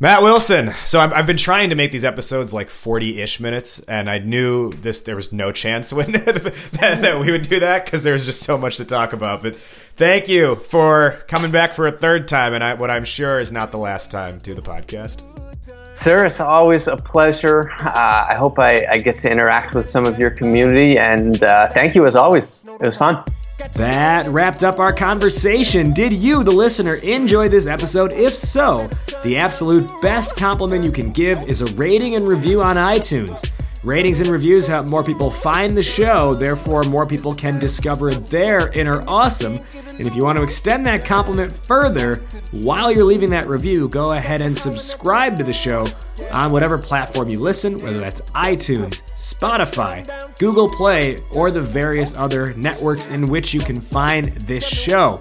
Matt 0.00 0.22
Wilson. 0.22 0.72
So 0.84 0.98
I've, 0.98 1.12
I've 1.12 1.26
been 1.26 1.36
trying 1.36 1.70
to 1.70 1.76
make 1.76 1.92
these 1.92 2.04
episodes 2.04 2.52
like 2.52 2.68
40 2.68 3.22
ish 3.22 3.38
minutes, 3.38 3.78
and 3.80 4.10
I 4.10 4.18
knew 4.18 4.70
this 4.72 5.02
there 5.02 5.14
was 5.14 5.32
no 5.32 5.52
chance 5.52 5.92
when 5.92 6.12
that, 6.12 6.68
that 6.80 7.20
we 7.20 7.30
would 7.30 7.42
do 7.42 7.60
that 7.60 7.84
because 7.84 8.02
there's 8.02 8.24
just 8.24 8.42
so 8.42 8.58
much 8.58 8.78
to 8.78 8.84
talk 8.84 9.12
about. 9.12 9.40
But 9.40 9.56
thank 9.56 10.28
you 10.28 10.56
for 10.56 11.22
coming 11.28 11.52
back 11.52 11.74
for 11.74 11.86
a 11.86 11.92
third 11.92 12.26
time, 12.26 12.54
and 12.54 12.64
I, 12.64 12.74
what 12.74 12.90
I'm 12.90 13.04
sure 13.04 13.38
is 13.38 13.52
not 13.52 13.70
the 13.70 13.78
last 13.78 14.10
time 14.10 14.40
to 14.40 14.54
the 14.54 14.62
podcast. 14.62 15.43
Sir, 15.94 16.26
it's 16.26 16.40
always 16.40 16.86
a 16.86 16.96
pleasure. 16.96 17.70
Uh, 17.80 18.26
I 18.28 18.34
hope 18.34 18.58
I, 18.58 18.84
I, 18.86 18.98
get 18.98 19.18
to 19.20 19.30
interact 19.30 19.74
with 19.74 19.88
some 19.88 20.04
of 20.04 20.18
your 20.18 20.30
community, 20.30 20.98
and 20.98 21.42
uh, 21.42 21.68
thank 21.68 21.94
you 21.94 22.06
as 22.06 22.16
always. 22.16 22.62
It 22.80 22.84
was 22.84 22.96
fun. 22.96 23.24
That 23.74 24.26
wrapped 24.26 24.64
up 24.64 24.78
our 24.78 24.92
conversation. 24.92 25.92
Did 25.92 26.12
you, 26.12 26.42
the 26.42 26.50
listener, 26.50 26.96
enjoy 26.96 27.48
this 27.48 27.66
episode? 27.66 28.12
If 28.12 28.34
so, 28.34 28.88
the 29.22 29.36
absolute 29.36 29.88
best 30.02 30.36
compliment 30.36 30.84
you 30.84 30.92
can 30.92 31.10
give 31.10 31.42
is 31.44 31.62
a 31.62 31.66
rating 31.74 32.16
and 32.16 32.26
review 32.26 32.60
on 32.60 32.76
iTunes. 32.76 33.48
Ratings 33.84 34.20
and 34.20 34.30
reviews 34.30 34.66
help 34.66 34.86
more 34.86 35.04
people 35.04 35.30
find 35.30 35.76
the 35.76 35.82
show, 35.82 36.32
therefore, 36.32 36.84
more 36.84 37.06
people 37.06 37.34
can 37.34 37.58
discover 37.58 38.14
their 38.14 38.68
inner 38.72 39.04
awesome. 39.06 39.60
And 39.98 40.06
if 40.06 40.16
you 40.16 40.24
want 40.24 40.38
to 40.38 40.42
extend 40.42 40.86
that 40.86 41.04
compliment 41.04 41.52
further, 41.52 42.22
while 42.52 42.90
you're 42.90 43.04
leaving 43.04 43.28
that 43.30 43.46
review, 43.46 43.90
go 43.90 44.12
ahead 44.12 44.40
and 44.40 44.56
subscribe 44.56 45.36
to 45.36 45.44
the 45.44 45.52
show 45.52 45.86
on 46.32 46.50
whatever 46.50 46.78
platform 46.78 47.28
you 47.28 47.40
listen, 47.40 47.78
whether 47.78 48.00
that's 48.00 48.22
iTunes, 48.32 49.02
Spotify, 49.16 50.08
Google 50.38 50.70
Play, 50.70 51.22
or 51.30 51.50
the 51.50 51.60
various 51.60 52.14
other 52.14 52.54
networks 52.54 53.08
in 53.08 53.28
which 53.28 53.52
you 53.52 53.60
can 53.60 53.82
find 53.82 54.28
this 54.28 54.66
show. 54.66 55.20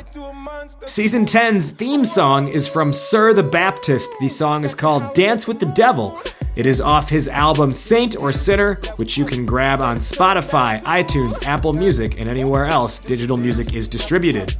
Season 0.86 1.26
10's 1.26 1.72
theme 1.72 2.06
song 2.06 2.48
is 2.48 2.68
from 2.68 2.94
Sir 2.94 3.34
the 3.34 3.44
Baptist. 3.44 4.10
The 4.20 4.30
song 4.30 4.64
is 4.64 4.76
called 4.76 5.14
Dance 5.14 5.48
with 5.48 5.60
the 5.60 5.66
Devil. 5.68 6.20
It 6.56 6.66
is 6.66 6.80
off 6.80 7.10
his 7.10 7.28
album 7.28 7.72
Saint 7.72 8.16
or 8.16 8.32
Sinner, 8.32 8.76
which 8.96 9.18
you 9.18 9.26
can 9.26 9.46
grab 9.46 9.82
on 9.82 9.98
Spotify, 9.98 10.82
iTunes, 10.84 11.46
Apple 11.46 11.74
Music, 11.74 12.20
and 12.20 12.30
anywhere 12.30 12.66
else 12.66 13.00
digital 13.00 13.38
music 13.38 13.74
is 13.74 13.88
distributed. 13.88 14.56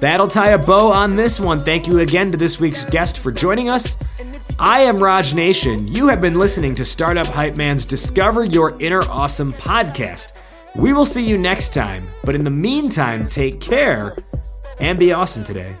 That'll 0.00 0.28
tie 0.28 0.50
a 0.50 0.58
bow 0.58 0.92
on 0.92 1.16
this 1.16 1.40
one. 1.40 1.64
Thank 1.64 1.86
you 1.86 2.00
again 2.00 2.30
to 2.32 2.38
this 2.38 2.60
week's 2.60 2.84
guest 2.84 3.18
for 3.18 3.32
joining 3.32 3.68
us. 3.68 3.96
I 4.58 4.80
am 4.80 5.02
Raj 5.02 5.34
Jana. 5.34 5.80
You 5.82 6.08
have 6.08 6.20
been 6.20 6.38
listening 6.38 6.74
to 6.74 6.84
Startup 6.84 7.26
Hype 7.26 7.56
Man's 7.56 7.86
Discover 7.86 8.44
Your 8.44 8.76
Inner 8.80 9.02
Awesome 9.02 9.52
podcast. 9.54 10.32
We 10.74 10.92
will 10.92 11.06
see 11.06 11.26
you 11.26 11.38
next 11.38 11.72
time, 11.72 12.06
but 12.22 12.34
in 12.34 12.44
the 12.44 12.50
meantime, 12.50 13.26
take 13.26 13.60
care 13.60 14.18
and 14.78 14.98
be 14.98 15.12
awesome 15.12 15.44
today. 15.44 15.76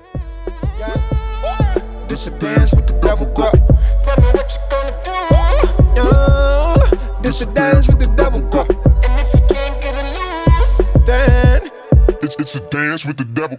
This 2.08 2.26
a 2.28 2.30
dance 2.38 2.74
with 2.74 2.86
the 2.86 2.98
devil, 3.02 3.26
girl. 3.34 3.52
Tell 4.02 4.16
me 4.20 4.28
what 4.32 4.50
you 4.52 4.60
gonna 4.70 4.94
do. 5.04 5.18
Yeah. 5.96 7.20
This 7.22 7.42
a 7.42 7.46
dance 7.46 7.88
with 7.88 7.98
the 7.98 8.12
devil, 8.16 8.40
girl. 8.48 8.66
And 9.04 9.20
if 9.20 9.32
you 9.34 9.40
can't 9.48 9.80
get 9.82 9.94
a 9.94 10.04
loose, 10.16 10.80
then 11.06 11.70
it's, 12.22 12.36
it's 12.36 12.54
a 12.54 12.60
dance 12.68 13.04
with 13.04 13.16
the 13.16 13.24
devil. 13.24 13.58